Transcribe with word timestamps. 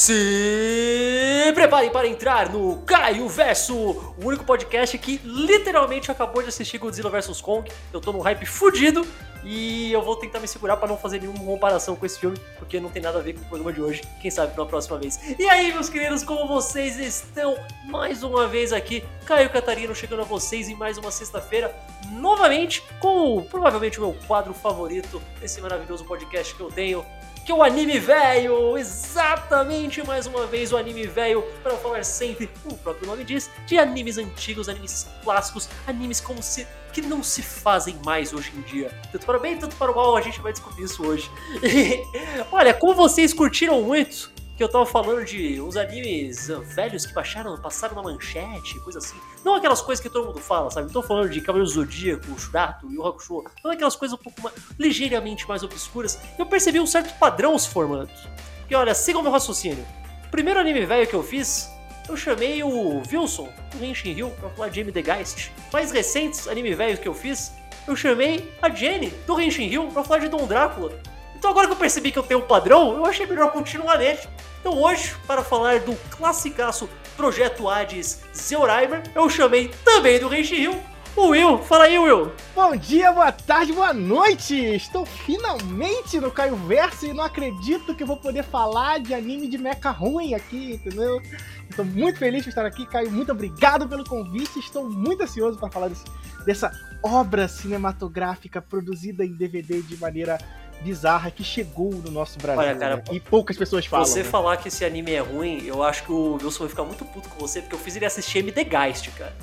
Se 0.00 1.52
preparem 1.54 1.90
para 1.90 2.08
entrar 2.08 2.50
no 2.50 2.78
Caio 2.86 3.28
Verso, 3.28 3.76
o 3.76 4.14
único 4.24 4.42
podcast 4.46 4.96
que 4.96 5.20
literalmente 5.22 6.10
acabou 6.10 6.42
de 6.42 6.48
assistir 6.48 6.78
Godzilla 6.78 7.10
vs 7.10 7.38
Kong. 7.42 7.70
Eu 7.92 8.00
tô 8.00 8.10
num 8.10 8.20
hype 8.20 8.46
fudido 8.46 9.06
e 9.44 9.92
eu 9.92 10.00
vou 10.00 10.16
tentar 10.16 10.40
me 10.40 10.48
segurar 10.48 10.78
para 10.78 10.88
não 10.88 10.96
fazer 10.96 11.20
nenhuma 11.20 11.44
comparação 11.44 11.96
com 11.96 12.06
esse 12.06 12.18
filme, 12.18 12.38
porque 12.58 12.80
não 12.80 12.88
tem 12.88 13.02
nada 13.02 13.18
a 13.18 13.22
ver 13.22 13.34
com 13.34 13.40
o 13.40 13.44
programa 13.44 13.74
de 13.74 13.82
hoje. 13.82 14.00
Quem 14.22 14.30
sabe 14.30 14.56
na 14.56 14.64
próxima 14.64 14.96
vez. 14.96 15.20
E 15.38 15.46
aí, 15.50 15.70
meus 15.70 15.90
queridos, 15.90 16.22
como 16.22 16.48
vocês 16.48 16.98
estão? 16.98 17.58
Mais 17.84 18.22
uma 18.22 18.48
vez 18.48 18.72
aqui, 18.72 19.04
Caio 19.26 19.50
Catarino 19.50 19.94
chegando 19.94 20.22
a 20.22 20.24
vocês 20.24 20.70
em 20.70 20.74
mais 20.74 20.96
uma 20.96 21.10
sexta-feira, 21.10 21.76
novamente 22.12 22.82
com 23.00 23.42
provavelmente 23.42 23.98
o 23.98 24.02
meu 24.06 24.16
quadro 24.26 24.54
favorito 24.54 25.20
desse 25.38 25.60
maravilhoso 25.60 26.06
podcast 26.06 26.54
que 26.54 26.60
eu 26.62 26.72
tenho, 26.72 27.04
que 27.50 27.52
o 27.52 27.64
anime 27.64 27.98
velho, 27.98 28.78
exatamente 28.78 30.06
mais 30.06 30.24
uma 30.24 30.46
vez 30.46 30.72
o 30.72 30.76
anime 30.76 31.04
velho, 31.08 31.42
para 31.64 31.76
falar 31.78 32.04
sempre, 32.04 32.48
o 32.64 32.76
próprio 32.76 33.08
nome 33.08 33.24
diz, 33.24 33.50
de 33.66 33.76
animes 33.76 34.18
antigos, 34.18 34.68
animes 34.68 35.08
clássicos, 35.24 35.68
animes 35.84 36.20
como 36.20 36.40
se 36.40 36.64
que 36.92 37.02
não 37.02 37.24
se 37.24 37.42
fazem 37.42 37.96
mais 38.04 38.32
hoje 38.32 38.52
em 38.56 38.60
dia. 38.62 38.96
Tanto 39.10 39.26
para 39.26 39.36
o 39.36 39.40
bem, 39.40 39.56
tanto 39.56 39.74
para 39.74 39.90
o 39.90 39.96
mal, 39.96 40.16
a 40.16 40.20
gente 40.20 40.40
vai 40.40 40.52
descobrir 40.52 40.84
isso 40.84 41.04
hoje. 41.04 41.28
olha, 42.52 42.72
como 42.72 42.94
vocês 42.94 43.32
curtiram 43.32 43.82
muito 43.82 44.30
que 44.60 44.64
eu 44.64 44.68
tava 44.68 44.84
falando 44.84 45.24
de 45.24 45.58
uns 45.58 45.74
animes 45.74 46.50
uh, 46.50 46.60
velhos 46.60 47.06
que 47.06 47.14
baixaram, 47.14 47.56
passaram 47.56 47.94
na 47.94 48.02
manchete, 48.02 48.78
coisa 48.80 48.98
assim. 48.98 49.16
Não 49.42 49.54
aquelas 49.54 49.80
coisas 49.80 50.02
que 50.02 50.10
todo 50.10 50.26
mundo 50.26 50.38
fala, 50.38 50.70
sabe? 50.70 50.88
Não 50.88 50.92
tô 50.92 51.02
falando 51.02 51.30
de 51.30 51.40
Cavaleiro 51.40 51.72
Zodíaco, 51.72 52.38
Shurato, 52.38 52.86
Yu 52.92 53.06
Hakusho. 53.06 53.44
Não 53.64 53.70
aquelas 53.70 53.96
coisas 53.96 54.18
um 54.20 54.22
pouco 54.22 54.38
mais, 54.42 54.54
ligeiramente 54.78 55.48
mais 55.48 55.62
obscuras. 55.62 56.18
Eu 56.38 56.44
percebi 56.44 56.78
um 56.78 56.84
certo 56.84 57.18
padrão 57.18 57.58
se 57.58 57.70
formando. 57.70 58.10
Porque 58.58 58.74
olha, 58.74 58.94
sigam 58.94 59.22
meu 59.22 59.32
raciocínio. 59.32 59.82
O 60.26 60.30
primeiro 60.30 60.60
anime 60.60 60.84
velho 60.84 61.06
que 61.06 61.14
eu 61.14 61.22
fiz, 61.22 61.70
eu 62.06 62.14
chamei 62.14 62.62
o 62.62 63.00
Wilson, 63.10 63.48
do 63.74 63.82
Henshin 63.82 64.10
Hill, 64.10 64.28
pra 64.38 64.50
falar 64.50 64.68
de. 64.68 64.92
The 64.92 65.00
Geist. 65.00 65.52
Mais 65.72 65.90
recentes 65.90 66.46
anime 66.46 66.74
velhos 66.74 67.00
que 67.00 67.08
eu 67.08 67.14
fiz, 67.14 67.50
eu 67.88 67.96
chamei 67.96 68.52
a 68.60 68.68
Jenny, 68.68 69.08
do 69.26 69.40
Henshin 69.40 69.70
Hill, 69.70 69.88
pra 69.88 70.04
falar 70.04 70.20
de 70.20 70.28
Dom 70.28 70.46
Drácula. 70.46 70.92
Então 71.34 71.50
agora 71.50 71.66
que 71.66 71.72
eu 71.72 71.78
percebi 71.78 72.12
que 72.12 72.18
eu 72.18 72.22
tenho 72.22 72.40
um 72.40 72.46
padrão, 72.46 72.94
eu 72.94 73.06
achei 73.06 73.24
melhor 73.24 73.50
continuar 73.52 73.96
nele. 73.96 74.20
Então 74.60 74.78
hoje, 74.78 75.14
para 75.26 75.42
falar 75.42 75.80
do 75.80 75.96
classicaço 76.10 76.88
Projeto 77.16 77.68
Hades 77.68 78.22
Zeoraimer, 78.34 79.02
eu 79.14 79.28
chamei 79.28 79.68
também 79.84 80.18
do 80.20 80.28
Reishi 80.28 80.54
Hill, 80.54 80.78
o 81.16 81.28
Will. 81.28 81.58
Fala 81.58 81.84
aí, 81.84 81.98
Will. 81.98 82.30
Bom 82.54 82.76
dia, 82.76 83.10
boa 83.10 83.32
tarde, 83.32 83.72
boa 83.72 83.92
noite! 83.92 84.54
Estou 84.54 85.04
finalmente 85.06 86.20
no 86.20 86.30
Caio 86.30 86.56
Verso 86.56 87.06
e 87.06 87.12
não 87.12 87.24
acredito 87.24 87.94
que 87.94 88.04
vou 88.04 88.18
poder 88.18 88.44
falar 88.44 89.00
de 89.00 89.14
anime 89.14 89.48
de 89.48 89.58
mecha 89.58 89.90
ruim 89.90 90.34
aqui, 90.34 90.74
entendeu? 90.74 91.20
Estou 91.68 91.84
muito 91.84 92.18
feliz 92.18 92.42
por 92.42 92.50
estar 92.50 92.66
aqui, 92.66 92.86
Caio. 92.86 93.10
Muito 93.10 93.32
obrigado 93.32 93.88
pelo 93.88 94.04
convite. 94.04 94.58
Estou 94.58 94.88
muito 94.88 95.22
ansioso 95.22 95.58
para 95.58 95.70
falar 95.70 95.88
desse, 95.88 96.04
dessa 96.44 96.70
obra 97.02 97.48
cinematográfica 97.48 98.60
produzida 98.60 99.24
em 99.24 99.32
DVD 99.32 99.80
de 99.80 99.96
maneira 99.96 100.38
bizarra 100.80 101.30
que 101.30 101.44
chegou 101.44 101.90
no 101.90 102.10
nosso 102.10 102.38
Brasil. 102.38 102.62
Olha, 102.62 102.76
cara, 102.76 102.96
né? 102.96 103.02
E 103.12 103.20
poucas 103.20 103.56
pessoas 103.56 103.86
falam. 103.86 104.06
Você 104.06 104.22
né? 104.22 104.28
falar 104.28 104.56
que 104.56 104.68
esse 104.68 104.84
anime 104.84 105.12
é 105.12 105.20
ruim, 105.20 105.62
eu 105.64 105.82
acho 105.82 106.04
que 106.04 106.12
o 106.12 106.34
Wilson 106.34 106.60
vai 106.60 106.68
ficar 106.68 106.84
muito 106.84 107.04
puto 107.04 107.28
com 107.28 107.38
você, 107.38 107.60
porque 107.60 107.74
eu 107.74 107.78
fiz 107.78 107.96
ele 107.96 108.04
assistir 108.04 108.38
M 108.38 108.52
The 108.52 108.64
Geist, 108.64 109.10
cara. 109.10 109.34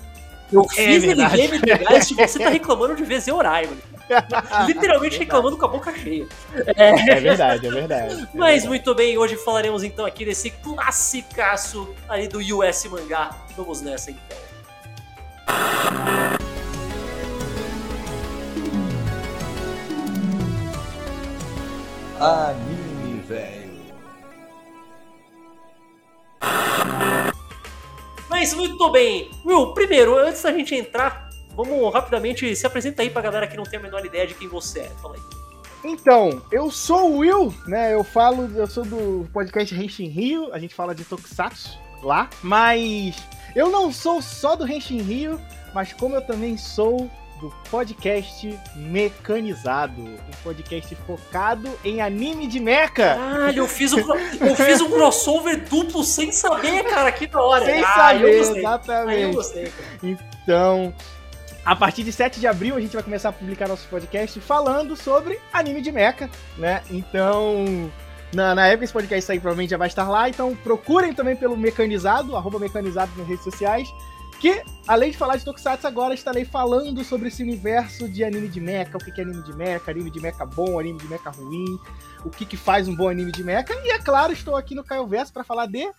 Eu 0.51 0.63
é 0.63 0.67
fiz 0.69 1.03
ele 1.03 1.27
ver 1.27 1.53
M 1.53 1.59
The 1.59 1.77
Geist 1.77 2.11
e 2.11 2.15
você 2.27 2.39
tá 2.39 2.49
reclamando 2.49 2.95
de 2.95 3.03
ver 3.03 3.19
Zeorai, 3.19 3.65
mano. 3.65 3.81
Literalmente 4.65 5.17
é 5.17 5.19
reclamando 5.19 5.57
com 5.57 5.65
a 5.65 5.67
boca 5.67 5.93
cheia. 5.95 6.27
É, 6.75 6.89
é 6.89 7.19
verdade, 7.19 7.67
é 7.67 7.71
verdade. 7.71 8.13
É 8.13 8.17
Mas 8.33 8.49
verdade. 8.49 8.67
muito 8.67 8.95
bem, 8.95 9.17
hoje 9.17 9.35
falaremos 9.37 9.83
então 9.83 10.05
aqui 10.05 10.25
desse 10.25 10.49
classicaço 10.51 11.93
aí 12.07 12.27
do 12.27 12.39
US 12.39 12.85
Mangá. 12.85 13.35
Vamos 13.55 13.81
nessa 13.81 14.11
então. 14.11 14.37
Anime 22.19 23.21
velho. 23.21 23.67
Mas 28.27 28.53
muito 28.53 28.91
bem. 28.91 29.29
Will, 29.45 29.73
primeiro, 29.73 30.17
antes 30.17 30.41
da 30.41 30.51
gente 30.51 30.73
entrar, 30.73 31.29
vamos 31.55 31.93
rapidamente 31.93 32.55
se 32.55 32.65
apresenta 32.65 33.03
aí 33.03 33.09
pra 33.09 33.21
galera 33.21 33.47
que 33.47 33.55
não 33.55 33.63
tem 33.63 33.79
a 33.79 33.83
menor 33.83 34.03
ideia 34.05 34.25
de 34.25 34.33
quem 34.33 34.47
você 34.47 34.79
é. 34.81 34.89
Fala 35.01 35.15
aí. 35.15 35.21
Então, 35.83 36.41
eu 36.51 36.71
sou 36.71 37.11
o 37.11 37.17
Will, 37.19 37.53
né? 37.67 37.93
Eu 37.93 38.03
falo, 38.03 38.49
eu 38.55 38.65
sou 38.65 38.83
do 38.83 39.29
podcast 39.31 39.73
Henshin 39.75 40.07
Rio, 40.07 40.51
a 40.53 40.59
gente 40.59 40.73
fala 40.73 40.95
de 40.95 41.05
Tokusatsu 41.05 41.77
lá, 42.01 42.29
mas 42.41 43.15
eu 43.55 43.69
não 43.69 43.91
sou 43.91 44.21
só 44.21 44.55
do 44.55 44.67
Henshin 44.67 45.01
Rio, 45.01 45.39
mas 45.73 45.93
como 45.93 46.15
eu 46.15 46.21
também 46.21 46.57
sou 46.57 47.09
do 47.39 47.53
podcast 47.69 48.59
Mecanizado, 48.75 50.01
um 50.01 50.17
podcast 50.43 50.95
focado 51.07 51.69
em 51.83 52.01
anime 52.01 52.47
de 52.47 52.59
mecha. 52.59 53.15
Caralho, 53.15 53.59
eu 53.59 53.67
fiz 53.67 53.93
um, 53.93 53.99
eu 53.99 54.55
fiz 54.55 54.81
um 54.81 54.89
crossover 54.91 55.63
duplo 55.67 56.03
sem 56.03 56.31
saber, 56.31 56.83
cara, 56.83 57.11
que 57.11 57.27
da 57.27 57.41
hora. 57.41 57.65
Sem 57.65 57.83
ah, 57.83 57.93
saber, 57.93 58.39
exatamente. 58.39 59.17
Ah, 59.17 59.19
eu 59.19 59.33
gostei, 59.33 59.71
então, 60.03 60.93
a 61.65 61.75
partir 61.75 62.03
de 62.03 62.11
7 62.11 62.39
de 62.39 62.47
abril 62.47 62.75
a 62.75 62.79
gente 62.79 62.93
vai 62.93 63.03
começar 63.03 63.29
a 63.29 63.33
publicar 63.33 63.67
nosso 63.67 63.87
podcast 63.87 64.39
falando 64.39 64.95
sobre 64.95 65.39
anime 65.51 65.81
de 65.81 65.91
mecha, 65.91 66.29
né? 66.57 66.81
Então, 66.89 67.91
na, 68.33 68.55
na 68.55 68.67
época 68.67 68.85
esse 68.85 68.93
podcast 68.93 69.25
sair 69.25 69.39
provavelmente 69.39 69.71
já 69.71 69.77
vai 69.77 69.87
estar 69.87 70.09
lá, 70.09 70.27
então 70.29 70.55
procurem 70.55 71.13
também 71.13 71.35
pelo 71.35 71.55
Mecanizado, 71.55 72.35
arroba 72.35 72.59
Mecanizado 72.59 73.11
nas 73.17 73.27
redes 73.27 73.43
sociais 73.43 73.87
que, 74.39 74.61
além 74.87 75.11
de 75.11 75.17
falar 75.17 75.37
de 75.37 75.45
Tokusatsu, 75.45 75.87
agora 75.87 76.13
estarei 76.13 76.45
falando 76.45 77.03
sobre 77.03 77.27
esse 77.27 77.41
universo 77.43 78.07
de 78.09 78.23
anime 78.23 78.47
de 78.47 78.59
mecha, 78.59 78.95
o 78.95 78.99
que 78.99 79.19
é 79.19 79.23
anime 79.23 79.43
de 79.43 79.53
mecha, 79.53 79.91
anime 79.91 80.11
de 80.11 80.19
mecha 80.19 80.45
bom, 80.45 80.79
anime 80.79 80.99
de 80.99 81.07
mecha 81.07 81.29
ruim, 81.29 81.79
o 82.23 82.29
que, 82.29 82.45
que 82.45 82.57
faz 82.57 82.87
um 82.87 82.95
bom 82.95 83.09
anime 83.09 83.31
de 83.31 83.43
mecha, 83.43 83.73
e 83.83 83.91
é 83.91 83.99
claro, 83.99 84.31
estou 84.31 84.55
aqui 84.55 84.75
no 84.75 84.83
Caio 84.83 85.07
Verso 85.07 85.33
para 85.33 85.43
falar 85.43 85.65
de 85.65 85.89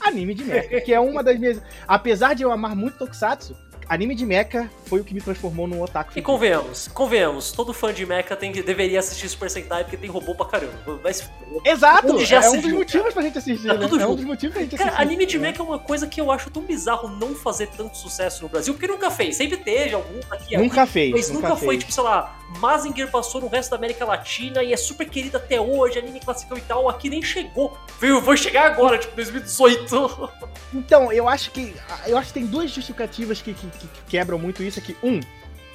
anime 0.00 0.34
de 0.34 0.44
mecha, 0.44 0.80
que 0.82 0.92
é 0.92 1.00
uma 1.00 1.22
das 1.22 1.38
minhas... 1.38 1.60
Apesar 1.86 2.34
de 2.34 2.42
eu 2.42 2.52
amar 2.52 2.76
muito 2.76 2.98
Tokusatsu, 2.98 3.56
anime 3.90 4.14
de 4.14 4.24
mecha 4.24 4.70
foi 4.86 5.00
o 5.00 5.04
que 5.04 5.12
me 5.12 5.20
transformou 5.20 5.66
num 5.66 5.82
otaku. 5.82 6.16
E 6.16 6.22
convenhamos, 6.22 6.86
convenhamos, 6.86 7.50
todo 7.50 7.74
fã 7.74 7.92
de 7.92 8.06
mecha 8.06 8.36
tem, 8.36 8.52
deveria 8.52 9.00
assistir 9.00 9.28
Super 9.28 9.50
Sentai 9.50 9.82
porque 9.82 9.96
tem 9.96 10.08
robô 10.08 10.32
pra 10.32 10.46
caramba. 10.46 11.00
Mas, 11.02 11.28
Exato! 11.64 12.06
É 12.06 12.50
um 12.50 12.60
dos 12.60 12.72
motivos 12.72 13.12
pra 13.12 13.22
gente 13.22 13.38
assistir, 13.38 13.66
tá 13.66 13.74
né? 13.74 13.88
É 14.00 14.06
um 14.06 14.14
dos 14.14 14.24
motivos 14.24 14.54
pra 14.54 14.62
gente 14.62 14.76
Cara, 14.76 14.90
assistir. 14.90 15.02
anime 15.02 15.26
de 15.26 15.38
mecha 15.40 15.60
é 15.60 15.64
uma 15.64 15.80
coisa 15.80 16.06
que 16.06 16.20
eu 16.20 16.30
acho 16.30 16.48
tão 16.50 16.62
bizarro 16.62 17.08
não 17.08 17.34
fazer 17.34 17.66
tanto 17.76 17.98
sucesso 17.98 18.44
no 18.44 18.48
Brasil, 18.48 18.72
porque 18.72 18.86
nunca 18.86 19.10
fez. 19.10 19.36
Sempre 19.36 19.56
teve 19.56 19.94
algum 19.94 20.20
aqui. 20.30 20.56
Nunca 20.56 20.86
fez. 20.86 21.10
Mas 21.10 21.28
nunca, 21.28 21.48
nunca 21.48 21.56
fez. 21.56 21.64
foi, 21.64 21.78
tipo, 21.78 21.92
sei 21.92 22.04
lá, 22.04 22.38
Mazinger 22.58 23.10
passou 23.10 23.40
no 23.40 23.48
resto 23.48 23.70
da 23.70 23.76
América 23.76 24.04
Latina 24.04 24.62
e 24.62 24.72
é 24.72 24.76
super 24.76 25.08
querido 25.08 25.36
até 25.36 25.60
hoje, 25.60 25.98
anime 25.98 26.20
classicão 26.20 26.56
e 26.56 26.60
tal. 26.60 26.88
Aqui 26.88 27.08
nem 27.08 27.22
chegou. 27.22 27.76
Viu? 28.00 28.20
Vou 28.20 28.36
chegar 28.36 28.66
agora, 28.66 28.98
tipo, 28.98 29.14
2018. 29.16 30.30
Então, 30.72 31.12
eu 31.12 31.28
acho 31.28 31.50
que. 31.50 31.74
Eu 32.06 32.16
acho 32.16 32.28
que 32.28 32.34
tem 32.34 32.46
duas 32.46 32.70
justificativas 32.70 33.42
que, 33.42 33.52
que, 33.52 33.66
que 33.86 34.02
quebram 34.08 34.38
muito 34.38 34.62
isso 34.62 34.78
aqui. 34.78 34.96
Um, 35.02 35.20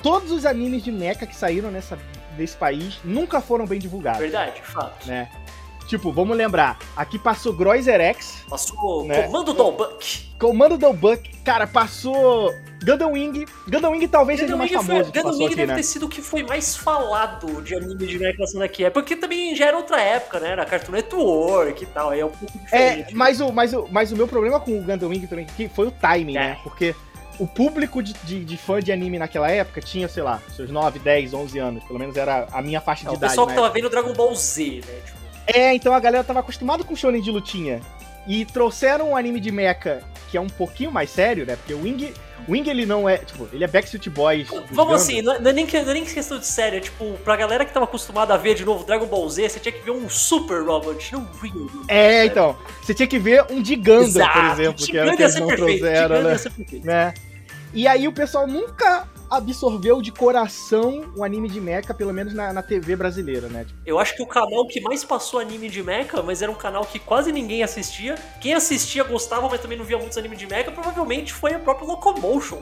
todos 0.02 0.32
os 0.32 0.46
animes 0.46 0.84
de 0.84 0.92
mecha 0.92 1.26
que 1.26 1.36
saíram 1.36 1.72
nessa, 1.72 1.98
nesse 2.38 2.56
país 2.56 3.00
nunca 3.04 3.42
foram 3.42 3.66
bem 3.66 3.80
divulgados. 3.80 4.20
Verdade, 4.20 4.62
fato. 4.62 5.08
Né? 5.08 5.30
Tipo, 5.88 6.12
vamos 6.12 6.36
lembrar, 6.36 6.80
aqui 6.96 7.20
passou 7.20 7.54
Groiser 7.54 8.02
X. 8.02 8.44
Passou 8.50 9.06
né? 9.06 9.24
Comando 9.24 9.54
Dolbuck. 9.54 10.26
Comando 10.40 10.78
Dolbuck. 10.78 11.36
Cara, 11.44 11.68
passou 11.68 12.52
Gundam 12.84 13.12
Wing. 13.12 13.46
Gundam 13.70 13.92
Wing 13.92 14.08
talvez 14.08 14.40
Gundam 14.40 14.58
seja 14.58 14.58
mais 14.58 14.72
Wing 14.72 14.84
famoso. 14.84 15.12
Foi, 15.12 15.22
Gundam 15.22 15.38
Wing 15.38 15.46
aqui, 15.46 15.56
deve 15.56 15.68
né? 15.68 15.76
ter 15.76 15.84
sido 15.84 16.06
o 16.08 16.10
que 16.10 16.22
foi 16.24 16.42
mais 16.42 16.76
falado 16.76 17.62
de 17.62 17.76
anime 17.76 18.08
de 18.08 18.18
mecha 18.18 18.44
daqui. 18.58 18.84
É 18.84 18.90
porque 18.90 19.16
também 19.16 19.56
já 19.56 19.68
era 19.68 19.78
outra 19.78 20.02
época, 20.02 20.40
né? 20.40 20.50
Era 20.50 20.66
Cartoon 20.66 20.94
Network 20.94 21.84
e 21.84 21.88
tal. 21.88 22.10
Aí 22.10 22.20
é 22.20 22.26
um 22.26 22.30
pouco 22.30 22.58
diferente. 22.58 23.12
É, 23.12 23.16
mas 23.16 23.40
o, 23.40 23.52
mas, 23.54 23.74
o, 23.74 23.88
mas 23.92 24.12
o 24.12 24.16
meu 24.16 24.28
problema 24.28 24.60
com 24.60 24.80
o 24.80 24.82
Gundam 24.82 25.10
Wing 25.10 25.28
também 25.28 25.46
aqui 25.46 25.70
foi 25.70 25.88
o 25.88 25.92
timing, 25.92 26.36
É. 26.36 26.40
né? 26.40 26.58
Porque 26.64 26.96
o 27.40 27.48
público 27.48 28.02
de, 28.02 28.14
de, 28.24 28.44
de 28.46 28.58
fã 28.58 28.80
de 28.80 28.92
anime 28.92 29.18
naquela 29.20 29.50
época 29.50 29.82
tinha, 29.82 30.08
sei 30.08 30.24
lá, 30.24 30.42
seus 30.56 30.70
9, 30.70 31.00
10, 31.00 31.34
11 31.34 31.60
anos. 31.60 31.84
Pelo 31.84 32.00
menos 32.00 32.16
era 32.16 32.48
a 32.52 32.62
minha 32.62 32.82
faixa 32.82 33.04
de 33.04 33.10
o 33.10 33.14
idade. 33.16 33.32
pessoal 33.32 33.48
que 33.48 33.54
tava 33.54 33.70
vendo 33.70 33.90
Dragon 33.90 34.14
Ball 34.14 34.34
Z, 34.36 34.82
né? 34.86 34.94
Tipo, 35.06 35.18
É, 35.48 35.74
então 35.76 35.94
a 35.94 36.00
galera 36.00 36.24
tava 36.24 36.40
acostumada 36.40 36.84
com 36.84 36.96
shonen 36.96 37.22
de 37.22 37.32
lutinha. 37.32 37.82
E 38.28 38.46
trouxeram 38.46 39.12
um 39.12 39.16
anime 39.18 39.40
de 39.40 39.52
mecha 39.52 40.02
que 40.30 40.38
é 40.38 40.42
um 40.42 40.48
pouquinho 40.48 40.92
mais 40.92 41.10
sério, 41.10 41.46
né? 41.46 41.56
Porque 41.56 41.74
o 41.74 41.82
Wing, 41.84 42.12
o 42.48 42.52
Wing 42.52 42.68
ele 42.70 42.86
não 42.86 43.08
é, 43.08 43.18
tipo, 43.20 43.48
ele 43.54 43.64
é 43.64 43.68
Backstreet 43.68 44.10
Boys. 44.10 44.48
Vamos 44.72 44.96
assim, 44.96 45.22
não 45.22 45.34
é, 45.36 45.40
não 45.40 45.50
é 45.52 45.54
nem, 45.54 45.66
que- 45.68 45.80
não 45.80 45.92
é 45.92 45.94
nem 45.94 46.04
questão 46.04 46.40
de 46.40 46.46
sério, 46.48 46.78
é 46.78 46.82
tipo, 46.82 47.14
pra 47.24 47.36
galera 47.36 47.64
que 47.64 47.72
tava 47.72 47.86
acostumada 47.86 48.34
a 48.34 48.38
ver 48.38 48.56
de 48.56 48.66
novo 48.66 48.84
Dragon 48.84 49.06
Ball 49.06 49.30
Z, 49.30 49.48
você 49.50 49.60
tinha 49.60 49.72
que 49.72 49.82
ver 49.86 49.92
um 49.92 50.10
Super 50.10 50.64
Robot, 50.66 51.14
não 51.14 51.22
um 51.22 51.26
real. 51.40 51.70
É, 51.88 52.26
então. 52.26 52.58
Você 52.82 52.94
tinha 52.94 53.08
que 53.08 53.20
ver 53.20 53.46
um 53.52 53.62
de 53.62 53.76
Gundam, 53.76 54.28
por 54.28 54.46
exemplo, 54.46 54.86
que 54.86 54.98
era 54.98 55.14
o 55.14 55.16
que 55.16 55.22
eles 55.24 55.34
ser 55.34 55.40
não 55.42 55.48
perfeito, 55.48 55.80
trouxeram, 55.80 56.24
né? 56.24 56.30
perfeito. 56.38 56.86
né? 56.86 57.14
E 57.74 57.88
aí 57.88 58.08
o 58.08 58.12
pessoal 58.12 58.48
nunca 58.48 59.08
absorveu 59.38 60.02
de 60.02 60.12
coração 60.12 61.12
o 61.16 61.24
anime 61.24 61.50
de 61.50 61.60
mecha, 61.62 61.94
pelo 61.94 62.14
menos 62.14 62.34
na, 62.34 62.54
na 62.54 62.62
TV 62.64 62.96
brasileira, 62.96 63.48
né? 63.48 63.66
Tipo, 63.66 63.80
Eu 63.86 64.00
acho 64.00 64.16
que 64.16 64.24
o 64.24 64.28
canal 64.28 64.68
que 64.68 64.82
mais 64.82 65.04
passou 65.04 65.40
anime 65.40 65.70
de 65.70 65.84
mecha, 65.84 66.22
mas 66.22 66.42
era 66.42 66.52
um 66.52 66.56
canal 66.56 66.86
que 66.86 67.00
quase 67.00 67.32
ninguém 67.32 67.64
assistia. 67.64 68.16
Quem 68.42 68.54
assistia 68.54 69.04
gostava, 69.04 69.48
mas 69.50 69.62
também 69.62 69.78
não 69.78 69.86
via 69.86 69.98
muitos 69.98 70.18
anime 70.18 70.36
de 70.36 70.48
mecha, 70.48 70.72
provavelmente 70.72 71.34
foi 71.34 71.54
a 71.54 71.60
própria 71.60 71.88
Locomotion. 71.88 72.62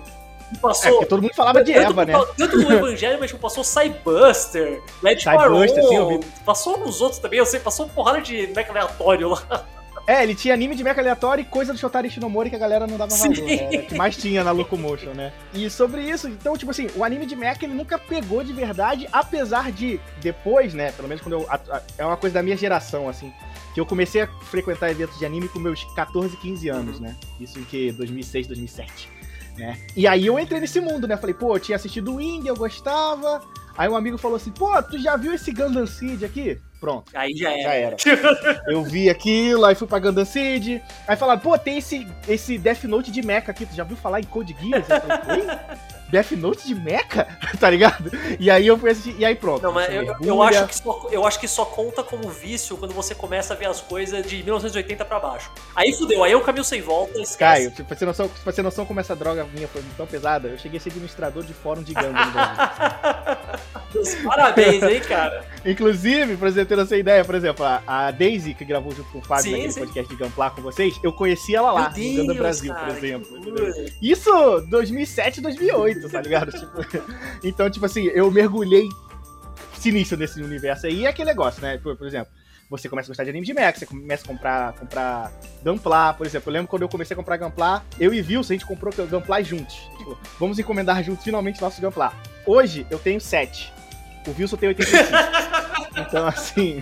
Que 0.53 0.57
é, 0.57 0.61
Passou. 0.61 0.91
porque 0.91 1.05
todo 1.05 1.21
mundo 1.21 1.33
falava 1.33 1.63
de 1.63 1.73
Eva, 1.73 2.05
né? 2.05 2.13
Tanto 2.37 2.57
no 2.57 2.71
Evangelho, 2.71 3.17
mas 3.19 3.29
tipo, 3.29 3.41
passou 3.41 3.63
Cybuster, 3.63 4.81
Led 5.01 5.21
Cybuster, 5.21 5.87
sim, 5.87 5.95
eu 5.95 6.09
vi. 6.09 6.19
Passou 6.45 6.77
nos 6.77 7.01
outros 7.01 7.19
também, 7.19 7.39
eu 7.39 7.45
sei, 7.45 7.59
passou 7.59 7.85
uma 7.85 7.93
porrada 7.93 8.21
de 8.21 8.47
mecha 8.47 8.69
aleatório 8.69 9.29
lá. 9.29 9.65
É, 10.05 10.21
ele 10.21 10.35
tinha 10.35 10.53
anime 10.53 10.75
de 10.75 10.83
mecha 10.83 10.99
aleatório 10.99 11.41
e 11.41 11.45
coisa 11.45 11.71
do 11.71 11.79
Shotari 11.79 12.09
Shinomori 12.09 12.49
que 12.49 12.55
a 12.57 12.59
galera 12.59 12.85
não 12.85 12.97
dava 12.97 13.15
valor, 13.15 13.35
né? 13.37 13.53
Era 13.73 13.83
o 13.83 13.85
que 13.87 13.95
mais 13.95 14.17
tinha 14.17 14.43
na 14.43 14.51
Locomotion, 14.51 15.11
né? 15.13 15.31
E 15.53 15.69
sobre 15.69 16.01
isso, 16.01 16.27
então, 16.27 16.57
tipo 16.57 16.71
assim, 16.71 16.87
o 16.95 17.03
anime 17.05 17.25
de 17.25 17.35
mecha 17.37 17.63
ele 17.63 17.73
nunca 17.73 17.97
pegou 17.97 18.43
de 18.43 18.51
verdade, 18.51 19.07
apesar 19.13 19.71
de 19.71 19.99
depois, 20.21 20.73
né? 20.73 20.91
Pelo 20.91 21.07
menos 21.07 21.23
quando 21.23 21.33
eu. 21.33 21.45
a- 21.49 21.55
a- 21.69 21.81
é 21.97 22.05
uma 22.05 22.17
coisa 22.17 22.33
da 22.33 22.43
minha 22.43 22.57
geração, 22.57 23.07
assim. 23.07 23.31
Que 23.73 23.79
eu 23.79 23.85
comecei 23.85 24.21
a 24.23 24.27
frequentar 24.43 24.91
eventos 24.91 25.17
de 25.17 25.25
anime 25.25 25.47
com 25.47 25.57
meus 25.57 25.83
14, 25.95 26.35
15 26.37 26.67
anos, 26.69 26.99
né? 26.99 27.15
Isso 27.39 27.57
em 27.57 27.63
que? 27.63 27.91
2006, 27.93 28.45
2007. 28.47 29.09
Né? 29.57 29.77
E 29.95 30.05
aí 30.07 30.25
eu 30.25 30.37
entrei 30.39 30.59
nesse 30.59 30.81
mundo, 30.81 31.07
né? 31.07 31.15
Falei, 31.15 31.33
pô, 31.33 31.55
eu 31.55 31.59
tinha 31.59 31.75
assistido 31.75 32.15
o 32.15 32.21
Indie, 32.21 32.49
eu 32.49 32.55
gostava. 32.55 33.41
Aí 33.77 33.87
um 33.87 33.95
amigo 33.95 34.17
falou 34.17 34.35
assim, 34.37 34.51
pô, 34.51 34.81
tu 34.83 34.99
já 34.99 35.15
viu 35.15 35.33
esse 35.33 35.51
Gundam 35.51 35.87
Seed 35.87 36.23
aqui? 36.23 36.59
Pronto. 36.83 37.09
Aí 37.15 37.33
já 37.33 37.49
Já 37.51 37.73
era. 37.75 37.95
era. 38.05 38.61
Eu 38.67 38.83
vi 38.83 39.09
aquilo, 39.09 39.63
aí 39.63 39.73
fui 39.73 39.87
pra 39.87 39.99
Gundam 39.99 40.25
Seed. 40.25 40.81
Aí 41.07 41.15
falaram, 41.15 41.39
pô, 41.39 41.57
tem 41.57 41.77
esse, 41.77 42.05
esse 42.27 42.57
Death 42.57 42.83
Note 42.83 43.09
de 43.09 43.21
mecha 43.21 43.51
aqui. 43.51 43.65
Tu 43.65 43.73
já 43.73 43.85
viu 43.85 43.95
falar 43.95 44.19
em 44.19 44.25
Code 44.25 44.53
Geass? 44.61 44.83
Eu 44.89 44.99
falei, 44.99 45.39
Oi? 45.43 45.47
Death 46.13 46.31
Note 46.33 46.67
de 46.67 46.75
mecha? 46.75 47.25
tá 47.59 47.71
ligado? 47.71 48.11
E 48.39 48.51
aí 48.51 48.67
eu 48.67 48.77
fui 48.77 48.91
assistir, 48.91 49.15
e 49.17 49.25
aí 49.25 49.33
pronto. 49.33 49.63
Não, 49.63 49.73
mas 49.73 49.91
eu, 49.91 50.15
eu 50.21 50.43
acho 50.43 50.67
que 50.67 50.75
só, 50.75 51.07
eu 51.11 51.25
acho 51.25 51.39
que 51.39 51.47
só 51.47 51.65
conta 51.65 52.03
como 52.03 52.29
vício 52.29 52.77
quando 52.77 52.93
você 52.93 53.15
começa 53.15 53.55
a 53.55 53.57
ver 53.57 53.65
as 53.65 53.81
coisas 53.81 54.23
de 54.23 54.43
1980 54.43 55.03
pra 55.05 55.19
baixo. 55.19 55.51
Aí 55.75 55.91
fudeu, 55.93 56.23
aí 56.23 56.31
é 56.31 56.37
um 56.37 56.43
caminho 56.43 56.63
sem 56.63 56.81
volta. 56.81 57.19
esquece. 57.19 57.37
Caio, 57.37 57.71
pra 57.71 57.95
você, 57.95 58.05
noção, 58.05 58.29
pra 58.29 58.51
você 58.51 58.61
noção 58.61 58.85
como 58.85 58.99
essa 58.99 59.15
droga 59.15 59.43
minha 59.51 59.67
foi 59.67 59.81
tão 59.97 60.05
pesada, 60.05 60.49
eu 60.49 60.57
cheguei 60.57 60.77
a 60.77 60.81
ser 60.81 60.89
administrador 60.89 61.43
de 61.43 61.53
fórum 61.53 61.81
de 61.81 61.95
Gundam 61.95 62.13
Brasil. 62.31 64.23
Parabéns, 64.23 64.83
hein, 64.83 65.01
cara. 65.01 65.45
Inclusive, 65.65 66.37
pra 66.37 66.51
você 66.51 66.65
ter 66.65 66.77
essa 66.77 66.97
ideia, 66.97 67.23
por 67.23 67.35
exemplo, 67.35 67.65
a, 67.65 67.81
a 67.87 68.11
Daisy, 68.11 68.53
que 68.53 68.65
gravou 68.65 68.91
junto 68.91 69.09
com 69.11 69.19
o 69.19 69.21
Fábio 69.21 69.43
Sim, 69.43 69.51
naquele 69.51 69.71
sim. 69.71 69.79
podcast 69.79 70.13
de 70.13 70.19
Gameplay 70.19 70.49
com 70.49 70.61
vocês, 70.61 70.99
eu 71.01 71.13
conheci 71.13 71.55
ela 71.55 71.71
lá, 71.71 71.93
Meu 71.95 72.13
no 72.13 72.21
Gundam 72.21 72.35
Brasil, 72.35 72.73
cara, 72.73 72.93
por 72.93 72.97
exemplo. 72.97 73.39
Isso 74.01 74.61
2007, 74.67 75.41
2008, 75.41 76.02
tá 76.09 76.21
ligado? 76.21 76.51
Tipo, 76.57 77.03
então, 77.43 77.69
tipo 77.69 77.85
assim, 77.85 78.05
eu 78.07 78.29
mergulhei 78.31 78.87
sinistro 79.77 80.17
nesse 80.17 80.41
universo 80.41 80.87
aí. 80.87 81.01
E 81.01 81.05
é 81.05 81.09
aquele 81.09 81.29
negócio, 81.29 81.61
né? 81.61 81.77
Por, 81.77 81.95
por 81.95 82.07
exemplo, 82.07 82.31
você 82.69 82.89
começa 82.89 83.07
a 83.07 83.11
gostar 83.11 83.23
de 83.23 83.29
anime 83.29 83.45
de 83.45 83.53
mecha, 83.53 83.79
você 83.79 83.85
começa 83.85 84.23
a 84.23 84.27
comprar, 84.27 84.73
comprar 84.73 85.31
Gunpla, 85.63 86.13
por 86.13 86.25
exemplo. 86.25 86.49
Eu 86.49 86.53
lembro 86.53 86.67
quando 86.67 86.81
eu 86.81 86.89
comecei 86.89 87.13
a 87.13 87.17
comprar 87.17 87.37
Gunpla, 87.37 87.83
eu 87.99 88.13
e 88.13 88.21
Wilson, 88.21 88.53
a 88.53 88.55
gente 88.55 88.65
comprou 88.65 88.93
Gunpla 88.93 89.43
juntos. 89.43 89.75
Tipo, 89.97 90.17
vamos 90.39 90.57
encomendar 90.57 91.03
juntos 91.03 91.23
finalmente 91.23 91.61
nosso 91.61 91.81
Gunpla. 91.81 92.13
Hoje 92.45 92.87
eu 92.89 92.97
tenho 92.97 93.19
7. 93.19 93.71
O 94.27 94.31
Wilson 94.39 94.57
tem 94.57 94.69
85. 94.69 95.03
Então, 95.95 96.25
assim. 96.25 96.81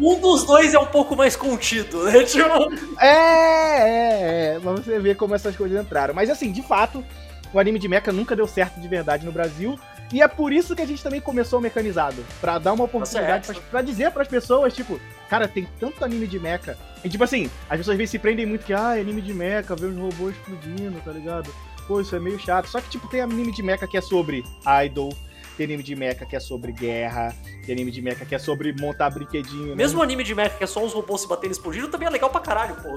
Um 0.00 0.20
dos 0.20 0.44
dois 0.44 0.74
é 0.74 0.78
um 0.80 0.86
pouco 0.86 1.14
mais 1.14 1.36
contido, 1.36 2.04
né? 2.04 2.22
Tipo, 2.26 2.72
É, 3.00 3.06
é, 3.06 4.54
é. 4.56 4.60
Pra 4.60 4.72
você 4.72 4.98
ver 4.98 5.16
como 5.16 5.34
essas 5.34 5.54
coisas 5.56 5.80
entraram. 5.80 6.12
Mas 6.12 6.28
assim, 6.28 6.50
de 6.50 6.60
fato, 6.60 7.04
o 7.52 7.58
anime 7.58 7.78
de 7.78 7.88
mecha 7.88 8.12
nunca 8.12 8.36
deu 8.36 8.46
certo 8.46 8.80
de 8.80 8.88
verdade 8.88 9.24
no 9.24 9.32
Brasil. 9.32 9.78
E 10.12 10.22
é 10.22 10.28
por 10.28 10.52
isso 10.52 10.74
que 10.74 10.80
a 10.80 10.86
gente 10.86 11.02
também 11.02 11.20
começou 11.20 11.58
o 11.58 11.62
mecanizado. 11.62 12.24
Pra 12.40 12.58
dar 12.58 12.72
uma 12.72 12.84
oportunidade, 12.84 13.46
certo. 13.46 13.60
pra, 13.60 13.70
pra 13.70 13.82
dizer 13.82 14.10
pras 14.10 14.26
pessoas, 14.26 14.74
tipo, 14.74 14.98
cara, 15.28 15.46
tem 15.46 15.68
tanto 15.78 16.02
anime 16.02 16.26
de 16.26 16.38
mecha. 16.38 16.78
E 17.04 17.08
tipo 17.08 17.22
assim, 17.24 17.50
as 17.68 17.76
pessoas 17.76 17.94
às 17.94 17.98
vezes 17.98 18.10
se 18.12 18.18
prendem 18.18 18.46
muito 18.46 18.64
que, 18.64 18.72
ah, 18.72 18.96
é 18.96 19.00
anime 19.00 19.20
de 19.20 19.34
mecha, 19.34 19.76
ver 19.76 19.86
os 19.86 19.96
robôs 19.98 20.34
explodindo, 20.34 20.98
tá 21.04 21.12
ligado? 21.12 21.52
Pô, 21.86 22.00
isso 22.00 22.16
é 22.16 22.20
meio 22.20 22.38
chato. 22.38 22.68
Só 22.68 22.80
que, 22.80 22.88
tipo, 22.88 23.08
tem 23.08 23.20
anime 23.20 23.52
de 23.52 23.62
mecha 23.62 23.86
que 23.86 23.96
é 23.96 24.00
sobre 24.00 24.44
idol. 24.84 25.12
Tem 25.56 25.64
anime 25.64 25.82
de 25.82 25.96
mecha 25.96 26.24
que 26.24 26.36
é 26.36 26.40
sobre 26.40 26.72
guerra. 26.72 27.34
Tem 27.66 27.74
anime 27.74 27.90
de 27.90 28.00
mecha 28.00 28.24
que 28.24 28.34
é 28.34 28.38
sobre 28.38 28.72
montar 28.72 29.10
brinquedinho. 29.10 29.68
né? 29.68 29.74
mesmo 29.74 30.02
anime 30.02 30.22
de 30.22 30.34
mecha 30.34 30.56
que 30.56 30.64
é 30.64 30.66
só 30.66 30.84
uns 30.84 30.92
robôs 30.92 31.20
se 31.22 31.28
batendo 31.28 31.50
e 31.50 31.52
explodindo, 31.52 31.88
também 31.88 32.06
é 32.06 32.10
legal 32.10 32.30
pra 32.30 32.40
caralho, 32.40 32.76
pô. 32.76 32.96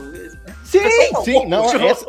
Sim, 0.63 0.79
Pessoal, 0.79 1.25
sim, 1.25 1.45
não, 1.47 1.67
tipo, 1.67 1.83
essa, 1.85 2.05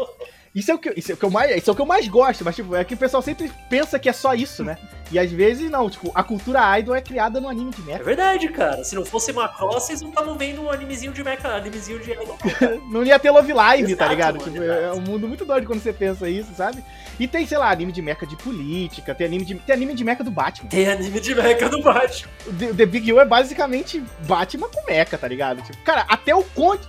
Isso 0.54 0.70
é, 0.70 0.74
o 0.74 0.78
que, 0.78 0.92
isso, 0.96 1.10
é 1.10 1.14
o 1.14 1.16
que 1.16 1.24
eu 1.24 1.30
mais, 1.30 1.56
isso 1.56 1.70
é 1.70 1.72
o 1.72 1.74
que 1.76 1.80
eu 1.80 1.86
mais 1.86 2.06
gosto, 2.08 2.44
mas 2.44 2.54
tipo, 2.54 2.76
é 2.76 2.84
que 2.84 2.92
o 2.92 2.96
pessoal 2.96 3.22
sempre 3.22 3.50
pensa 3.70 3.98
que 3.98 4.06
é 4.06 4.12
só 4.12 4.34
isso, 4.34 4.62
né? 4.62 4.76
E 5.10 5.18
às 5.18 5.30
vezes 5.32 5.70
não, 5.70 5.88
tipo, 5.88 6.12
a 6.14 6.22
cultura 6.22 6.78
idol 6.78 6.94
é 6.94 7.00
criada 7.00 7.40
no 7.40 7.48
anime 7.48 7.70
de 7.70 7.80
É 7.82 7.84
mecha. 7.84 8.04
verdade, 8.04 8.48
cara. 8.50 8.84
Se 8.84 8.94
não 8.94 9.04
fosse 9.04 9.32
Macross, 9.32 9.84
vocês 9.84 10.02
não 10.02 10.10
estavam 10.10 10.36
vendo 10.36 10.62
um 10.62 10.70
animezinho 10.70 11.10
de 11.12 11.24
mecha, 11.24 11.48
animezinho 11.48 11.98
de 12.00 12.12
Não 12.92 13.02
ia 13.02 13.18
ter 13.18 13.30
Love 13.30 13.52
Live, 13.52 13.96
tá 13.96 14.04
Exato, 14.04 14.10
ligado? 14.10 14.38
mano, 14.40 14.50
Tipo, 14.52 14.62
exato. 14.64 14.80
é 14.80 14.92
um 14.92 15.00
mundo 15.00 15.26
muito 15.26 15.44
doido 15.46 15.66
quando 15.66 15.80
você 15.82 15.92
pensa 15.92 16.28
isso, 16.28 16.50
sabe? 16.54 16.84
E 17.18 17.26
tem, 17.26 17.46
sei 17.46 17.56
lá, 17.56 17.70
anime 17.70 17.90
de 17.92 18.02
mecha 18.02 18.26
de 18.26 18.36
política, 18.36 19.14
tem 19.14 19.26
anime 19.26 19.44
de, 19.46 19.54
tem 19.54 19.74
anime 19.74 19.94
de 19.94 20.04
mecha 20.04 20.22
do 20.24 20.30
Batman. 20.30 20.68
Tem 20.68 20.86
anime 20.86 21.18
de 21.20 21.34
mecha 21.34 21.68
do 21.70 21.80
Batman. 21.82 22.30
The, 22.58 22.66
The 22.74 22.86
Big 22.86 23.10
U 23.12 23.20
é 23.20 23.24
basicamente 23.24 24.02
Batman 24.26 24.68
com 24.68 24.84
mecha, 24.86 25.16
tá 25.16 25.28
ligado? 25.28 25.62
Tipo, 25.62 25.78
cara, 25.82 26.04
até 26.08 26.34
o 26.34 26.42
Conde. 26.44 26.82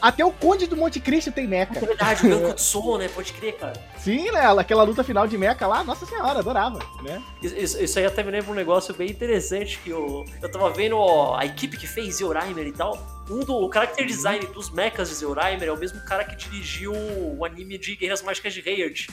Até 0.00 0.24
o 0.24 0.32
Conde 0.32 0.66
do 0.66 0.76
Monte 0.76 0.98
Cristo 1.00 1.30
tem 1.30 1.44
É 1.44 1.48
mecha. 1.48 1.78
verdade, 1.80 2.26
o 2.26 2.30
Ganku 2.30 2.54
Tsumo, 2.54 2.96
né? 2.98 3.08
Pode 3.08 3.32
crer, 3.32 3.56
cara. 3.56 3.74
Sim, 4.02 4.30
né? 4.30 4.40
Aquela 4.58 4.82
luta 4.82 5.04
final 5.04 5.26
de 5.26 5.36
mecha 5.36 5.66
lá, 5.66 5.84
nossa 5.84 6.06
senhora, 6.06 6.38
adorava, 6.38 6.78
né? 7.02 7.22
Isso, 7.42 7.78
isso- 7.78 7.98
aí 7.98 8.06
até 8.06 8.22
me 8.22 8.30
lembra 8.30 8.50
um 8.50 8.54
negócio 8.54 8.94
bem 8.94 9.10
interessante 9.10 9.78
que 9.84 9.90
eu, 9.90 10.24
eu 10.42 10.50
tava 10.50 10.70
vendo 10.70 10.96
ó, 10.96 11.36
a 11.36 11.44
equipe 11.44 11.76
que 11.76 11.86
fez 11.86 12.16
Zeuraimer 12.16 12.66
e 12.66 12.72
tal. 12.72 12.98
Um 13.30 13.40
do 13.40 13.54
o 13.56 13.72
character 13.72 14.06
design 14.06 14.44
dos 14.46 14.70
mechas 14.70 15.08
de 15.08 15.14
Zeuraimer 15.16 15.68
é 15.68 15.72
o 15.72 15.76
mesmo 15.76 16.00
cara 16.04 16.24
que 16.24 16.34
dirigiu 16.36 16.92
o 16.92 17.44
anime 17.44 17.78
de 17.78 17.92
Guerreiras 17.94 18.22
Mágicas 18.22 18.54
de 18.54 18.60
Heard. 18.68 19.06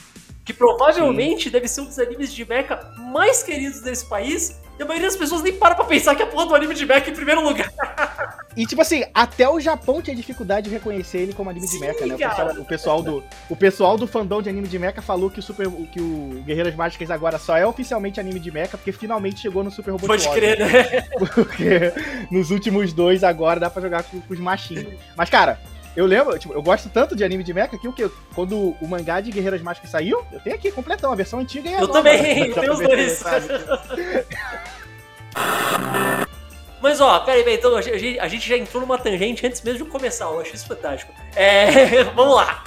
Que 0.44 0.52
provavelmente 0.54 1.50
deve 1.50 1.68
ser 1.68 1.82
um 1.82 1.84
dos 1.84 1.98
animes 1.98 2.32
de 2.32 2.42
mecha 2.48 2.80
mais 3.12 3.42
queridos 3.42 3.80
desse 3.82 4.06
país. 4.08 4.58
E 4.78 4.82
a 4.82 4.86
maioria 4.86 5.08
das 5.08 5.16
pessoas 5.16 5.42
nem 5.42 5.52
para 5.52 5.74
pra 5.74 5.84
pensar 5.84 6.14
que 6.14 6.22
é 6.22 6.24
a 6.24 6.28
porra 6.28 6.46
do 6.46 6.54
anime 6.54 6.72
de 6.74 6.86
mecha 6.86 7.10
em 7.10 7.14
primeiro 7.14 7.42
lugar. 7.42 7.68
E 8.56 8.66
tipo 8.66 8.82
assim, 8.82 9.04
até 9.14 9.48
o 9.48 9.60
Japão 9.60 10.02
tinha 10.02 10.16
dificuldade 10.16 10.68
de 10.68 10.74
reconhecer 10.74 11.18
ele 11.18 11.32
como 11.32 11.48
anime 11.48 11.64
de 11.64 11.74
Sim, 11.74 11.78
mecha, 11.78 12.04
né? 12.04 12.14
O 12.14 12.18
pessoal, 12.18 12.48
o 12.58 12.64
pessoal 12.64 13.02
do 13.02 13.24
o 13.48 13.56
pessoal 13.56 13.96
do 13.96 14.04
fandom 14.08 14.42
de 14.42 14.48
anime 14.48 14.66
de 14.66 14.77
mecha 14.78 15.02
falou 15.02 15.30
que 15.30 15.40
o 15.40 15.42
Super 15.42 15.68
que 15.92 16.00
o 16.00 16.42
Guerreiras 16.46 16.74
Mágicas 16.74 17.10
agora 17.10 17.38
só 17.38 17.56
é 17.56 17.66
oficialmente 17.66 18.20
anime 18.20 18.40
de 18.40 18.50
mecha 18.50 18.76
porque 18.76 18.92
finalmente 18.92 19.40
chegou 19.40 19.62
no 19.64 19.70
Super 19.70 19.92
Robot 19.92 20.06
Pode 20.06 20.26
Wars, 20.26 20.38
crer, 20.38 20.58
né? 20.58 21.02
Porque 21.18 21.92
nos 22.30 22.50
últimos 22.50 22.92
dois 22.92 23.24
agora 23.24 23.60
dá 23.60 23.68
pra 23.70 23.82
jogar 23.82 24.02
com, 24.04 24.20
com 24.20 24.34
os 24.34 24.40
machinhos. 24.40 24.86
Mas 25.16 25.28
cara, 25.28 25.60
eu 25.96 26.06
lembro, 26.06 26.38
tipo, 26.38 26.54
eu 26.54 26.62
gosto 26.62 26.88
tanto 26.88 27.16
de 27.16 27.24
anime 27.24 27.42
de 27.42 27.52
mecha 27.52 27.76
que 27.76 27.88
o 27.88 27.92
que 27.92 28.08
quando 28.34 28.76
o 28.80 28.86
mangá 28.86 29.20
de 29.20 29.30
Guerreiras 29.30 29.62
Mágicas 29.62 29.90
saiu, 29.90 30.24
eu 30.32 30.40
tenho 30.40 30.56
aqui 30.56 30.70
completão 30.70 31.12
a 31.12 31.16
versão 31.16 31.40
antiga 31.40 31.68
e 31.68 31.74
a 31.74 31.80
Eu 31.80 31.88
nova, 31.88 31.92
também, 31.94 32.22
né? 32.22 32.48
eu 32.48 32.54
tenho 32.54 32.72
os 32.72 32.78
dois. 32.78 33.12
sabe? 33.12 33.46
Mas 36.80 37.00
ó, 37.00 37.18
peraí, 37.20 37.42
peraí, 37.42 37.58
então 37.58 37.76
a 37.76 37.82
gente, 37.82 38.20
a 38.20 38.28
gente 38.28 38.48
já 38.48 38.56
entrou 38.56 38.80
numa 38.80 38.96
tangente 38.96 39.44
antes 39.46 39.60
mesmo 39.62 39.84
de 39.84 39.90
começar, 39.90 40.26
eu 40.26 40.40
acho 40.40 40.54
isso 40.54 40.66
fantástico. 40.66 41.12
É, 41.34 42.04
vamos 42.14 42.36
lá. 42.36 42.62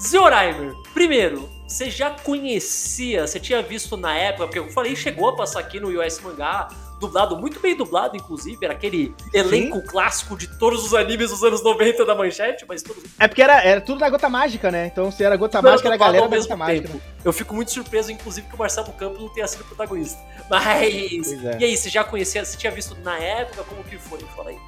Zeoraimer, 0.00 0.74
primeiro, 0.92 1.48
você 1.66 1.90
já 1.90 2.10
conhecia, 2.10 3.26
você 3.26 3.40
tinha 3.40 3.62
visto 3.62 3.96
na 3.96 4.14
época, 4.16 4.46
porque 4.46 4.58
eu 4.58 4.68
falei, 4.70 4.94
chegou 4.94 5.28
a 5.28 5.36
passar 5.36 5.60
aqui 5.60 5.80
no 5.80 5.88
US 6.00 6.20
Mangá, 6.20 6.68
dublado, 7.00 7.36
muito 7.36 7.60
bem 7.60 7.76
dublado, 7.76 8.16
inclusive, 8.16 8.58
era 8.64 8.72
aquele 8.74 9.14
elenco 9.32 9.82
clássico 9.82 10.36
de 10.36 10.46
todos 10.58 10.84
os 10.84 10.94
animes 10.94 11.30
dos 11.30 11.42
anos 11.42 11.62
90 11.62 12.04
da 12.04 12.14
manchete, 12.14 12.64
mas 12.68 12.82
todos 12.82 13.02
É 13.18 13.26
porque 13.28 13.42
era, 13.42 13.62
era 13.62 13.80
tudo 13.80 14.00
na 14.00 14.08
gota 14.08 14.28
mágica, 14.28 14.70
né? 14.70 14.86
Então 14.86 15.10
se 15.10 15.22
era 15.24 15.36
gota 15.36 15.60
Não, 15.60 15.70
mágica, 15.70 15.88
era 15.88 15.94
a 15.94 15.98
galera 15.98 16.24
da 16.24 16.30
mesmo 16.30 16.48
gota 16.48 16.56
mágica. 16.56 16.88
tempo. 16.88 17.00
Eu 17.24 17.32
fico 17.32 17.54
muito 17.54 17.70
surpreso, 17.70 18.12
inclusive, 18.12 18.46
que 18.46 18.54
o 18.54 18.58
Marcelo 18.58 18.92
Campos 18.92 19.20
não 19.20 19.28
tenha 19.28 19.46
sido 19.46 19.64
protagonista. 19.64 20.18
Mas. 20.48 21.32
É. 21.32 21.56
E 21.58 21.64
aí, 21.64 21.76
você 21.76 21.88
já 21.88 22.04
conhecia, 22.04 22.44
você 22.44 22.56
tinha 22.56 22.72
visto 22.72 22.94
na 23.02 23.18
época? 23.18 23.64
Como 23.64 23.82
que 23.84 23.98
foi? 23.98 24.18
Fala 24.36 24.50
aí. 24.50 24.58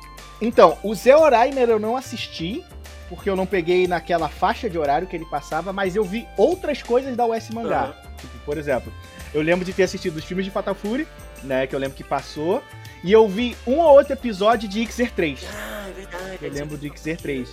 Então, 0.41 0.77
o 0.83 0.95
Zé 0.95 1.17
Oraimer 1.17 1.69
eu 1.71 1.79
não 1.79 1.97
assisti, 1.97 2.63
porque 3.09 3.29
eu 3.31 3.37
não 3.37 3.47
peguei 3.47 3.87
naquela 3.87 4.29
faixa 4.29 4.69
de 4.69 4.79
horário 4.79 5.07
que 5.07 5.17
ele 5.17 5.27
passava, 5.27 5.73
mas 5.73 5.95
eu 5.97 6.05
vi 6.05 6.27
outras 6.37 6.83
coisas 6.83 7.17
da 7.17 7.27
US 7.27 7.51
Mangá. 7.51 7.85
Aham. 7.85 7.95
Tipo, 8.19 8.39
por 8.45 8.59
exemplo, 8.59 8.93
eu 9.33 9.43
lembro 9.43 9.65
de 9.65 9.73
ter 9.73 9.85
assistido 9.85 10.17
os 10.17 10.25
filmes 10.25 10.45
de 10.45 10.51
Fatal 10.51 10.75
Fury, 10.75 11.07
né, 11.43 11.67
que 11.67 11.75
eu 11.75 11.79
lembro 11.79 11.97
que 11.97 12.05
passou, 12.05 12.63
e 13.05 13.13
eu 13.13 13.29
vi 13.29 13.57
um 13.67 13.79
ou 13.79 13.93
outro 13.93 14.13
episódio 14.13 14.69
de 14.69 14.85
Xer 14.87 15.13
3. 15.13 15.47
Ah, 15.53 15.87
é 15.89 15.93
verdade. 15.93 16.39
Eu 16.41 16.51
lembro 16.51 16.79
de 16.79 16.91
Xer 16.99 17.17
3. 17.19 17.49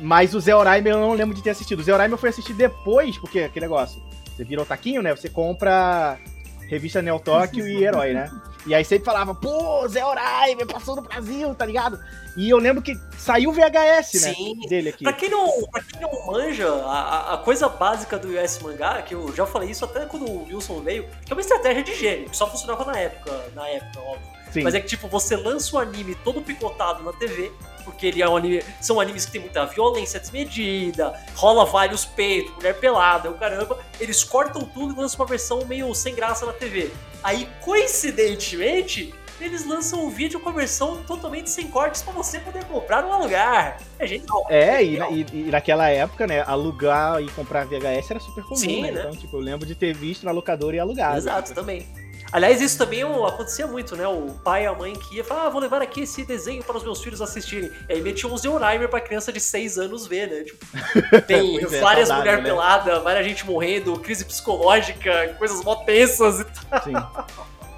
Mas 0.00 0.34
o 0.34 0.40
Zé 0.40 0.54
Oraimer 0.54 0.94
eu 0.94 1.00
não 1.00 1.12
lembro 1.12 1.34
de 1.34 1.42
ter 1.42 1.50
assistido. 1.50 1.80
O 1.80 1.82
Zé 1.82 1.92
Oraimer 1.92 2.14
eu 2.14 2.18
fui 2.18 2.30
assistir 2.30 2.54
depois, 2.54 3.18
porque 3.18 3.40
aquele 3.40 3.66
negócio, 3.66 4.02
você 4.24 4.44
vira 4.44 4.62
o 4.62 4.64
taquinho, 4.64 5.02
né, 5.02 5.14
você 5.14 5.28
compra 5.28 6.18
revista 6.68 7.02
Neo 7.02 7.18
Tóquio 7.18 7.66
e 7.66 7.84
Herói, 7.84 8.14
né? 8.14 8.30
E 8.66 8.74
aí 8.74 8.84
sempre 8.84 9.04
falava, 9.04 9.34
pô, 9.34 9.86
Zé 9.88 10.04
Oraimer 10.04 10.66
passou 10.66 10.96
no 10.96 11.02
Brasil, 11.02 11.54
tá 11.54 11.64
ligado? 11.64 11.98
E 12.36 12.48
eu 12.48 12.58
lembro 12.58 12.82
que 12.82 12.98
saiu 13.18 13.50
o 13.50 13.52
VHS, 13.52 14.22
né? 14.22 14.34
Sim. 14.34 14.60
Dele 14.68 14.90
aqui. 14.90 15.04
Pra 15.04 15.12
quem 15.12 15.28
não, 15.28 15.48
pra 15.70 15.82
quem 15.82 16.00
não 16.00 16.26
manja, 16.26 16.68
a, 16.84 17.34
a 17.34 17.38
coisa 17.38 17.68
básica 17.68 18.18
do 18.18 18.28
US 18.28 18.58
Mangá, 18.60 19.02
que 19.02 19.14
eu 19.14 19.34
já 19.34 19.46
falei 19.46 19.70
isso 19.70 19.84
até 19.84 20.04
quando 20.06 20.28
o 20.28 20.44
Wilson 20.44 20.80
veio, 20.80 21.08
que 21.24 21.32
é 21.32 21.34
uma 21.34 21.40
estratégia 21.40 21.82
de 21.82 21.94
gênio, 21.94 22.30
que 22.30 22.36
só 22.36 22.48
funcionava 22.48 22.84
na 22.84 22.98
época, 22.98 23.32
na 23.54 23.68
época, 23.68 24.00
óbvio. 24.00 24.39
Sim. 24.52 24.62
Mas 24.62 24.74
é 24.74 24.80
que, 24.80 24.88
tipo, 24.88 25.08
você 25.08 25.36
lança 25.36 25.76
o 25.76 25.78
anime 25.78 26.14
todo 26.16 26.40
picotado 26.42 27.02
na 27.02 27.12
TV, 27.12 27.52
porque 27.84 28.06
ele 28.06 28.22
é 28.22 28.28
um 28.28 28.36
anime, 28.36 28.62
são 28.80 29.00
animes 29.00 29.24
que 29.26 29.32
tem 29.32 29.40
muita 29.40 29.64
violência 29.66 30.18
desmedida, 30.20 31.18
rola 31.34 31.64
vários 31.64 32.04
peitos, 32.04 32.54
mulher 32.54 32.78
pelada, 32.78 33.30
o 33.30 33.34
caramba. 33.34 33.78
Eles 33.98 34.24
cortam 34.24 34.62
tudo 34.62 34.94
e 34.94 34.96
lançam 34.96 35.20
uma 35.20 35.26
versão 35.26 35.64
meio 35.66 35.94
sem 35.94 36.14
graça 36.14 36.46
na 36.46 36.52
TV. 36.52 36.90
Aí, 37.22 37.48
coincidentemente, 37.62 39.14
eles 39.40 39.66
lançam 39.66 40.04
um 40.04 40.10
vídeo 40.10 40.38
com 40.38 40.50
a 40.50 40.52
versão 40.52 41.02
totalmente 41.04 41.48
sem 41.48 41.68
cortes 41.68 42.02
para 42.02 42.12
você 42.12 42.38
poder 42.38 42.64
comprar 42.64 43.02
no 43.02 43.22
lugar. 43.22 43.78
É 43.98 44.06
genial. 44.06 44.46
É, 44.50 44.82
e, 44.82 44.98
e, 44.98 45.26
e, 45.32 45.50
naquela 45.50 45.88
época, 45.88 46.26
né, 46.26 46.42
alugar 46.42 47.22
e 47.22 47.28
comprar 47.30 47.64
VHS 47.64 48.10
era 48.10 48.20
super 48.20 48.44
comum, 48.44 48.56
Sim, 48.56 48.82
né? 48.82 48.90
né? 48.90 49.00
Então, 49.00 49.16
tipo, 49.16 49.36
eu 49.36 49.40
lembro 49.40 49.66
de 49.66 49.74
ter 49.74 49.94
visto 49.94 50.24
na 50.24 50.30
locadora 50.30 50.76
e 50.76 50.78
alugar. 50.78 51.16
Exato, 51.16 51.54
também. 51.54 51.86
Aliás, 52.32 52.60
isso 52.60 52.78
também 52.78 53.02
acontecia 53.02 53.66
muito, 53.66 53.96
né? 53.96 54.06
O 54.06 54.30
pai 54.44 54.64
e 54.64 54.66
a 54.66 54.72
mãe 54.72 54.92
que 54.94 55.16
ia 55.16 55.24
falar, 55.24 55.46
ah, 55.46 55.50
vou 55.50 55.60
levar 55.60 55.82
aqui 55.82 56.02
esse 56.02 56.24
desenho 56.24 56.62
para 56.62 56.76
os 56.76 56.84
meus 56.84 57.02
filhos 57.02 57.20
assistirem. 57.20 57.70
E 57.88 57.92
aí 57.92 58.00
metia 58.00 58.28
um 58.28 58.36
Zeonheimer 58.36 58.88
pra 58.88 59.00
criança 59.00 59.32
de 59.32 59.40
6 59.40 59.78
anos 59.78 60.06
ver, 60.06 60.28
né? 60.28 60.44
Tipo, 60.44 60.66
tem 61.26 61.58
é, 61.58 61.66
várias 61.80 62.10
é, 62.10 62.14
mulheres 62.14 62.42
né? 62.42 62.50
peladas, 62.50 63.02
várias 63.02 63.26
gente 63.26 63.44
morrendo, 63.44 63.98
crise 63.98 64.24
psicológica, 64.24 65.34
coisas 65.38 65.62
mó 65.64 65.76
tensas 65.76 66.40
e 66.40 66.44
tal. 66.44 66.82
Sim. 66.82 66.92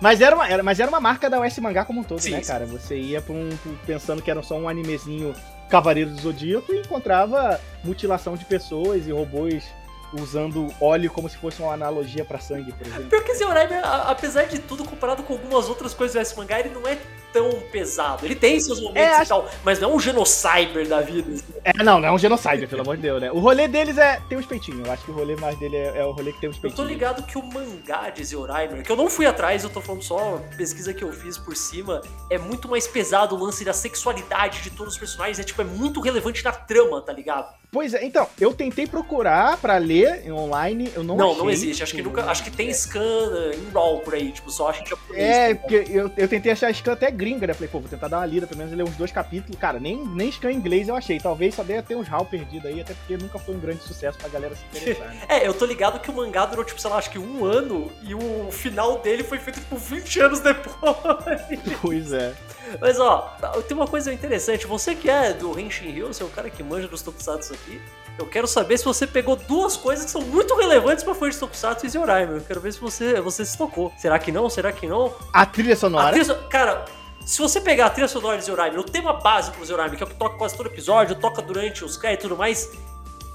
Mas 0.01 0.21
era, 0.21 0.35
uma, 0.35 0.49
era, 0.49 0.63
mas 0.65 0.81
era 0.81 0.89
uma 0.89 1.01
marca 1.01 1.31
da 1.31 1.41
US 1.41 1.57
Mangá 1.59 1.85
como 1.85 2.01
um 2.01 2.05
todo, 2.05 2.19
sim, 2.19 2.33
né, 2.33 2.41
cara? 2.41 2.67
Você 2.67 2.97
ia 2.97 3.23
pra 3.23 3.33
um, 3.33 3.51
pensando 3.87 4.21
que 4.21 4.31
era 4.31 4.43
só 4.43 4.57
um 4.57 4.69
animezinho 4.69 5.33
Cavaleiro 5.71 6.11
do 6.11 6.21
Zodíaco 6.21 6.73
e 6.73 6.81
encontrava 6.81 7.61
mutilação 7.85 8.37
de 8.37 8.45
pessoas 8.45 9.07
e 9.07 9.13
robôs 9.13 9.63
usando 10.13 10.73
óleo 10.81 11.11
como 11.11 11.29
se 11.29 11.37
fosse 11.37 11.63
uma 11.63 11.73
analogia 11.73 12.25
para 12.25 12.39
sangue, 12.39 12.73
por 12.73 12.87
exemplo. 12.87 13.05
Pior 13.05 13.25
que 13.25 13.35
Zeoraimer, 13.35 13.81
apesar 13.85 14.45
de 14.45 14.59
tudo, 14.59 14.85
comparado 14.85 15.23
com 15.23 15.33
algumas 15.33 15.69
outras 15.69 15.95
coisas 15.95 16.17
S 16.17 16.37
mangá, 16.37 16.61
ele 16.61 16.71
não 16.71 16.87
é 16.87 16.99
tão 17.33 17.51
pesado. 17.71 18.25
Ele 18.25 18.35
tem 18.35 18.61
seus 18.61 18.81
momentos 18.81 19.19
é, 19.19 19.23
e 19.23 19.27
tal, 19.27 19.49
mas 19.65 19.81
não 19.81 19.91
é 19.91 19.95
um 19.95 20.01
genocyber 20.01 20.87
da 20.87 21.01
vida. 21.01 21.33
Assim. 21.33 21.45
É, 21.65 21.83
não, 21.83 22.01
não 22.01 22.09
é 22.09 22.13
um 22.13 22.19
genocyber, 22.19 22.69
pelo 22.69 22.83
amor 22.83 22.97
de 22.97 23.03
Deus, 23.03 23.21
né? 23.21 23.31
O 23.33 23.39
rolê 23.39 23.67
deles 23.69 23.97
é 23.99 24.21
tem 24.29 24.39
uns 24.39 24.47
peitinhos. 24.47 24.87
Eu 24.87 24.93
acho 24.93 25.05
que 25.05 25.11
o 25.11 25.15
rolê 25.15 25.37
mais 25.37 25.59
dele 25.59 25.77
é, 25.77 25.99
é 25.99 26.05
o 26.05 26.13
rolê 26.13 26.33
que 26.33 26.41
tem 26.41 26.51
uns 26.51 26.59
peitinhos. 26.59 26.79
Eu 26.79 26.85
tô 26.85 26.91
ligado 26.91 27.23
que 27.25 27.39
o 27.39 27.43
mangá 27.43 28.11
de 28.11 28.25
Zeoraimer, 28.25 28.83
que 28.83 28.91
eu 28.91 28.97
não 28.97 29.09
fui 29.09 29.27
atrás, 29.27 29.65
eu 29.65 29.71
tô 29.71 29.81
falando 29.81 30.03
só 30.03 30.41
pesquisa 30.57 30.93
que 30.93 31.03
eu 31.03 31.13
fiz 31.13 31.39
por 31.39 31.57
cima, 31.57 32.01
é 32.31 32.39
muito 32.39 32.69
mais 32.69 32.87
pesado 32.87 33.35
o 33.35 33.39
lance 33.39 33.65
da 33.65 33.73
sexualidade 33.73 34.63
de 34.63 34.71
todos 34.71 34.95
os 34.95 34.99
personagens. 34.99 35.39
É 35.39 35.43
tipo, 35.43 35.63
é 35.63 35.65
muito 35.65 36.01
relevante 36.01 36.45
na 36.45 36.53
trama, 36.53 37.01
tá 37.01 37.13
ligado? 37.13 37.53
Pois 37.73 37.95
é, 37.95 38.05
então, 38.05 38.29
eu 38.39 38.53
tentei 38.53 38.87
procurar 38.87 39.57
para 39.57 39.79
ler 39.79 40.31
online, 40.31 40.93
eu 40.95 41.03
não 41.03 41.17
Não, 41.17 41.31
achei, 41.31 41.39
não 41.39 41.51
existe. 41.51 41.83
Acho 41.83 41.95
que 41.95 42.03
nunca. 42.03 42.23
Acho 42.25 42.45
que 42.45 42.51
tem 42.51 42.71
scan 42.71 43.51
em 43.55 43.73
RAW 43.73 44.01
por 44.01 44.15
aí, 44.15 44.31
tipo, 44.31 44.51
só 44.51 44.69
acho 44.69 44.85
que 44.85 44.91
japonês. 44.91 45.25
É, 45.25 45.55
tá 45.55 45.61
porque 45.61 45.85
eu, 45.89 46.11
eu 46.19 46.29
tentei 46.29 46.53
achar 46.53 46.71
scan 46.75 46.93
até 46.93 47.11
gringa, 47.23 47.47
né? 47.47 47.55
Falei, 47.55 47.69
pô, 47.69 47.79
vou 47.79 47.89
tentar 47.89 48.09
dar 48.09 48.19
uma 48.19 48.27
lida, 48.27 48.49
pelo 48.49 48.59
menos 48.59 48.75
ler 48.75 48.83
uns 48.83 48.97
dois 48.97 49.13
capítulos. 49.13 49.57
Cara, 49.61 49.79
nem, 49.79 50.05
nem 50.05 50.31
scan 50.33 50.51
em 50.51 50.57
inglês 50.57 50.89
eu 50.89 50.97
achei. 50.97 51.21
Talvez 51.21 51.55
só 51.55 51.63
deva 51.63 51.81
ter 51.81 51.95
uns 51.95 52.09
RAW 52.09 52.25
perdido 52.25 52.67
aí, 52.67 52.81
até 52.81 52.95
porque 52.95 53.17
nunca 53.17 53.39
foi 53.39 53.55
um 53.55 53.61
grande 53.61 53.83
sucesso 53.85 54.19
pra 54.19 54.29
galera 54.29 54.57
se 54.57 54.65
interessar. 54.65 55.07
Né? 55.07 55.21
é, 55.31 55.47
eu 55.47 55.55
tô 55.55 55.65
ligado 55.65 56.01
que 56.01 56.11
o 56.11 56.15
mangá 56.15 56.45
durou, 56.47 56.65
tipo, 56.65 56.81
sei 56.81 56.91
lá, 56.91 56.97
acho 56.97 57.11
que 57.11 57.19
um 57.19 57.45
ano 57.45 57.93
e 58.03 58.13
o 58.13 58.51
final 58.51 58.99
dele 58.99 59.23
foi 59.23 59.39
feito, 59.39 59.61
tipo, 59.61 59.77
20 59.77 60.21
anos 60.21 60.41
depois. 60.41 60.73
Pois 61.81 62.13
é. 62.13 62.35
Mas 62.81 62.99
ó, 62.99 63.37
tem 63.67 63.77
uma 63.77 63.87
coisa 63.87 64.13
interessante. 64.13 64.67
Você 64.67 64.95
que 64.95 65.09
é 65.09 65.33
do 65.33 65.59
Henshin 65.59 65.91
Hill, 65.91 66.09
você 66.09 66.23
é 66.23 66.27
o 66.27 66.29
cara 66.29 66.51
que 66.51 66.63
manja 66.63 66.89
dos 66.89 67.03
tokusatsu 67.03 67.55
aqui. 67.55 67.81
Eu 68.19 68.27
quero 68.27 68.47
saber 68.47 68.79
se 68.79 68.85
você 68.85 69.07
pegou 69.07 69.37
duas 69.37 69.77
coisas 69.77 70.05
que 70.05 70.11
são 70.11 70.23
muito 70.23 70.55
relevantes 70.55 71.03
pra 71.03 71.15
fã 71.15 71.31
de 71.31 71.37
Tokusatsu 71.37 71.87
e 71.87 71.89
Zeoraimer. 71.89 72.37
Eu 72.37 72.43
quero 72.43 72.61
ver 72.61 72.73
se 72.73 72.81
você, 72.81 73.21
você 73.21 73.45
se 73.45 73.57
tocou. 73.57 73.93
Será 73.97 74.19
que 74.19 74.31
não? 74.31 74.51
Será 74.51 74.71
que 74.71 74.87
não? 74.87 75.15
A 75.33 75.47
trilha 75.47 75.75
sonora? 75.75 76.09
A 76.09 76.13
trilha, 76.13 76.35
cara, 76.51 76.85
se 77.25 77.39
você 77.39 77.61
pegar 77.61 77.87
a 77.87 77.91
trilha 77.91 78.09
sonora 78.09 78.39
de 78.39 78.45
Zeoraimer, 78.45 78.81
o 78.81 78.85
tema 78.85 79.13
básico 79.13 79.59
do 79.59 79.65
Zeoraimer, 79.65 79.97
que 79.97 80.03
é 80.03 80.07
o 80.07 80.09
que 80.09 80.17
toca 80.17 80.37
quase 80.37 80.57
todo 80.57 80.67
episódio, 80.67 81.15
toca 81.15 81.41
durante 81.41 81.85
os 81.85 81.97
créditos 81.97 82.25
e 82.25 82.29
tudo 82.29 82.39
mais, 82.39 82.69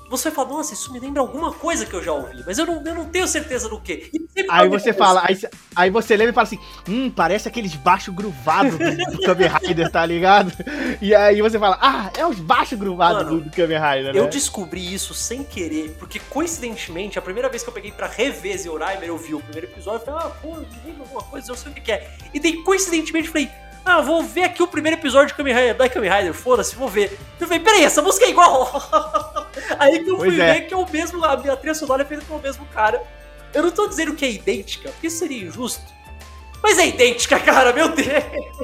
você 0.10 0.32
fala, 0.32 0.50
nossa, 0.50 0.74
isso 0.74 0.92
me 0.94 1.00
lembra 1.00 1.22
alguma 1.22 1.52
coisa 1.52 1.86
que 1.86 1.94
eu 1.94 2.02
já 2.02 2.14
ouvi, 2.14 2.42
mas 2.46 2.58
eu 2.58 2.66
não, 2.66 2.84
eu 2.86 2.96
não 2.96 3.06
tenho 3.06 3.28
certeza 3.28 3.68
do 3.68 3.80
que. 3.80 4.10
Aí 4.50 4.70
você 4.70 4.94
fala, 4.94 5.24
aí, 5.26 5.38
aí, 5.76 5.90
você 5.90 6.16
lembra 6.16 6.32
e 6.32 6.34
fala 6.34 6.48
assim, 6.48 6.60
hum, 6.88 7.10
parece 7.10 7.48
aqueles 7.48 7.76
baixos 7.76 8.14
gruvados 8.14 8.78
do, 8.78 9.18
do 9.18 9.22
Kamen 9.24 9.50
Rider, 9.50 9.92
tá 9.92 10.06
ligado? 10.06 10.54
E 11.02 11.14
aí 11.14 11.42
você 11.42 11.60
fala, 11.60 11.78
ah, 11.82 12.10
é 12.18 12.26
os 12.26 12.40
baixos 12.40 12.80
gruvados 12.80 13.28
do, 13.28 13.42
do 13.42 13.50
Kamen 13.52 13.78
Rider, 13.78 14.14
né? 14.14 14.20
Eu 14.20 14.28
descobri 14.28 14.94
isso 14.94 15.14
sem 15.14 15.44
querer, 15.44 15.96
porque 16.00 16.20
coincidentemente, 16.20 17.20
a 17.20 17.22
primeira 17.22 17.50
vez 17.50 17.64
que 17.64 17.70
eu 17.70 17.74
peguei 17.74 17.92
pra 17.92 18.08
rever 18.08 18.58
Zeoraimer, 18.58 19.10
eu 19.10 19.18
vi 19.18 19.36
o 19.36 19.42
primeiro 19.42 19.68
episódio, 19.68 20.02
eu 20.02 20.06
falei, 20.06 20.22
ah, 20.26 20.30
pô, 20.42 20.56
me 20.56 20.68
lembra 20.86 21.04
alguma 21.04 21.24
coisa, 21.24 21.52
eu 21.52 21.56
sei 21.56 21.72
o 21.72 21.76
que, 21.76 21.82
que 21.82 21.92
é. 21.92 22.10
E 22.34 22.40
daí, 22.40 22.64
coincidentemente, 22.64 23.28
eu 23.28 23.34
falei, 23.34 23.52
ah, 23.88 24.02
vou 24.02 24.24
ver 24.24 24.44
aqui 24.44 24.62
o 24.62 24.68
primeiro 24.68 24.98
episódio 24.98 25.30
de 25.30 25.34
Kamen 25.34 25.54
Rider, 25.54 25.76
da 25.76 25.90
Kamen 25.90 26.12
Rider, 26.12 26.34
foda-se, 26.34 26.76
vou 26.76 26.88
ver. 26.88 27.18
Eu 27.40 27.48
falei, 27.48 27.62
peraí, 27.62 27.84
essa 27.84 28.02
música 28.02 28.26
é 28.26 28.30
igual. 28.30 28.72
Aí 29.80 30.04
que 30.04 30.12
eu 30.12 30.18
fui 30.18 30.40
é. 30.40 30.54
ver 30.54 30.62
que 30.68 30.74
é 30.74 30.78
o 30.78 30.90
mesmo, 30.90 31.24
a 31.24 31.38
minha 31.38 31.56
trilha 31.56 31.74
sonora 31.74 32.04
é 32.04 32.06
feita 32.06 32.24
pelo 32.26 32.40
mesmo 32.40 32.66
cara. 32.68 33.02
Eu 33.54 33.64
não 33.64 33.72
tô 33.72 33.88
dizendo 33.88 34.14
que 34.14 34.26
é 34.26 34.32
idêntica, 34.32 34.90
porque 34.90 35.08
isso 35.08 35.18
seria 35.18 35.46
injusto. 35.46 35.98
Mas 36.62 36.78
é 36.80 36.88
idêntica, 36.88 37.40
cara, 37.40 37.72
meu 37.72 37.90
Deus! 37.90 38.08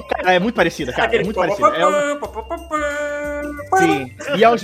Cara, 0.08 0.34
é 0.34 0.38
muito 0.38 0.54
parecida, 0.54 0.92
cara. 0.92 1.04
Aquele 1.04 1.22
é 1.22 1.24
muito 1.24 1.36
parecida. 1.36 1.68
É 1.68 1.86
um... 1.86 2.20
Sim. 3.78 4.16
E 4.36 4.44
aos, 4.44 4.62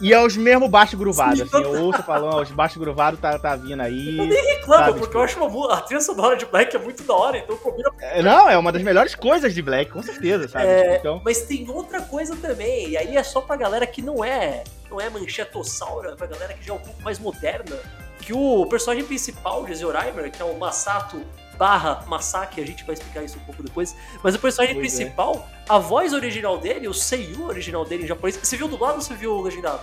e 0.00 0.12
é 0.12 0.24
os 0.24 0.36
mesmos 0.36 0.70
baixos 0.70 0.98
gruvados, 0.98 1.40
assim. 1.40 1.62
Eu 1.62 1.84
ouço 1.84 2.02
falando, 2.02 2.42
os 2.42 2.50
baixos 2.50 2.78
gruvados 2.78 3.18
tá, 3.20 3.38
tá 3.38 3.56
vindo 3.56 3.80
aí. 3.80 4.18
Eu 4.18 4.26
nem 4.26 4.56
reclamo, 4.56 4.84
sabe, 4.84 4.92
porque 4.92 5.06
tipo... 5.06 5.18
eu 5.18 5.22
acho 5.22 5.44
uma, 5.44 5.74
a 5.74 5.80
trilha 5.80 6.00
sonora 6.00 6.36
de 6.36 6.46
Black 6.46 6.74
é 6.74 6.78
muito 6.78 7.02
da 7.02 7.14
hora, 7.14 7.38
então 7.38 7.56
combina. 7.56 7.90
É, 8.00 8.22
não, 8.22 8.48
é 8.48 8.56
uma 8.56 8.70
das 8.72 8.82
melhores 8.82 9.14
coisas 9.14 9.54
de 9.54 9.62
Black, 9.62 9.90
com 9.90 10.02
certeza, 10.02 10.48
sabe? 10.48 10.66
É, 10.66 10.96
então... 10.96 11.20
Mas 11.24 11.42
tem 11.42 11.68
outra 11.68 12.00
coisa 12.00 12.36
também, 12.36 12.90
e 12.90 12.96
aí 12.96 13.16
é 13.16 13.22
só 13.22 13.40
pra 13.40 13.56
galera 13.56 13.86
que 13.86 14.00
não 14.00 14.24
é, 14.24 14.64
não 14.90 15.00
é 15.00 15.10
manchetossaura, 15.10 16.16
pra 16.16 16.26
galera 16.26 16.54
que 16.54 16.64
já 16.64 16.72
é 16.72 16.76
um 16.76 16.80
pouco 16.80 17.02
mais 17.02 17.18
moderna, 17.18 17.76
que 18.20 18.32
o 18.32 18.66
personagem 18.66 19.04
principal 19.04 19.64
de 19.64 19.74
Zeoraimer, 19.74 20.30
que 20.30 20.40
é 20.40 20.44
o 20.44 20.56
Masato 20.58 21.20
barra 21.58 22.04
Masaki, 22.06 22.60
a 22.60 22.66
gente 22.66 22.84
vai 22.84 22.94
explicar 22.94 23.22
isso 23.24 23.36
um 23.36 23.44
pouco 23.44 23.62
depois. 23.62 23.94
Mas 24.22 24.34
o 24.34 24.38
personagem 24.38 24.76
pois 24.76 24.94
é. 24.94 24.96
principal, 24.96 25.48
é. 25.52 25.64
a 25.68 25.78
voz 25.78 26.12
original 26.12 26.56
dele, 26.56 26.88
o 26.88 26.94
Seiyu 26.94 27.46
original 27.46 27.84
dele 27.84 28.04
em 28.04 28.06
japonês, 28.06 28.38
você 28.40 28.56
viu 28.56 28.68
dublado 28.68 28.94
ou 28.94 29.00
você 29.00 29.14
viu 29.14 29.40
legendado? 29.42 29.80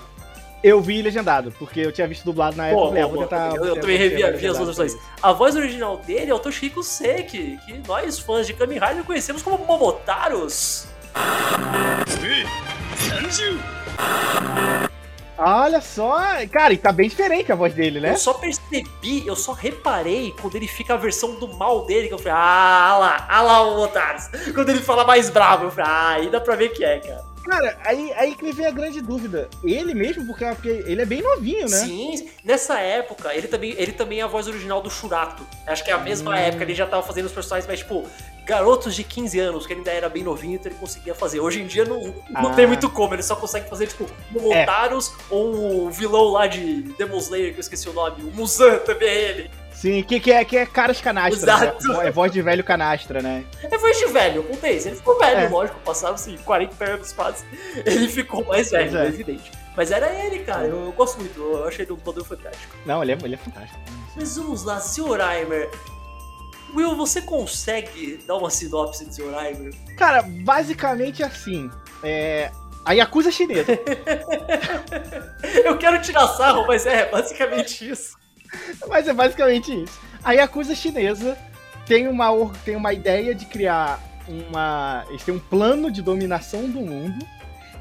Eu 0.63 0.81
vi 0.81 0.99
legendado, 1.01 1.51
porque 1.59 1.81
eu 1.81 1.91
tinha 1.91 2.07
visto 2.07 2.23
dublado 2.23 2.55
na 2.57 2.67
época. 2.69 2.87
Pô, 2.89 2.95
eu, 2.95 3.17
tentar, 3.19 3.55
eu, 3.55 3.65
eu 3.65 3.79
também 3.79 3.97
revi 3.97 4.15
vi 4.15 4.47
as 4.47 4.57
outras 4.57 4.77
versões. 4.77 4.99
A 5.21 5.31
voz 5.31 5.55
original 5.55 5.97
dele 5.97 6.31
é 6.31 6.33
o 6.33 6.39
Toshiko 6.39 6.81
Seki, 6.81 7.59
que 7.65 7.87
nós 7.87 8.17
fãs 8.17 8.47
de 8.47 8.53
Kamen 8.53 8.79
Rider 8.79 9.03
conhecemos 9.03 9.43
como 9.43 9.63
Momotaros. 9.63 10.87
Olha 15.37 15.81
só, 15.81 16.17
cara, 16.51 16.73
e 16.73 16.77
tá 16.77 16.91
bem 16.91 17.09
diferente 17.09 17.51
a 17.51 17.55
voz 17.55 17.73
dele, 17.73 17.99
né? 17.99 18.11
Eu 18.11 18.17
só 18.17 18.33
percebi, 18.33 19.27
eu 19.27 19.35
só 19.35 19.51
reparei 19.51 20.33
quando 20.39 20.55
ele 20.55 20.67
fica 20.67 20.93
a 20.93 20.97
versão 20.97 21.35
do 21.35 21.47
mal 21.55 21.85
dele, 21.85 22.07
que 22.07 22.13
eu 22.13 22.17
falei, 22.17 22.33
ah 22.33 22.97
lá, 22.97 23.27
ah 23.29 23.41
lá 23.41 23.61
o 23.63 23.81
Otaros. 23.81 24.27
Quando 24.53 24.69
ele 24.69 24.79
fala 24.79 25.05
mais 25.05 25.29
bravo, 25.29 25.65
eu 25.65 25.71
falei, 25.71 25.91
ah, 25.91 26.09
aí 26.11 26.29
dá 26.29 26.39
pra 26.39 26.55
ver 26.55 26.69
que 26.69 26.85
é, 26.85 26.99
cara. 26.99 27.34
Cara, 27.45 27.77
aí, 27.85 28.11
aí 28.13 28.35
que 28.35 28.43
me 28.43 28.51
vem 28.51 28.65
a 28.65 28.71
grande 28.71 29.01
dúvida. 29.01 29.47
Ele 29.63 29.93
mesmo, 29.93 30.25
porque, 30.25 30.45
porque 30.45 30.67
ele 30.67 31.01
é 31.01 31.05
bem 31.05 31.21
novinho, 31.21 31.69
né? 31.69 31.77
Sim, 31.77 32.29
nessa 32.43 32.79
época, 32.79 33.33
ele 33.35 33.47
também, 33.47 33.75
ele 33.77 33.91
também 33.91 34.19
é 34.19 34.23
a 34.23 34.27
voz 34.27 34.47
original 34.47 34.81
do 34.81 34.89
Shurato. 34.89 35.45
Acho 35.67 35.83
que 35.83 35.91
é 35.91 35.93
a 35.93 35.99
mesma 35.99 36.31
hum. 36.31 36.35
época, 36.35 36.63
ele 36.63 36.73
já 36.73 36.87
tava 36.87 37.03
fazendo 37.03 37.25
os 37.25 37.31
personagens, 37.31 37.67
mas, 37.67 37.79
tipo, 37.79 38.03
garotos 38.45 38.95
de 38.95 39.03
15 39.03 39.39
anos, 39.39 39.67
que 39.67 39.73
ele 39.73 39.81
ainda 39.81 39.91
era 39.91 40.09
bem 40.09 40.23
novinho, 40.23 40.55
então 40.55 40.71
ele 40.71 40.79
conseguia 40.79 41.13
fazer. 41.13 41.39
Hoje 41.39 41.61
em 41.61 41.67
dia 41.67 41.85
não, 41.85 42.01
não 42.29 42.51
ah. 42.51 42.55
tem 42.55 42.65
muito 42.65 42.89
como, 42.89 43.13
ele 43.13 43.23
só 43.23 43.35
consegue 43.35 43.69
fazer, 43.69 43.87
tipo, 43.87 44.05
o 44.33 44.41
Montaros 44.41 45.09
é. 45.09 45.33
ou 45.33 45.85
o 45.85 45.91
vilão 45.91 46.25
lá 46.31 46.47
de 46.47 46.81
Demon 46.97 47.17
Slayer, 47.17 47.51
que 47.51 47.57
eu 47.57 47.61
esqueci 47.61 47.87
o 47.89 47.93
nome, 47.93 48.23
o 48.23 48.31
Muzan 48.35 48.77
também 48.79 49.07
é 49.07 49.29
ele. 49.29 49.51
Sim, 49.75 50.01
que, 50.03 50.19
que, 50.19 50.31
é, 50.31 50.43
que 50.45 50.57
é 50.57 50.65
caras 50.65 51.01
canastra. 51.01 51.53
Exato. 51.53 51.87
Né? 51.89 52.07
É 52.07 52.11
voz 52.11 52.31
de 52.31 52.41
velho 52.41 52.63
canastra, 52.63 53.21
né? 53.21 53.45
É 53.61 53.77
voz 53.77 53.97
de 53.97 54.05
velho, 54.07 54.37
eu 54.37 54.43
contei 54.43 54.77
isso. 54.77 54.87
Ele 54.87 54.95
ficou 54.95 55.19
velho, 55.19 55.39
é. 55.41 55.49
lógico, 55.49 55.79
passaram 55.81 56.15
assim, 56.15 56.37
40 56.37 56.85
anos 56.85 57.11
quase. 57.11 57.45
Ele 57.85 58.07
ficou 58.07 58.43
mais 58.45 58.71
velho, 58.71 58.97
é. 58.97 59.07
evidente. 59.07 59.51
Mas 59.75 59.91
era 59.91 60.07
ele, 60.25 60.39
cara. 60.39 60.65
Eu, 60.65 60.85
eu, 60.85 60.91
gosto 60.93 61.19
muito. 61.19 61.37
Eu 61.37 61.67
achei 61.67 61.85
do 61.85 61.97
poder 61.97 62.23
fantástico. 62.23 62.73
Não, 62.85 63.03
ele 63.03 63.11
é, 63.11 63.17
ele 63.23 63.33
é 63.33 63.37
fantástico. 63.37 63.77
Mas 64.15 64.37
vamos 64.37 64.63
lá, 64.63 64.79
Sr. 64.79 65.17
Reimer. 65.19 65.69
Will, 66.73 66.95
você 66.95 67.21
consegue 67.21 68.23
dar 68.25 68.37
uma 68.37 68.49
sinopse 68.49 69.05
de 69.05 69.15
Sr. 69.15 69.33
Reimer? 69.37 69.73
Cara, 69.97 70.21
basicamente 70.21 71.23
assim. 71.23 71.69
É, 72.01 72.51
a 72.85 72.93
Yakuza 72.93 73.31
chinesa. 73.31 73.71
eu 75.65 75.77
quero 75.77 76.01
tirar 76.01 76.27
sarro, 76.29 76.65
mas 76.67 76.85
é 76.85 77.09
basicamente 77.09 77.89
isso. 77.89 78.15
Mas 78.87 79.07
é 79.07 79.13
basicamente 79.13 79.83
isso. 79.83 79.99
A 80.23 80.33
Yakuza 80.33 80.75
chinesa 80.75 81.37
têm 81.85 82.07
uma, 82.07 82.29
têm 82.63 82.75
uma 82.75 82.93
ideia 82.93 83.33
de 83.35 83.45
criar 83.45 83.99
uma. 84.27 85.05
Eles 85.09 85.23
têm 85.23 85.35
um 85.35 85.39
plano 85.39 85.91
de 85.91 86.01
dominação 86.01 86.69
do 86.69 86.79
mundo 86.81 87.25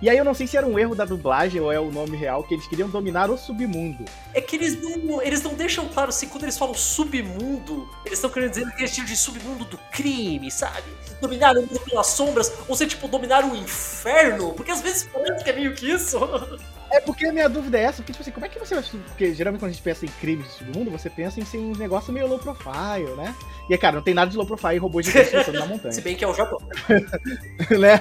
e 0.05 0.11
aí 0.11 0.19
eu 0.19 0.25
não 0.25 0.35
sei 0.35 0.47
se 0.47 0.55
era 0.55 0.67
um 0.67 0.79
erro 0.79 0.95
da 0.95 1.07
dublagem 1.07 1.61
ou 1.63 1.73
é 1.73 1.81
o 1.81 1.91
nome 1.91 2.15
real, 2.15 2.45
que 2.45 2.53
eles 2.53 2.67
queriam 2.67 2.91
dominar 2.91 3.31
o 3.31 3.39
submundo. 3.39 4.05
É 4.35 4.41
que 4.41 4.57
eles 4.57 4.79
não, 5.03 5.23
eles 5.23 5.43
não 5.43 5.55
deixam 5.55 5.89
claro 5.89 6.13
se 6.13 6.27
quando 6.27 6.43
eles 6.43 6.59
falam 6.59 6.75
submundo, 6.75 7.89
eles 8.05 8.19
estão 8.19 8.29
querendo 8.29 8.51
dizer 8.51 8.67
aquele 8.67 8.85
estilo 8.85 9.07
de 9.07 9.17
submundo 9.17 9.65
do 9.65 9.79
crime, 9.91 10.51
sabe? 10.51 10.85
Dominar 11.23 11.57
o 11.57 11.63
mundo 11.63 11.81
pelas 11.81 12.09
sombras, 12.09 12.53
ou 12.69 12.77
ser 12.77 12.87
tipo 12.87 13.09
dominar 13.09 13.45
o 13.45 13.57
inferno, 13.57 14.53
porque 14.53 14.73
às 14.73 14.83
vezes 14.83 15.09
parece 15.11 15.43
que 15.43 15.49
é 15.49 15.53
meio 15.55 15.75
que 15.75 15.91
isso. 15.91 16.19
É 16.95 17.01
porque 17.01 17.27
a 17.27 17.33
minha 17.33 17.49
dúvida 17.49 17.77
é 17.77 17.83
essa, 17.83 17.97
porque, 17.97 18.13
tipo 18.13 18.23
assim, 18.23 18.31
como 18.31 18.47
é 18.47 18.49
que 18.49 18.57
você 18.57 18.73
vai. 18.73 18.85
Porque 18.85 19.35
geralmente 19.35 19.61
quando 19.61 19.71
a 19.71 19.73
gente 19.75 19.83
pensa 19.83 20.07
em 20.07 20.09
crimes 20.21 20.47
de 20.47 20.53
submundo, 20.53 20.93
você 20.93 21.11
pensa 21.11 21.41
em 21.41 21.45
ser 21.45 21.59
um 21.59 21.73
negócio 21.73 22.13
meio 22.13 22.29
low 22.29 22.39
profile, 22.39 23.11
né? 23.17 23.35
E 23.69 23.75
é 23.75 23.77
cara, 23.77 23.97
não 23.97 24.03
tem 24.03 24.15
nada 24.15 24.31
de 24.31 24.37
low 24.37 24.47
profile 24.47 24.77
e 24.77 24.79
robôs 24.79 25.05
gigantes 25.05 25.53
na 25.53 25.67
montanha. 25.67 25.91
Se 25.93 26.01
bem 26.01 26.15
que 26.15 26.25
é 26.25 26.29
o 26.29 26.33
Japão. 26.33 26.61
né? 26.89 28.01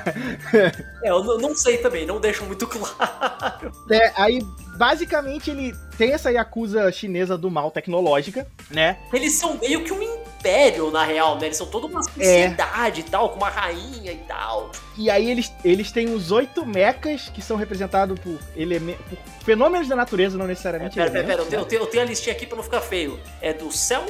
É, 1.04 1.10
eu 1.10 1.40
não 1.40 1.56
sei 1.56 1.80
também, 1.80 2.06
não 2.06 2.22
deixam 2.22 2.46
muito 2.46 2.68
claro. 2.70 3.72
É, 3.90 4.14
aí 4.16 4.40
basicamente 4.78 5.50
ele 5.50 5.74
tem 5.98 6.12
essa 6.12 6.32
Yakuza 6.32 6.92
chinesa 6.92 7.36
do 7.36 7.50
mal 7.50 7.72
tecnológica, 7.72 8.48
né? 8.70 9.00
Eles 9.12 9.34
são 9.34 9.58
meio 9.58 9.84
que 9.84 9.92
um 9.92 10.04
império, 10.44 10.92
na 10.92 11.06
real, 11.06 11.40
né? 11.40 11.46
Eles 11.46 11.58
são 11.58 11.66
toda 11.66 11.88
uma 11.88 12.02
é. 12.02 12.04
sociedade 12.04 13.02
é. 13.02 13.04
e 13.06 13.08
tal, 13.08 13.30
com 13.30 13.38
uma 13.38 13.50
rainha 13.50 14.12
e 14.12 14.18
tal. 14.28 14.72
E 14.98 15.10
aí 15.10 15.30
eles, 15.30 15.52
eles 15.64 15.92
têm 15.92 16.14
os 16.14 16.32
oito 16.32 16.66
mechas 16.66 17.30
que 17.30 17.42
são 17.42 17.56
representados 17.56 18.20
por, 18.20 18.38
por 18.38 19.18
fenômenos 19.44 19.88
da 19.88 19.96
natureza, 19.96 20.38
não 20.38 20.46
necessariamente 20.46 21.00
é, 21.00 21.04
pera, 21.04 21.12
pera, 21.12 21.28
pera, 21.28 21.42
eu, 21.42 21.46
tenho, 21.46 21.62
eu, 21.62 21.66
tenho, 21.66 21.82
eu 21.82 21.88
tenho 21.88 22.04
a 22.04 22.06
listinha 22.06 22.36
aqui 22.36 22.46
pra 22.46 22.58
não 22.58 22.64
ficar 22.64 22.82
feio. 22.82 23.20
É 23.42 23.54
do 23.54 23.72
céu, 23.72 24.06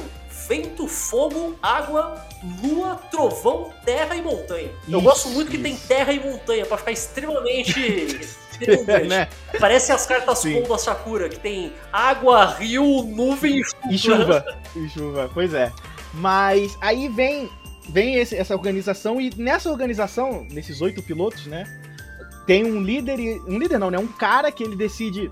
vento, 0.47 0.87
fogo, 0.87 1.57
água, 1.61 2.25
lua, 2.63 2.95
trovão, 3.11 3.71
terra 3.85 4.15
e 4.15 4.21
montanha. 4.21 4.71
Isso, 4.87 4.91
eu 4.91 5.01
gosto 5.01 5.29
muito 5.29 5.49
isso. 5.49 5.57
que 5.57 5.63
tem 5.63 5.77
terra 5.77 6.11
e 6.11 6.19
montanha, 6.19 6.65
para 6.65 6.77
ficar 6.77 6.91
extremamente 6.91 8.19
né? 9.07 9.27
Parece 9.59 9.91
as 9.91 10.05
cartas 10.05 10.39
Sim. 10.39 10.61
da 10.61 10.77
Sakura, 10.77 11.27
que 11.27 11.39
tem 11.39 11.73
água, 11.91 12.45
rio, 12.45 13.03
nuvem 13.03 13.59
e 13.59 13.63
chuva. 13.63 13.89
E 13.89 13.97
chuva. 13.97 14.45
E 14.75 14.89
chuva, 14.89 15.31
pois 15.33 15.53
é. 15.53 15.71
Mas 16.13 16.77
aí 16.79 17.07
vem, 17.09 17.49
vem 17.89 18.15
esse, 18.15 18.35
essa 18.35 18.55
organização, 18.55 19.19
e 19.19 19.31
nessa 19.35 19.69
organização, 19.69 20.45
nesses 20.51 20.81
oito 20.81 21.01
pilotos, 21.01 21.47
né? 21.47 21.65
Tem 22.45 22.65
um 22.65 22.81
líder, 22.81 23.19
um 23.47 23.57
líder 23.57 23.79
não, 23.79 23.89
né? 23.89 23.97
Um 23.97 24.07
cara 24.07 24.51
que 24.51 24.63
ele 24.63 24.75
decide 24.75 25.29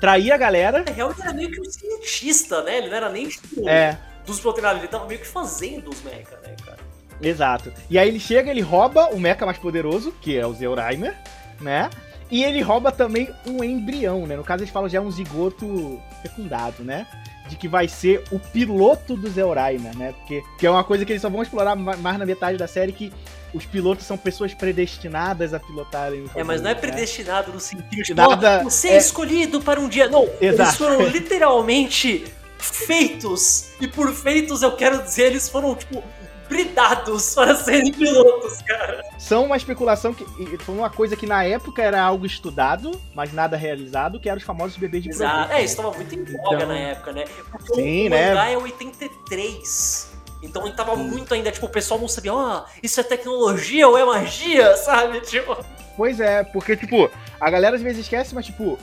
trair 0.00 0.30
a 0.30 0.36
galera. 0.36 0.84
Na 0.84 0.92
real, 0.92 1.10
ele 1.10 1.22
era 1.22 1.32
meio 1.32 1.50
que 1.50 1.60
um 1.60 1.64
cientista, 1.64 2.62
né? 2.62 2.78
Ele 2.78 2.88
não 2.88 2.96
era 2.96 3.10
nem 3.10 3.28
tipo, 3.28 3.68
é. 3.68 3.98
dos 4.24 4.38
pilotos, 4.38 4.62
ele 4.64 4.88
tava 4.88 5.06
meio 5.06 5.20
que 5.20 5.26
fazendo 5.26 5.90
os 5.90 6.02
mecha, 6.02 6.38
né, 6.42 6.54
cara? 6.64 6.78
Exato. 7.20 7.72
E 7.88 7.98
aí 7.98 8.08
ele 8.08 8.20
chega, 8.20 8.50
ele 8.50 8.60
rouba 8.60 9.06
o 9.06 9.18
mecha 9.18 9.46
mais 9.46 9.58
poderoso, 9.58 10.12
que 10.20 10.36
é 10.36 10.46
o 10.46 10.52
Zeuraimer, 10.52 11.16
né? 11.60 11.88
E 12.30 12.42
ele 12.44 12.60
rouba 12.60 12.90
também 12.90 13.28
um 13.46 13.62
embrião, 13.62 14.26
né? 14.26 14.36
No 14.36 14.44
caso, 14.44 14.62
eles 14.62 14.72
falam 14.72 14.88
já 14.88 14.98
é 14.98 15.00
um 15.00 15.10
zigoto 15.10 16.00
fecundado, 16.22 16.82
né? 16.82 17.06
De 17.48 17.56
que 17.56 17.68
vai 17.68 17.88
ser 17.88 18.24
o 18.30 18.38
piloto 18.38 19.16
do 19.16 19.30
Zeuraima, 19.30 19.90
né? 19.94 20.12
Porque 20.18 20.42
que 20.58 20.66
é 20.66 20.70
uma 20.70 20.84
coisa 20.84 21.04
que 21.04 21.12
eles 21.12 21.22
só 21.22 21.30
vão 21.30 21.42
explorar 21.42 21.76
mais 21.76 22.18
na 22.18 22.26
metade 22.26 22.58
da 22.58 22.66
série, 22.66 22.92
que 22.92 23.12
os 23.54 23.64
pilotos 23.64 24.04
são 24.04 24.18
pessoas 24.18 24.52
predestinadas 24.52 25.54
a 25.54 25.60
pilotarem 25.60 26.22
o 26.22 26.30
É, 26.34 26.44
mas 26.44 26.60
não 26.60 26.70
é 26.70 26.74
né? 26.74 26.80
predestinado 26.80 27.52
no 27.52 27.60
sentido 27.60 28.02
de 28.02 28.14
nada, 28.14 28.62
você 28.62 28.88
é... 28.88 28.92
é 28.94 28.98
escolhido 28.98 29.60
para 29.62 29.80
um 29.80 29.88
dia. 29.88 30.08
Não, 30.08 30.24
Exato. 30.40 30.62
eles 30.62 30.76
foram 30.76 31.06
literalmente 31.06 32.24
feitos. 32.58 33.70
E 33.80 33.88
por 33.88 34.12
feitos 34.12 34.62
eu 34.62 34.72
quero 34.72 35.02
dizer, 35.02 35.26
eles 35.26 35.48
foram, 35.48 35.74
tipo, 35.74 36.02
bridados 36.48 37.34
para 37.34 37.54
serem 37.54 37.92
pilotos, 37.92 38.62
cara. 38.62 39.02
São 39.18 39.44
uma 39.44 39.56
especulação 39.56 40.12
que 40.12 40.24
foi 40.58 40.74
uma 40.74 40.90
coisa 40.90 41.16
que 41.16 41.26
na 41.26 41.44
época 41.44 41.82
era 41.82 42.00
algo 42.00 42.26
estudado, 42.26 43.00
mas 43.14 43.32
nada 43.32 43.56
realizado, 43.56 44.20
que 44.20 44.28
eram 44.28 44.38
os 44.38 44.44
famosos 44.44 44.76
bebês 44.76 45.02
de 45.02 45.10
Exato. 45.10 45.34
Projeto, 45.34 45.52
é, 45.52 45.64
isso 45.64 45.74
estava 45.74 45.96
muito 45.96 46.14
em 46.14 46.24
voga 46.24 46.56
então... 46.56 46.68
na 46.68 46.78
época, 46.78 47.12
né? 47.12 47.24
Porque 47.50 47.74
sim, 47.74 48.06
o 48.06 48.10
né? 48.10 48.28
mangá 48.28 48.50
é 48.50 48.56
83. 48.56 50.16
Então 50.42 50.66
ele 50.66 50.76
tava 50.76 50.94
sim. 50.96 51.02
muito 51.02 51.34
ainda, 51.34 51.50
tipo, 51.50 51.66
o 51.66 51.70
pessoal 51.70 51.98
não 52.00 52.08
sabia, 52.08 52.34
ó, 52.34 52.60
oh, 52.60 52.70
isso 52.82 53.00
é 53.00 53.02
tecnologia 53.02 53.88
ou 53.88 53.96
é 53.98 54.04
magia, 54.04 54.76
sabe? 54.78 55.20
Tipo. 55.20 55.56
Pois 55.96 56.20
é, 56.20 56.44
porque, 56.44 56.76
tipo, 56.76 57.10
a 57.40 57.50
galera 57.50 57.76
às 57.76 57.82
vezes 57.82 58.02
esquece, 58.02 58.34
mas, 58.34 58.46
tipo, 58.46 58.78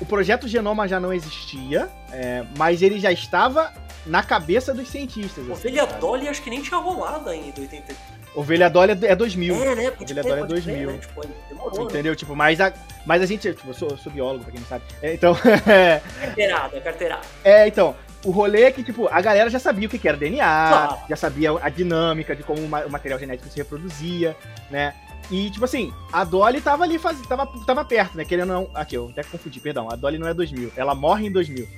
o 0.00 0.06
projeto 0.06 0.48
Genoma 0.48 0.86
já 0.88 1.00
não 1.00 1.12
existia, 1.12 1.88
é, 2.12 2.44
mas 2.56 2.82
ele 2.82 2.98
já 2.98 3.12
estava 3.12 3.72
na 4.08 4.22
cabeça 4.22 4.74
dos 4.74 4.88
cientistas. 4.88 5.44
Assim, 5.44 5.52
Ovelha 5.52 5.84
assim, 5.84 6.00
Dolly 6.00 6.28
acho 6.28 6.42
que 6.42 6.50
nem 6.50 6.62
tinha 6.62 6.80
rolado 6.80 7.28
ainda, 7.28 7.60
80. 7.60 7.94
Ovelha 8.34 8.68
Dolly 8.68 8.92
é 9.02 9.14
2000. 9.16 9.54
É, 9.54 9.74
né? 9.74 9.92
Ovelha 10.00 10.22
Dolly 10.22 10.42
é 10.42 10.46
2000. 10.46 10.92
Né? 10.92 10.98
Tipo, 10.98 11.20
demorou, 11.48 11.78
né? 11.78 11.84
Entendeu? 11.84 12.12
Né? 12.12 12.16
Tipo, 12.16 12.36
mas 12.36 12.60
a, 12.60 12.72
mas 13.06 13.22
a 13.22 13.26
gente, 13.26 13.52
tipo, 13.52 13.68
eu 13.68 13.74
sou, 13.74 13.96
sou 13.96 14.12
biólogo, 14.12 14.44
pra 14.44 14.52
quem 14.52 14.60
não 14.60 14.68
sabe. 14.68 14.84
É, 15.02 15.14
então. 15.14 15.36
é 15.66 16.00
carteirada, 16.20 16.76
é 16.76 16.80
carteirada. 16.80 17.22
É, 17.44 17.68
então. 17.68 17.94
O 18.24 18.32
rolê 18.32 18.64
é 18.64 18.72
que, 18.72 18.82
tipo, 18.82 19.06
a 19.06 19.20
galera 19.20 19.48
já 19.48 19.60
sabia 19.60 19.86
o 19.86 19.90
que 19.90 20.08
era 20.08 20.16
DNA, 20.16 20.44
claro. 20.44 20.98
já 21.08 21.14
sabia 21.14 21.50
a 21.62 21.68
dinâmica 21.68 22.34
de 22.34 22.42
como 22.42 22.60
o 22.60 22.90
material 22.90 23.16
genético 23.16 23.48
se 23.48 23.56
reproduzia, 23.58 24.36
né? 24.68 24.92
E, 25.30 25.50
tipo 25.50 25.64
assim, 25.64 25.92
a 26.12 26.24
Dolly 26.24 26.60
tava 26.60 26.84
ali, 26.84 26.98
faz... 26.98 27.20
tava, 27.26 27.46
tava 27.66 27.84
perto, 27.84 28.16
né? 28.16 28.24
Querendo 28.24 28.48
não. 28.48 28.70
Aqui, 28.74 28.96
eu 28.96 29.08
até 29.08 29.22
confundi, 29.22 29.60
perdão. 29.60 29.90
A 29.90 29.94
Dolly 29.94 30.18
não 30.18 30.26
é 30.26 30.32
2000. 30.32 30.72
Ela 30.74 30.94
morre 30.94 31.26
em 31.26 31.32
2000. 31.32 31.68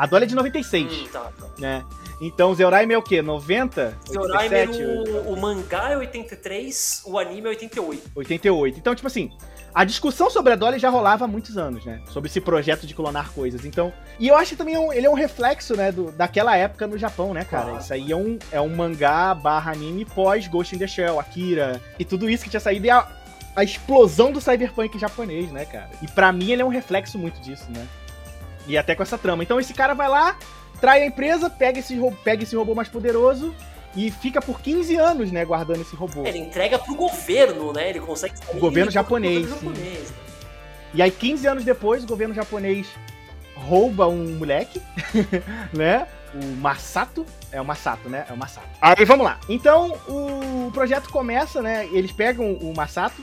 A 0.00 0.06
Dolly 0.06 0.24
é 0.24 0.26
de 0.28 0.34
96. 0.34 0.90
Hum, 0.90 1.08
tá, 1.12 1.30
tá. 1.38 1.46
Né? 1.58 1.84
Então, 2.22 2.54
Zeuraime 2.54 2.94
é 2.94 2.96
o 2.96 3.02
quê? 3.02 3.20
90? 3.20 3.98
Zeuraime, 4.08 4.56
é 4.56 4.66
o, 4.66 5.34
o 5.34 5.38
mangá 5.38 5.90
é 5.90 5.96
83, 5.98 7.02
o 7.04 7.18
anime 7.18 7.48
é 7.48 7.50
88. 7.50 8.10
88. 8.14 8.78
Então, 8.78 8.94
tipo 8.94 9.06
assim, 9.06 9.30
a 9.74 9.84
discussão 9.84 10.30
sobre 10.30 10.54
a 10.54 10.56
Dolly 10.56 10.78
já 10.78 10.88
rolava 10.88 11.26
há 11.26 11.28
muitos 11.28 11.58
anos, 11.58 11.84
né? 11.84 12.00
Sobre 12.08 12.30
esse 12.30 12.40
projeto 12.40 12.86
de 12.86 12.94
clonar 12.94 13.30
coisas. 13.32 13.66
Então, 13.66 13.92
e 14.18 14.26
eu 14.26 14.36
acho 14.36 14.52
que 14.52 14.56
também 14.56 14.74
é 14.74 14.78
um, 14.78 14.90
ele 14.90 15.06
é 15.06 15.10
um 15.10 15.14
reflexo, 15.14 15.76
né, 15.76 15.92
do, 15.92 16.10
daquela 16.12 16.56
época 16.56 16.86
no 16.86 16.96
Japão, 16.96 17.34
né, 17.34 17.44
cara? 17.44 17.78
Isso 17.78 17.92
aí 17.92 18.10
é 18.10 18.16
um, 18.16 18.38
é 18.50 18.60
um 18.60 18.74
mangá 18.74 19.34
barra 19.34 19.72
anime 19.72 20.06
pós 20.06 20.48
Ghost 20.48 20.74
in 20.74 20.78
the 20.78 20.86
Shell, 20.86 21.20
Akira 21.20 21.78
e 21.98 22.06
tudo 22.06 22.30
isso 22.30 22.44
que 22.44 22.48
tinha 22.48 22.60
saído 22.60 22.86
e 22.86 22.90
a, 22.90 23.06
a 23.54 23.62
explosão 23.62 24.32
do 24.32 24.40
cyberpunk 24.40 24.98
japonês, 24.98 25.52
né, 25.52 25.66
cara? 25.66 25.90
E 26.00 26.08
para 26.08 26.32
mim 26.32 26.52
ele 26.52 26.62
é 26.62 26.64
um 26.64 26.68
reflexo 26.68 27.18
muito 27.18 27.38
disso, 27.42 27.66
né? 27.68 27.86
E 28.70 28.78
até 28.78 28.94
com 28.94 29.02
essa 29.02 29.18
trama. 29.18 29.42
Então 29.42 29.58
esse 29.58 29.74
cara 29.74 29.94
vai 29.94 30.08
lá, 30.08 30.36
trai 30.80 31.02
a 31.02 31.06
empresa, 31.06 31.50
pega 31.50 31.80
esse, 31.80 31.98
pega 32.22 32.44
esse 32.44 32.54
robô 32.54 32.72
mais 32.72 32.88
poderoso 32.88 33.52
e 33.96 34.12
fica 34.12 34.40
por 34.40 34.60
15 34.60 34.94
anos, 34.94 35.32
né, 35.32 35.44
guardando 35.44 35.80
esse 35.80 35.96
robô. 35.96 36.24
Ele 36.24 36.38
entrega 36.38 36.78
pro 36.78 36.94
governo, 36.94 37.72
né? 37.72 37.90
Ele 37.90 37.98
consegue 37.98 38.34
O 38.54 38.60
governo 38.60 38.88
japonês. 38.88 39.48
Governo 39.48 39.74
japonês. 39.74 40.12
E 40.94 41.02
aí, 41.02 41.10
15 41.10 41.46
anos 41.48 41.64
depois, 41.64 42.04
o 42.04 42.06
governo 42.06 42.32
japonês 42.32 42.86
rouba 43.56 44.06
um 44.06 44.38
moleque, 44.38 44.80
né? 45.74 46.06
O 46.32 46.44
Masato. 46.56 47.26
É 47.50 47.60
o 47.60 47.64
Masato, 47.64 48.08
né? 48.08 48.24
É 48.28 48.32
o 48.32 48.36
Masato. 48.36 48.68
Aí 48.80 49.04
vamos 49.04 49.26
lá. 49.26 49.40
Então, 49.48 49.98
o 50.08 50.70
projeto 50.72 51.10
começa, 51.10 51.60
né? 51.60 51.88
Eles 51.92 52.12
pegam 52.12 52.52
o 52.54 52.72
Masato, 52.74 53.20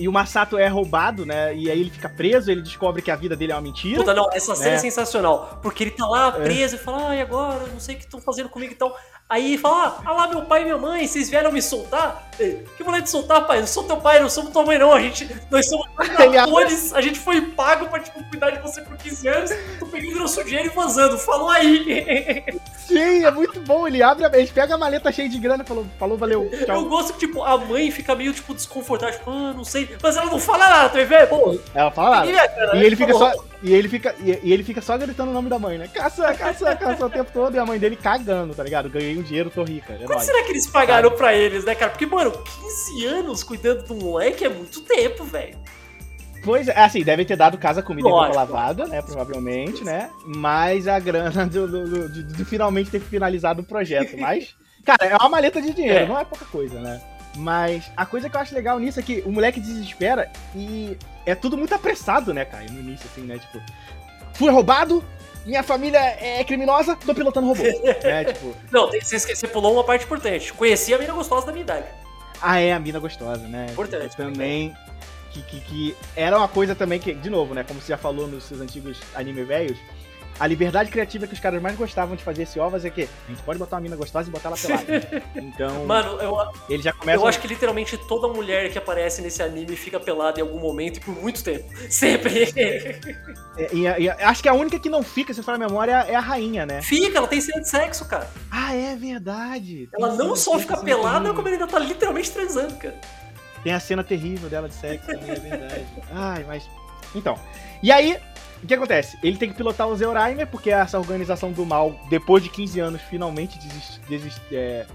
e 0.00 0.08
o 0.08 0.12
Masato 0.12 0.56
é 0.56 0.66
roubado, 0.66 1.26
né? 1.26 1.54
E 1.54 1.70
aí 1.70 1.78
ele 1.78 1.90
fica 1.90 2.08
preso, 2.08 2.50
ele 2.50 2.62
descobre 2.62 3.02
que 3.02 3.10
a 3.10 3.16
vida 3.16 3.36
dele 3.36 3.52
é 3.52 3.54
uma 3.54 3.60
mentira. 3.60 3.98
Puta, 3.98 4.14
não, 4.14 4.32
essa 4.32 4.54
cena 4.54 4.68
é 4.68 4.70
né? 4.70 4.76
é 4.76 4.78
sensacional. 4.78 5.58
Porque 5.62 5.84
ele 5.84 5.90
tá 5.90 6.06
lá 6.06 6.28
é. 6.28 6.42
preso 6.42 6.76
é. 6.76 6.78
e 6.78 6.82
fala, 6.82 7.08
ai, 7.08 7.20
agora, 7.20 7.66
não 7.66 7.78
sei 7.78 7.96
o 7.96 7.98
que 7.98 8.04
estão 8.04 8.18
fazendo 8.18 8.48
comigo 8.48 8.72
e 8.72 8.74
então. 8.74 8.88
tal. 8.88 8.98
Aí 9.30 9.56
fala, 9.56 10.00
ah, 10.04 10.12
lá 10.12 10.26
meu 10.26 10.42
pai 10.42 10.62
e 10.62 10.64
minha 10.64 10.76
mãe, 10.76 11.06
vocês 11.06 11.30
vieram 11.30 11.52
me 11.52 11.62
soltar? 11.62 12.28
Que 12.36 12.82
mulher 12.82 13.00
de 13.02 13.10
soltar, 13.10 13.46
pai? 13.46 13.60
Não 13.60 13.66
sou 13.68 13.84
teu 13.84 13.96
pai, 13.98 14.18
não 14.18 14.28
somos 14.28 14.50
tua 14.50 14.64
mãe, 14.64 14.76
não. 14.76 14.92
A 14.92 15.00
gente, 15.00 15.30
nós 15.48 15.68
somos 15.68 15.86
atores, 16.36 16.92
a 16.92 17.00
gente 17.00 17.16
foi 17.16 17.40
pago 17.40 17.86
pra, 17.86 18.00
tipo, 18.00 18.24
cuidar 18.28 18.50
de 18.50 18.58
você 18.58 18.80
por 18.82 18.96
15 18.96 19.28
anos. 19.28 19.50
Tô 19.78 19.86
pegando 19.86 20.18
nosso 20.18 20.42
dinheiro 20.42 20.66
e 20.72 20.74
vazando. 20.74 21.16
Falou 21.16 21.48
aí. 21.48 22.44
Sim, 22.74 23.24
é 23.24 23.30
muito 23.30 23.60
bom. 23.60 23.86
Ele 23.86 24.02
abre, 24.02 24.24
ele 24.36 24.48
pega 24.48 24.74
a 24.74 24.78
maleta 24.78 25.12
cheia 25.12 25.28
de 25.28 25.38
grana 25.38 25.62
e 25.62 25.66
falou, 25.66 25.86
falou, 25.96 26.18
valeu, 26.18 26.50
tchau. 26.66 26.74
Eu 26.74 26.88
gosto 26.88 27.12
que, 27.12 27.20
tipo, 27.20 27.44
a 27.44 27.56
mãe 27.56 27.88
fica 27.92 28.16
meio, 28.16 28.32
tipo, 28.32 28.52
desconfortável. 28.52 29.16
Tipo, 29.16 29.30
ah, 29.30 29.52
não 29.54 29.62
sei. 29.62 29.96
Mas 30.02 30.16
ela 30.16 30.28
não 30.28 30.40
fala 30.40 30.66
nada, 30.66 31.04
vê? 31.04 31.24
Pô, 31.26 31.56
ela 31.72 31.92
fala 31.92 32.24
nada. 32.24 32.76
E 32.76 32.84
ele 32.84 32.96
fica 32.96 33.14
só... 33.14 33.32
E 33.62 33.74
ele 33.74 33.88
fica, 33.88 34.14
e, 34.20 34.30
e, 34.42 34.52
ele 34.52 34.64
fica 34.64 34.80
só 34.80 34.96
gritando 34.96 35.30
o 35.30 35.34
nome 35.34 35.50
da 35.50 35.58
mãe, 35.58 35.76
né? 35.76 35.86
Caça, 35.88 36.32
caça, 36.32 36.74
caça 36.76 37.06
o 37.06 37.10
tempo 37.10 37.30
todo. 37.30 37.54
E 37.54 37.58
a 37.58 37.66
mãe 37.66 37.78
dele 37.78 37.96
cagando, 37.96 38.54
tá 38.54 38.62
ligado? 38.62 38.88
Ganhei 38.88 39.18
um 39.18 39.22
dinheiro, 39.22 39.50
tô 39.50 39.62
rica. 39.64 39.92
É 39.92 40.06
Quanto 40.06 40.22
será 40.22 40.42
que 40.44 40.52
eles 40.52 40.66
pagaram 40.66 41.10
pra 41.10 41.34
eles, 41.34 41.64
né, 41.64 41.74
cara? 41.74 41.90
Porque, 41.90 42.06
mano, 42.06 42.32
15 42.32 43.06
anos 43.06 43.42
cuidando 43.42 43.82
do 43.84 43.94
moleque 43.94 44.44
é 44.44 44.48
muito 44.48 44.80
tempo, 44.82 45.24
velho. 45.24 45.58
Pois 46.42 46.68
é, 46.68 46.78
assim, 46.78 47.02
devem 47.02 47.26
ter 47.26 47.36
dado 47.36 47.58
casa, 47.58 47.82
comida 47.82 48.08
e 48.08 48.10
roupa 48.10 48.34
lavada, 48.34 48.86
né? 48.86 49.02
Provavelmente, 49.02 49.84
né? 49.84 50.10
Mas 50.24 50.88
a 50.88 50.98
grana 50.98 51.44
do, 51.44 51.68
do, 51.68 51.86
do, 51.86 52.12
de, 52.12 52.22
de, 52.24 52.44
finalmente 52.46 52.90
ter 52.90 53.00
finalizado 53.00 53.60
o 53.60 53.64
projeto. 53.64 54.16
Mas, 54.18 54.54
cara, 54.84 55.04
é 55.04 55.16
uma 55.16 55.28
maleta 55.28 55.60
de 55.60 55.74
dinheiro, 55.74 55.98
é. 55.98 56.06
não 56.06 56.18
é 56.18 56.24
pouca 56.24 56.46
coisa, 56.46 56.80
né? 56.80 56.98
Mas 57.36 57.90
a 57.96 58.04
coisa 58.04 58.28
que 58.28 58.36
eu 58.36 58.40
acho 58.40 58.54
legal 58.54 58.78
nisso 58.78 58.98
é 58.98 59.02
que 59.02 59.22
o 59.24 59.30
moleque 59.30 59.60
desespera 59.60 60.30
e 60.54 60.96
é 61.24 61.34
tudo 61.34 61.56
muito 61.56 61.74
apressado, 61.74 62.34
né, 62.34 62.44
cara? 62.44 62.64
No 62.64 62.80
início, 62.80 63.08
assim, 63.10 63.22
né? 63.22 63.38
Tipo, 63.38 63.60
fui 64.34 64.50
roubado, 64.50 65.04
minha 65.46 65.62
família 65.62 65.98
é 65.98 66.42
criminosa, 66.44 66.96
tô 66.96 67.14
pilotando 67.14 67.48
robô. 67.48 67.62
é, 68.02 68.24
tipo... 68.24 68.54
Não, 68.70 68.90
você, 68.90 69.18
você 69.18 69.48
pulou 69.48 69.72
uma 69.72 69.84
parte 69.84 70.04
importante. 70.04 70.52
Conheci 70.52 70.92
a 70.92 70.98
mina 70.98 71.12
gostosa 71.12 71.46
da 71.46 71.52
minha 71.52 71.62
idade. 71.62 71.86
Ah, 72.42 72.58
é, 72.58 72.72
a 72.72 72.78
mina 72.78 72.98
gostosa, 72.98 73.46
né? 73.46 73.66
Importante. 73.70 74.16
também. 74.16 74.74
Que, 75.30 75.42
que, 75.42 75.60
que, 75.60 75.96
era 76.16 76.36
uma 76.36 76.48
coisa 76.48 76.74
também 76.74 76.98
que, 76.98 77.14
de 77.14 77.30
novo, 77.30 77.54
né? 77.54 77.62
Como 77.62 77.80
você 77.80 77.88
já 77.88 77.98
falou 77.98 78.26
nos 78.26 78.44
seus 78.44 78.60
antigos 78.60 78.98
anime 79.14 79.44
velhos, 79.44 79.78
a 80.40 80.46
liberdade 80.46 80.90
criativa 80.90 81.26
que 81.26 81.34
os 81.34 81.38
caras 81.38 81.60
mais 81.60 81.76
gostavam 81.76 82.16
de 82.16 82.24
fazer 82.24 82.44
esse 82.44 82.58
ovas 82.58 82.82
é 82.86 82.90
que 82.90 83.02
a 83.02 83.30
gente 83.30 83.42
pode 83.42 83.58
botar 83.58 83.76
uma 83.76 83.82
mina 83.82 83.94
gostosa 83.94 84.30
e 84.30 84.32
botar 84.32 84.48
ela 84.48 84.56
pelada. 84.56 85.22
Então. 85.36 85.84
Mano, 85.84 86.18
eu, 86.20 86.34
ele 86.68 86.82
já 86.82 86.92
começa... 86.94 87.20
eu 87.20 87.26
acho 87.26 87.38
que 87.40 87.46
literalmente 87.46 87.98
toda 88.08 88.26
mulher 88.28 88.70
que 88.70 88.78
aparece 88.78 89.20
nesse 89.20 89.42
anime 89.42 89.76
fica 89.76 90.00
pelada 90.00 90.40
em 90.40 90.42
algum 90.42 90.58
momento 90.58 90.96
e 90.96 91.00
por 91.00 91.14
muito 91.14 91.44
tempo. 91.44 91.68
Sempre. 91.90 92.44
É, 93.56 93.74
e, 93.74 93.82
e, 93.82 94.08
acho 94.08 94.42
que 94.42 94.48
a 94.48 94.54
única 94.54 94.78
que 94.78 94.88
não 94.88 95.02
fica, 95.02 95.34
se 95.34 95.42
for 95.42 95.58
na 95.58 95.68
memória, 95.68 95.92
é 96.08 96.14
a 96.14 96.20
rainha, 96.20 96.64
né? 96.64 96.80
Fica, 96.80 97.18
ela 97.18 97.28
tem 97.28 97.40
cena 97.40 97.60
de 97.60 97.68
sexo, 97.68 98.06
cara. 98.08 98.30
Ah, 98.50 98.74
é 98.74 98.96
verdade. 98.96 99.90
Ela 99.92 100.14
não 100.14 100.34
só 100.34 100.58
fica 100.58 100.78
pelada, 100.78 101.34
como 101.34 101.46
ela 101.48 101.56
ainda 101.56 101.66
tá 101.66 101.78
literalmente 101.78 102.30
transando, 102.30 102.76
cara. 102.76 102.98
Tem 103.62 103.74
a 103.74 103.80
cena 103.80 104.02
terrível 104.02 104.48
dela 104.48 104.68
de 104.68 104.74
sexo 104.74 105.06
também, 105.06 105.32
é 105.32 105.34
verdade. 105.34 105.86
Ai, 106.12 106.44
mas. 106.48 106.66
Então. 107.14 107.38
E 107.82 107.92
aí, 107.92 108.18
o 108.62 108.66
que 108.66 108.74
acontece? 108.74 109.18
Ele 109.22 109.36
tem 109.36 109.48
que 109.48 109.56
pilotar 109.56 109.88
o 109.88 109.96
Zeoraimer, 109.96 110.46
porque 110.46 110.70
essa 110.70 110.98
organização 110.98 111.50
do 111.52 111.64
mal, 111.64 111.98
depois 112.08 112.42
de 112.42 112.50
15 112.50 112.80
anos, 112.80 113.00
finalmente 113.02 113.58
desist, 113.58 114.00
desist, 114.08 114.40
é, 114.52 114.86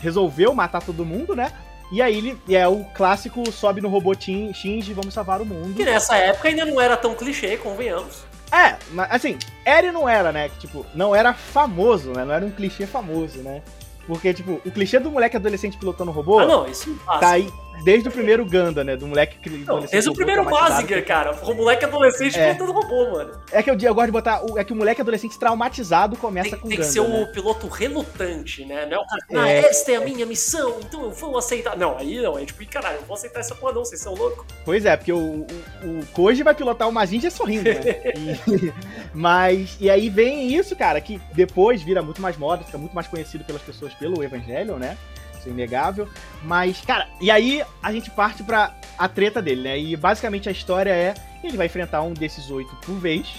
resolveu 0.00 0.54
matar 0.54 0.82
todo 0.82 1.04
mundo, 1.04 1.36
né? 1.36 1.52
E 1.92 2.00
aí 2.00 2.16
ele 2.16 2.40
é 2.48 2.66
o 2.66 2.84
clássico 2.94 3.50
sobe 3.52 3.80
no 3.80 3.88
robô 3.88 4.14
Shinji, 4.14 4.92
vamos 4.94 5.12
salvar 5.12 5.40
o 5.40 5.44
mundo. 5.44 5.74
Que 5.74 5.84
nessa 5.84 6.16
época 6.16 6.48
ainda 6.48 6.64
não 6.64 6.80
era 6.80 6.96
tão 6.96 7.14
clichê, 7.14 7.56
convenhamos. 7.58 8.24
É, 8.50 8.76
mas 8.90 9.10
assim, 9.10 9.38
era 9.64 9.86
e 9.86 9.92
não 9.92 10.08
era, 10.08 10.32
né? 10.32 10.50
Tipo, 10.58 10.86
não 10.94 11.14
era 11.14 11.34
famoso, 11.34 12.12
né? 12.12 12.24
Não 12.24 12.32
era 12.32 12.44
um 12.44 12.50
clichê 12.50 12.86
famoso, 12.86 13.38
né? 13.40 13.62
Porque, 14.06 14.32
tipo, 14.32 14.60
o 14.64 14.70
clichê 14.70 14.98
do 14.98 15.10
moleque 15.10 15.36
adolescente 15.36 15.78
pilotando 15.78 16.10
robô. 16.10 16.38
Ah, 16.38 16.46
não, 16.46 16.66
isso 16.66 16.94
tá 17.20 17.30
aí 17.30 17.50
desde 17.82 18.08
o 18.08 18.12
primeiro 18.12 18.44
Ganda, 18.44 18.84
né? 18.84 18.96
Do 18.96 19.06
moleque 19.06 19.38
que. 19.38 19.50
Não, 19.50 19.80
desde 19.80 20.10
o 20.10 20.14
primeiro 20.14 20.44
Mazinger, 20.44 21.04
cara. 21.04 21.32
O 21.42 21.54
moleque 21.54 21.84
adolescente 21.84 22.38
é. 22.38 22.54
pilotando 22.54 22.72
robô, 22.72 23.12
mano. 23.12 23.40
É 23.50 23.62
que 23.62 23.70
eu, 23.70 23.78
eu 23.78 23.94
gosto 23.94 24.06
de 24.06 24.12
botar. 24.12 24.42
É 24.56 24.64
que 24.64 24.72
o 24.72 24.76
moleque 24.76 25.00
adolescente 25.00 25.38
traumatizado 25.38 26.16
começa 26.16 26.50
tem, 26.50 26.58
com 26.58 26.68
Tem 26.68 26.78
Ganda, 26.78 26.88
que 26.88 26.92
ser 26.92 27.02
né? 27.02 27.22
o 27.22 27.32
piloto 27.32 27.66
relutante, 27.68 28.64
né? 28.64 28.86
Não 28.86 28.98
é 28.98 29.00
o 29.00 29.06
cara. 29.06 29.24
Ah, 29.34 29.48
é. 29.48 29.58
esta 29.60 29.92
é 29.92 29.96
a 29.96 30.00
minha 30.00 30.26
missão, 30.26 30.78
então 30.80 31.02
eu 31.02 31.10
vou 31.10 31.36
aceitar. 31.38 31.76
Não, 31.76 31.96
aí 31.98 32.20
não. 32.20 32.38
É 32.38 32.44
tipo, 32.44 32.64
caralho, 32.66 32.98
eu 32.98 33.06
vou 33.06 33.14
aceitar 33.14 33.40
essa 33.40 33.54
porra, 33.54 33.72
não, 33.72 33.84
vocês 33.84 34.00
são 34.00 34.14
loucos. 34.14 34.44
Pois 34.64 34.84
é, 34.84 34.96
porque 34.96 35.12
o, 35.12 35.18
o, 35.18 36.00
o 36.00 36.06
Koji 36.12 36.42
vai 36.42 36.54
pilotar 36.54 36.88
o 36.88 36.92
Mazinger 36.92 37.30
sorrindo, 37.30 37.64
né? 37.64 37.80
e, 38.16 38.72
mas. 39.12 39.76
E 39.80 39.90
aí 39.90 40.08
vem 40.08 40.54
isso, 40.54 40.76
cara, 40.76 41.00
que 41.00 41.20
depois 41.32 41.82
vira 41.82 42.02
muito 42.02 42.20
mais 42.20 42.36
moda, 42.36 42.64
fica 42.64 42.78
muito 42.78 42.94
mais 42.94 43.06
conhecido 43.06 43.44
pelas 43.44 43.62
pessoas 43.62 43.92
pelo 43.94 44.22
Evangelion, 44.22 44.76
né? 44.76 44.96
Isso 45.44 45.48
é 45.48 45.52
inegável. 45.52 46.08
Mas, 46.42 46.80
cara, 46.80 47.06
e 47.20 47.30
aí 47.30 47.62
a 47.82 47.92
gente 47.92 48.10
parte 48.10 48.42
pra 48.42 48.74
a 48.96 49.08
treta 49.08 49.42
dele, 49.42 49.62
né? 49.62 49.78
E 49.78 49.96
basicamente 49.96 50.48
a 50.48 50.52
história 50.52 50.90
é: 50.90 51.14
ele 51.42 51.56
vai 51.56 51.66
enfrentar 51.66 52.02
um 52.02 52.14
desses 52.14 52.50
oito 52.50 52.74
por 52.76 52.94
vez, 52.94 53.34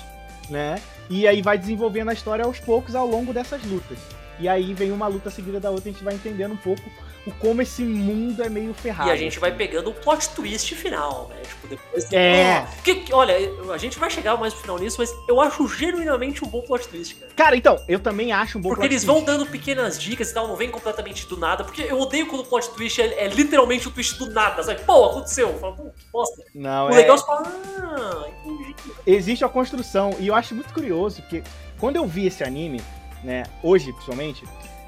né? 0.50 0.80
E 1.10 1.28
aí 1.28 1.41
vai 1.41 1.58
desenvolvendo 1.58 2.10
a 2.10 2.13
história 2.13 2.46
aos 2.46 2.60
poucos 2.60 2.96
ao 2.96 3.08
longo 3.08 3.34
dessas 3.34 3.63
lutas. 3.63 3.98
E 4.39 4.48
aí 4.48 4.74
vem 4.74 4.91
uma 4.91 5.08
luta 5.08 5.30
seguida 5.30 5.60
da 5.60 5.72
outra, 5.72 5.89
a 5.89 5.94
gente 5.94 6.04
vai 6.04 6.13
entendendo 6.13 6.54
um 6.54 6.58
pouco 6.58 6.84
o 7.25 7.31
como 7.31 7.61
esse 7.61 7.83
mundo 7.83 8.43
é 8.43 8.49
meio 8.49 8.73
ferrado. 8.73 9.09
E 9.09 9.11
a 9.11 9.15
gente 9.15 9.33
assim. 9.33 9.39
vai 9.39 9.51
pegando 9.51 9.89
o 9.89 9.93
plot 9.93 10.29
twist 10.29 10.75
final, 10.75 11.29
né? 11.29 11.41
Tipo, 11.41 11.67
depois. 11.67 12.13
É. 12.13 12.67
Que, 12.83 13.05
olha, 13.11 13.35
a 13.73 13.77
gente 13.77 13.97
vai 13.97 14.09
chegar 14.09 14.38
mais 14.38 14.53
no 14.53 14.59
final 14.59 14.77
nisso, 14.77 14.97
mas 14.99 15.11
eu 15.27 15.41
acho 15.41 15.67
genuinamente 15.67 16.45
um 16.45 16.47
bom 16.47 16.61
plot 16.61 16.88
twist, 16.88 17.15
cara. 17.15 17.31
Cara, 17.35 17.55
então, 17.55 17.83
eu 17.88 17.99
também 17.99 18.31
acho 18.31 18.57
um 18.57 18.61
bom 18.61 18.69
porque 18.69 18.81
plot 18.81 18.89
twist. 18.89 19.05
Porque 19.05 19.15
eles 19.15 19.27
vão 19.27 19.38
dando 19.38 19.49
pequenas 19.49 19.99
dicas 19.99 20.29
e 20.29 20.33
tal, 20.33 20.47
não 20.47 20.55
vem 20.55 20.69
completamente 20.69 21.25
do 21.25 21.38
nada. 21.38 21.63
Porque 21.63 21.81
eu 21.81 21.99
odeio 21.99 22.27
quando 22.27 22.41
o 22.41 22.45
plot 22.45 22.69
twist 22.71 23.01
é, 23.01 23.25
é 23.25 23.27
literalmente 23.27 23.88
o 23.88 23.89
um 23.89 23.93
twist 23.93 24.17
do 24.19 24.29
nada, 24.29 24.61
sabe? 24.61 24.81
Pô, 24.83 25.05
aconteceu. 25.05 25.49
Eu 25.49 25.59
falo, 25.59 25.75
que 25.75 26.05
bosta. 26.11 26.43
Não, 26.53 26.88
o 26.88 26.89
é. 26.91 26.95
legal 26.95 27.15
é 27.15 27.19
falar, 27.19 27.51
ah, 27.77 28.27
entendi. 28.45 28.75
Existe 29.07 29.43
a 29.43 29.49
construção, 29.49 30.15
e 30.19 30.27
eu 30.27 30.35
acho 30.35 30.53
muito 30.53 30.71
curioso, 30.73 31.21
porque 31.23 31.43
quando 31.79 31.95
eu 31.95 32.05
vi 32.05 32.27
esse 32.27 32.43
anime, 32.43 32.81
né, 33.23 33.43
hoje 33.63 33.91
principalmente, 33.91 34.43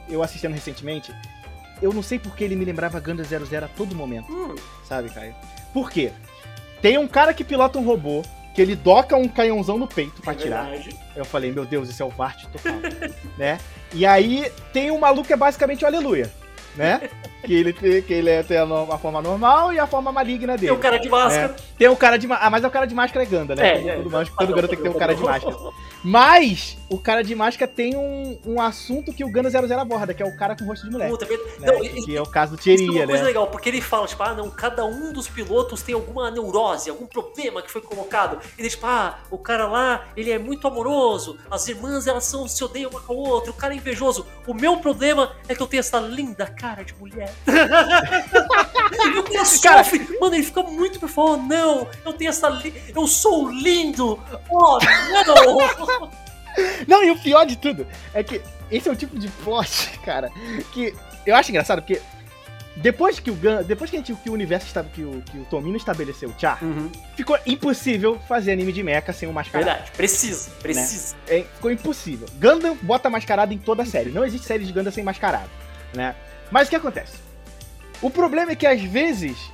eu 0.10 0.24
assistindo 0.24 0.54
recentemente, 0.54 1.14
eu 1.82 1.94
não 1.94 2.02
sei 2.02 2.20
porque 2.20 2.44
ele 2.44 2.56
me 2.56 2.66
lembrava 2.66 3.00
Ganda 3.00 3.24
00 3.24 3.66
a 3.66 3.68
todo 3.68 3.96
momento. 3.96 4.32
Hum. 4.32 4.56
Sabe, 4.84 5.10
Caio? 5.10 5.36
Por 5.74 5.90
quê? 5.90 6.12
Tem 6.82 6.98
um 6.98 7.08
cara 7.08 7.34
que 7.34 7.44
pilota 7.44 7.80
um 7.80 7.84
robô, 7.84 8.24
que 8.54 8.62
ele 8.62 8.76
doca 8.76 9.16
um 9.16 9.28
canhãozão 9.28 9.78
no 9.78 9.88
peito 9.88 10.22
pra 10.22 10.34
é 10.34 10.36
tirar. 10.36 10.70
Eu 11.16 11.26
falei, 11.26 11.52
meu 11.52 11.66
Deus, 11.66 11.90
isso 11.90 12.02
é 12.02 12.06
o 12.06 12.10
Vart 12.10 12.46
total. 12.46 12.74
né? 13.38 13.60
E 13.94 14.06
aí 14.06 14.52
tem 14.74 14.92
um 14.92 15.00
maluco 15.00 15.28
que 15.28 15.34
é 15.34 15.38
basicamente 15.38 15.84
o 15.84 15.88
Aleluia. 15.88 16.32
Né? 16.76 17.10
que 17.48 17.54
ele, 17.54 17.72
que 17.72 18.14
ele 18.14 18.30
é, 18.30 18.44
tem 18.44 18.58
a, 18.58 18.64
a, 18.64 18.98
forma 18.98 19.22
normal 19.22 19.72
e 19.72 19.80
a 19.80 19.88
forma 19.88 20.12
maligna 20.12 20.58
dele. 20.58 20.68
Tem 20.68 20.78
o 20.78 20.80
cara 20.80 20.98
de 20.98 21.08
máscara. 21.08 21.48
Né? 21.48 21.56
Tem 21.78 21.88
o 21.88 21.96
cara 21.96 22.18
de 22.18 22.28
máscara. 22.28 22.48
Ah, 22.48 22.52
mas 22.52 22.64
é 22.64 22.68
o 22.68 22.72
cara 22.72 22.86
de 22.86 22.94
máscara 22.94 23.24
é 23.24 23.26
Ganda, 23.26 23.56
né? 23.56 23.68
É, 23.68 23.74
todo, 23.74 23.88
é, 23.88 23.96
todo, 23.96 24.22
é, 24.22 24.26
todo 24.38 24.56
Ganda 24.56 24.68
tem 24.68 24.78
que 24.78 24.84
ter 24.84 24.90
um 24.90 24.94
cara 24.94 25.16
de 25.16 25.24
máscara. 25.24 25.56
Mas 26.04 26.78
o 26.90 26.98
cara 26.98 27.24
de 27.24 27.34
máscara 27.34 27.72
tem 27.72 27.96
um, 27.96 28.38
um 28.46 28.62
assunto 28.62 29.14
que 29.14 29.24
o 29.24 29.32
Gano 29.32 29.50
00 29.50 29.80
aborda, 29.80 30.14
que 30.14 30.22
é 30.22 30.26
o 30.26 30.36
cara 30.36 30.56
com 30.56 30.66
rosto 30.66 30.86
de 30.86 30.92
mulher. 30.92 31.10
Puta, 31.10 31.26
né? 31.26 31.38
não, 31.60 31.80
que 32.04 32.16
é 32.16 32.22
o 32.22 32.26
caso 32.26 32.56
do 32.56 32.58
Thierry, 32.58 32.86
né? 32.86 32.94
É 32.94 33.00
uma 33.00 33.08
coisa 33.08 33.24
legal, 33.24 33.48
porque 33.48 33.70
ele 33.70 33.82
fala, 33.82 34.08
tipo, 34.08 34.22
ah, 34.24 34.34
não, 34.34 34.50
cada 34.50 34.86
um 34.86 35.14
dos 35.14 35.30
pilotos 35.30 35.82
tem 35.82 35.96
alguma 35.96 36.30
neurose, 36.30 36.90
algum 36.90 37.08
problema 37.08 37.62
que 37.62 37.72
foi 37.72 37.82
colocado. 37.82 38.40
E 38.58 38.62
ele, 38.62 38.70
tipo, 38.70 38.86
ah, 38.86 39.20
o 39.32 39.38
cara 39.38 39.68
lá, 39.68 40.06
ele 40.18 40.32
é 40.32 40.38
muito 40.38 40.68
amoroso, 40.68 41.38
as 41.50 41.68
irmãs, 41.68 42.08
elas 42.08 42.26
são, 42.26 42.48
se 42.48 42.62
odeiam 42.64 42.92
uma 42.92 43.00
com 43.00 43.14
a 43.14 43.16
outra, 43.16 43.52
o 43.52 43.54
cara 43.54 43.74
é 43.74 43.78
invejoso. 43.78 44.26
O 44.46 44.54
meu 44.54 44.78
problema 44.78 45.36
é 45.48 45.56
que 45.56 45.62
eu 45.62 45.68
tenho 45.68 45.80
essa 45.80 46.00
linda 46.00 46.46
cara 46.46 46.84
de 46.84 46.94
mulher. 46.96 47.34
E 49.32 49.38
o 49.40 49.62
cara 49.62 49.84
sofre. 49.84 50.18
Mano, 50.20 50.36
ele 50.36 50.44
fica 50.44 50.64
muito 50.64 51.00
por 51.00 51.10
favor, 51.10 51.38
não, 51.38 51.88
eu 52.06 52.14
tenho 52.14 52.30
essa... 52.30 52.50
Li... 52.50 52.74
Eu 52.96 53.08
sou 53.08 53.50
lindo! 53.50 54.20
Oh, 54.50 54.80
não! 55.26 56.10
Não, 56.88 57.04
e 57.04 57.12
o 57.12 57.20
pior 57.20 57.46
de 57.46 57.56
tudo 57.56 57.86
é 58.16 58.24
que 58.24 58.42
esse 58.72 58.90
é 58.90 58.92
o 58.92 58.96
tipo 58.96 59.18
de 59.20 59.28
plot, 59.28 60.00
cara, 60.04 60.32
que 60.74 60.92
eu 61.24 61.36
acho 61.36 61.52
engraçado, 61.52 61.82
porque 61.82 62.02
depois 62.78 63.20
que 63.20 63.32
o 63.32 63.36
Gun, 63.36 63.64
depois 63.64 63.90
que, 63.90 63.98
a 63.98 64.00
gente, 64.00 64.14
que 64.14 64.30
o 64.30 64.34
universo 64.34 64.68
está, 64.68 64.84
que 64.84 65.02
o, 65.02 65.22
que 65.22 65.38
o 65.38 65.46
Tomino 65.46 65.78
estabeleceu 65.78 66.30
o 66.30 66.40
Char, 66.40 66.64
uhum. 66.64 66.92
ficou 67.16 67.38
impossível 67.46 68.20
fazer 68.28 68.52
anime 68.52 68.72
de 68.72 68.84
mecha 68.84 69.12
sem 69.12 69.28
o 69.28 69.34
mascarado. 69.34 69.66
Verdade, 69.66 69.92
precisa, 69.92 70.52
precisa. 70.62 71.16
Né? 71.28 71.40
É, 71.40 71.44
ficou 71.56 71.72
impossível. 71.72 72.28
Gundam 72.40 72.78
bota 72.82 73.10
mascarado 73.10 73.54
em 73.54 73.58
toda 73.58 73.82
a 73.82 73.86
série. 73.86 74.12
Não 74.12 74.24
existe 74.24 74.46
série 74.46 74.64
de 74.64 74.72
Gundam 74.72 74.92
sem 74.92 75.04
mascarado, 75.04 75.50
né? 75.94 76.16
Mas 76.52 76.68
o 76.68 76.70
que 76.70 76.76
acontece? 76.76 77.27
O 78.02 78.10
problema 78.10 78.52
é 78.52 78.56
que 78.56 78.68
às 78.68 78.82
vezes, 78.82 79.52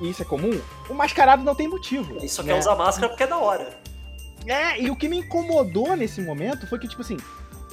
e 0.00 0.10
isso 0.10 0.22
é 0.22 0.24
comum, 0.24 0.60
o 0.88 0.94
mascarado 0.94 1.42
não 1.42 1.54
tem 1.54 1.68
motivo. 1.68 2.16
Ele 2.16 2.28
só 2.28 2.42
né? 2.42 2.52
quer 2.52 2.58
usar 2.58 2.76
máscara 2.76 3.08
porque 3.08 3.22
é 3.22 3.26
da 3.26 3.38
hora. 3.38 3.78
É, 4.46 4.80
e 4.80 4.90
o 4.90 4.96
que 4.96 5.08
me 5.08 5.18
incomodou 5.18 5.94
nesse 5.96 6.20
momento 6.20 6.66
foi 6.66 6.78
que, 6.78 6.88
tipo 6.88 7.02
assim, 7.02 7.18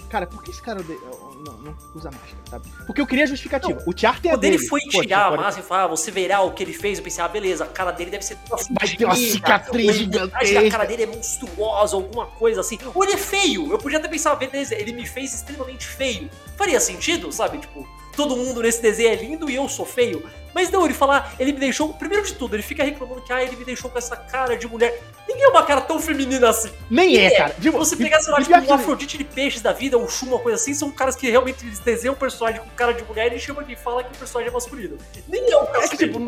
cara, 0.10 0.28
por 0.28 0.44
que 0.44 0.52
esse 0.52 0.62
cara 0.62 0.82
não, 0.82 1.58
não 1.58 1.78
usa 1.94 2.10
máscara, 2.10 2.38
sabe? 2.50 2.70
Porque 2.86 3.02
eu 3.02 3.08
queria 3.08 3.28
justificativa. 3.28 3.80
Não, 3.80 3.94
o 3.94 3.98
Charter 3.98 4.32
Quando 4.32 4.44
ele 4.44 4.60
foi 4.60 4.80
tirar 4.82 5.28
a 5.28 5.38
máscara 5.38 5.60
e 5.60 5.68
falar, 5.68 5.84
ah, 5.84 5.88
você 5.88 6.12
verá 6.12 6.42
o 6.42 6.52
que 6.52 6.64
ele 6.64 6.74
fez, 6.74 6.98
eu 6.98 7.04
pensei, 7.04 7.24
ah, 7.24 7.28
beleza, 7.28 7.64
a 7.64 7.68
cara 7.68 7.92
dele 7.92 8.12
deve 8.12 8.24
ser 8.24 8.38
toda 8.48 8.64
Vai 8.80 8.90
ter 8.90 9.06
uma 9.06 9.16
cicatriz 9.16 9.96
gigantesca. 9.96 10.60
A 10.60 10.72
cara 10.72 10.86
dele 10.86 11.04
é 11.04 11.08
monstruosa, 11.08 11.96
alguma 11.96 12.28
coisa 12.28 12.62
assim. 12.62 12.78
Ou 12.94 13.04
ele 13.04 13.14
é 13.14 13.18
feio. 13.18 13.72
Eu 13.72 13.78
podia 13.78 14.00
até 14.00 14.08
pensar, 14.08 14.36
beleza, 14.36 14.76
ele 14.76 14.94
me 14.94 15.06
fez 15.06 15.34
extremamente 15.34 15.86
feio. 15.86 16.30
Faria 16.58 16.80
sentido, 16.80 17.32
sabe? 17.32 17.58
Tipo, 17.60 17.88
todo 18.16 18.36
mundo 18.36 18.62
nesse 18.62 18.82
desenho 18.82 19.10
é 19.10 19.16
lindo 19.16 19.50
e 19.50 19.56
eu 19.56 19.68
sou 19.68 19.86
feio. 19.86 20.24
Mas 20.54 20.72
não, 20.72 20.86
ele 20.86 20.94
falar, 20.94 21.36
ele 21.38 21.52
me 21.52 21.60
deixou. 21.60 21.94
Primeiro 21.94 22.26
de 22.26 22.34
tudo, 22.34 22.56
ele 22.56 22.64
fica 22.64 22.82
reclamando 22.82 23.22
que 23.22 23.34
ah, 23.34 23.44
ele 23.44 23.58
me 23.58 23.66
deixou 23.66 23.92
com 23.92 23.98
essa 23.98 24.16
cara 24.16 24.56
de 24.56 24.66
mulher. 24.68 25.02
Ninguém 25.28 25.44
é 25.44 25.48
uma 25.50 25.64
cara 25.64 25.82
tão 25.82 26.00
feminina 26.00 26.50
assim. 26.50 26.72
Nem 26.90 27.18
é, 27.18 27.30
cara. 27.32 27.56
Tipo, 27.60 27.78
você 27.78 27.98
pegar, 27.98 28.22
sei 28.22 28.32
lá, 28.32 28.42
tipo, 28.42 28.72
um 28.72 28.74
Afrodite 28.74 29.18
de 29.18 29.26
peixes 29.26 29.62
da 29.62 29.74
vida, 29.74 29.98
um 29.98 30.08
Shun, 30.08 30.28
uma 30.28 30.40
coisa 30.40 30.56
assim, 30.56 30.74
são 30.74 30.90
caras 30.90 31.16
que 31.16 31.30
realmente 31.30 31.66
eles 31.66 31.80
desenham 31.80 32.14
o 32.14 32.18
personagem 32.18 32.62
com 32.62 32.70
cara 32.70 32.94
de 32.94 33.04
mulher 33.04 33.34
e 33.34 33.40
chama 33.40 33.66
de 33.66 33.76
fala 33.76 34.02
que 34.02 34.16
o 34.16 34.18
personagem 34.18 34.50
é 34.50 34.54
masculino. 34.54 34.98
Nem 35.28 35.52
é 35.52 35.58
um 35.58 35.66
cara 35.66 35.84
é 35.84 35.88
que, 35.90 35.98
tipo, 35.98 36.20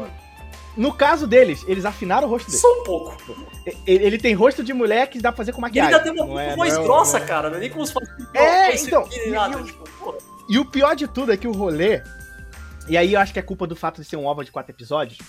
no 0.75 0.93
caso 0.93 1.25
deles, 1.25 1.63
eles 1.67 1.85
afinaram 1.85 2.27
o 2.27 2.31
rosto 2.31 2.47
dele. 2.47 2.59
Só 2.59 2.81
um 2.81 2.83
pouco. 2.83 3.17
Ele, 3.65 4.05
ele, 4.05 4.17
tem 4.17 4.33
rosto 4.33 4.63
de 4.63 4.73
mulher 4.73 5.07
que 5.07 5.19
dá 5.19 5.31
pra 5.31 5.37
fazer 5.37 5.53
com 5.53 5.61
maquiagem. 5.61 5.89
E 5.89 5.95
ele 5.95 6.09
ainda 6.09 6.21
tem 6.21 6.31
uma 6.31 6.43
é, 6.43 6.55
voz 6.55 6.73
é, 6.73 6.83
grossa, 6.83 7.17
é, 7.17 7.21
cara. 7.21 7.49
Não 7.49 7.57
é 7.57 7.59
nem 7.61 7.69
como 7.69 7.85
se 7.87 7.93
fosse. 7.93 8.11
É, 8.33 8.75
então. 8.75 9.07
E, 9.11 9.29
nada, 9.29 9.59
e, 9.59 9.63
tipo, 9.63 9.87
e 10.49 10.57
o 10.59 10.65
pior 10.65 10.95
de 10.95 11.07
tudo 11.07 11.31
é 11.31 11.37
que 11.37 11.47
o 11.47 11.51
rolê 11.51 12.01
e 12.87 12.95
aí 12.95 13.13
eu 13.13 13.19
acho 13.19 13.33
que 13.33 13.39
é 13.39 13.41
culpa 13.41 13.67
do 13.67 13.75
fato 13.75 14.01
de 14.01 14.07
ser 14.07 14.15
um 14.15 14.25
OVA 14.25 14.45
de 14.45 14.51
quatro 14.51 14.71
episódios. 14.71 15.19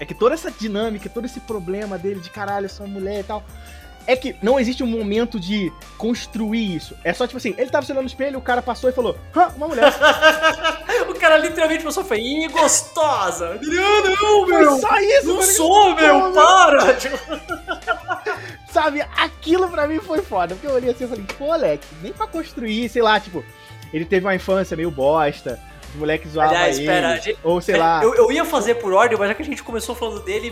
É 0.00 0.04
que 0.04 0.14
toda 0.14 0.34
essa 0.34 0.50
dinâmica, 0.50 1.08
todo 1.08 1.26
esse 1.26 1.38
problema 1.40 1.96
dele 1.96 2.18
de 2.18 2.28
caralho, 2.28 2.66
eu 2.66 2.70
sou 2.70 2.84
uma 2.84 2.98
mulher 2.98 3.20
e 3.20 3.22
tal. 3.22 3.44
É 4.04 4.16
que 4.16 4.34
não 4.42 4.58
existe 4.58 4.82
um 4.82 4.86
momento 4.88 5.38
de 5.38 5.72
construir 5.96 6.74
isso. 6.74 6.96
É 7.04 7.12
só 7.12 7.24
tipo 7.24 7.36
assim, 7.36 7.54
ele 7.56 7.70
tava 7.70 7.86
se 7.86 7.92
olhando 7.92 8.02
no 8.02 8.08
espelho, 8.08 8.36
o 8.36 8.42
cara 8.42 8.60
passou 8.60 8.90
e 8.90 8.92
falou, 8.92 9.16
Hã, 9.34 9.46
uma 9.54 9.68
mulher. 9.68 9.92
o 11.08 11.14
cara 11.14 11.38
literalmente 11.38 11.84
passou 11.84 12.02
e 12.02 12.06
foi, 12.06 12.20
ih, 12.20 12.48
gostosa. 12.48 13.60
Não, 13.62 14.02
não, 14.02 14.46
meu. 14.48 14.78
Só 14.80 14.98
isso, 14.98 15.26
Não 15.28 15.42
sou, 15.42 15.94
meu, 15.94 16.32
para. 16.32 16.96
sabe, 18.72 19.02
aquilo 19.16 19.68
pra 19.68 19.86
mim 19.86 20.00
foi 20.00 20.20
foda. 20.20 20.56
Porque 20.56 20.66
eu 20.66 20.72
olhei 20.72 20.90
assim 20.90 21.04
e 21.04 21.08
falei, 21.08 21.24
pô, 21.38 21.46
moleque, 21.46 21.86
nem 22.02 22.12
pra 22.12 22.26
construir, 22.26 22.88
sei 22.88 23.02
lá, 23.02 23.20
tipo, 23.20 23.44
ele 23.92 24.04
teve 24.04 24.26
uma 24.26 24.34
infância 24.34 24.76
meio 24.76 24.90
bosta, 24.90 25.60
os 25.92 25.96
moleques 25.96 26.32
zoavam 26.32 26.56
Aliás, 26.56 26.78
ele, 26.78 26.86
espera, 26.86 27.16
gente, 27.16 27.38
ou 27.44 27.60
sei 27.60 27.76
lá. 27.76 28.00
Eu, 28.02 28.14
eu, 28.14 28.32
ia 28.32 28.44
fazer 28.44 28.76
por 28.76 28.92
ordem, 28.92 29.18
mas 29.18 29.28
já 29.28 29.34
que 29.34 29.42
a 29.42 29.44
gente 29.44 29.62
começou 29.62 29.94
falando 29.94 30.20
dele, 30.20 30.50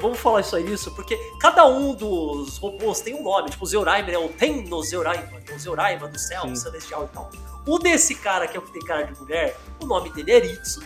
vamos 0.00 0.18
falar 0.18 0.42
aí, 0.52 0.72
isso, 0.72 0.90
porque 0.94 1.16
cada 1.40 1.64
um 1.66 1.94
dos 1.94 2.58
robôs 2.58 3.00
tem 3.00 3.14
um 3.14 3.22
nome, 3.22 3.50
tipo 3.50 3.64
o 3.64 3.66
Zeuraimer 3.66 4.14
é 4.14 4.18
o 4.18 4.28
Tenno 4.28 4.82
Zeuraimer, 4.82 5.42
o 5.54 5.58
Zeuraimer 5.58 6.08
do 6.08 6.18
céu, 6.18 6.42
Sim. 6.42 6.56
celestial 6.56 7.04
e 7.04 7.14
tal. 7.14 7.30
O 7.66 7.78
desse 7.78 8.14
cara, 8.16 8.48
que 8.48 8.56
é 8.56 8.60
o 8.60 8.62
que 8.62 8.72
tem 8.72 8.82
cara 8.82 9.04
de 9.04 9.18
mulher, 9.18 9.56
o 9.80 9.86
nome 9.86 10.10
dele 10.10 10.32
é 10.32 10.38
Ritsu, 10.40 10.82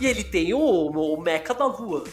e 0.00 0.06
ele 0.06 0.22
tem 0.22 0.52
o, 0.52 0.58
o 0.58 1.20
Mecha 1.20 1.54
da 1.54 1.66
Lua. 1.66 2.04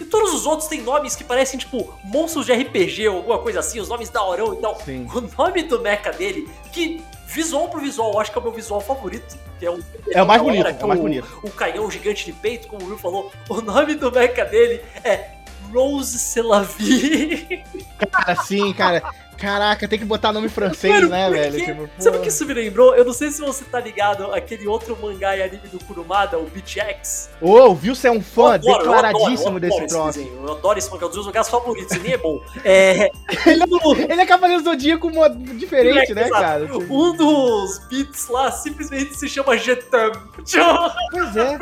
E 0.00 0.04
todos 0.04 0.32
os 0.32 0.46
outros 0.46 0.68
têm 0.68 0.80
nomes 0.80 1.16
que 1.16 1.24
parecem, 1.24 1.58
tipo, 1.58 1.92
monstros 2.04 2.46
de 2.46 2.52
RPG 2.52 3.08
ou 3.08 3.16
alguma 3.16 3.38
coisa 3.40 3.58
assim, 3.58 3.80
os 3.80 3.88
nomes 3.88 4.08
da 4.08 4.24
Orão 4.24 4.54
e 4.54 4.56
tal. 4.58 4.80
Sim. 4.80 5.08
O 5.12 5.20
nome 5.20 5.64
do 5.64 5.80
mecha 5.80 6.12
dele, 6.12 6.48
que 6.72 7.02
visual 7.28 7.68
pro 7.68 7.80
visual, 7.80 8.12
eu 8.12 8.20
acho 8.20 8.32
que 8.32 8.38
é 8.38 8.40
o 8.40 8.44
meu 8.44 8.52
visual 8.52 8.80
favorito. 8.80 9.38
Que 9.58 9.66
é, 9.66 9.70
o, 9.70 9.78
é 10.10 10.22
o 10.22 10.26
mais 10.26 10.40
bonito, 10.40 10.66
é 10.66 10.84
o 10.84 10.88
mais 10.88 11.00
bonito. 11.00 11.40
O, 11.42 11.48
o 11.48 11.50
canhão 11.50 11.90
gigante 11.90 12.24
de 12.24 12.32
peito, 12.32 12.66
como 12.68 12.84
o 12.84 12.88
Will 12.88 12.98
falou, 12.98 13.30
o 13.48 13.60
nome 13.60 13.94
do 13.94 14.10
mecha 14.10 14.44
dele 14.44 14.82
é 15.04 15.30
Rose 15.72 16.18
Selavi. 16.18 17.62
Cara, 18.10 18.36
sim, 18.36 18.72
cara. 18.72 19.02
Caraca, 19.38 19.86
tem 19.86 19.98
que 19.98 20.04
botar 20.04 20.32
nome 20.32 20.48
francês, 20.48 20.92
Mano, 20.94 21.08
né, 21.08 21.30
velho? 21.30 21.64
Tipo, 21.64 21.88
Sabe 21.98 22.16
o 22.16 22.20
que 22.20 22.28
isso 22.28 22.44
me 22.44 22.54
lembrou? 22.54 22.94
Eu 22.96 23.04
não 23.04 23.12
sei 23.12 23.30
se 23.30 23.40
você 23.40 23.64
tá 23.64 23.78
ligado 23.78 24.32
aquele 24.32 24.66
outro 24.66 24.98
mangá 25.00 25.36
e 25.36 25.42
anime 25.42 25.68
do 25.68 25.78
Kurumada, 25.84 26.36
o 26.38 26.44
Beach 26.44 26.80
X. 26.80 27.30
Ô, 27.40 27.52
oh, 27.52 27.74
viu? 27.74 27.94
Você 27.94 28.08
é 28.08 28.10
um 28.10 28.20
fã 28.20 28.54
adoro, 28.54 28.78
declaradíssimo 28.78 29.28
eu 29.28 29.32
adoro, 29.32 29.44
eu 29.44 29.48
adoro 29.48 29.60
desse 29.60 29.86
troço. 29.86 30.20
Eu 30.20 30.52
adoro 30.52 30.78
esse 30.78 30.90
mangá, 30.90 31.02
é 31.02 31.06
um 31.06 31.08
dos 31.08 31.16
meus 31.16 31.26
mangás 31.26 31.48
favoritos, 31.48 31.96
e 31.96 31.98
nem 32.00 32.12
é 32.12 32.18
bom. 32.18 32.40
É... 32.64 33.10
ele, 33.46 33.62
é, 33.62 34.12
ele 34.12 34.20
é 34.20 34.26
Cavaleiro 34.26 34.62
Zodíaco 34.62 35.10
diferente, 35.54 36.12
é, 36.12 36.14
né, 36.14 36.26
exato. 36.26 36.42
cara? 36.42 36.64
Um 36.90 37.16
dos 37.16 37.78
beats 37.88 38.28
lá 38.28 38.50
simplesmente 38.50 39.14
se 39.14 39.28
chama 39.28 39.56
Jetam. 39.56 40.12
Pois 41.10 41.36
é. 41.36 41.58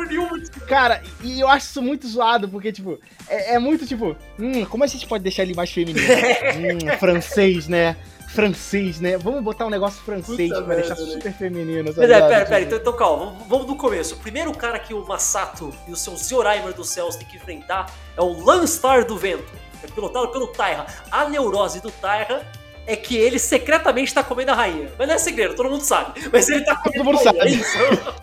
cara, 0.67 1.01
e 1.23 1.39
eu 1.39 1.47
acho 1.47 1.67
isso 1.67 1.81
muito 1.81 2.07
zoado, 2.07 2.49
porque, 2.49 2.71
tipo, 2.71 2.99
é, 3.29 3.55
é 3.55 3.59
muito 3.59 3.85
tipo, 3.85 4.15
hum, 4.39 4.65
como 4.65 4.83
a 4.83 4.87
gente 4.87 5.05
pode 5.05 5.23
deixar 5.23 5.43
ele 5.43 5.53
mais 5.53 5.71
feminino? 5.71 5.99
hum, 6.07 6.97
francês, 6.97 7.66
né? 7.67 7.95
Francês, 8.29 8.99
né? 8.99 9.17
Vamos 9.17 9.41
botar 9.41 9.65
um 9.65 9.69
negócio 9.69 10.01
francês 10.03 10.49
Puta 10.49 10.61
pra 10.61 10.75
merda, 10.75 10.87
deixar 10.87 11.05
né? 11.05 11.13
super 11.13 11.33
feminino. 11.33 11.93
Mas 11.95 12.09
é, 12.09 12.27
pera, 12.27 12.45
pera, 12.45 12.61
então, 12.61 12.77
então 12.77 12.93
calma, 12.93 13.25
vamos, 13.25 13.47
vamos, 13.47 13.65
do 13.67 13.75
começo. 13.75 14.15
O 14.15 14.17
primeiro 14.17 14.53
cara 14.53 14.77
que 14.79 14.93
o 14.93 15.05
Masato 15.05 15.73
e 15.87 15.91
o 15.91 15.95
seu 15.95 16.15
Zeoraimer 16.15 16.73
dos 16.73 16.89
céus 16.89 17.15
tem 17.15 17.27
que 17.27 17.37
enfrentar 17.37 17.91
é 18.15 18.21
o 18.21 18.43
Lanstar 18.43 19.05
do 19.05 19.17
Vento, 19.17 19.51
é 19.83 19.87
pilotado 19.87 20.27
pelo 20.29 20.47
Taira. 20.47 20.85
A 21.09 21.27
neurose 21.29 21.81
do 21.81 21.89
Taira 21.89 22.45
é 22.85 22.95
que 22.95 23.17
ele 23.17 23.39
secretamente 23.39 24.13
tá 24.13 24.23
comendo 24.23 24.51
a 24.51 24.55
rainha. 24.55 24.91
Mas 24.97 25.07
não 25.07 25.15
é 25.15 25.17
segredo, 25.17 25.55
todo 25.55 25.69
mundo 25.69 25.83
sabe. 25.83 26.29
Mas 26.31 26.49
ele 26.49 26.63
tá 26.63 26.75
comendo 26.75 27.03
todo 27.03 27.05
mundo 27.05 27.23
sabe. 27.23 28.17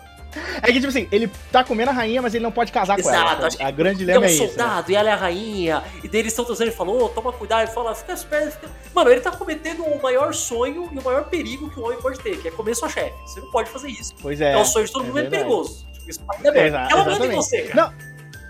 É 0.61 0.67
que, 0.67 0.73
tipo 0.73 0.87
assim, 0.87 1.07
ele 1.11 1.29
tá 1.51 1.63
comendo 1.63 1.91
a 1.91 1.93
rainha, 1.93 2.21
mas 2.21 2.33
ele 2.33 2.43
não 2.43 2.51
pode 2.51 2.71
casar 2.71 2.99
Exato, 2.99 3.17
com 3.17 3.21
ela. 3.21 3.47
Acho 3.47 3.61
a 3.61 3.71
grande 3.71 3.99
dilema 3.99 4.17
é, 4.17 4.21
um 4.21 4.29
é 4.29 4.31
isso. 4.31 4.47
soldado 4.47 4.87
né? 4.87 4.93
e 4.93 4.95
ela 4.95 5.09
é 5.09 5.13
a 5.13 5.15
rainha. 5.15 5.83
E 6.03 6.07
daí 6.07 6.19
eles 6.21 6.31
estão 6.31 6.45
trazendo, 6.45 6.67
ele 6.67 6.75
falou, 6.75 7.05
oh, 7.05 7.09
toma 7.09 7.31
cuidado. 7.31 7.61
Ele 7.61 7.71
fala, 7.71 7.95
fica 7.95 8.13
esperto. 8.13 8.51
Fica... 8.51 8.69
Mano, 8.93 9.09
ele 9.11 9.21
tá 9.21 9.31
cometendo 9.31 9.83
o 9.83 10.01
maior 10.01 10.33
sonho 10.33 10.89
e 10.91 10.97
o 10.97 11.03
maior 11.03 11.25
perigo 11.25 11.69
que 11.69 11.79
um 11.79 11.85
homem 11.85 11.99
pode 11.99 12.19
ter, 12.19 12.37
que 12.37 12.47
é 12.47 12.51
comer 12.51 12.75
sua 12.75 12.89
chefe. 12.89 13.15
Você 13.25 13.39
não 13.39 13.51
pode 13.51 13.69
fazer 13.69 13.89
isso. 13.89 14.13
Pois 14.21 14.41
é. 14.41 14.53
É 14.53 14.57
o 14.57 14.65
sonho 14.65 14.85
de 14.85 14.91
todo 14.91 15.05
é 15.05 15.07
mundo, 15.07 15.19
é 15.19 15.23
perigoso. 15.29 15.87
Isso 16.07 16.23
ainda 16.35 16.51
bem. 16.51 16.67
Ela 16.67 17.05
manda 17.05 17.25
em 17.25 17.35
você, 17.35 17.63
cara. 17.63 17.93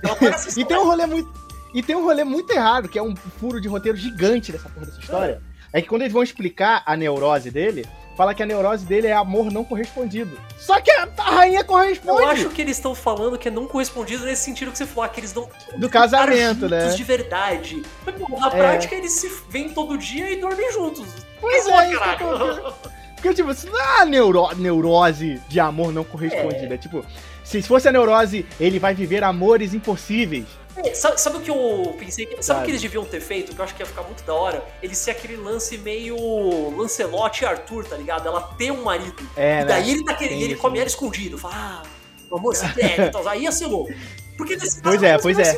Não. 0.03 0.15
e 0.57 0.65
tem 0.65 0.77
um 0.77 0.85
rolê 0.85 1.05
muito. 1.05 1.45
E 1.73 1.83
tem 1.83 1.95
um 1.95 2.03
rolê 2.03 2.23
muito 2.23 2.51
errado, 2.51 2.87
que 2.87 2.97
é 2.97 3.03
um 3.03 3.15
furo 3.15 3.59
de 3.59 3.67
roteiro 3.67 3.97
gigante 3.97 4.51
dessa 4.51 4.69
porra 4.69 4.85
dessa 4.85 4.99
história. 4.99 5.41
É, 5.73 5.79
é 5.79 5.81
que 5.81 5.89
quando 5.89 6.03
eles 6.03 6.13
vão 6.13 6.23
explicar 6.23 6.83
a 6.85 6.95
neurose 6.95 7.51
dele, 7.51 7.85
fala 8.15 8.33
que 8.33 8.41
a 8.41 8.45
neurose 8.45 8.85
dele 8.85 9.07
é 9.07 9.13
amor 9.13 9.51
não 9.51 9.63
correspondido. 9.63 10.39
Só 10.57 10.79
que 10.79 10.89
a, 10.91 11.07
rainha 11.17 11.63
corresponde. 11.63 12.21
Eu 12.21 12.29
acho 12.29 12.49
que 12.49 12.61
eles 12.61 12.77
estão 12.77 12.95
falando 12.95 13.37
que 13.37 13.47
é 13.47 13.51
não 13.51 13.67
correspondido 13.67 14.25
nesse 14.25 14.43
sentido 14.43 14.71
que 14.71 14.77
você 14.77 14.85
falou, 14.85 15.03
ah, 15.03 15.09
que 15.09 15.19
eles 15.19 15.33
não. 15.33 15.49
Do 15.77 15.89
casamento, 15.89 16.67
né? 16.67 16.87
de 16.87 17.03
verdade. 17.03 17.83
Mas, 18.05 18.15
pô, 18.15 18.39
na 18.39 18.47
é. 18.47 18.51
prática, 18.51 18.95
eles 18.95 19.11
se 19.11 19.29
veem 19.49 19.69
todo 19.69 19.97
dia 19.97 20.31
e 20.31 20.37
dormem 20.37 20.71
juntos. 20.71 21.07
Pois 21.39 21.67
é, 21.67 21.95
caralho. 21.95 22.73
Porque, 23.15 23.33
tipo, 23.33 23.51
isso 23.51 23.67
não 23.67 23.79
é 23.79 24.01
a 24.01 24.05
neuro, 24.05 24.55
neurose 24.55 25.41
de 25.47 25.59
amor 25.59 25.91
não 25.91 26.03
correspondido. 26.03 26.71
É. 26.71 26.75
é 26.75 26.77
tipo, 26.77 27.03
se 27.43 27.61
fosse 27.61 27.87
a 27.87 27.91
neurose, 27.91 28.45
ele 28.59 28.79
vai 28.79 28.93
viver 28.93 29.23
amores 29.23 29.73
impossíveis. 29.73 30.45
É, 30.77 30.93
sabe, 30.93 31.21
sabe, 31.21 31.37
o 31.37 31.41
que 31.41 31.49
eu 31.49 31.95
pensei? 31.97 32.27
Sabe 32.41 32.61
o 32.61 32.63
que 32.63 32.71
eles 32.71 32.81
deviam 32.81 33.05
ter 33.05 33.21
feito? 33.21 33.53
Que 33.53 33.61
eu 33.61 33.63
acho 33.63 33.73
que 33.73 33.81
ia 33.81 33.85
ficar 33.85 34.03
muito 34.03 34.23
da 34.23 34.33
hora? 34.33 34.63
Eles 34.83 34.97
ser 34.97 35.11
aquele 35.11 35.37
lance 35.37 35.77
meio 35.77 36.15
Lancelot 36.77 37.43
e 37.43 37.45
Arthur, 37.45 37.85
tá 37.85 37.95
ligado? 37.95 38.27
Ela 38.27 38.41
ter 38.41 38.71
um 38.71 38.83
marido. 38.83 39.15
É, 39.37 39.61
e 39.61 39.65
daí 39.65 39.85
né? 39.85 39.91
ele 39.91 40.03
tá 40.03 40.13
querendo, 40.13 40.41
ele 40.41 40.55
come 40.55 40.77
ela 40.77 40.87
escondido. 40.87 41.37
Fala, 41.37 41.55
ah, 41.55 42.35
amor 42.35 42.55
secreto. 42.55 43.01
então, 43.01 43.27
aí 43.27 43.43
ia 43.43 43.51
ser 43.51 43.67
louco. 43.67 43.93
Porque 44.37 44.55
nesse 44.55 44.81
pois 44.81 45.01
é, 45.01 45.17
pois 45.17 45.39
é. 45.39 45.57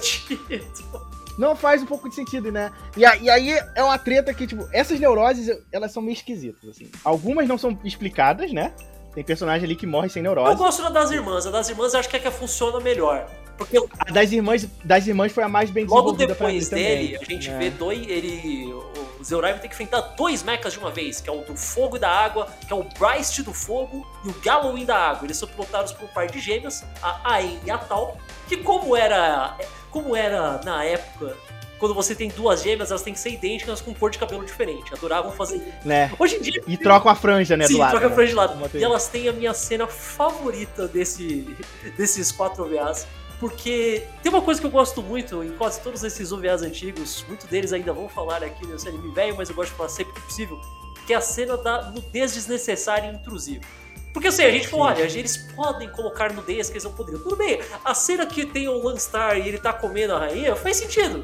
Não 1.37 1.55
faz 1.55 1.83
um 1.83 1.85
pouco 1.85 2.09
de 2.09 2.15
sentido, 2.15 2.51
né? 2.51 2.71
E, 2.95 3.01
e, 3.01 3.29
aí 3.29 3.59
é 3.75 3.83
uma 3.83 3.97
treta 3.97 4.33
que, 4.33 4.47
tipo, 4.47 4.67
essas 4.73 4.99
neuroses, 4.99 5.55
elas 5.71 5.91
são 5.91 6.01
meio 6.01 6.13
esquisitas, 6.13 6.67
assim. 6.67 6.89
Algumas 7.03 7.47
não 7.47 7.59
são 7.59 7.77
explicadas, 7.83 8.51
né? 8.51 8.73
Tem 9.13 9.23
personagem 9.23 9.65
ali 9.65 9.75
que 9.75 9.85
morre 9.85 10.09
sem 10.09 10.21
neurose. 10.21 10.51
Eu 10.51 10.57
gosto 10.57 10.81
da 10.81 10.89
das 10.89 11.11
irmãs. 11.11 11.45
A 11.45 11.51
das 11.51 11.69
irmãs 11.69 11.93
eu 11.93 11.99
acho 11.99 12.09
que 12.09 12.15
é 12.15 12.19
que 12.19 12.29
funciona 12.31 12.79
melhor. 12.79 13.27
Porque 13.57 13.77
a 13.77 14.11
das 14.11 14.31
irmãs, 14.31 14.67
das 14.83 15.07
irmãs 15.07 15.31
foi 15.31 15.43
a 15.43 15.49
mais 15.49 15.69
bem 15.69 15.85
Logo 15.85 16.11
depois 16.11 16.69
dele, 16.69 17.09
também, 17.09 17.15
a 17.15 17.25
gente 17.25 17.49
né? 17.49 17.59
vê 17.59 17.69
dois. 17.69 18.07
Ele. 18.07 18.73
O 19.19 19.23
Zeuraimer 19.23 19.59
tem 19.59 19.69
que 19.69 19.75
enfrentar 19.75 20.01
dois 20.15 20.43
mechas 20.43 20.73
de 20.73 20.79
uma 20.79 20.91
vez, 20.91 21.19
que 21.19 21.29
é 21.29 21.33
o 21.33 21.41
do 21.41 21.55
fogo 21.55 21.97
e 21.97 21.99
da 21.99 22.09
água, 22.09 22.47
que 22.65 22.71
é 22.71 22.75
o 22.75 22.83
Bryce 22.83 23.41
do 23.41 23.53
fogo 23.53 24.05
e 24.23 24.29
o 24.29 24.33
Galloween 24.41 24.85
da 24.85 24.95
água. 24.95 25.25
Eles 25.25 25.37
são 25.37 25.49
pilotados 25.49 25.91
por 25.91 26.05
um 26.05 26.07
par 26.07 26.27
de 26.27 26.39
gêmeas, 26.39 26.85
a 27.01 27.33
Aen 27.33 27.59
e 27.65 27.71
a 27.71 27.77
Tal, 27.77 28.17
que 28.47 28.57
como 28.57 28.95
era. 28.95 29.57
Como 29.89 30.15
era 30.15 30.61
na 30.63 30.83
época 30.83 31.35
quando 31.79 31.93
você 31.93 32.15
tem 32.15 32.29
duas 32.29 32.63
gêmeas, 32.63 32.89
elas 32.89 33.01
têm 33.01 33.13
que 33.13 33.19
ser 33.19 33.29
idênticas 33.29 33.81
com 33.81 33.93
cor 33.93 34.09
de 34.09 34.17
cabelo 34.17 34.43
diferente. 34.43 34.93
Adoravam 34.93 35.31
fazer 35.31 35.57
isso. 35.57 35.87
Né? 35.87 36.11
Hoje 36.17 36.37
em 36.37 36.41
dia. 36.41 36.63
E 36.67 36.77
trocam 36.77 37.11
a 37.11 37.15
franja, 37.15 37.55
né? 37.55 37.67
Sim, 37.67 37.73
do 37.73 37.79
lado. 37.79 37.91
troca 37.91 38.05
a 38.07 38.09
né? 38.09 38.15
franja 38.15 38.29
de 38.29 38.35
lado. 38.35 38.69
E 38.73 38.83
elas 38.83 39.07
têm 39.07 39.27
a 39.27 39.33
minha 39.33 39.53
cena 39.53 39.87
favorita 39.87 40.87
desse, 40.87 41.55
desses 41.95 42.31
quatro 42.31 42.65
OVAs. 42.65 43.07
Porque 43.39 44.03
tem 44.23 44.31
uma 44.31 44.41
coisa 44.41 44.59
que 44.59 44.65
eu 44.65 44.71
gosto 44.71 45.01
muito 45.01 45.43
em 45.43 45.51
quase 45.57 45.79
todos 45.81 46.03
esses 46.03 46.31
OVAs 46.31 46.63
antigos, 46.63 47.23
muitos 47.27 47.45
deles 47.47 47.71
ainda 47.71 47.93
vão 47.93 48.09
falar 48.09 48.43
aqui 48.43 48.65
nesse 48.65 48.87
anime 48.87 49.13
velho, 49.13 49.35
mas 49.37 49.49
eu 49.49 49.55
gosto 49.55 49.71
de 49.71 49.77
falar 49.77 49.89
sempre 49.89 50.13
que 50.13 50.21
possível, 50.21 50.59
que 51.05 51.13
é 51.13 51.17
a 51.17 51.21
cena 51.21 51.55
da 51.55 51.91
nudez 51.91 52.33
desnecessária 52.33 53.11
e 53.11 53.15
intrusiva. 53.15 53.63
Porque 54.11 54.29
assim, 54.29 54.43
a 54.43 54.49
gente 54.49 54.67
falou, 54.67 54.87
olha, 54.87 55.03
eles 55.03 55.37
podem 55.55 55.87
colocar 55.91 56.33
nudez 56.33 56.67
que 56.67 56.73
eles 56.73 56.83
não 56.83 56.93
poderiam. 56.93 57.21
Tudo 57.21 57.35
bem, 57.35 57.61
a 57.85 57.93
cena 57.93 58.25
que 58.25 58.43
tem 58.47 58.67
o 58.67 58.83
Lanstar 58.83 59.37
e 59.37 59.47
ele 59.47 59.59
tá 59.59 59.71
comendo 59.71 60.15
a 60.15 60.19
rainha 60.19 60.55
faz 60.55 60.77
sentido. 60.77 61.23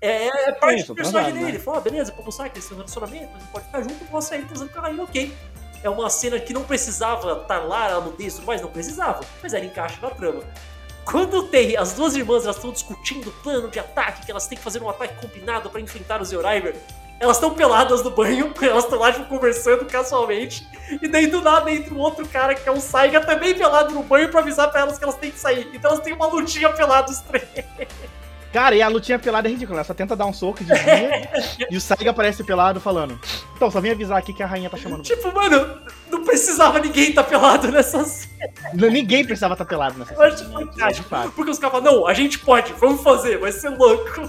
É, 0.00 0.26
é, 0.26 0.48
é 0.48 0.52
parte 0.52 0.82
do 0.82 0.96
personagem 0.96 1.32
dele. 1.32 1.52
Né? 1.52 1.58
Fala, 1.60 1.78
ah, 1.78 1.80
beleza, 1.80 2.10
pra 2.10 2.24
mostrar 2.24 2.48
que 2.48 2.58
eles 2.58 2.66
têm 2.66 2.74
um 2.74 2.80
relacionamento, 2.80 3.28
mas 3.32 3.42
não 3.44 3.48
pode 3.52 3.66
ficar 3.66 3.82
junto, 3.82 4.04
posso 4.06 4.28
sair 4.30 4.44
transando 4.44 4.72
com 4.72 4.78
a 4.80 4.82
rainha, 4.82 5.04
ok. 5.04 5.32
É 5.84 5.88
uma 5.88 6.10
cena 6.10 6.40
que 6.40 6.52
não 6.52 6.64
precisava 6.64 7.42
estar 7.42 7.60
lá, 7.60 7.92
a 7.92 8.00
nudez 8.00 8.32
e 8.32 8.36
tudo 8.36 8.46
mais, 8.46 8.60
não 8.60 8.70
precisava, 8.70 9.20
mas 9.40 9.54
ela 9.54 9.64
encaixa 9.64 9.98
na 10.02 10.10
trama. 10.10 10.42
Quando 11.04 11.42
tem 11.44 11.76
as 11.76 11.92
duas 11.94 12.14
irmãs, 12.14 12.44
elas 12.44 12.56
estão 12.56 12.72
discutindo 12.72 13.28
o 13.28 13.32
plano 13.32 13.68
de 13.68 13.78
ataque, 13.78 14.24
que 14.24 14.30
elas 14.30 14.46
têm 14.46 14.56
que 14.56 14.64
fazer 14.64 14.82
um 14.82 14.88
ataque 14.88 15.20
combinado 15.20 15.68
para 15.68 15.80
enfrentar 15.80 16.20
o 16.20 16.24
Zeorimer, 16.24 16.76
elas 17.18 17.36
estão 17.36 17.54
peladas 17.54 18.02
no 18.02 18.10
banho, 18.10 18.52
elas 18.60 18.84
estão 18.84 18.98
lá 18.98 19.12
tipo, 19.12 19.26
conversando 19.26 19.84
casualmente, 19.84 20.66
e 21.00 21.08
daí 21.08 21.26
do 21.26 21.40
nada 21.40 21.70
entra 21.70 21.94
um 21.94 21.98
outro 21.98 22.26
cara 22.26 22.54
que 22.54 22.68
é 22.68 22.72
um 22.72 22.80
Saiga 22.80 23.20
também 23.20 23.54
pelado 23.54 23.94
no 23.94 24.02
banho 24.02 24.28
pra 24.30 24.40
avisar 24.40 24.70
pra 24.70 24.80
elas 24.80 24.98
que 24.98 25.04
elas 25.04 25.16
têm 25.16 25.30
que 25.30 25.38
sair. 25.38 25.68
Então 25.72 25.92
elas 25.92 26.04
têm 26.04 26.12
uma 26.12 26.26
lutinha 26.26 26.72
pelada 26.72 27.10
os 27.10 27.20
três. 27.20 27.48
Cara, 28.52 28.74
e 28.76 28.82
a 28.82 28.88
lutinha 28.88 29.18
pelada 29.18 29.48
é 29.48 29.50
ridícula. 29.50 29.78
Ela 29.78 29.84
só 29.84 29.94
tenta 29.94 30.14
dar 30.14 30.26
um 30.26 30.32
soco 30.32 30.62
de 30.62 30.72
dia 30.72 31.30
e 31.70 31.76
o 31.76 31.80
Saiga 31.80 32.10
aparece 32.10 32.44
pelado 32.44 32.80
falando. 32.80 33.18
Então, 33.56 33.70
só 33.70 33.80
vim 33.80 33.90
avisar 33.90 34.18
aqui 34.18 34.32
que 34.32 34.42
a 34.42 34.46
rainha 34.46 34.68
tá 34.68 34.76
chamando. 34.76 35.02
Tipo, 35.02 35.32
mano, 35.32 35.80
não 36.10 36.24
precisava 36.24 36.78
ninguém 36.78 37.10
estar 37.10 37.22
tá 37.24 37.30
pelado 37.30 37.72
nessa 37.72 38.04
cena. 38.04 38.52
Ninguém 38.74 39.24
precisava 39.24 39.54
estar 39.54 39.64
tá 39.64 39.68
pelado 39.68 39.98
nessa 39.98 40.14
cena. 40.14 40.26
Eu 40.26 40.32
acho 40.32 40.44
fantástico. 40.52 41.32
Porque 41.34 41.50
os 41.50 41.58
caras 41.58 41.78
falam, 41.78 41.92
não, 41.92 42.06
a 42.06 42.12
gente 42.12 42.38
pode, 42.38 42.72
vamos 42.74 43.02
fazer, 43.02 43.38
vai 43.38 43.52
ser 43.52 43.70
louco. 43.70 44.28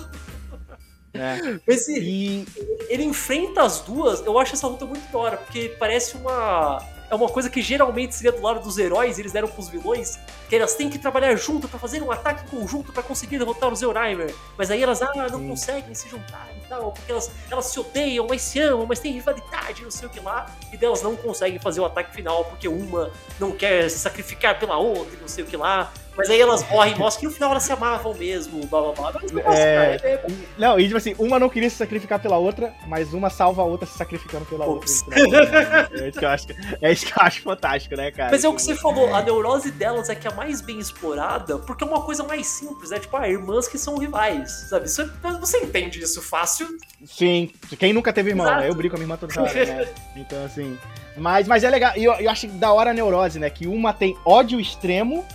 É. 1.14 1.60
Mas 1.68 1.88
e... 1.88 2.46
ele 2.90 3.04
enfrenta 3.04 3.62
as 3.62 3.82
duas, 3.82 4.26
eu 4.26 4.40
acho 4.40 4.54
essa 4.54 4.68
luta 4.68 4.86
muito 4.86 5.12
da 5.12 5.20
hora, 5.20 5.38
porque 5.38 5.76
parece 5.78 6.16
uma 6.18 6.82
é 7.14 7.16
uma 7.16 7.30
coisa 7.30 7.48
que 7.50 7.62
geralmente 7.62 8.16
seria 8.16 8.32
do 8.32 8.42
lado 8.42 8.60
dos 8.60 8.78
heróis, 8.78 9.20
eles 9.20 9.32
deram 9.32 9.48
pros 9.48 9.70
vilões, 9.70 10.18
que 10.50 10.56
elas 10.56 10.74
têm 10.74 10.90
que 10.90 10.98
trabalhar 10.98 11.36
junto 11.36 11.68
para 11.68 11.78
fazer 11.78 12.02
um 12.02 12.12
ataque 12.12 12.50
conjunto 12.50 12.92
para 12.92 13.04
conseguir 13.04 13.38
derrotar 13.38 13.72
o 13.72 13.76
Zeuraimer. 13.76 14.34
Mas 14.58 14.72
aí 14.72 14.82
elas, 14.82 15.02
ah, 15.02 15.12
não 15.32 15.40
Sim. 15.40 15.48
conseguem 15.50 15.94
se 15.94 16.10
juntar 16.10 16.50
e 16.58 16.68
tal, 16.68 16.92
porque 16.92 17.12
elas, 17.12 17.32
elas 17.52 17.66
se 17.66 17.80
odeiam, 17.80 18.26
mas 18.28 18.42
se 18.42 18.60
amam, 18.60 18.88
mas 18.88 19.00
tem 19.00 19.14
rivalidade, 19.14 19.84
não 19.84 19.92
sei 19.92 20.08
o 20.08 20.10
que 20.10 20.20
lá. 20.20 20.48
E 20.72 20.78
delas 20.78 21.04
não 21.04 21.16
conseguem 21.16 21.60
fazer 21.60 21.82
o 21.82 21.86
ataque 21.86 22.16
final 22.16 22.46
porque 22.46 22.68
uma 22.68 23.12
não 23.40 23.52
quer 23.52 23.90
se 23.90 24.00
sacrificar 24.00 24.60
pela 24.60 24.78
outra 24.78 25.20
não 25.22 25.28
sei 25.28 25.44
o 25.44 25.48
que 25.48 25.56
lá. 25.56 25.94
Mas 26.16 26.30
aí 26.30 26.40
elas 26.40 26.68
morrem 26.70 26.94
e 26.94 26.98
mostram 26.98 27.22
que 27.22 27.26
no 27.28 27.32
final 27.32 27.52
elas 27.52 27.64
se 27.64 27.72
amavam 27.72 28.14
mesmo, 28.14 28.66
blá 28.68 28.94
blá 28.94 29.12
blá. 29.12 29.22
É... 29.54 30.00
é... 30.04 30.28
Não, 30.58 30.80
e 30.80 30.84
tipo 30.84 30.98
assim, 30.98 31.16
uma 31.18 31.40
não 31.40 31.50
queria 31.50 31.70
se 31.70 31.76
sacrificar 31.76 32.20
pela 32.20 32.38
outra, 32.38 32.74
mas 32.88 33.14
uma 33.14 33.30
salva 33.30 33.62
a 33.62 33.66
outra 33.66 33.88
se 33.88 33.98
sacrificando 33.98 34.46
pela 34.46 34.68
Ups. 34.68 35.04
outra. 35.04 35.90
é, 35.94 36.10
isso 36.10 36.20
que 36.20 36.26
eu 36.26 36.30
acho, 36.30 36.48
é 36.82 36.92
isso 36.92 37.06
que 37.06 37.12
eu 37.12 37.24
acho 37.24 37.42
fantástico, 37.42 37.96
né, 37.96 38.12
cara? 38.12 38.32
Mas 38.32 38.44
é 38.44 38.50
o 38.50 38.54
que 38.54 38.62
você 38.62 38.76
falou, 38.76 39.14
a 39.14 39.22
neurose 39.22 39.72
delas 39.72 40.10
é 40.10 40.16
que 40.16 40.28
é 40.28 40.32
a 40.32 40.34
mais 40.34 40.62
bem 40.62 40.80
explorada, 40.80 41.58
porque 41.60 41.84
é 41.84 41.88
uma 41.88 42.02
coisa 42.02 42.24
mais 42.24 42.46
simples, 42.46 42.92
né? 42.92 43.00
Tipo, 43.00 43.18
ah, 43.18 43.28
irmãs 43.28 43.68
que 43.68 43.78
são 43.78 43.98
rivais, 43.98 44.52
sabe? 44.70 44.86
Isso, 44.86 45.02
é, 45.02 45.32
você 45.40 45.58
entende 45.60 46.00
isso 46.00 46.22
fácil? 46.22 46.68
Sim, 47.06 47.52
quem 47.80 47.92
nunca 47.92 48.14
teve 48.14 48.30
irmão, 48.30 48.46
né? 48.46 48.70
Eu 48.70 48.76
brigo 48.76 48.96
com 48.96 48.98
a 48.98 49.00
minha 49.00 49.16
irmã 49.16 49.18
toda 49.18 49.42
hora, 49.42 49.66
né? 49.66 49.88
Então, 50.16 50.46
assim. 50.46 50.78
Mas, 51.18 51.48
mas 51.48 51.64
é 51.64 51.70
legal, 51.70 51.94
e 51.96 52.04
eu, 52.04 52.14
eu 52.14 52.30
acho 52.30 52.48
da 52.48 52.72
hora 52.72 52.92
a 52.92 52.94
neurose, 52.94 53.40
né? 53.40 53.50
Que 53.50 53.68
uma 53.68 53.94
tem 53.94 54.18
ódio 54.26 54.60
extremo 54.60 55.26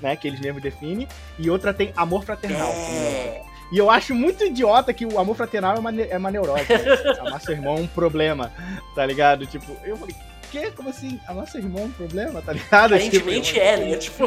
né? 0.00 0.16
Que 0.16 0.28
eles 0.28 0.40
mesmos 0.40 0.62
definem, 0.62 1.08
e 1.38 1.50
outra 1.50 1.72
tem 1.72 1.92
amor 1.96 2.24
fraternal. 2.24 2.70
É. 2.70 3.42
E 3.72 3.78
eu 3.78 3.90
acho 3.90 4.14
muito 4.14 4.44
idiota 4.44 4.92
que 4.92 5.04
o 5.04 5.18
amor 5.18 5.34
fraternal 5.34 5.76
é 5.76 5.78
uma, 5.78 6.02
é 6.02 6.16
uma 6.16 6.30
neurose. 6.30 6.68
Né? 6.68 6.78
Amar 7.20 7.40
seu 7.40 7.54
irmão 7.54 7.76
é 7.76 7.80
um 7.80 7.86
problema, 7.86 8.52
tá 8.94 9.04
ligado? 9.04 9.44
Tipo, 9.46 9.76
eu 9.84 9.96
falei, 9.96 10.14
que? 10.50 10.70
Como 10.70 10.88
assim? 10.88 11.20
Amar 11.26 11.48
seu 11.48 11.60
irmão 11.60 11.82
é 11.82 11.86
um 11.86 11.92
problema, 11.92 12.40
tá 12.42 12.52
ligado? 12.52 12.94
Aparentemente 12.94 13.54
tipo, 13.54 13.64
é, 13.64 13.76
né? 13.76 13.96
Tipo... 13.96 14.24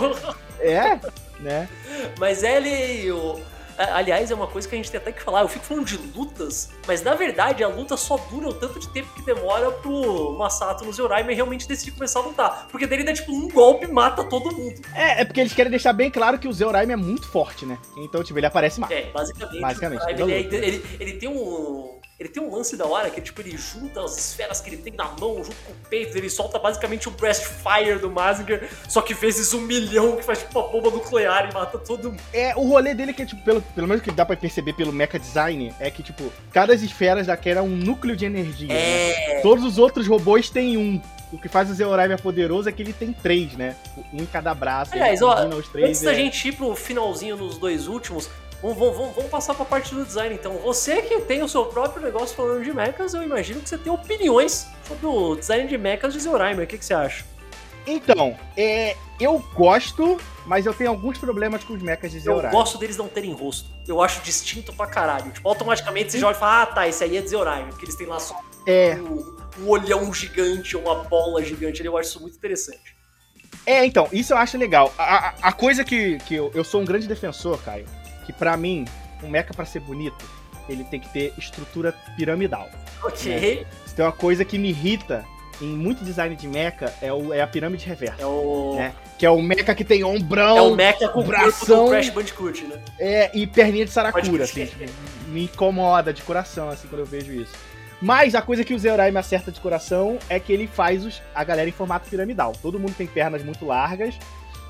É, 0.59 0.99
né? 1.39 1.69
Mas 2.19 2.43
ele, 2.43 3.09
o 3.11 3.39
Aliás, 3.79 4.29
é 4.29 4.35
uma 4.35 4.47
coisa 4.47 4.67
que 4.67 4.75
a 4.75 4.77
gente 4.77 4.91
tem 4.91 4.99
até 4.99 5.11
que 5.11 5.21
falar. 5.21 5.41
Eu 5.41 5.47
fico 5.47 5.63
falando 5.63 5.85
de 5.85 5.97
lutas, 5.97 6.69
mas 6.85 7.01
na 7.01 7.15
verdade 7.15 7.63
a 7.63 7.67
luta 7.67 7.95
só 7.95 8.17
dura 8.29 8.49
o 8.49 8.53
tanto 8.53 8.79
de 8.79 8.89
tempo 8.89 9.07
que 9.13 9.21
demora 9.21 9.71
pro 9.71 10.37
Masato 10.37 10.83
no 10.83 10.91
Zeoraimer 10.91 11.35
realmente 11.35 11.67
decidir 11.67 11.91
começar 11.91 12.19
a 12.19 12.23
lutar. 12.23 12.67
Porque 12.71 12.85
dele 12.85 13.03
dá 13.03 13.13
tipo 13.13 13.31
um 13.31 13.47
golpe 13.47 13.85
e 13.85 13.87
mata 13.91 14.23
todo 14.25 14.53
mundo. 14.53 14.81
É, 14.93 15.21
é 15.21 15.25
porque 15.25 15.39
eles 15.39 15.53
querem 15.53 15.69
deixar 15.69 15.93
bem 15.93 16.11
claro 16.11 16.37
que 16.37 16.47
o 16.47 16.53
Zeoraimer 16.53 16.97
é 16.97 17.01
muito 17.01 17.27
forte, 17.27 17.65
né? 17.65 17.77
Então, 17.97 18.23
tipo, 18.23 18.37
ele 18.37 18.45
aparece 18.45 18.79
mais. 18.79 18.91
É, 18.91 19.11
basicamente. 19.11 19.61
Basicamente. 19.61 20.03
Ele, 20.09 20.31
ele, 20.31 20.55
ele, 20.55 20.85
ele 20.99 21.13
tem 21.13 21.29
um 21.29 21.98
ele 22.19 22.27
tem 22.27 22.43
um 22.43 22.53
lance 22.53 22.75
da 22.75 22.85
hora 22.85 23.09
que 23.09 23.21
tipo, 23.21 23.41
ele 23.41 23.57
junta 23.57 24.03
as 24.03 24.17
esferas 24.17 24.59
que 24.59 24.69
ele 24.69 24.77
tem 24.77 24.93
na 24.93 25.05
mão 25.05 25.37
junto 25.37 25.55
com 25.65 25.71
o 25.71 25.75
peito, 25.89 26.17
ele 26.17 26.29
solta 26.29 26.59
basicamente 26.59 27.07
o 27.07 27.11
Breast 27.11 27.45
Fire 27.45 27.97
do 27.97 28.11
Mazinger, 28.11 28.69
só 28.89 29.01
que 29.01 29.13
vezes 29.13 29.53
um 29.53 29.61
milhão 29.61 30.17
que 30.17 30.23
faz 30.23 30.39
tipo 30.39 30.59
uma 30.59 30.67
bomba 30.67 30.89
nuclear 30.89 31.49
e 31.49 31.53
mata 31.53 31.77
todo 31.77 32.11
mundo. 32.11 32.21
É, 32.33 32.53
o 32.55 32.67
rolê 32.67 32.93
dele 32.93 33.13
que, 33.13 33.25
tipo, 33.25 33.41
pelo, 33.43 33.61
pelo 33.61 33.87
menos 33.87 34.03
que 34.03 34.11
dá 34.11 34.25
pra 34.25 34.35
perceber 34.35 34.73
pelo 34.73 34.91
mecha 34.91 35.17
design, 35.17 35.73
é 35.79 35.89
que, 35.89 36.03
tipo, 36.03 36.31
cada 36.51 36.73
esfera 36.73 37.23
daquela 37.23 37.59
é 37.59 37.63
um 37.63 37.69
núcleo 37.69 38.15
de 38.15 38.25
energia. 38.25 38.71
É... 38.73 39.35
Né? 39.35 39.41
Todos 39.41 39.63
os 39.63 39.77
outros 39.77 40.05
robôs 40.05 40.49
têm 40.49 40.77
um. 40.77 41.01
O 41.31 41.37
que 41.37 41.47
faz 41.47 41.69
o 41.69 41.73
Zeoraimer 41.73 42.19
poderoso 42.19 42.67
é 42.67 42.71
que 42.71 42.81
ele 42.81 42.91
tem 42.91 43.13
três, 43.13 43.53
né? 43.53 43.75
Um 44.11 44.23
em 44.23 44.25
cada 44.25 44.53
braço. 44.53 44.93
Aliás, 44.93 45.21
ó, 45.21 45.37
antes 45.37 46.01
da 46.01 46.11
é... 46.11 46.15
gente 46.15 46.47
ir 46.47 46.53
pro 46.53 46.75
finalzinho 46.75 47.37
nos 47.37 47.57
dois 47.59 47.87
últimos, 47.87 48.27
Vamos, 48.61 48.77
vamos, 48.77 49.15
vamos 49.15 49.31
passar 49.31 49.53
para 49.53 49.63
a 49.63 49.67
parte 49.67 49.95
do 49.95 50.03
design 50.03 50.35
então. 50.35 50.57
Você 50.57 51.01
que 51.01 51.21
tem 51.21 51.41
o 51.41 51.47
seu 51.47 51.65
próprio 51.65 52.03
negócio 52.03 52.35
falando 52.35 52.63
de 52.63 52.73
mechas, 52.73 53.13
eu 53.13 53.23
imagino 53.23 53.61
que 53.61 53.69
você 53.69 53.77
tem 53.77 53.91
opiniões 53.91 54.67
sobre 54.85 55.05
o 55.05 55.35
design 55.35 55.67
de 55.67 55.77
mechas 55.77 56.13
de 56.13 56.19
Zeoraimer. 56.19 56.65
O 56.65 56.67
que, 56.67 56.77
que 56.77 56.85
você 56.85 56.93
acha? 56.93 57.25
Então, 57.87 58.37
é, 58.57 58.95
eu 59.19 59.39
gosto, 59.55 60.19
mas 60.45 60.65
eu 60.65 60.73
tenho 60.73 60.89
alguns 60.89 61.17
problemas 61.17 61.63
com 61.63 61.73
os 61.73 61.81
mechas 61.81 62.11
de 62.11 62.19
Zeoraimer. 62.19 62.53
Eu 62.53 62.57
gosto 62.59 62.77
deles 62.77 62.97
não 62.97 63.07
terem 63.07 63.33
rosto. 63.33 63.69
Eu 63.87 64.01
acho 64.01 64.21
distinto 64.21 64.73
pra 64.73 64.85
caralho. 64.85 65.31
Tipo, 65.31 65.47
automaticamente 65.47 66.11
você 66.11 66.19
já 66.19 66.27
olha 66.27 66.35
e 66.35 66.39
fala, 66.39 66.61
ah, 66.63 66.65
tá, 66.65 66.87
esse 66.87 67.03
aí 67.03 67.17
é 67.17 67.21
de 67.21 67.29
Zeoraimer, 67.29 67.69
porque 67.69 67.85
eles 67.85 67.95
têm 67.95 68.07
lá 68.07 68.19
só 68.19 68.39
é. 68.65 68.95
um, 68.95 69.37
um 69.59 69.69
olhão 69.69 70.13
gigante, 70.13 70.77
uma 70.77 70.95
bola 70.95 71.43
gigante. 71.43 71.83
Eu 71.83 71.97
acho 71.97 72.09
isso 72.09 72.21
muito 72.21 72.37
interessante. 72.37 72.95
É, 73.65 73.85
então, 73.85 74.07
isso 74.11 74.33
eu 74.33 74.37
acho 74.37 74.57
legal. 74.57 74.93
A, 74.97 75.29
a, 75.29 75.33
a 75.43 75.51
coisa 75.51 75.83
que, 75.83 76.17
que 76.19 76.35
eu, 76.35 76.51
eu 76.53 76.63
sou 76.63 76.81
um 76.81 76.85
grande 76.85 77.07
defensor, 77.07 77.61
Caio, 77.63 77.85
que 78.29 78.33
para 78.33 78.55
mim, 78.55 78.85
um 79.23 79.29
mecha 79.29 79.51
para 79.55 79.65
ser 79.65 79.79
bonito, 79.79 80.23
ele 80.69 80.83
tem 80.83 80.99
que 80.99 81.09
ter 81.09 81.33
estrutura 81.35 81.91
piramidal. 82.15 82.69
Ok. 83.03 83.61
Né? 83.61 83.65
tem 83.95 84.05
uma 84.05 84.11
coisa 84.11 84.45
que 84.45 84.59
me 84.59 84.69
irrita 84.69 85.25
em 85.59 85.65
muito 85.65 86.05
design 86.05 86.35
de 86.35 86.47
mecha 86.47 86.93
é, 87.01 87.11
o, 87.11 87.33
é 87.33 87.41
a 87.41 87.47
pirâmide 87.47 87.87
reversa. 87.87 88.21
É 88.21 88.25
o... 88.25 88.75
Né? 88.75 88.93
Que 89.17 89.25
é 89.25 89.31
o 89.31 89.41
mecha 89.41 89.73
que 89.73 89.83
tem 89.83 90.03
ombrão, 90.03 90.57
É 90.57 90.61
o 90.61 90.75
mecha 90.75 91.09
com 91.09 91.23
bração, 91.23 91.87
o 91.87 91.89
Crash 91.89 92.09
Bandicoot, 92.11 92.63
né? 92.65 92.79
É, 92.99 93.31
e 93.33 93.47
perninha 93.47 93.85
de 93.85 93.91
saracura, 93.91 94.43
assim. 94.43 94.67
Tipo, 94.67 94.85
me 95.27 95.45
incomoda 95.45 96.13
de 96.13 96.21
coração, 96.21 96.69
assim, 96.69 96.87
quando 96.87 96.99
eu 96.99 97.05
vejo 97.05 97.33
isso. 97.33 97.53
Mas 97.99 98.35
a 98.35 98.41
coisa 98.41 98.63
que 98.63 98.75
o 98.75 98.79
Zeorai 98.79 99.09
me 99.09 99.17
acerta 99.17 99.51
de 99.51 99.59
coração 99.59 100.19
é 100.29 100.39
que 100.39 100.53
ele 100.53 100.67
faz 100.67 101.03
os, 101.03 101.21
a 101.33 101.43
galera 101.43 101.67
em 101.67 101.73
formato 101.73 102.07
piramidal. 102.09 102.53
Todo 102.61 102.79
mundo 102.79 102.93
tem 102.95 103.07
pernas 103.07 103.43
muito 103.43 103.65
largas. 103.65 104.15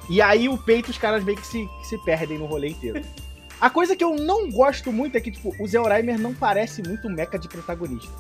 E 0.10 0.22
aí 0.22 0.48
o 0.48 0.58
peito 0.58 0.90
os 0.90 0.98
caras 0.98 1.24
meio 1.24 1.38
que 1.38 1.46
se, 1.46 1.70
que 1.82 1.88
se 1.88 1.98
perdem 2.00 2.40
no 2.40 2.46
rolê 2.46 2.70
inteiro. 2.70 3.04
A 3.60 3.70
coisa 3.70 3.96
que 3.96 4.04
eu 4.04 4.16
não 4.16 4.50
gosto 4.50 4.92
muito 4.92 5.18
é 5.18 5.22
que, 5.22 5.32
tipo, 5.32 5.54
o 5.60 5.68
Zeoraimer 5.68 6.18
não 6.18 6.34
parece 6.34 6.82
muito 6.82 7.08
um 7.08 7.12
mecha 7.12 7.38
de 7.38 7.48
protagonista. 7.48 8.12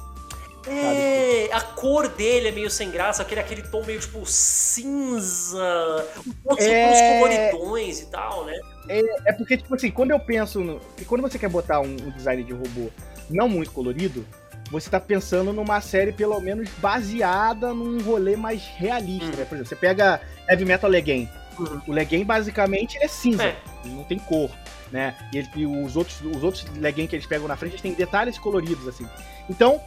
É, 0.67 1.47
sabe? 1.47 1.53
a 1.53 1.61
cor 1.73 2.09
dele 2.09 2.49
é 2.49 2.51
meio 2.51 2.69
sem 2.69 2.91
graça, 2.91 3.21
aquele, 3.21 3.39
aquele 3.39 3.61
tom 3.63 3.83
meio 3.85 3.99
tipo 3.99 4.25
cinza, 4.25 6.05
outros 6.43 6.67
é... 6.67 7.19
coloridões 7.19 8.01
e 8.01 8.05
tal, 8.07 8.45
né? 8.45 8.59
É, 8.89 9.29
é, 9.29 9.33
porque, 9.33 9.55
tipo 9.55 9.73
assim, 9.73 9.89
quando 9.89 10.11
eu 10.11 10.19
penso. 10.19 10.59
No, 10.59 10.81
quando 11.07 11.21
você 11.21 11.39
quer 11.39 11.49
botar 11.49 11.79
um, 11.79 11.85
um, 11.85 12.11
design 12.11 12.43
de 12.43 12.51
robô 12.51 12.89
não 13.29 13.47
muito 13.47 13.71
colorido, 13.71 14.25
você 14.69 14.89
tá 14.89 14.99
pensando 14.99 15.53
numa 15.53 15.79
série 15.79 16.11
pelo 16.11 16.39
menos 16.41 16.69
baseada 16.79 17.73
num 17.73 18.01
rolê 18.01 18.35
mais 18.35 18.63
realista, 18.75 19.27
hum. 19.27 19.39
né? 19.39 19.45
Por 19.45 19.55
exemplo, 19.55 19.65
você 19.65 19.75
pega 19.75 20.19
Heavy 20.49 20.65
Metal 20.65 20.89
Legend. 20.89 21.29
Uhum. 21.57 21.81
O 21.87 21.91
Legend 21.93 22.25
basicamente 22.25 22.97
é 22.97 23.07
cinza, 23.07 23.45
é. 23.45 23.57
ele 23.85 23.93
não 23.93 24.03
tem 24.03 24.19
cor 24.19 24.49
né? 24.91 25.15
E, 25.33 25.37
ele, 25.37 25.49
e 25.55 25.65
os 25.65 25.95
outros, 25.95 26.21
os 26.21 26.43
outros 26.43 26.65
leguem 26.77 27.07
que 27.07 27.15
eles 27.15 27.25
pegam 27.25 27.47
na 27.47 27.55
frente, 27.55 27.73
eles 27.73 27.81
têm 27.81 27.93
detalhes 27.93 28.37
coloridos, 28.37 28.87
assim. 28.87 29.07
Então, 29.49 29.81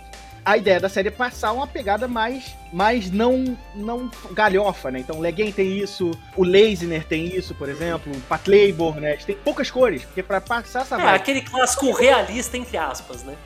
a 0.44 0.56
ideia 0.56 0.80
da 0.80 0.88
série 0.88 1.08
é 1.08 1.10
passar 1.10 1.52
uma 1.52 1.66
pegada 1.66 2.08
mais, 2.08 2.54
mais 2.72 3.10
não, 3.10 3.56
não 3.74 4.10
galhofa, 4.32 4.90
né? 4.90 4.98
Então, 4.98 5.20
Legend 5.20 5.52
tem 5.52 5.78
isso, 5.78 6.10
o 6.36 6.44
Laziner 6.44 7.04
tem 7.04 7.26
isso, 7.26 7.54
por 7.54 7.68
exemplo, 7.68 8.12
o 8.12 8.20
Pat 8.22 8.46
Labor, 8.48 8.96
né? 9.00 9.12
Eles 9.12 9.24
têm 9.24 9.36
poucas 9.36 9.70
cores, 9.70 10.04
porque 10.04 10.22
para 10.22 10.40
passar 10.40 10.82
essa 10.82 10.96
É, 10.96 10.98
vibe, 10.98 11.16
aquele 11.16 11.42
clássico 11.42 11.92
realista, 11.92 12.56
entre 12.56 12.76
aspas, 12.76 13.22
né? 13.22 13.36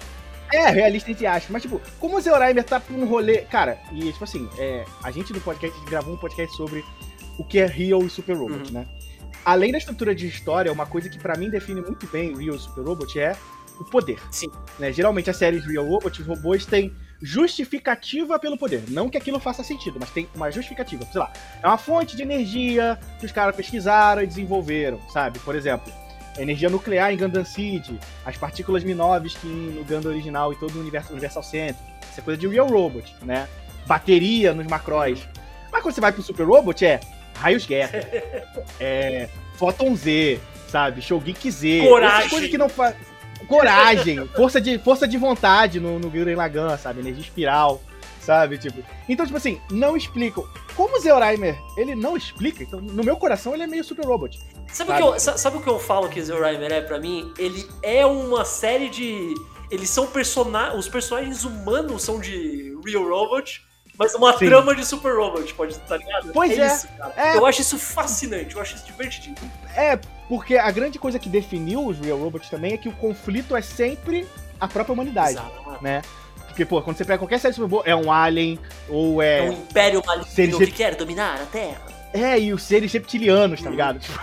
É, 0.53 0.71
realista 0.71 1.11
entre 1.11 1.27
aspas. 1.27 1.51
Mas, 1.51 1.63
tipo, 1.63 1.81
como 1.99 2.17
o 2.17 2.21
Zeoraimer 2.21 2.65
tá 2.65 2.79
pra 2.81 2.95
um 2.95 3.05
rolê. 3.05 3.39
Cara, 3.39 3.79
e 3.93 4.13
tipo 4.13 4.25
assim, 4.25 4.49
é, 4.59 4.85
a 5.03 5.11
gente 5.11 5.33
no 5.33 5.41
podcast 5.41 5.79
gravou 5.87 6.15
um 6.15 6.17
podcast 6.17 6.57
sobre 6.57 6.85
o 7.37 7.45
que 7.45 7.59
é 7.59 7.67
Real 7.67 8.03
e 8.05 8.09
Super 8.09 8.37
Robot, 8.37 8.69
uhum. 8.69 8.71
né? 8.71 8.87
Além 9.47 9.71
da 9.71 9.79
estrutura 9.79 10.13
de 10.13 10.27
história, 10.27 10.73
uma 10.73 10.87
coisa 10.87 11.09
que 11.09 11.21
para 11.21 11.39
mim 11.39 11.49
define 11.49 11.81
muito 11.81 12.05
bem 12.09 12.35
o 12.35 12.37
Real 12.37 12.59
Super 12.59 12.83
Robot 12.83 13.21
é 13.21 13.37
o 13.79 13.85
poder. 13.85 14.19
Sim. 14.33 14.51
Né? 14.77 14.93
Geralmente 14.93 15.31
as 15.31 15.37
séries 15.37 15.65
Real 15.65 15.87
Robot, 15.87 16.21
os 16.21 16.27
robôs 16.27 16.67
têm 16.67 16.93
justificativa 17.23 18.41
pelo 18.41 18.59
poder. 18.59 18.83
Não 18.89 19.09
que 19.09 19.17
aquilo 19.17 19.39
faça 19.39 19.63
sentido, 19.63 19.99
mas 20.01 20.11
tem 20.11 20.29
uma 20.35 20.51
justificativa. 20.51 21.07
Sei 21.13 21.21
lá, 21.21 21.33
é 21.63 21.67
uma 21.67 21.79
fonte 21.79 22.17
de 22.17 22.23
energia 22.23 22.99
que 23.21 23.27
os 23.27 23.31
caras 23.31 23.55
pesquisaram 23.55 24.21
e 24.21 24.27
desenvolveram, 24.27 25.01
sabe? 25.11 25.39
Por 25.39 25.55
exemplo, 25.55 25.93
a 26.37 26.43
energia 26.43 26.69
nuclear 26.69 27.13
em 27.13 27.17
Gundam 27.17 27.45
Seed, 27.45 27.91
as 28.25 28.37
partículas 28.37 28.83
Minoves 28.83 29.37
que 29.37 29.47
no 29.47 29.85
Gundam 29.85 30.11
original 30.11 30.53
e 30.53 30.57
todo 30.57 30.75
o 30.75 30.81
universo 30.81 31.13
Universal 31.13 31.45
Center. 31.45 31.77
Isso 32.11 32.19
é 32.19 32.23
coisa 32.23 32.41
de 32.41 32.49
Real 32.49 32.67
Robot, 32.67 33.15
né? 33.23 33.49
Bateria 33.87 34.53
nos 34.53 34.67
Macross. 34.67 35.29
Mas 35.71 35.83
quando 35.83 35.95
você 35.95 36.01
vai 36.01 36.11
pro 36.11 36.23
Super 36.23 36.45
Robot, 36.45 36.85
é 36.85 36.99
Raios 37.39 37.67
Guerra, 37.67 38.01
é, 38.81 39.29
Photon 39.57 39.95
Z, 39.95 40.41
sabe? 40.69 41.01
Shogeki 41.03 41.51
Z. 41.51 41.81
Coragem. 41.89 42.31
Coisas 42.31 42.51
que 42.51 42.59
não 42.59 42.69
faz. 42.69 42.95
Coragem, 43.47 44.27
força 44.29 44.61
de, 44.61 44.79
força 44.79 45.07
de 45.07 45.17
vontade 45.17 45.79
no, 45.79 45.99
no 45.99 46.11
Gurren 46.11 46.35
Lagann, 46.35 46.77
sabe? 46.77 47.01
Energia 47.01 47.23
espiral, 47.23 47.81
sabe? 48.21 48.59
Tipo, 48.59 48.83
então, 49.09 49.25
tipo 49.25 49.37
assim, 49.37 49.61
não 49.71 49.97
explicam. 49.97 50.45
Como 50.75 50.97
o 50.97 51.01
Zeoraimer, 51.01 51.59
ele 51.77 51.95
não 51.95 52.17
explica, 52.17 52.63
então 52.63 52.81
no 52.81 53.03
meu 53.03 53.17
coração 53.17 53.55
ele 53.55 53.63
é 53.63 53.67
meio 53.67 53.85
super 53.85 54.05
robot. 54.05 54.39
Sabe, 54.39 54.91
sabe? 54.91 54.93
O, 54.93 54.97
que 54.97 55.03
eu, 55.03 55.21
sabe 55.21 55.57
o 55.57 55.61
que 55.61 55.69
eu 55.69 55.79
falo 55.79 56.09
que 56.09 56.21
Zeoraimer 56.23 56.73
é 56.73 56.81
pra 56.81 56.99
mim? 56.99 57.33
Ele 57.39 57.67
é 57.83 58.05
uma 58.05 58.45
série 58.45 58.89
de. 58.89 59.35
Eles 59.71 59.89
são 59.89 60.07
personagens. 60.07 60.79
Os 60.79 60.89
personagens 60.89 61.45
humanos 61.45 62.03
são 62.03 62.21
de 62.21 62.77
Real 62.85 63.09
Robot, 63.09 63.66
mas 63.99 64.15
uma 64.15 64.37
Sim. 64.37 64.47
trama 64.47 64.75
de 64.75 64.85
Super 64.85 65.17
Robot, 65.17 65.53
pode 65.55 65.73
estar 65.73 65.87
tá 65.87 65.97
ligado? 65.97 66.33
Pois 66.33 66.59
é. 66.59 66.63
é. 66.63 66.67
Isso, 66.67 66.89
é. 67.17 67.37
Eu 67.37 67.47
acho 67.47 67.61
isso 67.63 67.79
fascinante, 67.79 68.55
eu 68.55 68.61
acho 68.61 68.77
isso 68.77 68.87
divertido. 68.87 69.41
É, 69.75 69.99
porque 70.29 70.57
a 70.57 70.71
grande 70.71 70.99
coisa 70.99 71.19
que 71.19 71.29
definiu 71.29 71.87
os 71.87 71.99
Real 71.99 72.19
Robots 72.19 72.51
também 72.51 72.75
é 72.75 72.77
que 72.77 72.89
o 72.89 72.93
conflito 72.93 73.57
é 73.57 73.63
sempre 73.63 74.27
a 74.61 74.69
própria 74.69 74.93
humanidade, 74.93 75.33
Exato. 75.33 75.83
né? 75.83 76.03
Porque, 76.47 76.65
pô, 76.65 76.81
quando 76.81 76.97
você 76.97 77.05
pega 77.05 77.19
qualquer 77.19 77.39
série 77.39 77.55
super 77.55 77.69
boa, 77.69 77.83
é 77.85 77.95
um 77.95 78.11
alien, 78.11 78.59
ou 78.89 79.21
é... 79.21 79.47
É 79.47 79.51
um 79.51 79.53
império 79.53 80.03
maligno 80.05 80.59
que 80.59 80.73
quer 80.73 80.95
dominar 80.95 81.41
a 81.41 81.47
Terra. 81.47 81.83
É, 82.15 82.39
e 82.39 82.53
os 82.53 82.63
seres 82.63 82.93
reptilianos, 82.93 83.61
tá 83.61 83.67
uhum. 83.67 83.73
ligado? 83.73 83.99
Tipo, 84.01 84.21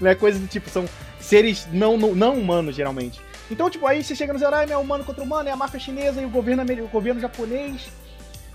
né, 0.00 0.14
coisa 0.16 0.38
do 0.38 0.48
tipo, 0.48 0.68
são 0.68 0.84
seres 1.20 1.68
não, 1.72 1.96
não, 1.96 2.14
não 2.14 2.38
humanos, 2.38 2.74
geralmente. 2.74 3.20
Então, 3.48 3.70
tipo, 3.70 3.86
aí 3.86 4.02
você 4.02 4.16
chega 4.16 4.32
no 4.32 4.38
Zerai, 4.38 4.66
é 4.68 4.76
humano 4.76 5.04
contra 5.04 5.22
humano, 5.22 5.48
é 5.48 5.52
a 5.52 5.56
máfia 5.56 5.78
chinesa 5.78 6.20
e 6.20 6.24
o 6.24 6.28
governo, 6.28 6.64
o 6.84 6.88
governo 6.88 7.20
japonês 7.20 7.88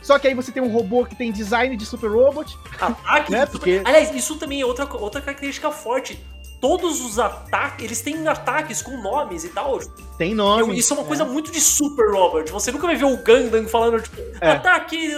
só 0.01 0.17
que 0.17 0.27
aí 0.27 0.33
você 0.33 0.51
tem 0.51 0.61
um 0.61 0.71
robô 0.71 1.05
que 1.05 1.15
tem 1.15 1.31
design 1.31 1.75
de 1.77 1.85
super 1.85 2.09
robot. 2.09 2.57
Ataque? 2.79 3.31
né? 3.31 3.45
Porque... 3.45 3.81
Aliás, 3.85 4.13
isso 4.13 4.35
também 4.37 4.61
é 4.61 4.65
outra, 4.65 4.85
outra 4.97 5.21
característica 5.21 5.71
forte. 5.71 6.19
todos 6.61 7.01
os 7.01 7.17
ataques, 7.17 7.83
eles 7.83 8.01
têm 8.01 8.27
ataques 8.27 8.83
com 8.83 8.95
nomes 9.01 9.43
e 9.43 9.49
tal. 9.49 9.79
Tem 10.17 10.35
nome. 10.35 10.77
Isso 10.77 10.93
é 10.93 10.97
uma 10.97 11.05
coisa 11.05 11.23
é. 11.23 11.25
muito 11.25 11.51
de 11.51 11.59
Super 11.59 12.11
Robert. 12.11 12.51
Você 12.51 12.71
nunca 12.71 12.85
vai 12.85 12.95
ver 12.95 13.05
o 13.05 13.17
Gundam 13.17 13.67
falando, 13.67 13.99
tipo, 14.01 14.21
é. 14.39 14.51
ataque 14.51 15.17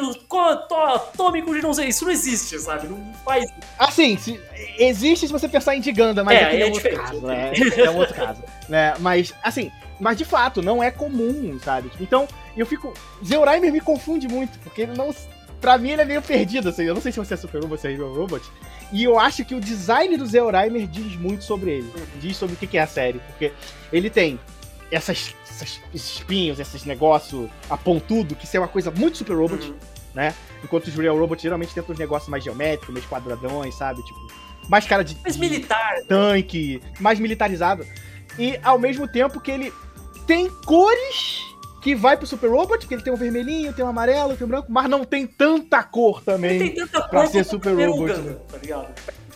atômico 0.88 1.54
de 1.54 1.62
não 1.62 1.74
sei. 1.74 1.90
Isso 1.90 2.06
não 2.06 2.12
existe, 2.12 2.58
sabe? 2.60 2.88
Não 2.88 3.14
faz. 3.26 3.46
Assim, 3.78 4.18
se, 4.18 4.40
existe 4.78 5.28
se 5.28 5.34
você 5.34 5.50
pensar 5.50 5.76
em 5.76 5.82
de 5.82 5.92
Gundam, 5.92 6.24
mas 6.24 6.38
é, 6.40 6.56
é, 6.56 6.62
é 6.62 6.66
outro 6.72 6.96
caso. 6.96 7.22
Né? 7.22 7.52
É 7.76 7.90
um 7.90 7.98
outro 7.98 8.16
caso. 8.16 8.42
Né? 8.70 8.94
Mas, 9.00 9.34
assim, 9.44 9.70
mas 10.00 10.18
de 10.18 10.24
fato, 10.24 10.62
não 10.62 10.82
é 10.82 10.90
comum, 10.92 11.60
sabe? 11.62 11.92
Então, 12.00 12.28
eu 12.60 12.66
fico. 12.66 12.94
Zeuraimer 13.26 13.72
me 13.72 13.82
confunde 13.82 14.28
muito, 14.28 14.58
porque 14.60 14.84
ele 14.84 14.94
não. 14.96 15.14
Pra 15.60 15.78
mim, 15.78 15.92
ele 15.92 16.02
é 16.02 16.06
meio 16.06 16.22
perdido, 16.22 16.70
assim. 16.70 16.84
Eu 16.84 16.94
não 16.94 17.02
sei 17.02 17.12
se 17.12 17.20
você 17.20 17.36
é 17.36 17.38
Super 17.38 17.62
Robot, 17.62 17.80
se 17.80 17.88
é 17.88 17.92
Hero 17.92 18.14
Robot. 18.14 18.44
E 18.92 19.04
eu 19.04 19.18
acho 19.18 19.46
que 19.46 19.56
o 19.56 19.62
design 19.62 20.18
do 20.18 20.26
Zeuraimer 20.26 20.86
diz 20.88 21.16
muito 21.16 21.44
sobre 21.44 21.72
ele. 21.72 21.94
Diz 22.20 22.36
sobre 22.36 22.56
o 22.56 22.58
que 22.58 22.78
é 22.78 22.82
a 22.82 22.88
série. 22.88 23.20
Porque 23.20 23.54
ele 23.92 24.10
tem 24.10 24.38
essas, 24.92 25.34
essas 25.50 25.80
espinhos, 25.94 26.60
esses 26.60 26.84
negócios 26.84 27.50
apontudo, 27.70 28.36
que 28.36 28.46
isso 28.46 28.58
é 28.58 28.60
uma 28.60 28.68
coisa 28.68 28.92
muito 28.92 29.18
Super 29.18 29.38
Robot, 29.38 29.68
uhum. 29.68 29.76
né? 30.14 30.36
Enquanto 30.64 30.88
os 30.88 30.96
Real 30.96 31.18
Robot 31.18 31.42
geralmente 31.42 31.74
tem 31.74 31.84
uns 31.88 31.98
negócios 31.98 32.30
mais 32.30 32.44
geométricos, 32.44 32.94
meio 32.94 33.08
quadradões, 33.08 33.74
sabe? 33.74 34.04
Tipo, 34.04 34.20
mais 34.70 34.86
cara 34.86 35.04
de. 35.04 35.18
Mais 35.22 35.38
militar. 35.38 35.96
Tanque, 36.08 36.82
mais 37.00 37.20
militarizado. 37.20 37.86
E 38.38 38.60
ao 38.64 38.78
mesmo 38.78 39.08
tempo 39.08 39.40
que 39.40 39.52
ele 39.52 39.74
tem 40.28 40.50
cores 40.66 41.53
que 41.84 41.94
vai 41.94 42.16
pro 42.16 42.26
Super 42.26 42.50
Robot, 42.50 42.88
que 42.88 42.94
ele 42.94 43.04
tem 43.04 43.12
um 43.12 43.18
vermelhinho, 43.18 43.74
tem 43.74 43.84
um 43.84 43.90
amarelo, 43.90 44.38
tem 44.38 44.46
um 44.46 44.50
branco, 44.50 44.72
mas 44.72 44.90
não 44.90 45.04
tem 45.04 45.28
tanta 45.28 45.84
cor 45.84 46.24
também 46.24 46.52
ele 46.52 46.70
tem 46.70 46.76
tanta 46.76 47.02
cor 47.02 47.10
pra 47.10 47.28
ser 47.28 47.44
Super 47.44 47.76
Robot. 47.76 48.14
né? 48.14 48.36
tá 48.50 48.58
ligado? 48.58 48.88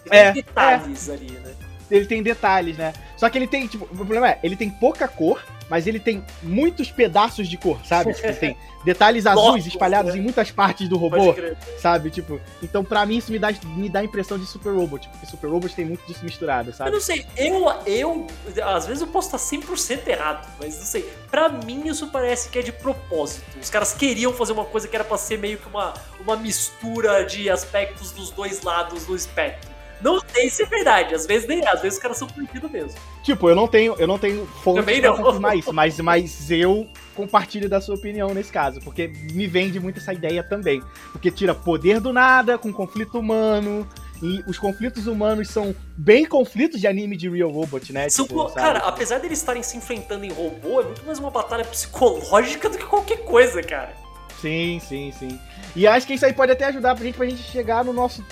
Tem 0.09 0.19
é, 0.19 0.31
detalhes 0.31 1.09
é. 1.09 1.13
ali, 1.13 1.31
né? 1.31 1.53
Ele 1.91 2.05
tem 2.05 2.23
detalhes, 2.23 2.77
né? 2.77 2.93
Só 3.17 3.29
que 3.29 3.37
ele 3.37 3.47
tem, 3.47 3.67
tipo, 3.67 3.83
o 3.85 3.95
problema 3.95 4.29
é, 4.29 4.39
ele 4.43 4.55
tem 4.55 4.69
pouca 4.69 5.07
cor, 5.07 5.41
mas 5.69 5.87
ele 5.87 5.99
tem 5.99 6.23
muitos 6.41 6.91
pedaços 6.91 7.47
de 7.47 7.57
cor, 7.57 7.79
sabe? 7.85 8.13
Tipo, 8.13 8.33
tem 8.33 8.57
detalhes 8.83 9.25
azuis 9.27 9.65
espalhados 9.65 10.13
né? 10.13 10.19
em 10.19 10.21
muitas 10.21 10.51
partes 10.51 10.87
do 10.87 10.97
robô, 10.97 11.35
sabe? 11.79 12.09
Tipo, 12.09 12.39
então 12.61 12.83
pra 12.83 13.05
mim 13.05 13.17
isso 13.17 13.31
me 13.31 13.39
dá, 13.39 13.49
me 13.75 13.89
dá 13.89 13.99
a 13.99 14.03
impressão 14.03 14.37
de 14.37 14.45
Super 14.45 14.73
Robot, 14.73 15.07
porque 15.09 15.25
Super 15.25 15.49
Robot 15.49 15.75
tem 15.75 15.85
muito 15.85 16.05
disso 16.07 16.23
misturado, 16.23 16.73
sabe? 16.73 16.89
Eu 16.89 16.93
não 16.93 17.01
sei, 17.01 17.25
eu, 17.35 17.67
eu 17.85 18.27
às 18.63 18.85
vezes 18.85 19.01
eu 19.01 19.07
posso 19.07 19.35
estar 19.35 19.57
100% 19.57 20.07
errado, 20.07 20.47
mas 20.59 20.77
não 20.77 20.85
sei. 20.85 21.09
Pra 21.29 21.49
mim 21.49 21.87
isso 21.87 22.07
parece 22.07 22.49
que 22.49 22.59
é 22.59 22.61
de 22.61 22.71
propósito. 22.71 23.43
Os 23.61 23.69
caras 23.69 23.93
queriam 23.93 24.33
fazer 24.33 24.53
uma 24.53 24.65
coisa 24.65 24.87
que 24.87 24.95
era 24.95 25.03
pra 25.03 25.17
ser 25.17 25.37
meio 25.37 25.57
que 25.57 25.67
uma, 25.67 25.93
uma 26.19 26.35
mistura 26.35 27.25
de 27.25 27.49
aspectos 27.49 28.11
dos 28.11 28.29
dois 28.31 28.61
lados 28.61 29.05
do 29.05 29.15
espectro. 29.15 29.76
Não 30.01 30.19
sei 30.19 30.49
se 30.49 30.63
é 30.63 30.65
verdade, 30.65 31.15
às 31.15 31.25
vezes 31.25 31.47
nem 31.47 31.63
é, 31.63 31.69
às 31.69 31.81
vezes 31.81 31.97
os 31.97 32.01
caras 32.01 32.17
são 32.17 32.27
perdidos 32.27 32.69
mesmo. 32.69 32.99
Tipo, 33.23 33.49
eu 33.49 33.55
não 33.55 33.67
tenho, 33.67 33.95
eu 33.97 34.07
não 34.07 34.19
tenho 34.19 34.45
fonte 34.63 34.79
Também 34.79 35.01
pra 35.01 35.13
confirmar 35.13 35.57
isso, 35.57 35.73
mas, 35.73 35.99
mas 35.99 36.51
eu 36.51 36.87
compartilho 37.15 37.67
da 37.67 37.81
sua 37.81 37.95
opinião 37.95 38.33
nesse 38.33 38.51
caso, 38.51 38.79
porque 38.81 39.07
me 39.07 39.47
vende 39.47 39.79
muito 39.79 39.99
essa 39.99 40.13
ideia 40.13 40.43
também. 40.43 40.81
Porque 41.11 41.31
tira 41.31 41.55
poder 41.55 41.99
do 41.99 42.13
nada, 42.13 42.57
com 42.57 42.71
conflito 42.71 43.19
humano, 43.19 43.87
e 44.21 44.43
os 44.47 44.57
conflitos 44.57 45.07
humanos 45.07 45.49
são 45.49 45.75
bem 45.95 46.25
conflitos 46.25 46.79
de 46.79 46.87
anime 46.87 47.15
de 47.15 47.29
Real 47.29 47.49
Robot, 47.49 47.91
né? 47.93 48.09
São, 48.09 48.25
tipo, 48.25 48.49
cara, 48.51 48.79
apesar 48.79 49.19
deles 49.19 49.39
estarem 49.39 49.61
se 49.63 49.77
enfrentando 49.77 50.25
em 50.25 50.31
robô, 50.31 50.81
é 50.81 50.85
muito 50.85 51.05
mais 51.05 51.19
uma 51.19 51.29
batalha 51.29 51.65
psicológica 51.65 52.69
do 52.69 52.77
que 52.77 52.85
qualquer 52.85 53.23
coisa, 53.23 53.61
cara. 53.61 53.93
Sim, 54.41 54.79
sim, 54.87 55.11
sim. 55.17 55.39
E 55.75 55.87
acho 55.87 56.05
que 56.05 56.13
isso 56.13 56.25
aí 56.25 56.33
pode 56.33 56.51
até 56.51 56.65
ajudar 56.65 56.95
pra 56.95 57.03
gente, 57.03 57.15
pra 57.15 57.25
gente 57.25 57.41
chegar 57.41 57.83
no 57.83 57.93
nosso 57.93 58.23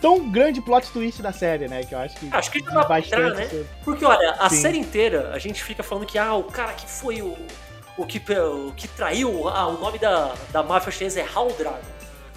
tão 0.00 0.30
grande 0.30 0.60
plot 0.60 0.90
twist 0.90 1.22
da 1.22 1.32
série, 1.32 1.68
né? 1.68 1.84
Que 1.84 1.94
eu 1.94 1.98
acho 1.98 2.16
que. 2.16 2.28
Acho 2.30 2.50
que 2.50 2.62
dá 2.62 2.84
bastante. 2.84 3.06
Entrar, 3.06 3.34
né? 3.34 3.64
Porque, 3.84 4.04
olha, 4.04 4.32
a 4.32 4.48
Sim. 4.48 4.56
série 4.56 4.78
inteira 4.78 5.30
a 5.32 5.38
gente 5.38 5.62
fica 5.62 5.82
falando 5.82 6.06
que, 6.06 6.18
ah, 6.18 6.34
o 6.34 6.44
cara 6.44 6.72
que 6.72 6.86
foi 6.86 7.22
o. 7.22 7.36
O 7.98 8.04
que, 8.04 8.20
o 8.30 8.72
que 8.76 8.86
traiu. 8.88 9.48
Ah, 9.48 9.66
o 9.68 9.80
nome 9.80 9.98
da, 9.98 10.34
da 10.52 10.62
máfia 10.62 10.92
chinesa 10.92 11.20
é 11.20 11.26
Hal 11.34 11.50
Dragon. 11.52 11.80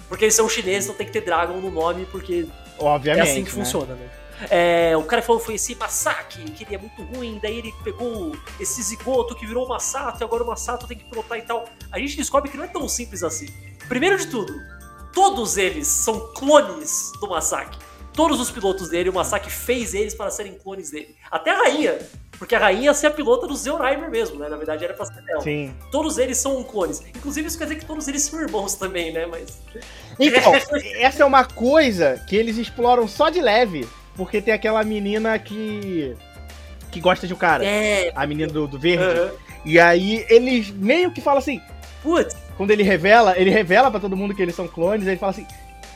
Porque 0.08 0.24
eles 0.24 0.34
são 0.34 0.48
chineses, 0.48 0.88
não 0.88 0.94
tem 0.94 1.06
que 1.06 1.12
ter 1.12 1.20
Dragon 1.20 1.54
no 1.54 1.70
nome, 1.70 2.06
porque. 2.06 2.46
Obviamente. 2.78 3.28
É 3.28 3.30
assim 3.30 3.44
que 3.44 3.50
né? 3.50 3.64
funciona, 3.64 3.94
né? 3.94 4.08
É, 4.48 4.96
o 4.96 5.02
cara 5.02 5.20
falou 5.20 5.40
foi 5.40 5.56
esse 5.56 5.74
Masaki, 5.74 6.42
que 6.52 6.64
ele 6.64 6.74
é 6.74 6.78
muito 6.78 7.02
ruim, 7.02 7.38
daí 7.42 7.58
ele 7.58 7.74
pegou 7.84 8.34
esse 8.58 8.82
zigoto 8.82 9.34
que 9.34 9.46
virou 9.46 9.66
o 9.66 9.68
Masato, 9.68 10.22
e 10.22 10.24
agora 10.24 10.42
o 10.42 10.46
Masato 10.46 10.86
tem 10.86 10.96
que 10.96 11.04
pilotar 11.04 11.36
e 11.36 11.42
tal. 11.42 11.66
A 11.92 11.98
gente 11.98 12.16
descobre 12.16 12.50
que 12.50 12.56
não 12.56 12.64
é 12.64 12.68
tão 12.68 12.88
simples 12.88 13.22
assim. 13.22 13.48
Primeiro 13.88 14.16
de 14.16 14.28
tudo, 14.28 14.54
Todos 15.12 15.56
eles 15.56 15.86
são 15.86 16.32
clones 16.34 17.12
do 17.20 17.28
Masaki. 17.28 17.78
Todos 18.12 18.40
os 18.40 18.50
pilotos 18.50 18.88
dele, 18.88 19.08
o 19.08 19.12
Masaki 19.12 19.50
fez 19.50 19.94
eles 19.94 20.14
para 20.14 20.30
serem 20.30 20.54
clones 20.54 20.90
dele. 20.90 21.14
Até 21.30 21.50
a 21.50 21.58
rainha, 21.58 21.98
porque 22.40 22.54
a 22.54 22.58
rainha 22.58 22.84
ia 22.84 22.94
ser 22.94 23.08
a 23.08 23.10
pilota 23.10 23.46
do 23.46 23.54
Zeuraimer 23.54 24.10
mesmo, 24.10 24.38
né? 24.38 24.48
Na 24.48 24.56
verdade 24.56 24.82
era 24.82 24.94
pra 24.94 25.04
ser 25.04 25.20
dela. 25.22 25.42
Sim. 25.42 25.74
Todos 25.92 26.16
eles 26.16 26.38
são 26.38 26.64
clones. 26.64 27.02
Inclusive 27.14 27.46
isso 27.46 27.58
quer 27.58 27.64
dizer 27.64 27.76
que 27.76 27.84
todos 27.84 28.08
eles 28.08 28.22
são 28.22 28.40
irmãos 28.40 28.74
também, 28.76 29.12
né? 29.12 29.26
Mas. 29.26 29.60
Então, 30.18 30.54
essa 30.96 31.22
é 31.22 31.26
uma 31.26 31.44
coisa 31.44 32.18
que 32.26 32.34
eles 32.34 32.56
exploram 32.56 33.06
só 33.06 33.28
de 33.28 33.42
leve. 33.42 33.86
Porque 34.16 34.40
tem 34.40 34.54
aquela 34.54 34.82
menina 34.82 35.38
que. 35.38 36.16
que 36.90 36.98
gosta 36.98 37.26
de 37.26 37.34
um 37.34 37.36
cara. 37.36 37.62
É. 37.62 38.10
A 38.14 38.26
menina 38.26 38.50
do, 38.50 38.66
do 38.66 38.78
verde. 38.78 39.04
Uhum. 39.04 39.30
E 39.66 39.78
aí 39.78 40.24
eles 40.30 40.70
meio 40.70 41.12
que 41.12 41.20
falam 41.20 41.40
assim. 41.40 41.60
Putz, 42.02 42.34
quando 42.60 42.72
ele 42.72 42.82
revela, 42.82 43.38
ele 43.38 43.48
revela 43.48 43.90
para 43.90 44.00
todo 44.00 44.14
mundo 44.14 44.34
que 44.34 44.42
eles 44.42 44.54
são 44.54 44.68
clones, 44.68 45.06
ele 45.06 45.16
fala 45.16 45.32
assim, 45.32 45.46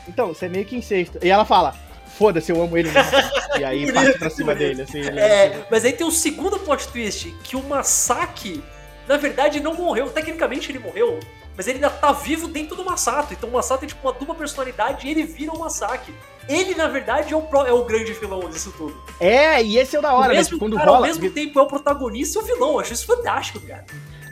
então, 0.07 0.29
você 0.29 0.47
é 0.47 0.49
meio 0.49 0.65
que 0.65 0.75
incesto. 0.75 1.19
E 1.21 1.29
ela 1.29 1.45
fala, 1.45 1.75
foda-se, 2.17 2.51
eu 2.51 2.59
amo 2.59 2.75
ele 2.75 2.89
mesmo. 2.89 3.11
e 3.59 3.63
aí 3.63 3.85
parte 3.93 4.17
pra 4.17 4.31
cima 4.31 4.55
dele, 4.55 4.81
assim. 4.81 4.99
é, 4.99 5.45
assim. 5.45 5.63
mas 5.69 5.85
aí 5.85 5.93
tem 5.93 6.03
o 6.03 6.09
um 6.09 6.11
segundo 6.11 6.57
plot 6.57 6.87
twist, 6.87 7.29
que 7.43 7.55
o 7.55 7.61
Masaki, 7.61 8.63
na 9.07 9.15
verdade, 9.15 9.59
não 9.59 9.75
morreu. 9.75 10.09
Tecnicamente 10.09 10.71
ele 10.71 10.79
morreu, 10.79 11.19
mas 11.55 11.67
ele 11.67 11.75
ainda 11.75 11.91
tá 11.91 12.11
vivo 12.11 12.47
dentro 12.47 12.75
do 12.75 12.83
Masato. 12.83 13.31
Então 13.35 13.47
o 13.47 13.53
Masato 13.53 13.81
tem 13.81 13.89
tipo 13.89 14.01
uma 14.01 14.13
dupla 14.13 14.33
personalidade 14.33 15.05
e 15.05 15.11
ele 15.11 15.21
vira 15.21 15.51
o 15.51 15.59
Masaki. 15.59 16.15
Ele, 16.49 16.73
na 16.73 16.87
verdade, 16.87 17.31
é 17.31 17.37
o, 17.37 17.43
pro, 17.43 17.61
é 17.67 17.73
o 17.73 17.85
grande 17.85 18.11
vilão 18.13 18.49
disso 18.49 18.73
tudo. 18.75 18.99
É, 19.19 19.61
e 19.61 19.77
esse 19.77 19.95
é 19.95 19.99
o 19.99 20.01
da 20.01 20.13
hora, 20.13 20.29
o 20.29 20.31
né? 20.31 20.37
mesmo, 20.37 20.53
né? 20.53 20.59
Quando 20.59 20.77
cara, 20.77 20.89
rola... 20.89 20.97
Ao 20.97 21.05
mesmo 21.05 21.29
tempo 21.29 21.59
é 21.59 21.61
o 21.61 21.67
protagonista 21.67 22.39
e 22.39 22.41
o 22.41 22.45
vilão. 22.45 22.71
Eu 22.71 22.79
acho 22.79 22.93
isso 22.93 23.05
fantástico, 23.05 23.59
cara. 23.59 23.85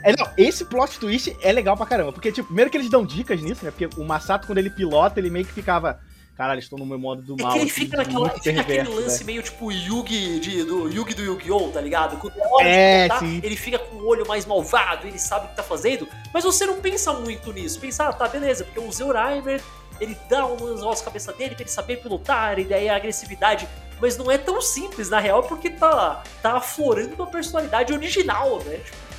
É, 0.04 0.14
não, 0.14 0.30
esse 0.36 0.66
plot 0.66 1.00
twist 1.00 1.34
é 1.40 1.50
legal 1.50 1.76
pra 1.78 1.86
caramba. 1.86 2.12
Porque, 2.12 2.30
tipo, 2.30 2.46
primeiro 2.48 2.70
que 2.70 2.76
eles 2.76 2.90
dão 2.90 3.06
dicas 3.06 3.40
nisso, 3.40 3.64
né? 3.64 3.70
Porque 3.70 3.88
o 3.98 4.04
Masato, 4.04 4.46
quando 4.46 4.58
ele 4.58 4.68
pilota, 4.68 5.18
ele 5.18 5.30
meio 5.30 5.46
que 5.46 5.52
ficava. 5.52 5.98
Caralho, 6.36 6.58
estou 6.58 6.78
no 6.78 6.84
meu 6.84 6.98
modo 6.98 7.22
do 7.22 7.42
mal. 7.42 7.52
É 7.52 7.54
que 7.54 7.60
ele 7.60 7.70
fica, 7.70 7.96
naquela, 7.96 8.28
fica 8.28 8.60
aquele 8.60 8.88
lance 8.88 9.20
né? 9.20 9.26
meio 9.26 9.42
tipo 9.42 9.70
Yugi 9.70 10.40
de, 10.40 10.64
do 10.64 10.88
Yugi 10.88 11.14
do 11.14 11.22
Yu-Gi-Oh!, 11.22 11.70
tá 11.70 11.80
ligado? 11.80 12.18
Quando 12.18 12.34
é, 12.60 13.06
é 13.06 13.08
ele 13.40 13.56
fica 13.56 13.78
com 13.78 13.96
o 13.96 14.06
olho 14.06 14.26
mais 14.26 14.44
malvado, 14.44 15.06
ele 15.06 15.18
sabe 15.18 15.46
o 15.46 15.48
que 15.50 15.56
tá 15.56 15.62
fazendo, 15.62 16.08
mas 16.32 16.42
você 16.42 16.66
não 16.66 16.80
pensa 16.80 17.12
muito 17.12 17.52
nisso. 17.52 17.78
Pensa, 17.78 18.08
ah, 18.08 18.12
tá, 18.12 18.26
beleza, 18.26 18.64
porque 18.64 18.80
o 18.80 18.90
Zeuraimer, 18.90 19.62
ele 20.00 20.18
dá 20.28 20.44
um 20.44 20.74
negócio 20.74 21.04
na 21.04 21.04
cabeça 21.04 21.32
dele 21.32 21.54
pra 21.54 21.62
ele 21.62 21.70
saber 21.70 21.98
pilotar, 21.98 22.58
e 22.58 22.64
daí 22.64 22.88
a 22.88 22.96
agressividade. 22.96 23.68
Mas 24.00 24.18
não 24.18 24.28
é 24.28 24.36
tão 24.36 24.60
simples, 24.60 25.08
na 25.08 25.20
real, 25.20 25.44
porque 25.44 25.70
tá, 25.70 26.24
tá 26.42 26.56
aflorando 26.56 27.22
a 27.22 27.26
personalidade 27.28 27.92
original, 27.92 28.58
né? 28.64 28.78
Tipo, 28.78 29.13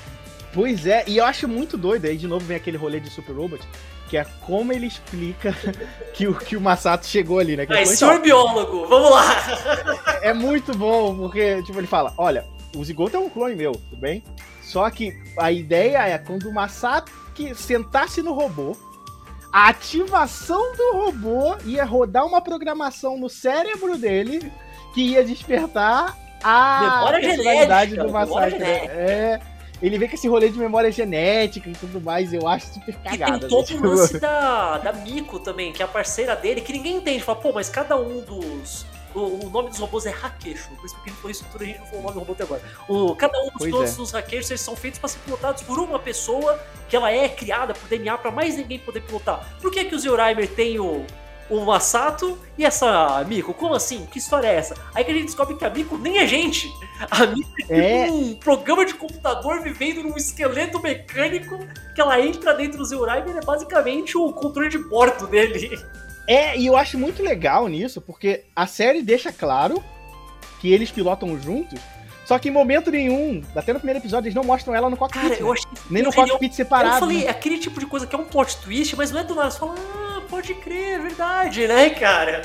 Pois 0.55 0.87
é, 0.87 1.03
e 1.05 1.17
eu 1.17 1.25
acho 1.25 1.49
muito 1.49 1.77
doido, 1.77 2.05
aí 2.05 2.15
de 2.15 2.27
novo 2.27 2.45
vem 2.45 2.55
aquele 2.55 2.77
rolê 2.77 3.01
de 3.01 3.09
Super 3.09 3.33
Robot, 3.33 3.61
que 4.09 4.15
é 4.15 4.23
como 4.47 4.71
ele 4.71 4.87
explica 4.87 5.53
que 6.15 6.29
o, 6.29 6.33
que 6.33 6.55
o 6.55 6.61
Masato 6.61 7.05
chegou 7.05 7.39
ali, 7.39 7.57
né? 7.57 7.65
Que 7.65 7.73
Mas, 7.73 7.89
senhor 7.89 8.21
biólogo, 8.21 8.87
vamos 8.87 9.11
lá! 9.11 9.25
É, 10.21 10.29
é, 10.31 10.33
muito 10.33 10.73
bom, 10.73 11.13
porque, 11.13 11.61
tipo, 11.63 11.77
ele 11.77 11.87
fala, 11.87 12.13
olha, 12.17 12.45
o 12.73 12.85
Zigoto 12.85 13.17
é 13.17 13.19
um 13.19 13.29
clone 13.29 13.53
meu, 13.53 13.73
tudo 13.73 13.97
bem? 13.97 14.23
Só 14.61 14.89
que 14.89 15.13
a 15.37 15.51
ideia 15.51 16.07
é 16.07 16.17
quando 16.17 16.47
o 16.47 16.53
Masato 16.53 17.11
que 17.33 17.53
sentasse 17.53 18.21
no 18.21 18.31
robô, 18.31 18.77
a 19.51 19.67
ativação 19.67 20.73
do 20.73 20.91
robô 20.93 21.57
ia 21.65 21.83
rodar 21.83 22.25
uma 22.25 22.41
programação 22.41 23.17
no 23.17 23.29
cérebro 23.29 23.97
dele 23.97 24.49
que 24.93 25.01
ia 25.01 25.23
despertar 25.23 26.17
a 26.41 27.11
genética 27.21 28.05
do 28.05 28.11
Masato. 28.13 28.55
É, 28.55 29.41
ele 29.81 29.97
vem 29.97 30.07
com 30.07 30.15
esse 30.15 30.27
rolê 30.27 30.49
de 30.49 30.57
memória 30.57 30.91
genética 30.91 31.69
e 31.69 31.73
tudo 31.73 31.99
mais, 32.01 32.33
eu 32.33 32.47
acho 32.47 32.67
super 32.73 32.95
cagada. 32.95 33.37
E 33.37 33.39
tem 33.41 33.49
todo 33.49 33.69
né? 33.69 33.87
o 33.87 33.91
lance 33.91 34.17
da, 34.19 34.77
da 34.77 34.93
Miko 34.93 35.39
também, 35.39 35.71
que 35.71 35.81
é 35.81 35.85
a 35.85 35.87
parceira 35.87 36.35
dele, 36.35 36.61
que 36.61 36.73
ninguém 36.73 36.97
entende. 36.97 37.23
Fala, 37.23 37.39
pô, 37.39 37.51
mas 37.53 37.69
cada 37.69 37.97
um 37.97 38.21
dos. 38.21 38.85
O, 39.13 39.45
o 39.45 39.49
nome 39.49 39.69
dos 39.69 39.79
robôs 39.79 40.05
é 40.05 40.09
Raqueixo, 40.09 40.69
por 40.75 40.85
isso 40.85 41.01
que 41.01 41.09
ele 41.09 41.15
falou 41.15 41.31
isso 41.31 41.45
tudo, 41.49 41.63
a 41.63 41.67
gente 41.67 41.79
não 41.79 41.85
falou 41.85 42.01
o 42.01 42.03
nome 42.03 42.13
do 42.15 42.19
robô 42.19 42.33
até 42.33 42.43
agora. 42.43 42.61
O, 42.89 43.15
cada 43.15 43.39
um 43.41 43.49
dos 43.49 43.65
pilotos 43.65 43.93
é. 43.93 43.95
dos 43.95 44.11
Raqueixos, 44.11 44.51
eles 44.51 44.61
são 44.61 44.75
feitos 44.75 44.99
para 44.99 45.07
ser 45.07 45.19
pilotados 45.19 45.63
por 45.63 45.79
uma 45.79 45.97
pessoa 45.97 46.59
que 46.89 46.97
ela 46.97 47.09
é 47.09 47.29
criada 47.29 47.73
por 47.73 47.87
DNA 47.87 48.17
para 48.17 48.29
mais 48.29 48.57
ninguém 48.57 48.77
poder 48.77 49.01
pilotar. 49.01 49.55
Por 49.61 49.71
que, 49.71 49.85
que 49.85 49.95
o 49.95 49.99
Zeuraimer 49.99 50.49
tem 50.49 50.79
o, 50.81 51.05
o 51.49 51.61
Masato 51.61 52.37
e 52.57 52.65
essa 52.65 53.23
Miko. 53.27 53.53
Como 53.53 53.73
assim? 53.73 54.05
Que 54.05 54.17
história 54.19 54.47
é 54.47 54.55
essa? 54.55 54.75
Aí 54.93 55.03
que 55.03 55.11
a 55.11 55.13
gente 55.13 55.25
descobre 55.25 55.55
que 55.55 55.65
a 55.65 55.69
Miko 55.69 55.97
nem 55.97 56.17
é 56.17 56.27
gente. 56.27 56.71
A 57.11 57.25
Miko 57.25 57.51
é, 57.69 58.07
é 58.07 58.11
um 58.11 58.35
programa 58.35 58.85
de 58.85 58.93
computador 58.93 59.61
vivendo 59.61 60.03
num 60.03 60.15
esqueleto 60.15 60.81
mecânico 60.81 61.59
que 61.93 62.01
ela 62.01 62.19
entra 62.19 62.53
dentro 62.53 62.77
do 62.77 62.85
Zeuraimer 62.85 63.35
e 63.35 63.37
é 63.37 63.41
basicamente 63.41 64.17
o 64.17 64.31
controle 64.33 64.69
de 64.69 64.77
bordo 64.77 65.27
dele. 65.27 65.77
É, 66.27 66.57
e 66.57 66.65
eu 66.65 66.75
acho 66.75 66.97
muito 66.97 67.21
legal 67.21 67.67
nisso, 67.67 68.01
porque 68.01 68.45
a 68.55 68.65
série 68.65 69.03
deixa 69.03 69.31
claro 69.31 69.83
que 70.59 70.71
eles 70.71 70.89
pilotam 70.89 71.39
juntos. 71.39 71.79
Só 72.25 72.39
que 72.39 72.49
em 72.49 72.51
momento 72.51 72.89
nenhum, 72.89 73.41
até 73.55 73.71
no 73.71 73.79
primeiro 73.79 73.99
episódio, 73.99 74.27
eles 74.27 74.35
não 74.35 74.43
mostram 74.43 74.73
ela 74.73 74.89
no 74.89 74.97
cockpit. 74.97 75.21
Cara, 75.21 75.39
eu 75.39 75.53
né? 75.53 75.59
Nem 75.91 76.03
no 76.03 76.11
cockpit 76.11 76.53
separado. 76.53 76.95
Eu 76.95 76.99
falei, 76.99 77.23
né? 77.23 77.29
aquele 77.29 77.59
tipo 77.59 77.79
de 77.79 77.85
coisa 77.85 78.07
que 78.07 78.15
é 78.15 78.17
um 78.17 78.25
plot 78.25 78.57
twist, 78.57 78.95
mas 78.95 79.11
não 79.11 79.19
é 79.19 79.23
do 79.23 79.35
nada. 79.35 79.51
Você 79.51 79.59
fala, 79.59 79.75
ah, 79.77 80.21
pode 80.27 80.55
crer, 80.55 80.95
é 80.95 80.99
verdade, 80.99 81.67
né, 81.67 81.91
cara? 81.91 82.41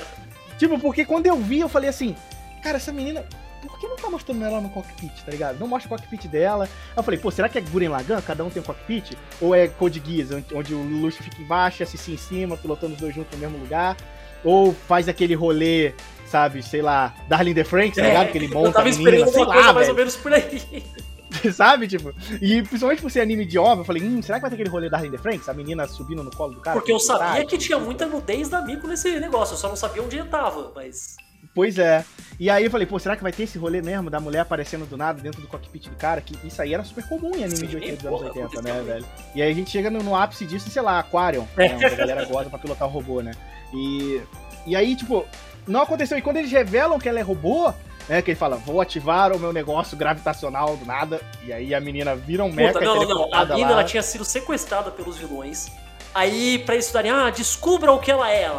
Tipo, 0.58 0.78
porque 0.78 1.06
quando 1.06 1.26
eu 1.26 1.36
vi, 1.36 1.60
eu 1.60 1.68
falei 1.68 1.88
assim, 1.88 2.14
cara, 2.62 2.76
essa 2.76 2.92
menina, 2.92 3.24
por 3.62 3.78
que 3.78 3.88
não 3.88 3.96
tá 3.96 4.10
mostrando 4.10 4.44
ela 4.44 4.60
no 4.60 4.68
cockpit, 4.68 5.22
tá 5.24 5.32
ligado? 5.32 5.58
Não 5.58 5.66
mostra 5.66 5.86
o 5.86 5.96
cockpit 5.96 6.28
dela. 6.28 6.64
Aí 6.64 6.96
eu 6.98 7.02
falei, 7.02 7.18
pô, 7.18 7.30
será 7.30 7.48
que 7.48 7.56
é 7.56 7.62
Guren 7.62 7.88
Lagan? 7.88 8.20
Cada 8.20 8.44
um 8.44 8.50
tem 8.50 8.60
um 8.60 8.66
cockpit? 8.66 9.16
Ou 9.40 9.54
é 9.54 9.66
Code 9.66 10.02
Geass, 10.04 10.30
onde 10.52 10.74
o 10.74 10.82
Luxo 10.82 11.22
fica 11.22 11.40
embaixo 11.40 11.82
e 11.82 11.84
a 11.84 11.86
Cici 11.86 12.12
em 12.12 12.16
cima, 12.18 12.54
pilotando 12.58 12.92
os 12.92 13.00
dois 13.00 13.14
juntos 13.14 13.32
no 13.32 13.38
mesmo 13.38 13.56
lugar? 13.56 13.96
Ou 14.44 14.74
faz 14.74 15.08
aquele 15.08 15.34
rolê 15.34 15.94
sabe, 16.30 16.62
sei 16.62 16.80
lá, 16.80 17.12
Darling 17.28 17.54
the 17.54 17.64
Franks, 17.64 17.96
tá 17.96 18.02
ligado? 18.02 18.30
Que 18.30 18.38
ele 18.38 18.48
monta 18.48 18.68
eu 18.68 18.72
tava 18.72 18.88
esperando 18.88 19.24
menina, 19.26 19.38
uma 19.38 19.46
coisa 19.46 19.66
lá, 19.66 19.72
mais 19.72 19.88
ou 19.88 19.94
menos 19.94 20.16
por 20.16 20.32
aí. 20.32 20.62
sabe, 21.52 21.88
tipo, 21.88 22.14
e 22.40 22.62
principalmente 22.62 23.02
por 23.02 23.10
ser 23.10 23.20
anime 23.20 23.44
de 23.44 23.58
obra, 23.58 23.80
eu 23.80 23.84
falei, 23.84 24.02
hum, 24.02 24.22
será 24.22 24.38
que 24.38 24.42
vai 24.42 24.50
ter 24.50 24.54
aquele 24.54 24.70
rolê 24.70 24.88
Darling 24.88 25.10
the 25.10 25.18
Franks? 25.18 25.48
A 25.48 25.54
menina 25.54 25.86
subindo 25.88 26.22
no 26.22 26.30
colo 26.30 26.54
do 26.54 26.60
cara? 26.60 26.78
Porque 26.78 26.92
eu 26.92 27.00
sabia 27.00 27.44
que 27.44 27.58
tinha 27.58 27.78
muita 27.78 28.06
nudez 28.06 28.48
da 28.48 28.62
Mico 28.62 28.86
nesse 28.86 29.18
negócio, 29.18 29.54
eu 29.54 29.58
só 29.58 29.68
não 29.68 29.76
sabia 29.76 30.02
onde 30.02 30.18
ele 30.18 30.28
tava, 30.28 30.70
mas... 30.74 31.16
Pois 31.52 31.78
é. 31.78 32.04
E 32.38 32.48
aí 32.48 32.64
eu 32.64 32.70
falei, 32.70 32.86
pô, 32.86 32.98
será 32.98 33.16
que 33.16 33.22
vai 33.22 33.32
ter 33.32 33.42
esse 33.42 33.58
rolê 33.58 33.82
mesmo 33.82 34.08
da 34.08 34.20
mulher 34.20 34.40
aparecendo 34.40 34.86
do 34.86 34.96
nada 34.96 35.20
dentro 35.20 35.40
do 35.40 35.48
cockpit 35.48 35.88
do 35.88 35.96
cara? 35.96 36.20
Que 36.20 36.36
isso 36.46 36.62
aí 36.62 36.72
era 36.72 36.84
super 36.84 37.06
comum 37.08 37.34
em 37.34 37.42
anime 37.42 37.56
Sim, 37.56 37.66
de 37.66 37.76
80 37.76 38.08
dos 38.08 38.22
anos 38.22 38.36
80, 38.36 38.62
né, 38.62 38.82
velho? 38.82 39.06
E 39.34 39.42
aí 39.42 39.50
a 39.50 39.54
gente 39.54 39.70
chega 39.70 39.90
no, 39.90 40.00
no 40.00 40.14
ápice 40.14 40.46
disso, 40.46 40.70
sei 40.70 40.80
lá, 40.80 41.00
Aquarium, 41.00 41.48
né, 41.56 41.74
onde 41.74 41.86
a 41.86 41.96
galera 41.96 42.24
gosta 42.24 42.48
pra 42.48 42.58
pilotar 42.58 42.86
o 42.86 42.90
robô, 42.90 43.20
né? 43.20 43.32
E, 43.74 44.22
e 44.66 44.76
aí, 44.76 44.94
tipo, 44.94 45.26
não 45.66 45.82
aconteceu. 45.82 46.18
E 46.18 46.22
quando 46.22 46.38
eles 46.38 46.50
revelam 46.50 46.98
que 46.98 47.08
ela 47.08 47.18
é 47.18 47.22
robô, 47.22 47.72
né, 48.08 48.20
que 48.22 48.30
ele 48.30 48.38
fala, 48.38 48.56
vou 48.56 48.80
ativar 48.80 49.32
o 49.32 49.38
meu 49.38 49.52
negócio 49.52 49.96
gravitacional 49.96 50.76
do 50.76 50.84
nada, 50.84 51.20
e 51.44 51.52
aí 51.52 51.74
a 51.74 51.80
menina 51.80 52.14
vira 52.16 52.44
um 52.44 52.52
mecha 52.52 52.80
Não, 52.80 52.96
não, 52.96 53.08
não. 53.08 53.34
A 53.34 53.44
menina 53.44 53.72
ela 53.72 53.84
tinha 53.84 54.02
sido 54.02 54.24
sequestrada 54.24 54.90
pelos 54.90 55.16
vilões. 55.16 55.68
Aí, 56.14 56.58
pra 56.58 56.74
eles 56.74 56.86
estudarem, 56.86 57.10
ah, 57.10 57.30
descubra 57.30 57.92
o 57.92 57.98
que 57.98 58.10
ela 58.10 58.30
é. 58.30 58.50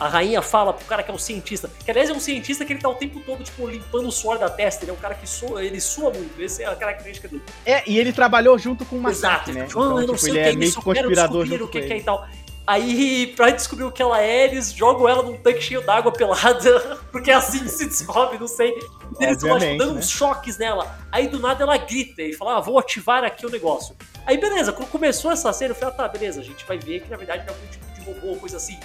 A 0.00 0.08
rainha 0.08 0.40
fala 0.40 0.72
pro 0.72 0.84
cara 0.86 1.02
que 1.02 1.10
é 1.10 1.14
um 1.14 1.18
cientista. 1.18 1.70
Que 1.84 1.90
aliás 1.90 2.08
é 2.08 2.12
um 2.12 2.18
cientista 2.18 2.64
que 2.64 2.72
ele 2.72 2.80
tá 2.80 2.88
o 2.88 2.94
tempo 2.94 3.20
todo, 3.20 3.44
tipo, 3.44 3.68
limpando 3.68 4.08
o 4.08 4.10
suor 4.10 4.38
da 4.38 4.48
testa. 4.48 4.84
Ele 4.84 4.90
é 4.90 4.94
um 4.94 4.96
cara 4.96 5.14
que 5.14 5.28
sua, 5.28 5.62
ele 5.62 5.78
sua 5.78 6.10
muito. 6.10 6.42
Essa 6.42 6.62
é 6.62 6.66
a 6.66 6.74
característica 6.74 7.28
dele. 7.28 7.42
É, 7.66 7.88
e 7.88 7.98
ele 7.98 8.12
trabalhou 8.12 8.58
junto 8.58 8.84
com 8.86 8.96
o 8.96 9.00
Massacre, 9.00 9.50
Exato, 9.50 9.52
né? 9.52 9.66
Tipo, 9.66 9.78
então, 9.78 10.00
eu 10.00 10.06
não 10.06 10.14
tipo, 10.14 10.28
ele 10.28 10.38
o 10.38 10.40
é, 10.40 10.48
é 10.48 10.56
meio 10.56 10.74
conspirador 10.74 11.46
junto 11.46 11.64
o 11.64 11.68
que, 11.68 11.82
que 11.82 11.92
é 11.92 11.98
e 11.98 12.02
tal. 12.02 12.26
Aí, 12.66 13.32
pra 13.34 13.50
descobrir 13.50 13.84
o 13.84 13.90
que 13.90 14.00
ela 14.00 14.22
é, 14.22 14.44
eles 14.44 14.72
jogam 14.72 15.08
ela 15.08 15.22
num 15.22 15.36
tanque 15.36 15.60
cheio 15.60 15.80
d'água 15.80 16.12
pelada, 16.12 16.98
porque 17.10 17.30
é 17.30 17.34
assim 17.34 17.66
se 17.66 17.86
descobre, 17.86 18.38
não 18.38 18.46
sei. 18.46 18.72
Eles 19.18 19.42
vão 19.42 19.58
dando 19.58 19.94
né? 19.94 19.98
uns 19.98 20.08
choques 20.08 20.56
nela. 20.56 20.98
Aí 21.10 21.26
do 21.26 21.40
nada 21.40 21.64
ela 21.64 21.76
grita 21.76 22.22
e 22.22 22.32
fala: 22.32 22.56
Ah, 22.56 22.60
vou 22.60 22.78
ativar 22.78 23.24
aqui 23.24 23.44
o 23.44 23.50
negócio. 23.50 23.96
Aí 24.24 24.38
beleza, 24.38 24.72
quando 24.72 24.88
começou 24.88 25.32
essa 25.32 25.52
cena, 25.52 25.72
eu 25.72 25.74
falei: 25.74 25.94
Ah, 25.94 25.96
tá, 25.96 26.08
beleza, 26.08 26.40
a 26.40 26.44
gente 26.44 26.64
vai 26.64 26.78
ver 26.78 27.00
que 27.00 27.10
na 27.10 27.16
verdade 27.16 27.44
é 27.46 27.50
algum 27.50 27.66
tipo 27.66 27.86
de 27.92 28.00
robô, 28.02 28.38
coisa 28.38 28.56
assim. 28.56 28.78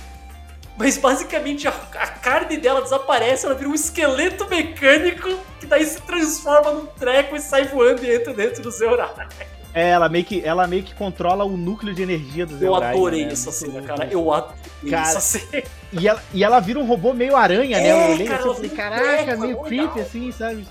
Mas 0.78 0.98
basicamente 0.98 1.68
a, 1.68 1.72
a, 1.72 2.08
carne 2.08 2.58
dela 2.58 2.82
desaparece, 2.82 3.46
ela 3.46 3.56
vira 3.56 3.70
um 3.70 3.76
esqueleto 3.76 4.48
mecânico 4.50 5.30
que 5.60 5.66
daí 5.66 5.86
se 5.86 6.02
transforma 6.02 6.72
num 6.72 6.86
treco 6.86 7.36
e 7.36 7.40
sai 7.40 7.66
voando 7.66 8.04
e 8.04 8.14
entra 8.14 8.34
dentro 8.34 8.62
do 8.62 8.72
Zeorai. 8.72 9.28
É, 9.76 9.90
ela 9.90 10.08
meio 10.08 10.24
que, 10.24 10.42
ela 10.42 10.66
meio 10.68 10.84
que 10.84 10.96
controla 10.96 11.44
o 11.44 11.58
núcleo 11.58 11.94
de 11.94 12.02
energia 12.02 12.46
do 12.46 12.58
Zeorai. 12.58 12.94
Eu 12.94 12.98
adorei 12.98 13.26
né? 13.26 13.34
essa 13.34 13.52
cena, 13.52 13.82
cara. 13.82 14.08
Eu 14.10 14.32
adorei 14.32 14.90
cara, 14.90 15.10
essa 15.10 15.20
cena. 15.20 15.64
E 15.92 16.08
ela, 16.08 16.24
e 16.34 16.44
ela 16.44 16.60
vira 16.60 16.80
um 16.80 16.86
robô 16.86 17.14
meio 17.14 17.38
aranha, 17.38 17.78
né? 17.78 17.88
é, 17.88 17.94
né? 17.94 18.10
Eu 18.10 18.14
olhei 18.16 18.28
cara, 18.28 18.40
assim, 18.40 18.54
falei, 18.54 18.70
caraca, 18.70 19.38
meio 19.38 19.58
creepy, 19.60 20.00
assim, 20.02 20.32
sabe? 20.32 20.66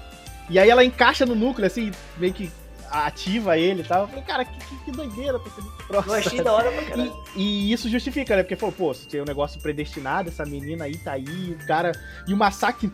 E 0.51 0.59
aí 0.59 0.69
ela 0.69 0.85
encaixa 0.85 1.25
no 1.25 1.35
núcleo, 1.35 1.67
assim, 1.67 1.91
meio 2.19 2.33
que 2.33 2.51
ativa 2.91 3.59
ele 3.59 3.83
e 3.83 3.85
tal. 3.85 4.03
Eu 4.03 4.09
falei, 4.09 4.25
cara, 4.25 4.45
que, 4.45 4.59
que, 4.59 4.85
que 4.85 4.91
doideira 4.91 5.39
pra 5.39 5.51
ser 5.53 5.61
muito 5.63 5.87
próximo. 5.87 6.13
Eu 6.13 6.19
achei 6.19 6.43
da 6.43 6.53
hora 6.53 6.71
pra 6.71 6.83
caralho. 6.89 7.13
E, 7.37 7.71
e, 7.71 7.73
isso 7.73 7.89
justifica, 7.89 8.37
né? 8.37 8.43
Porque 8.43 8.57
falou, 8.57 8.75
pô, 8.75 8.95
se 8.95 9.07
tem 9.07 9.21
um 9.21 9.25
negócio 9.25 9.61
predestinado, 9.61 10.29
essa 10.29 10.45
menina 10.45 10.85
aí 10.85 10.97
tá 10.97 11.13
aí, 11.13 11.57
o 11.61 11.67
cara. 11.67 11.93
E 12.27 12.33
o 12.33 12.37
massacre 12.37 12.91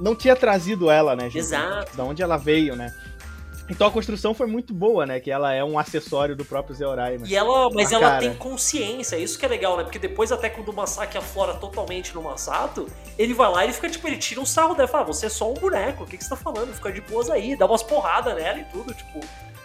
não 0.00 0.14
tinha 0.14 0.34
trazido 0.34 0.90
ela, 0.90 1.14
né, 1.14 1.24
gente? 1.24 1.38
Exato. 1.38 1.96
Da 1.96 2.04
onde 2.04 2.22
ela 2.22 2.36
veio, 2.36 2.74
né? 2.76 2.92
Então 3.68 3.86
a 3.86 3.90
construção 3.90 4.34
foi 4.34 4.46
muito 4.46 4.74
boa, 4.74 5.06
né? 5.06 5.18
Que 5.20 5.30
ela 5.30 5.52
é 5.52 5.64
um 5.64 5.78
acessório 5.78 6.36
do 6.36 6.44
próprio 6.44 6.74
Zeorai. 6.74 7.18
Né? 7.18 7.26
E 7.28 7.36
ela, 7.36 7.70
mas 7.70 7.92
ela 7.92 8.10
cara. 8.10 8.20
tem 8.20 8.34
consciência, 8.34 9.16
isso 9.16 9.38
que 9.38 9.44
é 9.44 9.48
legal, 9.48 9.76
né? 9.76 9.84
Porque 9.84 9.98
depois, 9.98 10.30
até 10.30 10.50
quando 10.50 10.68
o 10.68 10.72
Masaki 10.72 11.16
aflora 11.16 11.54
totalmente 11.54 12.14
no 12.14 12.22
Masato, 12.22 12.86
ele 13.18 13.32
vai 13.32 13.50
lá 13.50 13.62
e 13.62 13.66
ele 13.66 13.72
fica 13.72 13.88
tipo, 13.88 14.06
ele 14.06 14.18
tira 14.18 14.40
um 14.40 14.46
sarro 14.46 14.74
dela 14.74 14.88
e 14.88 14.90
fala: 14.90 15.04
ah, 15.04 15.06
Você 15.06 15.26
é 15.26 15.30
só 15.30 15.50
um 15.50 15.54
boneco, 15.54 16.04
o 16.04 16.06
que, 16.06 16.18
que 16.18 16.24
você 16.24 16.30
tá 16.30 16.36
falando? 16.36 16.74
Fica 16.74 16.92
de 16.92 17.00
boas 17.00 17.30
aí, 17.30 17.56
dá 17.56 17.66
umas 17.66 17.82
porradas 17.82 18.34
nela 18.34 18.58
e 18.58 18.64
tudo, 18.64 18.92
tipo. 18.92 19.20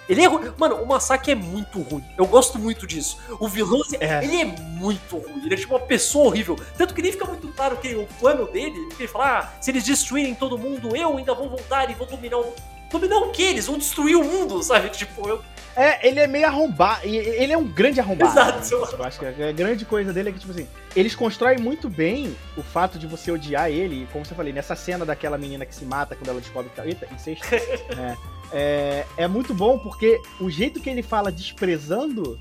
Ele 0.08 0.24
é 0.24 0.26
ruim. 0.26 0.52
Mano, 0.58 0.78
o 0.78 0.88
Masaki 0.88 1.32
é 1.32 1.36
muito 1.36 1.80
ruim. 1.82 2.04
Eu 2.18 2.26
gosto 2.26 2.58
muito 2.58 2.88
disso. 2.88 3.20
O 3.40 3.48
vilão, 3.48 3.80
é. 4.00 4.24
ele 4.24 4.42
é 4.42 4.46
muito 4.46 5.20
ruim. 5.20 5.46
Ele 5.46 5.54
é 5.54 5.58
tipo 5.58 5.76
uma 5.76 5.86
pessoa 5.86 6.26
horrível. 6.26 6.58
Tanto 6.76 6.96
que 6.96 7.02
nem 7.04 7.12
fica 7.12 7.26
muito 7.26 7.48
claro 7.50 7.78
que 7.78 7.94
o 7.94 8.08
plano 8.20 8.48
dele, 8.48 8.90
ele 8.98 9.08
fala: 9.08 9.40
ah, 9.40 9.62
se 9.62 9.70
eles 9.70 9.84
destruírem 9.84 10.34
todo 10.34 10.58
mundo, 10.58 10.96
eu 10.96 11.16
ainda 11.16 11.36
vou 11.36 11.48
voltar 11.48 11.92
e 11.92 11.94
vou 11.94 12.08
dominar 12.08 12.40
o 12.40 12.56
Dominar 12.90 13.18
o 13.18 13.32
quê? 13.32 13.44
Eles 13.44 13.68
vão 13.68 13.78
destruir 13.78 14.16
o 14.16 14.24
mundo, 14.24 14.62
sabe? 14.64 14.90
Tipo, 14.96 15.28
eu. 15.28 15.42
É, 15.76 16.06
ele 16.08 16.20
é 16.20 16.28
meio 16.28 16.46
arrombado. 16.46 17.02
Ele 17.06 17.54
é 17.54 17.58
um 17.58 17.66
grande 17.66 18.00
arrombado. 18.00 18.32
Exato. 18.32 18.76
Né? 18.76 18.98
Eu 18.98 19.04
acho 19.04 19.20
que 19.20 19.26
a 19.26 19.52
grande 19.52 19.86
coisa 19.86 20.12
dele 20.12 20.30
é 20.30 20.32
que, 20.32 20.40
tipo 20.40 20.52
assim, 20.52 20.68
eles 20.96 21.16
constroem 21.16 21.58
muito 21.58 21.88
bem 21.88 22.36
o 22.58 22.62
fato 22.62 23.00
de 23.00 23.08
você 23.08 23.32
odiar 23.32 23.70
ele. 23.70 24.08
Como 24.12 24.26
você 24.26 24.36
falei, 24.36 24.52
nessa 24.52 24.76
cena 24.76 25.06
daquela 25.06 25.38
menina 25.38 25.66
que 25.66 25.74
se 25.74 25.86
mata 25.86 26.16
quando 26.16 26.30
ela 26.30 26.42
descobre 26.42 26.70
que. 26.74 26.82
Eita, 26.82 27.08
incesto. 27.14 27.48
é, 27.56 28.18
é, 28.52 29.06
é 29.16 29.28
muito 29.28 29.54
bom 29.54 29.80
porque 29.80 30.20
o 30.42 30.50
jeito 30.50 30.82
que 30.82 30.90
ele 30.90 31.04
fala 31.04 31.32
desprezando 31.32 32.40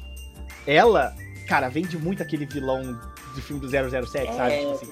ela, 0.67 1.15
cara, 1.47 1.69
vende 1.69 1.97
muito 1.97 2.23
aquele 2.23 2.45
vilão 2.45 2.99
de 3.35 3.43
filme 3.43 3.61
do 3.61 3.68
007, 3.68 4.29
é... 4.29 4.33
sabe? 4.33 4.59
Tipo 4.59 4.70
assim, 4.72 4.91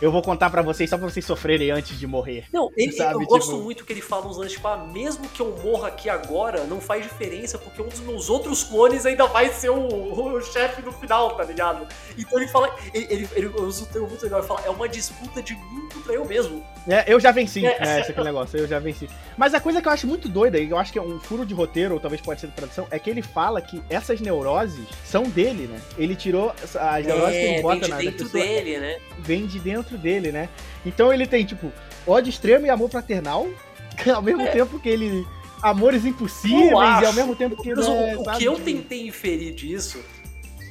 eu 0.00 0.10
vou 0.10 0.22
contar 0.22 0.50
para 0.50 0.62
vocês 0.62 0.88
só 0.88 0.98
pra 0.98 1.08
vocês 1.08 1.24
sofrerem 1.24 1.70
antes 1.70 1.98
de 1.98 2.06
morrer. 2.06 2.46
Não, 2.52 2.70
ele, 2.76 2.92
sabe? 2.92 3.14
eu 3.14 3.20
tipo... 3.20 3.30
gosto 3.30 3.56
muito 3.56 3.84
que 3.84 3.92
ele 3.92 4.02
fala 4.02 4.26
uns 4.26 4.36
lances, 4.36 4.52
tipo, 4.52 4.68
ah, 4.68 4.76
mesmo 4.76 5.28
que 5.28 5.40
eu 5.40 5.56
morra 5.62 5.88
aqui 5.88 6.08
agora, 6.08 6.64
não 6.64 6.80
faz 6.80 7.02
diferença, 7.02 7.58
porque 7.58 7.80
um 7.82 7.88
dos 7.88 8.00
meus 8.00 8.30
outros 8.30 8.64
clones 8.64 9.06
ainda 9.06 9.26
vai 9.26 9.48
ser 9.50 9.70
o, 9.70 10.36
o 10.36 10.40
chefe 10.40 10.82
no 10.82 10.92
final, 10.92 11.36
tá 11.36 11.44
ligado? 11.44 11.86
Então 12.16 12.38
ele 12.38 12.48
fala, 12.48 12.74
ele, 12.92 13.06
ele, 13.10 13.28
ele 13.34 13.46
usa 13.60 13.84
o 13.84 13.86
termo 13.86 14.08
muito 14.08 14.22
legal, 14.22 14.40
ele 14.40 14.48
fala, 14.48 14.62
é 14.64 14.70
uma 14.70 14.88
disputa 14.88 15.42
de 15.42 15.54
mim 15.54 15.88
contra 15.92 16.12
eu 16.12 16.24
mesmo. 16.24 16.64
É, 16.86 17.04
eu 17.12 17.18
já 17.18 17.30
venci, 17.30 17.64
é. 17.64 17.76
é 17.78 18.00
esse 18.00 18.10
aqui 18.10 18.18
é 18.18 18.22
o 18.22 18.24
negócio, 18.24 18.58
eu 18.58 18.66
já 18.66 18.78
venci. 18.78 19.08
Mas 19.36 19.54
a 19.54 19.60
coisa 19.60 19.80
que 19.80 19.88
eu 19.88 19.92
acho 19.92 20.06
muito 20.06 20.28
doida, 20.28 20.58
e 20.58 20.70
eu 20.70 20.78
acho 20.78 20.92
que 20.92 20.98
é 20.98 21.02
um 21.02 21.18
furo 21.18 21.46
de 21.46 21.54
roteiro, 21.54 21.94
ou 21.94 22.00
talvez 22.00 22.20
pode 22.20 22.40
ser 22.40 22.48
de 22.48 22.52
tradução, 22.52 22.86
é 22.90 22.98
que 22.98 23.08
ele 23.08 23.22
fala 23.22 23.60
que 23.60 23.82
essas 23.88 24.20
neuroses 24.20 24.86
são 25.04 25.24
dele, 25.24 25.66
né? 25.66 25.80
Ele 25.96 26.14
tirou 26.14 26.54
as 26.62 27.06
neuroses 27.06 27.23
que 27.30 27.36
ele 27.36 27.54
é, 27.56 27.62
bota 27.62 27.88
na 27.88 27.96
dentro 27.96 28.24
pessoa, 28.24 28.44
dele, 28.44 28.78
né? 28.78 28.98
Vem 29.18 29.46
de 29.46 29.58
dentro 29.58 29.98
dele, 29.98 30.32
né? 30.32 30.48
Então 30.84 31.12
ele 31.12 31.26
tem, 31.26 31.44
tipo, 31.44 31.72
ódio 32.06 32.30
extremo 32.30 32.66
e 32.66 32.70
amor 32.70 32.90
fraternal, 32.90 33.48
ao 34.14 34.22
mesmo 34.22 34.42
é. 34.42 34.50
tempo 34.50 34.78
que 34.78 34.88
ele. 34.88 35.26
Amores 35.62 36.04
impossíveis 36.04 37.00
e 37.02 37.06
ao 37.06 37.12
mesmo 37.14 37.34
tempo 37.34 37.56
que. 37.62 37.74
Mas, 37.74 37.88
né, 37.88 38.16
o, 38.16 38.20
o 38.20 38.36
que 38.36 38.44
eu 38.44 38.60
tentei 38.60 39.06
inferir 39.06 39.54
disso 39.54 39.98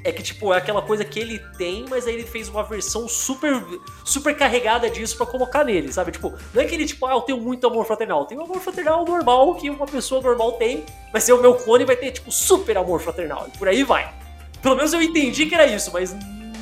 é 0.03 0.11
que, 0.11 0.21
tipo, 0.21 0.53
é 0.53 0.57
aquela 0.57 0.81
coisa 0.81 1.05
que 1.05 1.17
ele 1.17 1.39
tem, 1.57 1.85
mas 1.89 2.05
aí 2.05 2.13
ele 2.13 2.27
fez 2.27 2.49
uma 2.49 2.63
versão 2.63 3.07
super 3.07 3.63
super 4.03 4.35
carregada 4.35 4.89
disso 4.89 5.15
para 5.15 5.25
colocar 5.25 5.63
nele, 5.63 5.93
sabe? 5.93 6.11
Tipo, 6.11 6.33
não 6.53 6.61
é 6.61 6.65
que 6.65 6.75
ele, 6.75 6.85
tipo, 6.85 7.05
ah, 7.05 7.13
eu 7.13 7.21
tenho 7.21 7.39
muito 7.39 7.65
amor 7.65 7.85
fraternal. 7.85 8.25
Tem 8.25 8.37
um 8.37 8.43
amor 8.43 8.59
fraternal 8.59 9.05
normal 9.05 9.55
que 9.55 9.69
uma 9.69 9.85
pessoa 9.85 10.21
normal 10.21 10.53
tem, 10.53 10.83
mas 11.13 11.23
ser 11.23 11.33
o 11.33 11.41
meu 11.41 11.55
clone 11.55 11.85
vai 11.85 11.95
ter, 11.95 12.11
tipo, 12.11 12.31
super 12.31 12.77
amor 12.77 12.99
fraternal. 12.99 13.47
E 13.53 13.57
por 13.57 13.67
aí 13.67 13.83
vai. 13.83 14.13
Pelo 14.61 14.75
menos 14.75 14.91
eu 14.93 15.01
entendi 15.01 15.45
que 15.45 15.55
era 15.55 15.65
isso, 15.65 15.89
mas 15.93 16.13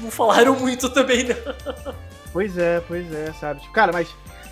não 0.02 0.12
falaram 0.12 0.60
muito 0.60 0.90
também, 0.90 1.26
não. 1.26 1.94
Pois 2.34 2.58
é, 2.58 2.82
pois 2.88 3.12
é, 3.14 3.34
sabe? 3.34 3.60
Tipo, 3.62 3.74
cara, 3.74 3.92
mas 3.92 4.08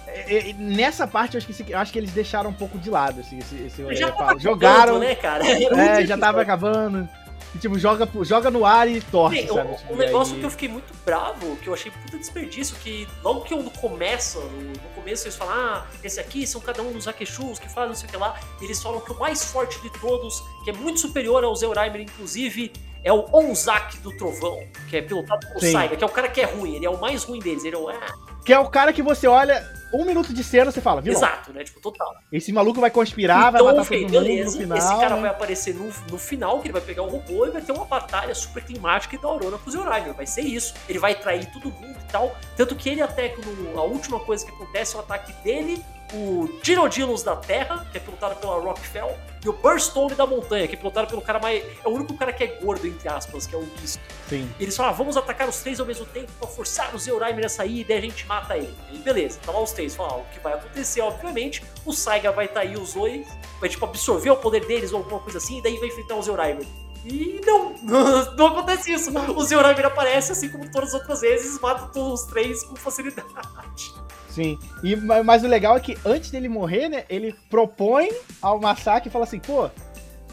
é, 0.08 0.50
é, 0.50 0.54
nessa 0.54 1.08
parte 1.08 1.36
eu 1.36 1.38
acho, 1.40 1.48
que, 1.48 1.72
eu 1.72 1.78
acho 1.78 1.92
que 1.94 2.00
eles 2.00 2.12
deixaram 2.12 2.50
um 2.50 2.54
pouco 2.54 2.78
de 2.78 2.90
lado 2.90 3.22
esse, 3.22 3.38
esse, 3.38 3.56
esse 3.64 3.96
já 3.96 4.14
jogaram, 4.38 5.00
né, 5.00 5.16
cara? 5.16 5.46
É, 5.46 6.06
já 6.06 6.18
tava 6.18 6.42
acabando. 6.42 7.08
E, 7.54 7.58
tipo, 7.58 7.80
joga, 7.80 8.08
joga 8.22 8.52
no 8.52 8.64
ar 8.64 8.88
e 8.88 9.02
torce, 9.02 9.48
sabe? 9.48 9.76
Tipo, 9.76 9.94
um 9.94 9.98
negócio 9.98 10.36
aí... 10.36 10.40
que 10.40 10.46
eu 10.46 10.52
fiquei 10.52 10.70
muito 10.70 10.94
bravo, 11.04 11.56
que 11.58 11.68
eu 11.68 11.74
achei 11.74 11.92
puta 11.92 12.18
desperdício, 12.18 12.76
que 12.78 13.08
logo 13.24 13.42
que 13.42 13.54
eu 13.54 13.64
começo, 13.82 14.40
no 14.40 14.90
começo 14.94 15.26
eles 15.26 15.36
falam, 15.36 15.56
ah, 15.56 15.88
esse 16.04 16.20
aqui 16.20 16.46
são 16.46 16.62
cada 16.62 16.84
um 16.84 16.92
dos 16.92 17.08
Akeshus 17.08 17.58
que 17.58 17.68
fazem 17.68 17.90
não 17.90 17.96
sei 17.96 18.08
o 18.08 18.12
que 18.12 18.18
lá, 18.18 18.40
e 18.62 18.66
eles 18.66 18.82
falam 18.82 19.02
que 19.02 19.12
o 19.12 19.18
mais 19.18 19.44
forte 19.46 19.82
de 19.82 19.90
todos, 20.00 20.44
que 20.64 20.70
é 20.70 20.74
muito 20.74 21.00
superior 21.00 21.44
ao 21.44 21.56
Zeuraimer, 21.56 22.02
inclusive, 22.02 22.72
é 23.04 23.14
o 23.14 23.26
Onzak 23.34 23.98
do 24.00 24.16
Trovão, 24.18 24.60
que 24.90 24.98
é 24.98 25.02
pilotado 25.02 25.48
por 25.54 25.62
Saiga, 25.62 25.96
que 25.96 26.04
é 26.04 26.08
o 26.08 26.10
cara 26.10 26.28
que 26.28 26.42
é 26.42 26.46
ruim, 26.46 26.76
ele 26.76 26.86
é 26.86 26.90
o 26.90 27.00
mais 27.00 27.24
ruim 27.24 27.40
deles, 27.40 27.64
ele 27.64 27.76
é 27.76 27.80
o... 27.80 27.90
Ah. 27.90 28.30
Que 28.46 28.54
é 28.54 28.60
o 28.60 28.70
cara 28.70 28.92
que 28.92 29.02
você 29.02 29.28
olha, 29.28 29.64
um 29.94 30.06
minuto 30.06 30.34
de 30.34 30.44
cena, 30.44 30.72
você 30.72 30.82
fala, 30.82 31.02
viu? 31.02 31.14
Exato, 31.14 31.52
né? 31.52 31.64
Tipo, 31.64 31.80
total. 31.80 32.16
Esse 32.32 32.52
maluco 32.52 32.80
vai 32.80 32.92
conspirar, 32.92 33.50
então, 33.54 33.66
vai 33.66 33.76
matar 33.76 33.90
todo 33.90 34.02
mundo 34.02 34.44
no 34.46 34.52
final. 34.52 34.78
Esse 34.78 34.96
cara 34.96 35.16
né? 35.16 35.22
vai 35.22 35.30
aparecer 35.30 35.74
no, 35.74 35.92
no 36.10 36.18
final, 36.18 36.60
que 36.60 36.68
ele 36.68 36.74
vai 36.74 36.82
pegar 36.82 37.04
o 37.04 37.10
robô 37.10 37.46
e 37.46 37.52
vai 37.52 37.62
ter 37.62 37.72
uma 37.72 37.86
batalha 37.86 38.34
super 38.36 38.64
climática 38.64 39.16
e 39.16 39.20
da 39.20 39.28
Aurora 39.28 39.58
com 39.58 39.70
o 39.70 39.72
Zeoraimer. 39.72 40.14
Vai 40.14 40.26
ser 40.26 40.42
isso. 40.42 40.74
Ele 40.88 41.00
vai 41.00 41.16
trair 41.16 41.46
todo 41.52 41.72
mundo 41.72 41.98
e 42.00 42.12
tal. 42.12 42.36
Tanto 42.56 42.76
que 42.76 42.90
ele 42.90 43.02
até, 43.02 43.36
no, 43.36 43.80
a 43.80 43.84
última 43.84 44.20
coisa 44.20 44.46
que 44.46 44.52
acontece 44.52 44.96
é 44.96 44.98
o 44.98 45.02
ataque 45.02 45.34
dele, 45.44 45.84
o 46.14 46.50
Dinodilus 46.62 47.24
da 47.24 47.36
Terra, 47.36 47.86
que 47.92 47.98
é 47.98 48.02
pilotado 48.02 48.36
pela 48.36 48.60
Rockfell, 48.60 49.16
e 49.44 49.50
o 49.50 49.54
Burstone 49.54 50.16
da 50.16 50.26
Montanha, 50.26 50.68
que 50.68 50.76
é 50.76 50.78
pilotado 50.78 51.08
pelo 51.08 51.22
cara 51.22 51.40
mais. 51.40 51.64
É 51.84 51.88
o 51.88 51.92
único 51.92 52.16
cara 52.18 52.34
que 52.34 52.44
é 52.44 52.48
gordo, 52.48 52.86
entre 52.86 53.08
aspas, 53.08 53.48
que 53.48 53.56
é 53.56 53.58
o 53.58 53.64
Beast. 53.64 54.00
Sim. 54.28 54.50
Eles 54.60 54.76
falam, 54.76 54.92
ah, 54.92 54.96
vamos 54.96 55.16
atacar 55.16 55.48
os 55.48 55.60
três 55.60 55.80
ao 55.80 55.86
mesmo 55.86 56.06
tempo 56.06 56.32
pra 56.40 56.48
forçar 56.48 56.94
o 56.94 57.00
Zeoraimer 57.00 57.46
a 57.46 57.50
sair 57.50 57.82
e 57.82 57.84
daí 57.84 57.98
a 57.98 58.02
gente 58.02 58.26
mata 58.28 58.58
ele. 58.58 58.74
E 58.92 58.98
beleza, 58.98 59.40
tá 59.46 59.52
lá 59.52 59.62
os 59.62 59.72
três. 59.72 59.96
Falam, 59.96 60.16
ah, 60.16 60.18
o 60.18 60.26
que 60.34 60.40
vai 60.40 60.54
acontecer, 60.54 61.02
obviamente, 61.02 61.64
o 61.86 61.94
Saiga 61.94 62.32
vai 62.32 62.46
estar 62.46 62.62
aí 62.62 62.76
os 62.76 62.94
dois, 62.94 63.28
vai 63.60 63.70
tipo 63.70 63.86
absorver 63.86 64.30
o 64.30 64.38
poder 64.38 64.66
deles 64.66 64.92
ou 64.92 65.00
alguma 65.00 65.20
coisa 65.20 65.38
assim, 65.38 65.60
e 65.60 65.64
daí 65.64 65.78
vai 65.78 65.88
enfrentar 65.88 66.16
o 66.16 66.22
Zeoraimer. 66.22 66.68
E 67.06 67.40
não, 67.46 67.76
não 68.36 68.48
acontece 68.48 68.92
isso. 68.92 69.12
O 69.36 69.44
Zeoraimer 69.44 69.86
aparece 69.86 70.34
assim 70.34 70.50
como 70.50 70.70
todas 70.70 70.90
as 70.90 70.96
outras 71.00 71.22
vezes, 71.22 71.60
mata 71.60 71.88
todos 71.94 72.22
os 72.22 72.28
três 72.28 72.64
com 72.64 72.76
facilidade. 72.76 73.94
Sim. 74.30 74.58
E, 74.84 74.96
ma- 74.96 75.24
mas 75.24 75.44
o 75.44 75.48
legal 75.48 75.76
é 75.76 75.80
que 75.80 75.98
antes 76.06 76.30
dele 76.32 76.48
morrer, 76.48 76.88
né, 76.90 77.04
ele 77.10 77.36
propõe 77.50 78.10
ao 78.42 78.60
massacre 78.60 79.10
e 79.10 79.12
fala 79.12 79.26
assim, 79.26 79.40
pô, 79.40 79.70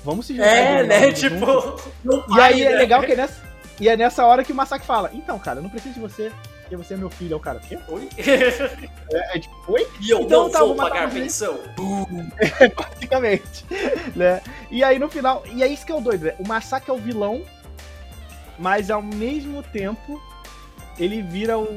vamos 0.05 0.26
se 0.26 0.34
juntar. 0.36 0.49
É, 0.49 0.82
né? 0.84 1.12
Tipo. 1.12 1.47
E 2.36 2.40
aí 2.40 2.62
é 2.62 2.70
né? 2.72 2.76
legal 2.76 3.03
que 3.03 3.12
é 3.12 3.16
nessa. 3.16 3.42
E 3.80 3.88
é 3.88 3.97
nessa 3.97 4.24
hora 4.24 4.44
que 4.44 4.53
o 4.53 4.55
massacre 4.55 4.86
fala, 4.86 5.11
então, 5.12 5.38
cara, 5.38 5.59
eu 5.59 5.62
não 5.62 5.68
preciso 5.70 5.94
de 5.94 6.01
você, 6.01 6.32
porque 6.61 6.76
você 6.76 6.94
é 6.94 6.97
meu 6.97 7.11
filho. 7.11 7.34
É 7.34 7.36
o 7.36 7.40
cara, 7.40 7.59
quê? 7.61 7.78
Oi? 7.88 8.09
É, 9.12 9.36
é 9.36 9.38
tipo, 9.38 9.55
oi? 9.68 9.86
E 10.01 10.11
eu 10.11 10.20
Então 10.22 10.44
não 10.44 10.51
tá, 10.51 10.59
vou 10.61 10.74
pagar 10.74 11.11
pensão. 11.11 11.59
Basicamente. 12.76 13.64
né? 14.14 14.40
E 14.70 14.82
aí 14.84 14.99
no 14.99 15.09
final. 15.09 15.42
E 15.53 15.62
é 15.62 15.66
isso 15.66 15.86
que 15.86 15.92
é 15.92 15.94
o 15.94 16.01
doido, 16.01 16.24
né? 16.26 16.34
O 16.38 16.47
massacre 16.47 16.90
é 16.90 16.94
o 16.94 16.99
vilão, 16.99 17.42
mas 18.59 18.90
ao 18.90 19.03
mesmo 19.03 19.62
tempo 19.62 20.20
ele 20.99 21.22
vira 21.22 21.59
o. 21.59 21.76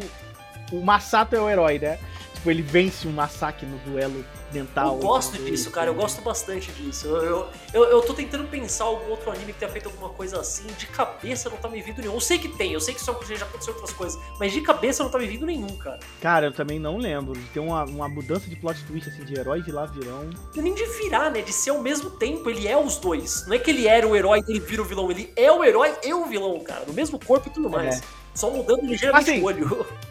O 0.72 0.82
Masato 0.86 1.36
é 1.36 1.40
o 1.42 1.50
herói, 1.50 1.80
né? 1.80 1.98
Tipo, 2.40 2.52
ele 2.52 2.62
vence 2.62 3.06
um 3.06 3.12
massacre 3.12 3.66
no 3.66 3.78
duelo 3.80 4.24
mental. 4.54 4.96
Eu 4.96 5.02
gosto 5.02 5.38
disso, 5.44 5.70
cara. 5.72 5.90
Eu 5.90 5.94
gosto 5.94 6.22
bastante 6.22 6.72
disso. 6.72 7.08
Eu, 7.08 7.24
eu, 7.24 7.50
eu, 7.74 7.84
eu 7.84 8.02
tô 8.02 8.14
tentando 8.14 8.48
pensar 8.48 8.86
algum 8.86 9.12
outro 9.12 9.30
anime 9.30 9.52
que 9.52 9.60
tenha 9.60 9.70
feito 9.70 9.88
alguma 9.88 10.10
coisa 10.10 10.40
assim. 10.40 10.66
De 10.78 10.88
cabeça 10.88 11.50
não 11.50 11.58
tá 11.58 11.68
me 11.68 11.82
vindo 11.82 12.00
nenhum. 12.00 12.14
Eu 12.14 12.22
sei 12.22 12.40
que 12.40 12.48
tem, 12.48 12.72
eu 12.72 12.80
sei 12.80 12.94
que 12.94 13.02
isso 13.02 13.14
já 13.36 13.46
aconteceu 13.46 13.74
outras 13.74 13.92
coisas. 13.92 14.18
Mas 14.40 14.54
de 14.54 14.62
cabeça 14.62 15.04
não 15.04 15.12
tá 15.12 15.20
me 15.20 15.28
vindo 15.28 15.46
nenhum, 15.46 15.76
cara. 15.76 16.00
Cara, 16.22 16.46
eu 16.46 16.54
também 16.54 16.80
não 16.80 16.98
lembro 16.98 17.38
de 17.38 17.46
ter 17.48 17.60
uma, 17.60 17.84
uma 17.84 18.08
mudança 18.08 18.50
de 18.50 18.56
plot 18.56 18.86
twist 18.86 19.10
assim, 19.10 19.26
de 19.26 19.38
herói 19.38 19.62
virar 19.62 19.88
vilão. 19.88 20.30
E 20.56 20.62
nem 20.62 20.74
de 20.74 20.86
virar, 20.86 21.30
né? 21.30 21.42
De 21.42 21.52
ser 21.52 21.72
ao 21.72 21.82
mesmo 21.82 22.10
tempo. 22.12 22.50
Ele 22.50 22.70
é 22.70 22.78
os 22.78 22.96
dois. 22.96 23.46
Não 23.48 23.54
é 23.54 23.60
que 23.60 23.70
ele 23.70 23.86
era 23.86 24.08
o 24.08 24.16
herói 24.16 24.42
e 24.48 24.52
ele 24.52 24.62
vira 24.62 24.82
o 24.82 24.86
vilão. 24.86 25.12
Ele 25.12 25.30
é 25.36 25.52
o 25.52 25.62
herói 25.62 25.94
e 26.02 26.14
o 26.14 26.26
vilão, 26.26 26.58
cara. 26.62 26.86
No 26.88 26.94
mesmo 26.94 27.20
corpo 27.20 27.50
e 27.50 27.52
tudo 27.52 27.70
mais. 27.70 27.98
É. 27.98 28.02
Só 28.34 28.50
mudando 28.50 28.86
ligeiramente 28.86 29.30
Assim, 29.30 29.42
o 29.42 29.44
olho. 29.44 29.86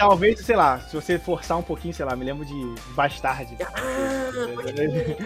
Talvez, 0.00 0.40
sei 0.40 0.56
lá, 0.56 0.80
se 0.80 0.94
você 0.96 1.18
forçar 1.18 1.58
um 1.58 1.62
pouquinho, 1.62 1.92
sei 1.92 2.04
lá, 2.06 2.16
me 2.16 2.24
lembro 2.24 2.44
de 2.44 2.54
Bastard. 2.94 3.54
Ah, 3.62 4.30
pode 4.54 4.72
crer. 4.72 5.16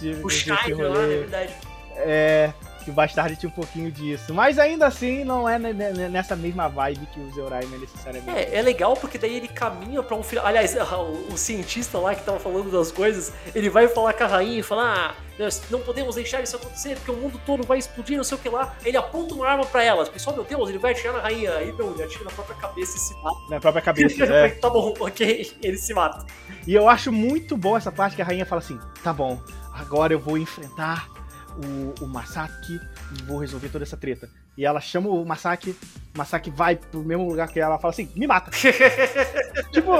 De- 0.00 0.20
O 0.24 0.28
Shiner 0.28 0.76
lá, 0.76 1.00
na 1.02 1.06
verdade. 1.06 1.52
É, 1.96 2.52
que 2.88 2.90
o 2.90 2.94
Bastard 2.94 3.36
tinha 3.36 3.50
um 3.50 3.52
pouquinho 3.52 3.92
disso. 3.92 4.32
Mas 4.32 4.58
ainda 4.58 4.86
assim, 4.86 5.22
não 5.22 5.46
é 5.46 5.58
ne- 5.58 5.74
ne- 5.74 6.08
nessa 6.08 6.34
mesma 6.34 6.68
vibe 6.68 7.06
que 7.12 7.20
o 7.20 7.30
Zeoraimer 7.34 7.78
necessariamente. 7.78 8.30
É, 8.30 8.56
é 8.56 8.62
legal 8.62 8.96
porque 8.96 9.18
daí 9.18 9.36
ele 9.36 9.48
caminha 9.48 10.02
pra 10.02 10.16
um 10.16 10.22
final. 10.22 10.46
Aliás, 10.46 10.74
o, 10.92 11.34
o 11.34 11.36
cientista 11.36 11.98
lá 11.98 12.14
que 12.14 12.22
tava 12.24 12.40
falando 12.40 12.70
das 12.70 12.90
coisas, 12.90 13.32
ele 13.54 13.68
vai 13.68 13.88
falar 13.88 14.14
com 14.14 14.24
a 14.24 14.26
rainha 14.26 14.60
e 14.60 14.62
falar: 14.62 15.14
Ah, 15.18 15.22
nós 15.38 15.62
não 15.70 15.80
podemos 15.80 16.14
deixar 16.14 16.42
isso 16.42 16.56
acontecer 16.56 16.96
porque 16.96 17.10
o 17.10 17.16
mundo 17.16 17.38
todo 17.44 17.66
vai 17.66 17.78
explodir, 17.78 18.16
não 18.16 18.24
sei 18.24 18.38
o 18.38 18.40
que 18.40 18.48
lá. 18.48 18.74
Ele 18.84 18.96
aponta 18.96 19.34
uma 19.34 19.46
arma 19.46 19.66
pra 19.66 19.84
ela. 19.84 20.06
Pessoal, 20.06 20.34
meu 20.34 20.44
Deus, 20.46 20.68
ele 20.70 20.78
vai 20.78 20.92
atirar 20.92 21.12
na 21.12 21.20
rainha. 21.20 21.52
Aí 21.56 21.72
não, 21.72 21.92
ele 21.92 22.02
atira 22.02 22.24
na 22.24 22.30
própria 22.30 22.56
cabeça 22.56 22.96
e 22.96 23.00
se 23.00 23.14
mata. 23.22 23.36
Na 23.50 23.60
própria 23.60 23.82
cabeça. 23.82 24.24
é. 24.24 24.48
tá 24.48 24.70
bom, 24.70 24.94
ok, 24.98 25.58
ele 25.62 25.76
se 25.76 25.92
mata. 25.92 26.24
E 26.66 26.74
eu 26.74 26.88
acho 26.88 27.12
muito 27.12 27.54
bom 27.54 27.76
essa 27.76 27.92
parte 27.92 28.16
que 28.16 28.22
a 28.22 28.24
rainha 28.24 28.46
fala 28.46 28.60
assim: 28.62 28.80
tá 29.02 29.12
bom, 29.12 29.38
agora 29.74 30.14
eu 30.14 30.18
vou 30.18 30.38
enfrentar 30.38 31.17
o, 31.58 32.04
o 32.04 32.06
Masaki 32.06 32.80
e 33.18 33.22
vou 33.24 33.38
resolver 33.38 33.68
toda 33.68 33.84
essa 33.84 33.96
treta. 33.96 34.28
E 34.56 34.64
ela 34.64 34.80
chama 34.80 35.08
o 35.08 35.24
Masaki, 35.24 35.70
o 36.14 36.18
Masaki 36.18 36.50
vai 36.50 36.76
pro 36.76 37.02
mesmo 37.02 37.28
lugar 37.28 37.48
que 37.48 37.60
ela 37.60 37.78
fala 37.78 37.92
assim: 37.92 38.10
me 38.14 38.26
mata. 38.26 38.50
tipo, 39.72 39.92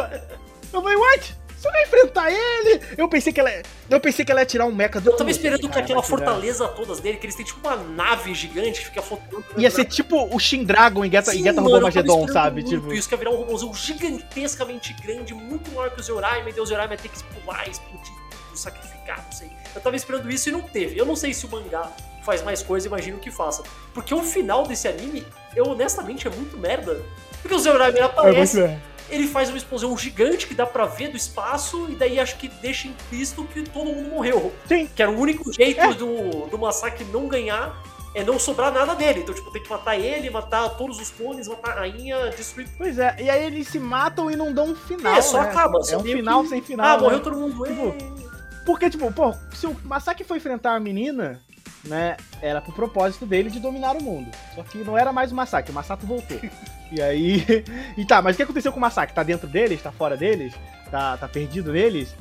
eu 0.72 0.82
falei, 0.82 0.96
what? 0.96 1.36
Você 1.58 1.68
vai 1.72 1.82
enfrentar 1.82 2.30
ele? 2.30 2.80
Eu 2.96 3.08
pensei 3.08 3.32
que 3.32 3.40
ela, 3.40 3.50
eu 3.90 3.98
pensei 3.98 4.24
que 4.24 4.30
ela 4.30 4.40
ia 4.42 4.46
tirar 4.46 4.64
um 4.64 4.72
mecha 4.72 5.00
do 5.00 5.10
Eu 5.10 5.16
tava 5.16 5.28
esperando 5.28 5.60
que 5.60 5.68
Cara, 5.68 5.80
aquela 5.80 6.00
vai 6.00 6.08
tirar. 6.08 6.18
fortaleza 6.18 6.68
todas 6.68 7.00
dele, 7.00 7.18
que 7.18 7.26
eles 7.26 7.34
têm 7.34 7.44
tipo 7.44 7.66
uma 7.66 7.76
nave 7.76 8.32
gigante 8.32 8.78
que 8.78 8.86
fica 8.86 9.02
flutuando. 9.02 9.44
Ia 9.56 9.68
ser 9.68 9.84
tipo 9.86 10.32
o 10.32 10.38
Shin 10.38 10.62
Dragon 10.62 11.04
em 11.04 11.10
Geta, 11.10 11.34
em 11.34 11.38
Sim, 11.38 11.42
Geta 11.42 11.60
mano, 11.60 11.88
esperando 11.88 12.32
sabe? 12.32 12.62
muito 12.62 12.70
Tipo, 12.70 12.92
Isso 12.92 13.08
que 13.08 13.14
ia 13.14 13.18
virar 13.18 13.32
um 13.32 13.36
robôzão 13.38 13.74
gigantescamente 13.74 14.92
grande, 15.02 15.34
muito 15.34 15.68
maior 15.72 15.90
que 15.90 16.00
o 16.00 16.02
Zeoraimer, 16.02 16.54
e 16.56 16.60
o 16.60 16.66
Zeoraimer 16.66 16.96
ia 16.96 17.02
ter 17.02 17.08
que 17.08 17.24
pular, 17.40 17.68
explodir 17.68 18.17
sacrificar, 18.58 19.22
não 19.24 19.32
sei. 19.32 19.50
Eu 19.74 19.80
tava 19.80 19.96
esperando 19.96 20.30
isso 20.30 20.48
e 20.48 20.52
não 20.52 20.60
teve. 20.62 20.98
Eu 20.98 21.06
não 21.06 21.16
sei 21.16 21.32
se 21.32 21.46
o 21.46 21.50
mangá 21.50 21.90
faz 22.22 22.42
mais 22.42 22.62
coisa, 22.62 22.86
imagino 22.86 23.18
que 23.18 23.30
faça. 23.30 23.62
Porque 23.94 24.12
o 24.14 24.22
final 24.22 24.66
desse 24.66 24.86
anime, 24.88 25.24
eu 25.56 25.66
honestamente, 25.68 26.26
é 26.26 26.30
muito 26.30 26.56
merda. 26.58 27.02
Porque 27.40 27.54
o 27.54 27.58
Zeoraimer 27.58 28.02
é 28.02 28.04
aparece, 28.04 28.60
muito 28.60 28.88
ele 29.10 29.26
faz 29.26 29.48
uma 29.48 29.56
explosão 29.56 29.96
gigante 29.96 30.46
que 30.46 30.52
dá 30.54 30.66
pra 30.66 30.84
ver 30.84 31.08
do 31.08 31.16
espaço, 31.16 31.86
e 31.88 31.94
daí 31.94 32.20
acho 32.20 32.36
que 32.36 32.46
deixa 32.46 32.88
implícito 32.88 33.42
que 33.44 33.62
todo 33.62 33.86
mundo 33.86 34.10
morreu. 34.10 34.52
Sim. 34.66 34.86
Que 34.94 35.00
era 35.00 35.10
o 35.10 35.18
único 35.18 35.50
jeito 35.50 35.80
É. 35.80 35.94
do, 35.94 36.46
do 36.46 36.58
massacre 36.58 37.04
não 37.06 37.26
ganhar, 37.26 37.74
é 38.14 38.22
não 38.22 38.38
sobrar 38.38 38.70
nada 38.70 38.94
dele. 38.94 39.20
Então, 39.20 39.34
tipo, 39.34 39.50
tem 39.50 39.62
que 39.62 39.70
matar 39.70 39.96
ele, 39.98 40.28
matar 40.28 40.68
todos 40.76 41.00
os 41.00 41.10
clones, 41.10 41.48
matar 41.48 41.70
a 41.78 41.80
rainha, 41.80 42.28
destruir. 42.36 42.68
Pois 42.76 42.98
é, 42.98 43.16
e 43.18 43.30
aí 43.30 43.46
eles 43.46 43.68
se 43.68 43.78
matam 43.78 44.30
e 44.30 44.36
não 44.36 44.52
dão 44.52 44.66
um 44.66 44.74
final. 44.74 45.14
É, 45.14 45.22
só 45.22 45.40
né? 45.40 45.48
acaba, 45.48 45.78
É 45.78 45.84
só 45.84 45.96
um 45.96 46.02
final 46.02 46.42
que- 46.42 46.48
sem 46.50 46.60
final. 46.60 46.86
ah, 46.86 46.96
né? 46.98 47.02
morreu 47.04 47.20
todo 47.22 47.36
mundo. 47.38 47.64
Tipo, 47.64 47.88
é. 48.24 48.27
Porque, 48.68 48.90
tipo, 48.90 49.10
pô, 49.10 49.34
se 49.54 49.66
o 49.66 49.74
Masaki 49.82 50.22
foi 50.24 50.36
enfrentar 50.36 50.74
a 50.74 50.78
menina, 50.80 51.40
né, 51.86 52.18
era 52.42 52.60
pro 52.60 52.70
propósito 52.70 53.24
dele 53.24 53.48
de 53.48 53.58
dominar 53.58 53.96
o 53.96 54.02
mundo. 54.02 54.30
Só 54.54 54.62
que 54.62 54.76
não 54.84 54.96
era 54.98 55.10
mais 55.10 55.32
o 55.32 55.34
Masaki, 55.34 55.70
o 55.70 55.74
Masato 55.74 56.06
voltou. 56.06 56.38
e 56.92 57.00
aí. 57.00 57.64
E 57.96 58.04
tá, 58.04 58.20
mas 58.20 58.34
o 58.34 58.36
que 58.36 58.42
aconteceu 58.42 58.70
com 58.70 58.76
o 58.76 58.80
Masaki? 58.82 59.14
Tá 59.14 59.22
dentro 59.22 59.48
deles? 59.48 59.80
Tá 59.80 59.90
fora 59.90 60.18
deles? 60.18 60.52
Tá, 60.90 61.16
tá 61.16 61.26
perdido 61.26 61.72
neles? 61.72 62.14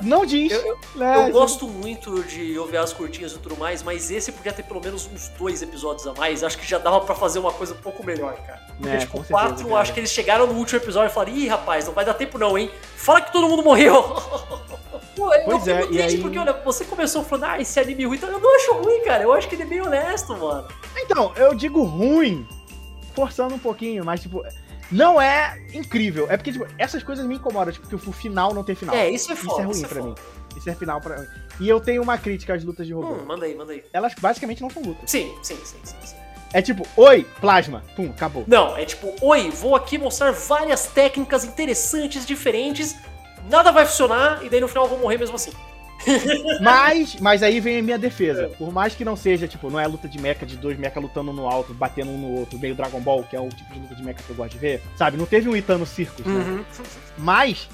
não 0.00 0.24
diz. 0.24 0.52
eu- 0.52 0.78
né? 0.96 1.28
Eu 1.28 1.32
gosto 1.32 1.66
muito 1.68 2.22
de 2.24 2.58
ouvir 2.58 2.78
as 2.78 2.92
curtinhas 2.94 3.32
e 3.32 3.38
tudo 3.38 3.56
mais, 3.58 3.82
mas 3.82 4.10
esse 4.10 4.32
podia 4.32 4.52
ter 4.54 4.62
pelo 4.62 4.80
menos 4.80 5.06
uns 5.12 5.28
dois 5.38 5.60
episódios 5.60 6.06
a 6.06 6.14
mais. 6.14 6.42
Acho 6.42 6.56
que 6.56 6.66
já 6.66 6.78
dava 6.78 7.00
pra 7.02 7.14
fazer 7.14 7.40
uma 7.40 7.52
coisa 7.52 7.74
um 7.74 7.78
pouco 7.78 8.02
melhor, 8.06 8.34
cara. 8.46 8.60
Porque, 8.78 8.88
É, 8.88 8.96
tipo, 8.98 9.12
com 9.12 9.18
certeza, 9.18 9.32
quatro, 9.38 9.68
cara. 9.68 9.80
acho 9.80 9.92
que 9.92 10.00
eles 10.00 10.10
chegaram 10.10 10.46
no 10.46 10.54
último 10.54 10.78
episódio 10.80 11.10
e 11.10 11.12
falaram: 11.12 11.34
ih, 11.36 11.46
rapaz, 11.48 11.84
não 11.86 11.92
vai 11.92 12.04
dar 12.06 12.14
tempo 12.14 12.38
não, 12.38 12.56
hein? 12.56 12.70
Fala 12.96 13.20
que 13.20 13.30
todo 13.32 13.46
mundo 13.48 13.62
morreu. 13.62 14.00
Pô, 15.14 15.32
eu 15.32 15.44
Pois 15.44 15.62
fico 15.64 15.70
é, 15.76 15.82
e 15.82 15.86
triste 15.88 16.02
aí- 16.16 16.20
porque, 16.20 16.38
olha, 16.38 16.52
você 16.52 16.84
começou 16.84 17.22
falando, 17.22 17.44
ah, 17.44 17.60
esse 17.60 17.78
anime 17.78 18.04
ruim, 18.04 18.16
então 18.16 18.28
eu 18.28 18.40
não 18.40 18.56
acho 18.56 18.72
ruim, 18.74 19.00
cara. 19.04 19.22
Eu 19.22 19.32
acho 19.32 19.48
que 19.48 19.54
ele 19.54 19.62
é 19.62 19.66
bem 19.66 19.80
honesto, 19.80 20.36
mano. 20.36 20.66
Então, 20.96 21.32
eu 21.36 21.54
digo 21.54 21.82
ruim, 21.84 22.46
forçando 23.14 23.54
um 23.54 23.58
pouquinho, 23.58 24.04
mas, 24.04 24.20
tipo. 24.20 24.42
Não 24.92 25.20
é 25.20 25.58
incrível. 25.72 26.26
É 26.28 26.36
porque, 26.36 26.52
tipo, 26.52 26.66
essas 26.78 27.02
coisas 27.02 27.24
me 27.26 27.36
incomodam, 27.36 27.72
tipo, 27.72 27.88
que 27.88 27.94
o 27.94 27.98
final 28.12 28.52
não 28.52 28.62
tem 28.62 28.74
final. 28.74 28.94
É, 28.94 29.08
isso 29.10 29.30
é 29.32 29.34
Isso 29.34 29.44
foda. 29.44 29.62
é 29.62 29.64
ruim 29.64 29.72
isso 29.72 29.88
pra 29.88 29.98
foda. 30.02 30.08
mim. 30.10 30.14
Isso 30.58 30.70
é 30.70 30.74
final 30.74 31.00
pra 31.00 31.18
mim. 31.18 31.26
E 31.58 31.68
eu 31.68 31.80
tenho 31.80 32.02
uma 32.02 32.18
crítica 32.18 32.54
às 32.54 32.62
lutas 32.62 32.86
de 32.86 32.92
robô. 32.92 33.14
Hum, 33.14 33.24
manda 33.26 33.46
aí, 33.46 33.54
manda 33.56 33.72
aí. 33.72 33.82
Elas 33.92 34.12
basicamente 34.14 34.60
não 34.62 34.68
são 34.68 34.82
lutas. 34.82 35.10
Sim, 35.10 35.34
sim, 35.42 35.56
sim, 35.64 35.78
sim, 35.82 35.96
sim. 36.04 36.16
É 36.52 36.60
tipo, 36.60 36.86
oi, 36.96 37.26
plasma. 37.40 37.82
Pum, 37.96 38.10
acabou. 38.10 38.44
Não, 38.46 38.76
é 38.76 38.84
tipo, 38.84 39.12
oi, 39.22 39.50
vou 39.50 39.74
aqui 39.74 39.96
mostrar 39.96 40.30
várias 40.32 40.86
técnicas 40.86 41.44
interessantes, 41.44 42.24
diferentes. 42.26 42.94
Nada 43.48 43.70
vai 43.72 43.84
funcionar 43.86 44.44
e 44.44 44.48
daí 44.48 44.60
no 44.60 44.68
final 44.68 44.84
eu 44.84 44.90
vou 44.90 44.98
morrer 44.98 45.18
mesmo 45.18 45.36
assim. 45.36 45.52
Mas, 46.60 47.16
mas 47.20 47.42
aí 47.42 47.60
vem 47.60 47.78
a 47.78 47.82
minha 47.82 47.98
defesa. 47.98 48.50
Por 48.58 48.70
mais 48.72 48.94
que 48.94 49.04
não 49.04 49.16
seja, 49.16 49.48
tipo, 49.48 49.70
não 49.70 49.80
é 49.80 49.86
luta 49.86 50.06
de 50.06 50.18
mecha 50.20 50.44
de 50.44 50.56
dois 50.56 50.76
mecha 50.78 51.00
lutando 51.00 51.32
no 51.32 51.48
alto, 51.48 51.72
batendo 51.72 52.10
um 52.10 52.18
no 52.18 52.38
outro, 52.40 52.58
meio 52.58 52.74
Dragon 52.74 53.00
Ball, 53.00 53.22
que 53.22 53.34
é 53.34 53.40
o 53.40 53.48
tipo 53.48 53.72
de 53.72 53.80
luta 53.80 53.94
de 53.94 54.02
mecha 54.02 54.18
que 54.22 54.28
eu 54.28 54.36
gosto 54.36 54.52
de 54.52 54.58
ver. 54.58 54.82
Sabe, 54.96 55.16
não 55.16 55.24
teve 55.24 55.48
um 55.48 55.56
Itano 55.56 55.86
Circus, 55.86 56.26
né? 56.26 56.32
Uhum. 56.34 56.64
Mas, 57.16 57.68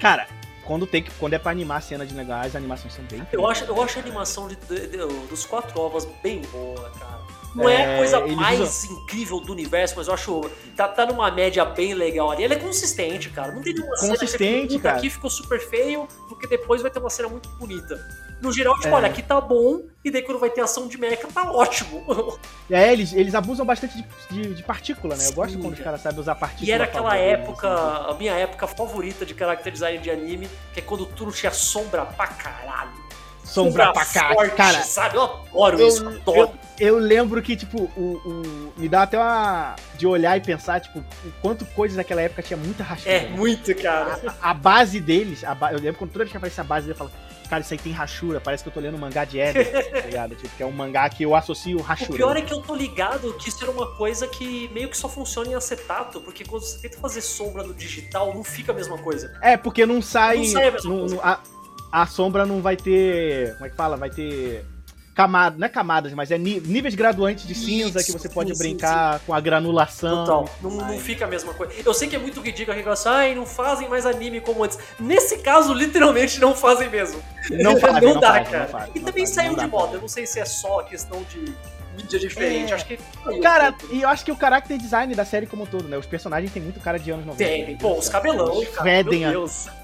cara, 0.00 0.26
quando 0.64 0.86
tem 0.88 1.02
que, 1.04 1.10
quando 1.12 1.34
é 1.34 1.38
pra 1.38 1.52
animar 1.52 1.76
a 1.76 1.80
cena 1.80 2.04
de 2.04 2.14
negócio, 2.14 2.46
as 2.48 2.56
animações 2.56 2.94
são 2.94 3.04
bem 3.04 3.24
Eu 3.30 3.46
acho, 3.48 3.64
eu 3.64 3.80
acho 3.80 3.98
a 3.98 4.02
animação 4.02 4.48
de, 4.48 4.56
de- 4.56 4.86
de- 4.88 5.26
dos 5.28 5.44
quatro 5.46 5.78
ovos 5.80 6.04
bem 6.22 6.40
boa, 6.50 6.90
cara. 6.98 7.21
Não 7.54 7.68
é, 7.68 7.76
a 7.76 7.80
É, 7.92 7.96
coisa 7.98 8.26
mais 8.26 8.84
incrível 8.84 9.40
do 9.40 9.52
universo, 9.52 9.94
mas 9.96 10.08
eu 10.08 10.14
acho. 10.14 10.40
Tá, 10.76 10.88
tá 10.88 11.04
numa 11.06 11.30
média 11.30 11.64
bem 11.64 11.92
legal 11.94 12.30
ali. 12.30 12.44
Ela 12.44 12.54
é 12.54 12.58
consistente, 12.58 13.28
cara. 13.30 13.52
Não 13.52 13.62
tem 13.62 13.74
nenhuma 13.74 13.96
cena 13.96 14.14
que 14.14 14.20
Consistente, 14.20 14.68
"Puta, 14.74 14.82
cara. 14.82 14.96
aqui 14.98 15.10
ficou 15.10 15.28
super 15.30 15.60
feio, 15.60 16.08
porque 16.28 16.46
depois 16.46 16.80
vai 16.82 16.90
ter 16.90 16.98
uma 16.98 17.10
cena 17.10 17.28
muito 17.28 17.48
bonita. 17.50 17.98
no 18.42 18.52
geral, 18.52 18.74
tipo, 18.74 18.88
é. 18.88 18.92
olha, 18.92 19.06
aqui 19.06 19.22
tá 19.22 19.40
bom, 19.40 19.82
e 20.04 20.10
daí 20.10 20.20
quando 20.22 20.40
vai 20.40 20.50
ter 20.50 20.60
ação 20.62 20.88
de 20.88 20.98
mecha, 20.98 21.28
tá 21.32 21.48
ótimo. 21.52 22.04
É, 22.68 22.92
eles, 22.92 23.12
eles 23.12 23.34
abusam 23.36 23.64
bastante 23.64 23.94
de, 23.96 24.04
de, 24.30 24.54
de 24.54 24.62
partícula, 24.64 25.14
né? 25.14 25.28
Eu 25.28 25.32
gosto 25.32 25.56
quando 25.60 25.74
os 25.74 25.80
caras 25.80 26.00
sabem 26.00 26.18
usar 26.18 26.34
partícula. 26.34 26.68
E 26.68 26.72
era 26.72 26.84
aquela 26.84 27.16
época, 27.16 27.68
assim. 27.72 28.10
a 28.10 28.14
minha 28.14 28.32
época 28.32 28.66
favorita 28.66 29.24
de 29.24 29.32
character 29.32 29.72
design 29.72 29.98
de 29.98 30.10
anime, 30.10 30.48
que 30.72 30.80
é 30.80 30.82
quando 30.82 31.06
tudo 31.06 31.30
tinha 31.30 31.52
sombra 31.52 32.04
pra 32.04 32.26
caralho 32.26 33.01
sombra 33.44 33.92
pra 33.92 34.04
cá, 34.04 34.34
forte, 34.34 34.54
cara. 34.54 34.82
Sabe? 34.82 35.16
Eu 35.16 35.22
adoro 35.22 35.80
eu, 35.80 35.88
isso, 35.88 36.06
adoro. 36.06 36.38
Eu, 36.38 36.52
eu, 36.78 36.98
lembro 36.98 37.42
que, 37.42 37.56
tipo, 37.56 37.90
o, 37.96 38.00
o, 38.24 38.72
me 38.76 38.88
dá 38.88 39.02
até 39.02 39.18
uma. 39.18 39.76
de 39.96 40.06
olhar 40.06 40.36
e 40.36 40.40
pensar, 40.40 40.80
tipo, 40.80 40.98
o 40.98 41.32
quanto 41.40 41.64
coisas 41.66 41.96
naquela 41.96 42.22
época 42.22 42.42
tinha 42.42 42.56
muita 42.56 42.82
rachura. 42.82 43.12
É, 43.12 43.28
muito, 43.28 43.74
cara. 43.74 44.20
A, 44.40 44.50
a 44.50 44.54
base 44.54 45.00
deles, 45.00 45.44
a, 45.44 45.56
eu 45.72 45.78
lembro 45.78 45.96
quando 45.96 46.10
toda 46.10 46.24
vez 46.24 46.30
que 46.30 46.36
aparece 46.36 46.60
a 46.60 46.64
base, 46.64 46.88
eu 46.88 46.94
falo, 46.94 47.10
cara, 47.52 47.60
isso 47.60 47.74
aí 47.74 47.78
tem 47.78 47.92
rachura, 47.92 48.40
parece 48.40 48.62
que 48.62 48.70
eu 48.70 48.72
tô 48.72 48.80
lendo 48.80 48.94
um 48.94 48.98
mangá 48.98 49.26
de 49.26 49.38
Eden, 49.38 49.64
tá 49.92 50.00
ligado? 50.00 50.34
Tipo, 50.34 50.56
que 50.56 50.62
é 50.62 50.66
um 50.66 50.72
mangá 50.72 51.06
que 51.10 51.22
eu 51.22 51.34
associo 51.34 51.78
rachura. 51.82 52.12
O 52.12 52.16
pior 52.16 52.36
é 52.36 52.40
que 52.40 52.52
eu 52.52 52.62
tô 52.62 52.74
ligado 52.74 53.34
que 53.34 53.50
isso 53.50 53.62
era 53.62 53.70
uma 53.70 53.94
coisa 53.94 54.26
que 54.26 54.68
meio 54.72 54.88
que 54.88 54.96
só 54.96 55.06
funciona 55.06 55.50
em 55.50 55.54
acetato, 55.54 56.20
porque 56.22 56.44
quando 56.44 56.62
você 56.62 56.78
tenta 56.78 56.98
fazer 56.98 57.20
sombra 57.20 57.62
no 57.62 57.74
digital, 57.74 58.32
não 58.32 58.42
fica 58.42 58.72
a 58.72 58.74
mesma 58.74 58.96
coisa. 58.96 59.38
É, 59.42 59.58
porque 59.58 59.84
não 59.84 60.00
sai. 60.00 60.38
Não 60.38 60.44
sai 60.46 60.68
a 60.68 60.72
mesma 60.72 60.98
coisa. 60.98 61.20
a, 61.22 61.40
a 61.92 62.06
sombra 62.06 62.46
não 62.46 62.62
vai 62.62 62.76
ter. 62.76 63.52
Como 63.54 63.66
é 63.66 63.68
que 63.68 63.76
fala? 63.76 63.96
Vai 63.96 64.08
ter 64.08 64.64
camadas, 65.14 65.58
não 65.58 65.66
é 65.66 65.68
camadas, 65.68 66.14
mas 66.14 66.30
é 66.30 66.38
níveis 66.38 66.94
graduantes 66.94 67.46
de 67.46 67.54
cinza 67.54 68.00
Isso, 68.00 68.06
que 68.06 68.18
você 68.18 68.30
pode 68.30 68.54
sim, 68.54 68.58
brincar 68.58 69.18
sim, 69.18 69.26
com 69.26 69.34
a 69.34 69.40
granulação. 69.40 70.24
Total. 70.24 70.48
Não, 70.62 70.70
não, 70.70 70.98
fica 70.98 71.26
a 71.26 71.28
mesma 71.28 71.52
coisa. 71.52 71.74
Eu 71.84 71.92
sei 71.92 72.08
que 72.08 72.16
é 72.16 72.18
muito 72.18 72.40
ridículo 72.40 72.72
a 72.72 72.76
reclamação, 72.76 73.12
ai, 73.12 73.34
não 73.34 73.44
fazem 73.44 73.88
mais 73.88 74.06
anime 74.06 74.40
como 74.40 74.64
antes. 74.64 74.78
Nesse 74.98 75.38
caso, 75.38 75.74
literalmente 75.74 76.40
não 76.40 76.54
fazem 76.54 76.88
mesmo. 76.88 77.22
Não, 77.50 77.76
fazem, 77.78 78.00
não, 78.00 78.14
não 78.14 78.20
dá, 78.20 78.42
cara. 78.42 78.66
Faz, 78.66 78.90
e 78.94 79.00
também 79.00 79.26
saiu 79.26 79.54
de 79.54 79.66
moda. 79.66 79.96
Eu 79.96 80.00
não 80.00 80.08
sei 80.08 80.26
se 80.26 80.40
é 80.40 80.44
só 80.46 80.82
questão 80.82 81.22
de 81.24 81.54
mídia 81.96 82.18
diferente. 82.18 82.72
É. 82.72 82.74
Acho 82.74 82.86
que. 82.86 82.98
Cara, 83.42 83.74
e 83.90 84.02
eu 84.02 84.08
acho 84.08 84.24
que 84.24 84.32
o 84.32 84.36
character 84.36 84.76
design 84.78 85.14
da 85.14 85.24
série 85.24 85.46
como 85.46 85.64
um 85.64 85.66
todo, 85.66 85.88
né? 85.88 85.96
Os 85.96 86.06
personagens 86.06 86.52
têm 86.52 86.62
muito 86.62 86.80
cara 86.80 86.98
de 86.98 87.10
anos 87.10 87.26
90. 87.26 87.44
Tem, 87.44 87.76
pô, 87.76 87.98
os 87.98 88.08
cabelão, 88.08 88.54
eles 88.54 88.68
cara. 88.70 88.82
Fedem 88.82 89.24
a, 89.24 89.32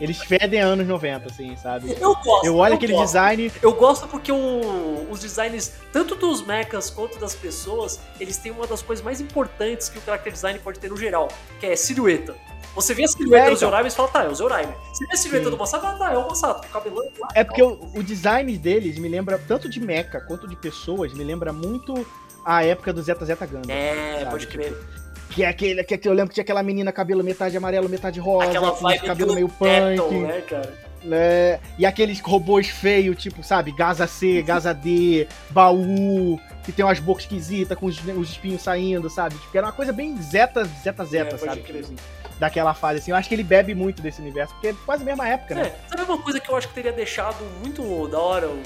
eles 0.00 0.18
fedem 0.18 0.60
anos 0.60 0.86
90, 0.86 1.28
assim, 1.28 1.56
sabe? 1.56 1.96
Eu 2.00 2.14
gosto. 2.14 2.46
Eu 2.46 2.56
olho 2.56 2.72
eu 2.72 2.76
aquele 2.76 2.92
gosto. 2.92 3.06
design. 3.06 3.52
Eu 3.62 3.72
gosto 3.74 4.08
porque 4.08 4.32
o, 4.32 5.06
os 5.10 5.20
designs, 5.20 5.74
tanto 5.92 6.14
dos 6.14 6.44
mechas 6.44 6.90
quanto 6.90 7.18
das 7.18 7.34
pessoas, 7.34 8.00
eles 8.18 8.36
têm 8.36 8.52
uma 8.52 8.66
das 8.66 8.82
coisas 8.82 9.04
mais 9.04 9.20
importantes 9.20 9.88
que 9.88 9.98
o 9.98 10.02
character 10.02 10.32
design 10.32 10.58
pode 10.58 10.78
ter 10.78 10.90
no 10.90 10.96
geral, 10.96 11.28
que 11.60 11.66
é 11.66 11.76
silhueta. 11.76 12.34
Você 12.78 12.94
vê 12.94 13.02
a 13.02 13.08
silhueta 13.08 13.48
é, 13.48 13.50
do 13.50 13.56
Zeoraime 13.56 13.88
e 13.88 13.90
fala, 13.90 14.08
tá, 14.08 14.24
é 14.24 14.28
o 14.28 14.34
Zeoraime. 14.36 14.72
Você 14.92 15.04
vê 15.04 15.12
a 15.12 15.16
silhueta 15.16 15.44
Sim. 15.46 15.50
do 15.50 15.56
Masato, 15.56 15.84
ah, 15.84 15.92
tá, 15.94 16.12
é 16.12 16.16
o 16.16 16.28
Masato, 16.28 16.68
o. 16.88 17.26
É 17.34 17.42
porque 17.42 17.60
o, 17.60 17.90
o 17.92 18.02
design 18.04 18.56
deles 18.56 18.96
me 18.98 19.08
lembra, 19.08 19.36
tanto 19.36 19.68
de 19.68 19.80
mecha 19.80 20.20
quanto 20.20 20.46
de 20.46 20.54
pessoas, 20.54 21.12
me 21.12 21.24
lembra 21.24 21.52
muito 21.52 22.06
a 22.44 22.64
época 22.64 22.92
do 22.92 23.02
Zeta 23.02 23.24
Zeta 23.24 23.44
Gundam. 23.46 23.74
É, 23.74 24.20
sabe? 24.20 24.30
pode 24.30 24.46
crer. 24.46 24.76
Que 25.30 25.42
é 25.42 25.48
aquele 25.48 25.82
que 25.82 26.08
eu 26.08 26.12
lembro 26.12 26.28
que 26.28 26.34
tinha 26.34 26.42
aquela 26.42 26.62
menina 26.62 26.92
cabelo 26.92 27.24
metade 27.24 27.56
amarelo, 27.56 27.88
metade 27.88 28.20
rosa, 28.20 28.48
aquela 28.48 28.70
vibe 28.70 29.06
cabelo 29.06 29.34
meio 29.34 29.48
punk. 29.48 30.14
né, 30.14 30.40
cara? 30.42 30.87
Né? 31.02 31.60
E 31.78 31.86
aqueles 31.86 32.20
robôs 32.20 32.68
feios, 32.68 33.16
tipo, 33.16 33.42
sabe, 33.42 33.72
Gaza 33.72 34.06
C, 34.06 34.42
Gaza 34.42 34.74
D, 34.74 35.28
baú, 35.50 36.40
que 36.64 36.72
tem 36.72 36.84
umas 36.84 36.98
bocas 36.98 37.24
esquisitas 37.24 37.78
com 37.78 37.86
os, 37.86 37.98
os 38.04 38.30
espinhos 38.30 38.62
saindo, 38.62 39.08
sabe? 39.08 39.36
Tipo, 39.36 39.56
era 39.56 39.66
uma 39.68 39.72
coisa 39.72 39.92
bem 39.92 40.20
zeta, 40.20 40.64
zeta, 40.64 41.04
zeta, 41.04 41.36
é, 41.36 41.38
sabe? 41.38 41.62
Tipo, 41.62 41.78
assim, 41.78 41.96
daquela 42.38 42.74
fase, 42.74 42.98
assim. 42.98 43.10
Eu 43.10 43.16
acho 43.16 43.28
que 43.28 43.34
ele 43.34 43.44
bebe 43.44 43.74
muito 43.74 44.02
desse 44.02 44.20
universo, 44.20 44.52
porque 44.54 44.68
é 44.68 44.74
quase 44.84 45.02
a 45.02 45.06
mesma 45.06 45.28
época, 45.28 45.54
né? 45.54 45.62
É, 45.68 45.88
sabe 45.88 46.02
uma 46.02 46.18
coisa 46.22 46.40
que 46.40 46.48
eu 46.48 46.56
acho 46.56 46.68
que 46.68 46.74
teria 46.74 46.92
deixado 46.92 47.44
muito 47.62 48.08
da 48.08 48.18
hora 48.18 48.48
o 48.48 48.62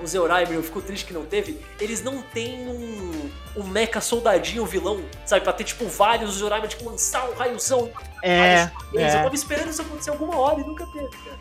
o 0.00 0.06
Zeoraime, 0.06 0.54
eu 0.54 0.62
fico 0.62 0.80
triste 0.80 1.06
que 1.06 1.12
não 1.12 1.24
teve, 1.24 1.60
eles 1.80 2.02
não 2.02 2.22
têm 2.22 2.68
um, 2.68 3.30
um 3.56 3.64
mecha 3.64 4.00
soldadinho 4.00 4.64
vilão, 4.66 5.00
sabe? 5.24 5.42
Pra 5.42 5.52
ter, 5.52 5.64
tipo, 5.64 5.86
vários 5.86 6.38
Zeoraime, 6.38 6.68
tipo, 6.68 6.88
lançar 6.88 7.28
um 7.28 7.34
raiozão. 7.34 7.90
É, 8.22 8.30
é. 8.34 8.70
Eu 8.94 9.12
tava 9.12 9.34
esperando 9.34 9.70
isso 9.70 9.82
acontecer 9.82 10.10
alguma 10.10 10.36
hora 10.38 10.60
e 10.60 10.64
nunca 10.64 10.86
teve, 10.86 11.08
cara. 11.08 11.36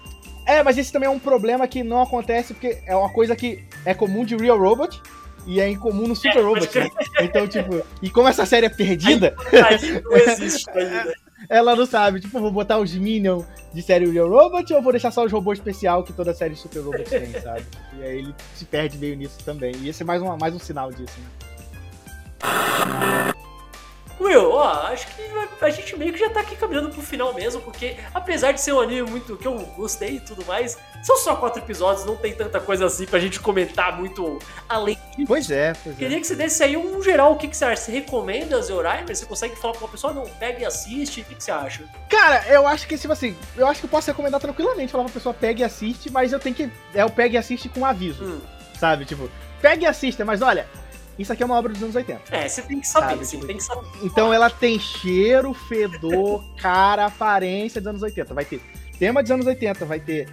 É, 0.45 0.61
mas 0.61 0.77
esse 0.77 0.91
também 0.91 1.07
é 1.07 1.11
um 1.11 1.19
problema 1.19 1.67
que 1.67 1.83
não 1.83 2.01
acontece 2.01 2.53
porque 2.53 2.79
é 2.85 2.95
uma 2.95 3.09
coisa 3.09 3.35
que 3.35 3.65
é 3.83 3.93
comum 3.93 4.23
de 4.23 4.35
Real 4.35 4.59
Robot 4.59 5.01
e 5.47 5.59
é 5.59 5.67
incomum 5.67 6.07
no 6.07 6.15
Super 6.15 6.37
é, 6.37 6.41
Robot. 6.41 6.79
Né? 6.79 6.89
Então, 7.21 7.47
tipo, 7.47 7.81
e 8.01 8.09
como 8.09 8.27
essa 8.27 8.45
série 8.45 8.67
é 8.67 8.69
perdida. 8.69 9.35
Aí, 9.51 10.01
não 10.01 10.15
existe 10.15 10.69
ainda. 10.69 11.24
Ela 11.49 11.75
não 11.75 11.85
sabe, 11.85 12.19
tipo, 12.19 12.39
vou 12.39 12.51
botar 12.51 12.79
os 12.79 12.93
Minions 12.93 13.45
de 13.73 13.81
série 13.81 14.09
Real 14.09 14.29
Robot 14.29 14.73
ou 14.73 14.81
vou 14.81 14.91
deixar 14.91 15.11
só 15.11 15.25
os 15.25 15.31
robôs 15.31 15.59
especial 15.59 16.03
que 16.03 16.13
toda 16.13 16.33
série 16.33 16.55
Super 16.55 16.81
Robot 16.81 17.03
tem, 17.03 17.31
sabe? 17.41 17.65
E 17.97 18.03
aí 18.03 18.17
ele 18.19 18.35
se 18.53 18.65
perde 18.65 18.97
meio 18.97 19.15
nisso 19.15 19.37
também. 19.43 19.73
E 19.81 19.89
esse 19.89 20.03
é 20.03 20.05
mais, 20.05 20.21
uma, 20.21 20.37
mais 20.37 20.53
um 20.53 20.59
sinal 20.59 20.91
disso, 20.91 21.17
né? 21.19 21.45
Will, 24.19 24.51
ó, 24.51 24.87
acho 24.87 25.07
que 25.07 25.23
a 25.61 25.69
gente 25.69 25.97
meio 25.97 26.13
que 26.13 26.19
já 26.19 26.29
tá 26.29 26.39
aqui 26.39 26.55
caminhando 26.55 26.89
pro 26.89 27.01
final 27.01 27.33
mesmo, 27.33 27.61
porque 27.61 27.97
apesar 28.13 28.53
de 28.53 28.61
ser 28.61 28.73
um 28.73 28.79
anime 28.79 29.09
muito 29.09 29.35
que 29.35 29.47
eu 29.47 29.57
gostei 29.75 30.15
e 30.15 30.19
tudo 30.19 30.45
mais, 30.45 30.77
são 31.03 31.17
só 31.17 31.35
quatro 31.35 31.61
episódios, 31.61 32.05
não 32.05 32.15
tem 32.15 32.33
tanta 32.33 32.59
coisa 32.59 32.85
assim 32.85 33.05
pra 33.05 33.19
gente 33.19 33.39
comentar 33.39 33.97
muito 33.97 34.39
além 34.69 34.97
disso. 35.11 35.27
Pois 35.27 35.51
é, 35.51 35.73
pois 35.83 35.95
é. 35.95 35.99
Queria 35.99 36.19
que 36.19 36.27
você 36.27 36.35
desse 36.35 36.63
aí 36.63 36.77
um 36.77 37.03
geral, 37.03 37.33
o 37.33 37.35
que, 37.35 37.47
que 37.47 37.57
você 37.57 37.65
acha? 37.65 37.81
Você 37.81 37.91
recomenda 37.91 38.61
Zeoraimer? 38.61 39.15
Você 39.15 39.25
consegue 39.25 39.55
falar 39.55 39.73
pra 39.73 39.83
uma 39.83 39.91
pessoa, 39.91 40.13
não, 40.13 40.25
pega 40.25 40.61
e 40.61 40.65
assiste, 40.65 41.21
o 41.21 41.25
que, 41.25 41.35
que 41.35 41.43
você 41.43 41.51
acha? 41.51 41.83
Cara, 42.09 42.45
eu 42.47 42.65
acho 42.65 42.87
que, 42.87 42.97
tipo 42.97 43.11
assim, 43.11 43.35
eu 43.57 43.67
acho 43.67 43.81
que 43.81 43.85
eu 43.85 43.89
posso 43.89 44.07
recomendar 44.07 44.39
tranquilamente, 44.39 44.91
falar 44.91 45.03
pra 45.03 45.13
pessoa, 45.13 45.33
pega 45.33 45.61
e 45.61 45.63
assiste, 45.63 46.09
mas 46.09 46.31
eu 46.31 46.39
tenho 46.39 46.55
que, 46.55 46.71
é 46.93 47.03
o 47.03 47.09
pega 47.09 47.35
e 47.35 47.37
assiste 47.37 47.67
com 47.67 47.85
aviso, 47.85 48.23
hum. 48.23 48.41
sabe? 48.79 49.05
Tipo, 49.05 49.29
pega 49.61 49.83
e 49.83 49.87
assista, 49.87 50.23
mas 50.23 50.41
olha, 50.41 50.67
isso 51.17 51.31
aqui 51.31 51.43
é 51.43 51.45
uma 51.45 51.57
obra 51.57 51.71
dos 51.71 51.81
anos 51.81 51.95
80. 51.95 52.35
É, 52.35 52.47
você 52.47 52.61
tem 52.61 52.79
que 52.79 52.87
saber, 52.87 53.11
sabe? 53.11 53.25
sim, 53.25 53.35
tipo, 53.37 53.47
tem 53.47 53.57
que 53.57 53.63
saber. 53.63 53.87
Então 54.03 54.33
ela 54.33 54.49
tem 54.49 54.77
cheiro, 54.79 55.53
fedor, 55.53 56.43
cara, 56.59 57.05
aparência 57.05 57.79
dos 57.79 57.87
anos 57.87 58.01
80. 58.01 58.33
Vai 58.33 58.45
ter 58.45 58.61
tema 58.99 59.21
dos 59.21 59.31
anos 59.31 59.45
80, 59.45 59.85
vai 59.85 59.99
ter 59.99 60.29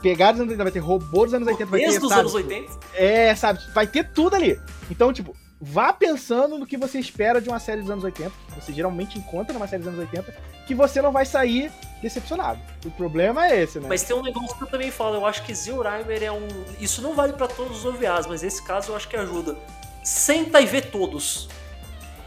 pegada 0.00 0.32
dos 0.32 0.40
anos 0.42 0.52
80, 0.52 0.62
vai 0.62 0.72
ter 0.72 0.78
robô 0.78 1.24
dos 1.24 1.34
anos 1.34 1.48
80, 1.48 1.70
vai 1.70 1.80
ter. 1.80 1.98
dos 1.98 2.08
sabe, 2.08 2.20
anos 2.20 2.34
80? 2.34 2.78
É, 2.94 3.34
sabe? 3.34 3.60
Vai 3.74 3.86
ter 3.86 4.08
tudo 4.10 4.36
ali. 4.36 4.60
Então, 4.90 5.12
tipo, 5.12 5.34
vá 5.60 5.92
pensando 5.92 6.56
no 6.56 6.66
que 6.66 6.76
você 6.76 6.98
espera 6.98 7.40
de 7.40 7.48
uma 7.48 7.58
série 7.58 7.80
dos 7.80 7.90
anos 7.90 8.04
80, 8.04 8.30
que 8.30 8.60
você 8.60 8.72
geralmente 8.72 9.18
encontra 9.18 9.52
numa 9.52 9.66
série 9.66 9.82
dos 9.82 9.92
anos 9.92 10.00
80, 10.00 10.34
que 10.66 10.74
você 10.74 11.02
não 11.02 11.10
vai 11.10 11.26
sair 11.26 11.70
decepcionado. 12.00 12.60
O 12.84 12.90
problema 12.90 13.46
é 13.46 13.62
esse, 13.62 13.80
né? 13.80 13.86
Mas 13.88 14.02
tem 14.02 14.14
um 14.14 14.22
negócio 14.22 14.56
que 14.56 14.62
eu 14.62 14.68
também 14.68 14.90
falo, 14.90 15.16
eu 15.16 15.26
acho 15.26 15.42
que 15.42 15.52
Zilrimer 15.54 16.22
é 16.22 16.30
um. 16.30 16.46
Isso 16.80 17.02
não 17.02 17.14
vale 17.14 17.32
para 17.32 17.48
todos 17.48 17.78
os 17.78 17.84
OVAs, 17.84 18.26
mas 18.26 18.42
esse 18.42 18.62
caso 18.62 18.92
eu 18.92 18.96
acho 18.96 19.08
que 19.08 19.16
ajuda 19.16 19.56
senta 20.02 20.60
e 20.60 20.66
vê 20.66 20.80
todos. 20.80 21.48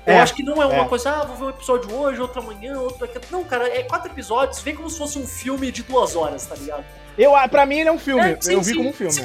Eu 0.05 0.13
é, 0.13 0.19
acho 0.19 0.35
que 0.35 0.43
não 0.43 0.61
é 0.61 0.65
uma 0.67 0.83
é. 0.83 0.87
coisa, 0.87 1.09
ah, 1.09 1.25
vou 1.25 1.35
ver 1.35 1.43
um 1.45 1.49
episódio 1.49 1.91
hoje, 1.95 2.21
outro 2.21 2.39
amanhã, 2.39 2.79
outro 2.79 3.03
aqui. 3.05 3.19
Não, 3.31 3.43
cara, 3.43 3.67
é 3.67 3.81
quatro 3.83 4.11
episódios, 4.11 4.61
vê 4.61 4.73
como 4.73 4.87
se 4.87 4.97
fosse 4.99 5.17
um 5.17 5.25
filme 5.25 5.71
de 5.71 5.81
duas 5.81 6.15
horas, 6.15 6.45
tá 6.45 6.55
ligado? 6.55 6.85
Eu, 7.17 7.31
pra 7.49 7.65
mim 7.65 7.79
ele 7.79 7.89
é 7.89 7.91
um 7.91 7.97
filme, 7.97 8.21
é, 8.21 8.37
sim, 8.39 8.53
eu 8.53 8.61
vi 8.61 8.71
sim. 8.71 8.75
como 8.75 8.89
um 8.89 8.93
filme. 8.93 9.11
Se, 9.11 9.23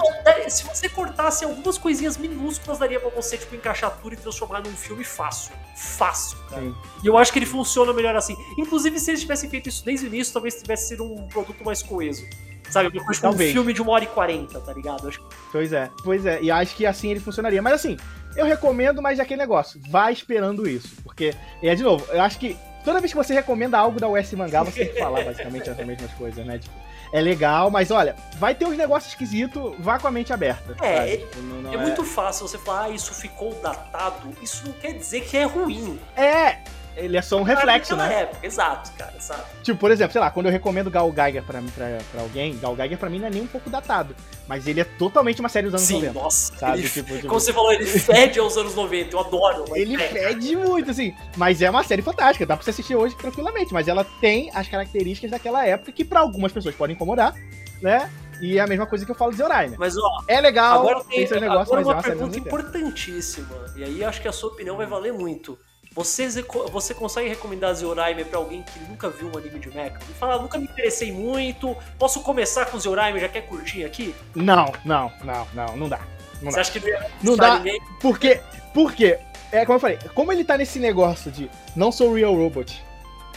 se, 0.49 0.65
você 0.65 0.89
cortasse 0.89 1.45
algumas 1.45 1.77
coisinhas 1.77 2.17
minúsculas, 2.17 2.79
daria 2.79 3.01
pra 3.01 3.11
você, 3.11 3.37
tipo, 3.37 3.55
encaixar 3.55 3.91
tudo 4.01 4.15
e 4.15 4.17
transformar 4.17 4.61
num 4.61 4.73
filme 4.73 5.05
fácil. 5.05 5.53
Fácil, 5.77 6.39
cara. 6.49 6.63
Sim. 6.63 6.75
E 7.03 7.07
eu 7.07 7.19
acho 7.19 7.33
que 7.33 7.41
ele 7.41 7.47
funciona 7.47 7.93
melhor 7.93 8.15
assim. 8.15 8.37
Inclusive, 8.57 8.99
se 9.01 9.11
eles 9.11 9.21
tivessem 9.21 9.51
feito 9.51 9.69
isso 9.69 9.85
desde 9.85 10.07
o 10.07 10.09
início, 10.09 10.33
talvez 10.33 10.55
tivesse 10.55 10.89
sido 10.89 11.05
um 11.05 11.27
produto 11.27 11.65
mais 11.65 11.83
coeso. 11.83 12.25
Sabe? 12.71 12.91
Depois 12.91 13.23
um 13.25 13.33
filme 13.33 13.73
de 13.73 13.83
uma 13.83 13.93
hora 13.93 14.05
e 14.05 14.07
quarenta, 14.07 14.61
tá 14.61 14.73
ligado? 14.73 15.09
Acho... 15.09 15.21
Pois 15.51 15.73
é, 15.73 15.91
pois 16.05 16.25
é. 16.25 16.41
E 16.41 16.51
acho 16.51 16.77
que 16.77 16.87
assim 16.87 17.11
ele 17.11 17.19
funcionaria. 17.19 17.61
Mas 17.61 17.75
assim, 17.75 17.97
eu 18.37 18.47
recomendo, 18.47 19.03
mas 19.03 19.19
é 19.19 19.23
aquele 19.23 19.41
negócio, 19.41 19.81
vá 19.89 20.11
esperando 20.11 20.69
isso. 20.69 20.97
Porque, 21.03 21.35
é 21.63 21.75
de 21.75 21.83
novo, 21.83 22.07
eu 22.13 22.21
acho 22.21 22.39
que 22.39 22.57
toda 22.85 23.01
vez 23.01 23.13
que 23.13 23.17
você 23.17 23.35
recomenda 23.35 23.79
algo 23.79 24.01
da 24.01 24.09
US 24.09 24.33
Mangá, 24.33 24.63
você 24.63 24.85
tem 24.85 24.95
que 24.95 24.99
falar 24.99 25.25
basicamente 25.25 25.69
as 25.71 25.77
mesmas 25.77 26.13
coisas, 26.13 26.45
né? 26.45 26.59
Tipo, 26.59 26.75
é 27.13 27.21
legal, 27.21 27.71
mas 27.71 27.91
olha, 27.91 28.15
vai 28.39 28.55
ter 28.55 28.67
uns 28.67 28.77
negócios 28.77 29.13
esquisitos, 29.13 29.75
vá 29.81 29.99
com 29.99 30.07
a 30.07 30.11
mente 30.11 30.33
aberta. 30.33 30.77
É, 30.85 31.17
tipo, 31.17 31.41
não, 31.43 31.63
não 31.63 31.73
é, 31.73 31.75
é, 31.75 31.79
muito 31.79 32.05
fácil 32.05 32.47
você 32.47 32.59
falar, 32.59 32.85
ah, 32.85 32.91
isso 32.91 33.13
ficou 33.15 33.53
datado. 33.55 34.31
Isso 34.41 34.67
não 34.67 34.73
quer 34.75 34.93
dizer 34.93 35.23
que 35.23 35.37
é 35.37 35.45
ruim. 35.45 35.99
É, 36.17 36.59
ele 37.01 37.17
é 37.17 37.23
só 37.23 37.37
um 37.37 37.43
reflexo, 37.43 37.97
né? 37.97 38.23
Época. 38.23 38.47
Exato, 38.47 38.93
cara, 38.97 39.21
sabe? 39.21 39.43
Tipo, 39.63 39.79
por 39.79 39.91
exemplo, 39.91 40.13
sei 40.13 40.21
lá, 40.21 40.31
quando 40.31 40.47
eu 40.47 40.53
recomendo 40.53 40.91
Gal 40.91 41.13
Geiger 41.13 41.43
pra, 41.43 41.61
pra, 41.75 41.99
pra 42.13 42.21
alguém, 42.23 42.57
Gal 42.59 42.77
Geiger 42.77 42.99
pra 42.99 43.11
mim 43.11 43.19
não 43.19 43.27
é 43.27 43.31
nem 43.31 43.43
um 43.43 43.47
pouco 43.47 43.71
datado. 43.71 44.15
Mas 44.47 44.67
ele 44.67 44.81
é 44.81 44.85
totalmente 44.85 45.41
uma 45.41 45.49
série 45.49 45.67
dos 45.67 45.75
anos 45.75 45.87
Sim, 45.87 46.03
90. 46.07 46.13
nossa. 46.13 46.57
Sabe? 46.59 46.79
Ele, 46.79 46.89
tipo, 46.89 47.15
tipo... 47.15 47.29
Como 47.29 47.41
você 47.41 47.53
falou, 47.53 47.73
ele 47.73 47.87
fede 47.87 48.39
aos 48.39 48.57
anos 48.57 48.75
90, 48.75 49.15
eu 49.15 49.21
adoro. 49.21 49.65
Ele 49.77 49.95
é. 49.95 50.09
fede 50.09 50.57
muito, 50.57 50.91
assim. 50.91 51.15
Mas 51.37 51.63
é 51.63 51.71
uma 51.71 51.83
série 51.83 52.03
fantástica, 52.03 52.47
dá 52.47 52.57
pra 52.57 52.65
você 52.65 52.71
assistir 52.71 52.97
hoje 52.97 53.17
tranquilamente. 53.17 53.73
Mas 53.73 53.89
ela 53.89 54.05
tem 54.21 54.51
as 54.55 54.69
características 54.69 55.31
daquela 55.31 55.67
época 55.67 55.93
que 55.93 56.05
pra 56.05 56.21
algumas 56.21 56.53
pessoas 56.53 56.75
podem 56.75 56.95
incomodar, 56.95 57.35
né? 57.81 58.11
E 58.41 58.59
é 58.59 58.61
a 58.61 58.67
mesma 58.67 58.87
coisa 58.87 59.05
que 59.05 59.11
eu 59.11 59.15
falo 59.15 59.31
de 59.31 59.37
Zeoraime. 59.37 59.77
Mas, 59.79 59.97
ó, 59.97 60.23
é 60.27 60.41
legal, 60.41 60.81
agora 60.81 61.05
tem, 61.05 61.27
tem 61.27 61.41
negócio, 61.41 61.75
agora 61.75 61.81
uma 61.83 61.93
é 61.93 61.97
uma 61.97 62.03
pergunta 62.03 62.39
importantíssima. 62.39 63.67
E 63.77 63.85
aí 63.85 64.03
acho 64.03 64.21
que 64.23 64.29
a 64.29 64.33
sua 64.33 64.51
opinião 64.51 64.77
vai 64.77 64.87
valer 64.87 65.13
muito. 65.13 65.59
Você, 66.05 66.29
você 66.73 66.95
consegue 66.95 67.29
recomendar 67.29 67.75
Zeoraimer 67.75 68.27
pra 68.27 68.39
alguém 68.39 68.63
que 68.63 68.79
nunca 68.81 69.11
viu 69.11 69.31
um 69.33 69.37
anime 69.37 69.59
de 69.59 69.69
mecha? 69.69 69.99
Me 70.09 70.15
fala, 70.15 70.41
nunca 70.41 70.59
me 70.59 70.65
interessei 70.65 71.13
muito. 71.13 71.77
Posso 71.99 72.21
começar 72.23 72.67
com 72.67 72.79
Zeoraimer, 72.79 73.21
já 73.21 73.29
quer 73.29 73.43
curtir 73.43 73.85
aqui? 73.85 74.15
Não, 74.35 74.73
não, 74.85 75.13
não, 75.23 75.47
não, 75.53 75.77
não 75.77 75.89
dá. 75.89 76.01
Não 76.41 76.51
você 76.51 76.57
dá. 76.57 76.61
acha 76.63 76.73
que 76.73 76.99
não 77.23 77.37
dá? 77.37 77.59
Ninguém? 77.59 77.81
Porque, 78.01 78.41
porque, 78.73 79.19
é 79.53 79.67
como 79.67 79.77
eu 79.77 79.81
falei, 79.81 79.99
como 80.15 80.33
ele 80.33 80.43
tá 80.43 80.57
nesse 80.57 80.79
negócio 80.79 81.31
de 81.31 81.51
não 81.77 81.93
sou 81.93 82.15
real 82.15 82.35
robot 82.35 82.83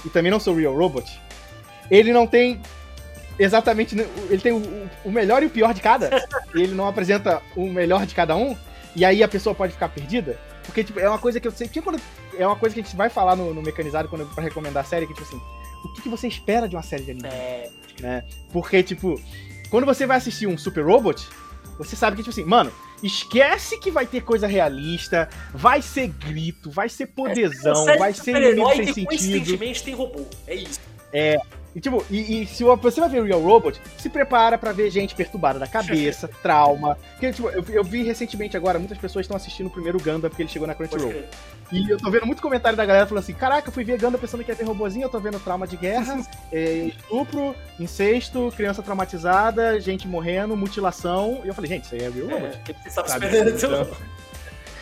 e 0.06 0.10
também 0.10 0.32
não 0.32 0.40
sou 0.40 0.56
real 0.56 0.76
robot, 0.76 1.20
ele 1.92 2.14
não 2.14 2.26
tem 2.26 2.62
exatamente. 3.38 3.96
Ele 4.30 4.42
tem 4.42 4.54
o, 4.54 4.90
o 5.04 5.12
melhor 5.12 5.44
e 5.44 5.48
o 5.48 5.50
pior 5.50 5.74
de 5.74 5.82
cada. 5.82 6.10
ele 6.56 6.74
não 6.74 6.88
apresenta 6.88 7.42
o 7.56 7.68
melhor 7.68 8.06
de 8.06 8.16
cada 8.16 8.36
um. 8.36 8.56
E 8.96 9.04
aí 9.04 9.24
a 9.24 9.28
pessoa 9.28 9.56
pode 9.56 9.74
ficar 9.74 9.90
perdida. 9.90 10.38
Porque, 10.66 10.84
tipo, 10.84 11.00
é 11.00 11.08
uma 11.10 11.20
coisa 11.20 11.40
que 11.40 11.48
eu. 11.48 11.52
Tipo, 11.52 11.84
quando, 11.84 12.02
é 12.38 12.46
uma 12.46 12.56
coisa 12.56 12.74
que 12.74 12.82
a 12.82 12.84
gente 12.84 12.96
vai 12.96 13.10
falar 13.10 13.36
no, 13.36 13.54
no 13.54 13.62
mecanizado 13.62 14.08
quando 14.08 14.26
pra 14.34 14.44
recomendar 14.44 14.84
a 14.84 14.88
série, 14.88 15.08
que, 15.08 15.14
tipo 15.14 15.26
assim, 15.26 15.42
o 15.84 15.94
que, 15.94 16.02
que 16.02 16.10
você 16.10 16.28
espera 16.28 16.68
de 16.68 16.76
uma 16.76 16.84
série 16.84 17.04
de 17.04 17.12
anime? 17.12 17.28
É. 17.28 17.70
Né? 18.00 18.24
Porque, 18.52 18.82
tipo, 18.82 19.20
quando 19.70 19.86
você 19.86 20.06
vai 20.06 20.18
assistir 20.18 20.48
um 20.48 20.58
Super 20.58 20.86
Robot, 20.86 21.28
você 21.78 21.96
sabe 21.96 22.16
que, 22.16 22.24
tipo 22.24 22.32
assim, 22.32 22.48
mano, 22.48 22.72
esquece 23.02 23.78
que 23.80 23.92
vai 23.92 24.06
ter 24.06 24.22
coisa 24.22 24.48
realista, 24.48 25.28
vai 25.54 25.82
ser 25.82 26.08
grito, 26.08 26.72
vai 26.72 26.88
ser 26.90 27.08
podezão, 27.08 27.90
é, 27.90 27.98
vai 27.98 28.14
ser 28.14 28.36
inimigo 28.36 28.70
sem 28.70 28.86
sentido. 28.88 29.06
Coincidentemente 29.08 29.84
tem 29.84 29.94
robô, 29.94 30.26
é 30.48 30.56
isso. 30.56 30.80
É, 31.12 31.38
e 31.76 31.80
tipo, 31.80 32.06
e, 32.10 32.44
e, 32.44 32.46
se 32.46 32.64
você 32.64 33.00
vai 33.00 33.10
ver 33.10 33.24
Real 33.24 33.42
Robot, 33.42 33.82
se 33.98 34.10
prepara 34.10 34.58
para 34.58 34.72
ver 34.72 34.92
gente 34.92 35.16
perturbada 35.16 35.58
da 35.58 35.68
cabeça, 35.68 36.28
trauma. 36.44 36.98
Porque, 37.14 37.34
tipo, 37.34 37.50
eu, 37.50 37.66
eu, 37.70 37.84
vi 37.84 38.04
recentemente 38.04 38.56
agora, 38.56 38.78
muitas 38.78 38.98
pessoas 38.98 39.24
estão 39.24 39.36
assistindo 39.36 39.68
o 39.68 39.70
primeiro 39.70 39.98
Gundam 39.98 40.30
porque 40.30 40.44
ele 40.44 40.50
chegou 40.50 40.68
na 40.68 40.76
Crunchyroll. 40.76 41.24
E 41.72 41.90
eu 41.90 41.98
tô 41.98 42.12
vendo 42.12 42.28
muito 42.28 42.42
comentário 42.42 42.78
da 42.78 42.86
galera 42.86 43.08
falando 43.08 43.24
assim: 43.24 43.34
caraca, 43.34 43.70
eu 43.70 43.74
fui 43.74 43.84
ver 43.84 44.00
Gundam 44.00 44.20
pensando 44.20 44.44
que 44.44 44.52
ia 44.52 44.56
ter 44.56 44.64
robozinho, 44.64 45.06
eu 45.06 45.10
tô 45.10 45.20
vendo 45.20 45.40
trauma 45.40 45.66
de 45.66 45.76
guerra, 45.76 46.22
é, 46.52 46.86
estupro, 46.86 47.56
incesto, 47.80 48.54
criança 48.56 48.84
traumatizada, 48.84 49.80
gente 49.80 50.08
morrendo, 50.08 50.56
mutilação. 50.56 51.42
E 51.44 51.48
eu 51.48 51.54
falei, 51.56 51.70
gente, 51.70 51.86
isso 51.86 51.96
aí 51.96 52.02
é 52.02 52.10
Real 52.10 52.28
Robot. 52.28 52.60
É, 52.70 52.74
você 52.84 52.90
sabe, 52.92 53.10
sabe? 53.10 53.28
Então, 53.50 53.88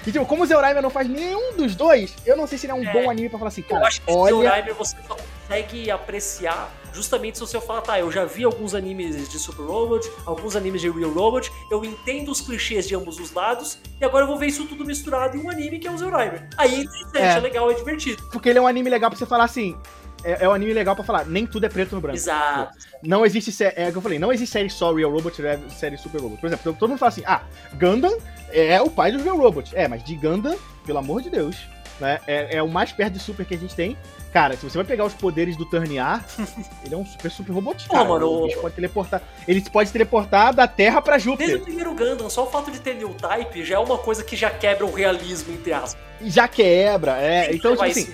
e 0.05 0.11
tipo, 0.11 0.25
como 0.25 0.43
o 0.43 0.45
Zeoraimer 0.45 0.81
não 0.81 0.89
faz 0.89 1.07
nenhum 1.07 1.55
dos 1.55 1.75
dois, 1.75 2.15
eu 2.25 2.35
não 2.35 2.47
sei 2.47 2.57
se 2.57 2.65
ele 2.65 2.71
é 2.71 2.75
um 2.75 2.83
é, 2.83 2.91
bom 2.91 3.09
anime 3.09 3.29
pra 3.29 3.37
falar 3.37 3.49
assim, 3.49 3.61
cara, 3.61 3.83
eu 3.83 3.87
acho 3.87 4.01
que 4.01 4.11
olha... 4.11 4.35
Zeoraimer 4.35 4.73
você 4.73 4.97
só 5.07 5.15
consegue 5.15 5.91
apreciar 5.91 6.71
justamente 6.93 7.37
se 7.37 7.41
você 7.41 7.59
falar, 7.61 7.81
tá, 7.81 7.99
eu 7.99 8.11
já 8.11 8.25
vi 8.25 8.43
alguns 8.43 8.73
animes 8.73 9.29
de 9.29 9.39
Super 9.39 9.63
Robot, 9.63 10.09
alguns 10.25 10.55
animes 10.55 10.81
de 10.81 10.89
Real 10.89 11.11
Robot, 11.11 11.51
eu 11.69 11.83
entendo 11.83 12.31
os 12.31 12.41
clichês 12.41 12.87
de 12.87 12.95
ambos 12.95 13.19
os 13.19 13.31
lados, 13.31 13.77
e 13.99 14.05
agora 14.05 14.23
eu 14.23 14.27
vou 14.27 14.37
ver 14.37 14.47
isso 14.47 14.65
tudo 14.65 14.85
misturado 14.85 15.37
em 15.37 15.41
um 15.41 15.49
anime 15.49 15.79
que 15.79 15.87
é 15.87 15.91
o 15.91 15.97
Zeoraimer. 15.97 16.49
Aí 16.57 16.73
é 16.73 16.77
interessante, 16.79 17.17
é. 17.17 17.37
é 17.37 17.39
legal, 17.39 17.71
é 17.71 17.73
divertido. 17.73 18.23
Porque 18.31 18.49
ele 18.49 18.59
é 18.59 18.61
um 18.61 18.67
anime 18.67 18.89
legal 18.89 19.09
pra 19.09 19.17
você 19.17 19.25
falar 19.25 19.45
assim, 19.45 19.77
é, 20.23 20.45
é 20.45 20.49
um 20.49 20.53
anime 20.53 20.73
legal 20.73 20.95
pra 20.95 21.03
falar, 21.03 21.25
nem 21.25 21.45
tudo 21.45 21.65
é 21.65 21.69
preto 21.69 21.95
no 21.95 22.01
branco. 22.01 22.17
Exato. 22.17 22.77
Não 23.03 23.25
existe 23.25 23.51
série, 23.51 23.73
é 23.75 23.89
o 23.89 23.91
que 23.91 23.97
eu 23.97 24.01
falei, 24.01 24.19
não 24.19 24.31
existe 24.31 24.53
série 24.53 24.69
só 24.69 24.93
Real 24.93 25.11
Robot 25.11 25.41
e 25.41 25.71
série 25.71 25.97
Super 25.97 26.21
Robot. 26.21 26.39
Por 26.39 26.47
exemplo, 26.47 26.73
todo 26.73 26.89
mundo 26.89 26.99
fala 26.99 27.09
assim, 27.09 27.23
ah, 27.25 27.41
Gundam 27.73 28.17
é 28.51 28.81
o 28.81 28.89
pai 28.89 29.11
do 29.11 29.23
Real 29.23 29.37
Robot. 29.37 29.71
É, 29.75 29.87
mas 29.87 30.03
de 30.03 30.15
Gundam, 30.15 30.57
pelo 30.85 30.99
amor 30.99 31.21
de 31.21 31.29
Deus, 31.29 31.55
né, 31.99 32.19
é, 32.27 32.57
é 32.57 32.63
o 32.63 32.69
mais 32.69 32.91
perto 32.91 33.13
de 33.13 33.19
Super 33.19 33.45
que 33.45 33.55
a 33.55 33.57
gente 33.57 33.75
tem. 33.75 33.97
Cara, 34.32 34.55
se 34.55 34.63
você 34.63 34.77
vai 34.77 34.86
pegar 34.86 35.05
os 35.05 35.13
poderes 35.13 35.57
do 35.57 35.65
Turniar, 35.65 36.25
ele 36.86 36.95
é 36.95 36.97
um 36.97 37.05
super, 37.05 37.29
super 37.29 37.51
robôzinho. 37.51 37.89
Cara. 37.89 38.07
mano, 38.07 38.45
ele 38.45 38.55
pode 38.55 38.75
teleportar. 38.75 39.21
Ele 39.47 39.61
pode 39.69 39.91
teleportar 39.91 40.53
da 40.53 40.67
Terra 40.67 41.01
pra 41.01 41.17
Júpiter. 41.17 41.47
Desde 41.47 41.63
o 41.63 41.65
primeiro 41.65 41.93
Gundam, 41.93 42.29
só 42.29 42.43
o 42.43 42.47
fato 42.49 42.71
de 42.71 42.79
ter 42.79 42.95
New 42.95 43.13
Type 43.13 43.63
já 43.63 43.75
é 43.75 43.79
uma 43.79 43.97
coisa 43.97 44.23
que 44.23 44.36
já 44.36 44.49
quebra 44.49 44.86
o 44.86 44.91
realismo, 44.91 45.53
entre 45.53 45.73
aspas. 45.73 46.01
Já 46.23 46.47
quebra, 46.47 47.17
é. 47.21 47.53
então, 47.53 47.71
tipo 47.71 47.84
assim. 47.84 48.13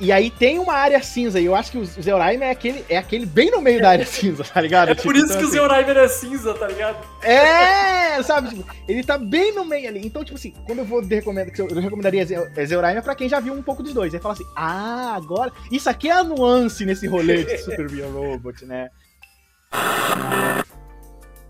E 0.00 0.10
aí 0.10 0.30
tem 0.30 0.58
uma 0.58 0.74
área 0.74 1.00
cinza, 1.02 1.40
e 1.40 1.44
eu 1.44 1.54
acho 1.54 1.70
que 1.70 1.78
o 1.78 1.84
Zeoraimer 1.84 2.48
é 2.48 2.50
aquele, 2.50 2.84
é 2.88 2.96
aquele 2.96 3.24
bem 3.24 3.50
no 3.50 3.60
meio 3.60 3.80
da 3.80 3.90
área 3.90 4.04
cinza, 4.06 4.42
tá 4.44 4.60
ligado? 4.60 4.90
É 4.90 4.94
tipo, 4.94 5.04
por 5.04 5.14
isso 5.14 5.26
então, 5.26 5.38
que 5.38 5.44
assim, 5.44 5.50
o 5.50 5.52
Zeoraimer 5.52 5.96
é 5.96 6.08
cinza, 6.08 6.54
tá 6.54 6.66
ligado? 6.66 6.96
É, 7.22 8.22
sabe? 8.22 8.48
Tipo, 8.50 8.74
ele 8.88 9.04
tá 9.04 9.16
bem 9.16 9.54
no 9.54 9.64
meio 9.64 9.88
ali. 9.88 10.04
Então, 10.04 10.24
tipo 10.24 10.36
assim, 10.36 10.52
quando 10.66 10.80
eu 10.80 10.84
vou 10.84 11.00
recomendar, 11.00 11.54
eu 11.56 11.80
recomendaria 11.80 12.26
Zeoraimer 12.66 13.02
pra 13.02 13.14
quem 13.14 13.28
já 13.28 13.38
viu 13.40 13.54
um 13.54 13.62
pouco 13.62 13.82
dos 13.82 13.94
dois. 13.94 14.12
Aí 14.12 14.20
fala 14.20 14.34
assim, 14.34 14.46
ah, 14.56 15.14
agora. 15.14 15.52
Isso 15.70 15.88
aqui 15.88 16.08
é 16.08 16.12
a 16.12 16.24
nuance 16.24 16.84
nesse 16.84 17.06
rolê 17.06 17.44
de 17.44 17.58
Super 17.62 17.86
Robot, 17.86 18.64
né? 18.64 18.90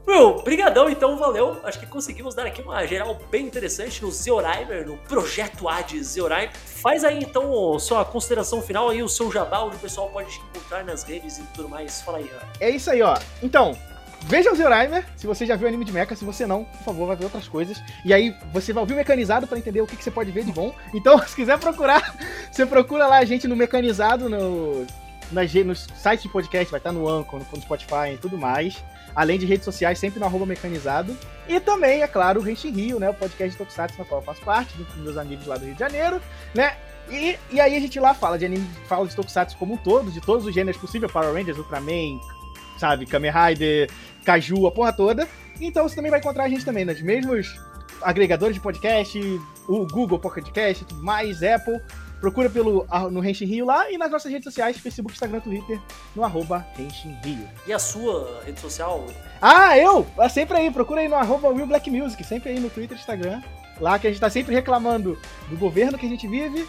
Meu, 0.07 0.42
brigadão 0.42 0.88
então, 0.90 1.16
valeu. 1.16 1.57
Acho 1.64 1.80
que 1.80 1.86
conseguimos 1.86 2.34
dar 2.34 2.46
aqui 2.46 2.61
uma 2.61 2.86
geral 2.86 3.18
bem 3.30 3.46
interessante 3.46 4.02
no 4.02 4.11
Zeoraimer, 4.11 4.86
no 4.86 4.98
projeto 4.98 5.66
A 5.68 5.80
de 5.80 6.02
Zeoraimer. 6.02 6.55
Faz 6.55 7.05
aí 7.05 7.20
então 7.20 7.78
sua 7.78 8.05
consideração 8.05 8.61
final 8.61 8.90
aí, 8.90 9.02
o 9.02 9.09
seu 9.09 9.32
jabá, 9.32 9.61
onde 9.61 9.76
o 9.76 9.78
pessoal 9.78 10.11
pode 10.11 10.30
te 10.30 10.40
encontrar 10.40 10.84
nas 10.84 11.05
redes 11.05 11.38
e 11.38 11.42
tudo 11.55 11.68
mais. 11.68 12.02
Fala 12.02 12.18
aí, 12.18 12.24
Rã. 12.24 12.38
É 12.61 12.70
isso 12.70 12.90
aí, 12.90 13.02
ó. 13.02 13.16
Então, 13.42 13.76
Veja 14.26 14.50
o 14.50 14.55
Zeoraimer, 14.57 15.05
se 15.16 15.26
você 15.26 15.44
já 15.44 15.55
viu 15.55 15.68
anime 15.68 15.84
de 15.84 15.92
mecha, 15.92 16.16
se 16.16 16.24
você 16.24 16.46
não, 16.46 16.64
por 16.64 16.82
favor, 16.82 17.07
vai 17.09 17.14
ver 17.14 17.24
outras 17.24 17.46
coisas. 17.46 17.82
E 18.07 18.14
aí 18.14 18.34
você 18.55 18.72
vai 18.72 18.82
ouvir 18.82 18.94
o 18.94 18.96
mecanizado 18.96 19.46
para 19.46 19.59
entender 19.59 19.82
o 19.82 19.86
que, 19.86 19.96
que, 19.96 20.02
você 20.02 20.11
pode 20.11 20.30
ver 20.30 20.44
de 20.44 20.50
bom. 20.50 20.74
Então, 20.94 21.18
se 21.28 21.36
quiser 21.36 21.59
procurar, 21.59 22.16
você 22.50 22.64
procura 22.64 23.07
lá 23.07 23.18
a 23.18 23.24
gente 23.26 23.46
no 23.46 23.55
mecanizado, 23.55 24.30
no, 24.30 24.86
nas, 25.30 25.52
nos 25.52 25.86
sites 25.94 26.22
de 26.22 26.30
podcast, 26.30 26.70
vai 26.70 26.80
estar 26.80 26.90
no 26.90 27.07
Anchor, 27.07 27.38
no 27.38 27.61
Spotify 27.61 28.14
e 28.14 28.16
tudo 28.16 28.38
mais 28.38 28.82
além 29.14 29.38
de 29.38 29.46
redes 29.46 29.64
sociais, 29.64 29.98
sempre 29.98 30.18
no 30.18 30.26
arroba 30.26 30.46
mecanizado. 30.46 31.16
E 31.48 31.60
também, 31.60 32.02
é 32.02 32.06
claro, 32.06 32.40
o 32.40 32.42
Renshin 32.42 32.70
Rio, 32.70 32.98
né? 32.98 33.10
O 33.10 33.14
podcast 33.14 33.50
de 33.50 33.58
Tokusatsu, 33.58 33.98
na 33.98 34.04
qual 34.04 34.20
eu 34.20 34.24
faço 34.24 34.40
parte, 34.42 34.76
dos 34.76 34.96
meus 34.96 35.16
amigos 35.16 35.46
lá 35.46 35.56
do 35.56 35.64
Rio 35.64 35.74
de 35.74 35.80
Janeiro, 35.80 36.20
né? 36.54 36.76
E, 37.10 37.36
e 37.50 37.60
aí 37.60 37.76
a 37.76 37.80
gente 37.80 38.00
lá 38.00 38.14
fala 38.14 38.38
de 38.38 38.46
anime, 38.46 38.66
fala 38.88 39.06
de 39.06 39.14
Tokusatsu 39.14 39.56
como 39.58 39.74
um 39.74 39.76
todo, 39.76 40.10
de 40.10 40.20
todos 40.20 40.46
os 40.46 40.54
gêneros 40.54 40.80
possíveis, 40.80 41.12
Power 41.12 41.34
Rangers, 41.34 41.58
Ultraman, 41.58 42.18
sabe, 42.78 43.04
Kamen 43.06 43.30
Rider, 43.30 43.90
Kaju, 44.24 44.66
a 44.66 44.72
porra 44.72 44.92
toda. 44.92 45.28
Então 45.60 45.88
você 45.88 45.94
também 45.94 46.10
vai 46.10 46.20
encontrar 46.20 46.44
a 46.44 46.48
gente 46.48 46.64
também 46.64 46.84
nos 46.84 47.00
mesmos 47.02 47.60
agregadores 48.02 48.54
de 48.54 48.60
podcast, 48.60 49.18
o 49.68 49.86
Google 49.86 50.18
Podcast, 50.18 50.86
mais, 50.94 51.42
Apple. 51.42 51.80
Procura 52.24 52.48
pelo, 52.48 52.86
no 53.10 53.22
Henshin 53.22 53.44
Rio 53.44 53.66
lá 53.66 53.90
e 53.90 53.98
nas 53.98 54.10
nossas 54.10 54.32
redes 54.32 54.44
sociais, 54.44 54.78
Facebook, 54.78 55.12
Instagram, 55.12 55.40
Twitter, 55.40 55.78
no 56.16 56.24
arroba 56.24 56.66
Henshin 56.78 57.14
Rio. 57.22 57.46
E 57.66 57.72
a 57.72 57.78
sua 57.78 58.40
rede 58.46 58.58
social? 58.58 59.04
Ah, 59.42 59.76
eu! 59.76 60.06
É 60.18 60.26
sempre 60.30 60.56
aí, 60.56 60.70
procura 60.70 61.02
aí 61.02 61.08
no 61.08 61.16
arroba 61.16 61.50
Will 61.50 61.66
Black 61.66 61.90
Music, 61.90 62.24
sempre 62.24 62.48
aí 62.48 62.58
no 62.58 62.70
Twitter, 62.70 62.96
Instagram. 62.96 63.42
Lá 63.78 63.98
que 63.98 64.06
a 64.06 64.10
gente 64.10 64.20
tá 64.20 64.30
sempre 64.30 64.54
reclamando 64.54 65.18
do 65.50 65.58
governo 65.58 65.98
que 65.98 66.06
a 66.06 66.08
gente 66.08 66.26
vive 66.26 66.66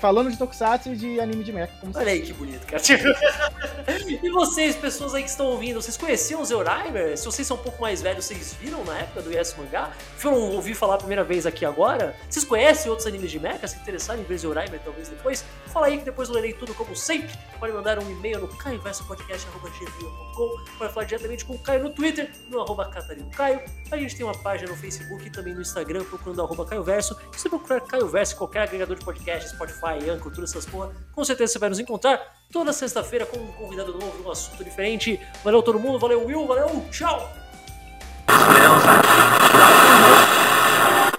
falando 0.00 0.30
de 0.30 0.38
Tokusatsu 0.38 0.92
e 0.92 0.96
de 0.96 1.20
anime 1.20 1.44
de 1.44 1.52
mecha. 1.52 1.72
Olha 1.94 2.10
aí 2.10 2.22
que 2.22 2.32
bonito, 2.32 2.66
cara. 2.66 2.82
e 4.22 4.30
vocês, 4.30 4.74
pessoas 4.74 5.14
aí 5.14 5.22
que 5.22 5.28
estão 5.28 5.46
ouvindo, 5.46 5.80
vocês 5.80 5.96
conheciam 5.96 6.40
o 6.40 6.44
Zeoraimer? 6.44 7.16
Se 7.18 7.26
vocês 7.26 7.46
são 7.46 7.56
um 7.56 7.60
pouco 7.60 7.80
mais 7.80 8.00
velhos, 8.00 8.24
vocês 8.24 8.54
viram 8.54 8.82
na 8.84 8.98
época 8.98 9.22
do 9.22 9.30
Yes 9.32 9.54
Mangá? 9.56 9.90
Foram 10.16 10.38
ouvir 10.52 10.74
falar 10.74 10.94
a 10.94 10.98
primeira 10.98 11.22
vez 11.22 11.44
aqui 11.46 11.64
agora? 11.64 12.16
Vocês 12.28 12.44
conhecem 12.44 12.90
outros 12.90 13.06
animes 13.06 13.30
de 13.30 13.38
mecha? 13.38 13.68
Se 13.68 13.76
interessarem 13.76 14.22
em 14.22 14.26
ver 14.26 14.38
Zeoraimer 14.38 14.80
talvez 14.82 15.08
depois? 15.08 15.44
Fala 15.66 15.86
aí 15.86 15.98
que 15.98 16.04
depois 16.04 16.28
eu 16.28 16.34
lerei 16.34 16.54
tudo 16.54 16.74
como 16.74 16.96
sempre. 16.96 17.30
Pode 17.58 17.72
mandar 17.72 17.98
um 17.98 18.10
e-mail 18.10 18.40
no 18.40 18.48
caioversopodcast.gmail.com 18.48 20.30
Pode 20.78 20.92
falar 20.92 21.04
diretamente 21.06 21.44
com 21.44 21.54
o 21.54 21.58
Caio 21.58 21.82
no 21.82 21.90
Twitter, 21.90 22.30
no 22.48 22.60
arroba 22.60 22.88
Catarino 22.88 23.30
Caio. 23.30 23.60
A 23.90 23.96
gente 23.96 24.16
tem 24.16 24.24
uma 24.24 24.36
página 24.36 24.70
no 24.70 24.76
Facebook 24.76 25.26
e 25.26 25.30
também 25.30 25.54
no 25.54 25.60
Instagram, 25.60 26.04
procurando 26.04 26.40
arroba 26.42 26.64
Caio 26.64 26.82
Verso. 26.82 27.14
Se 27.32 27.40
você 27.40 27.48
procurar 27.48 27.80
Caio 27.82 28.08
Verso 28.08 28.34
em 28.34 28.38
qualquer 28.38 28.62
agregador 28.62 28.96
de 28.96 29.04
podcast, 29.04 29.50
Spotify, 29.50 29.89
Mayan, 29.90 30.18
cultura, 30.18 30.44
essas 30.44 30.64
porra. 30.64 30.90
Com 31.12 31.24
certeza 31.24 31.52
você 31.52 31.58
vai 31.58 31.68
nos 31.68 31.78
encontrar 31.78 32.20
toda 32.52 32.72
sexta-feira 32.72 33.26
com 33.26 33.38
um 33.38 33.52
convidado 33.52 33.92
novo, 33.92 34.24
um 34.24 34.30
assunto 34.30 34.62
diferente. 34.62 35.20
Valeu 35.42 35.62
todo 35.62 35.78
mundo, 35.78 35.98
valeu 35.98 36.24
Will, 36.24 36.46
valeu, 36.46 36.84
tchau! 36.90 37.28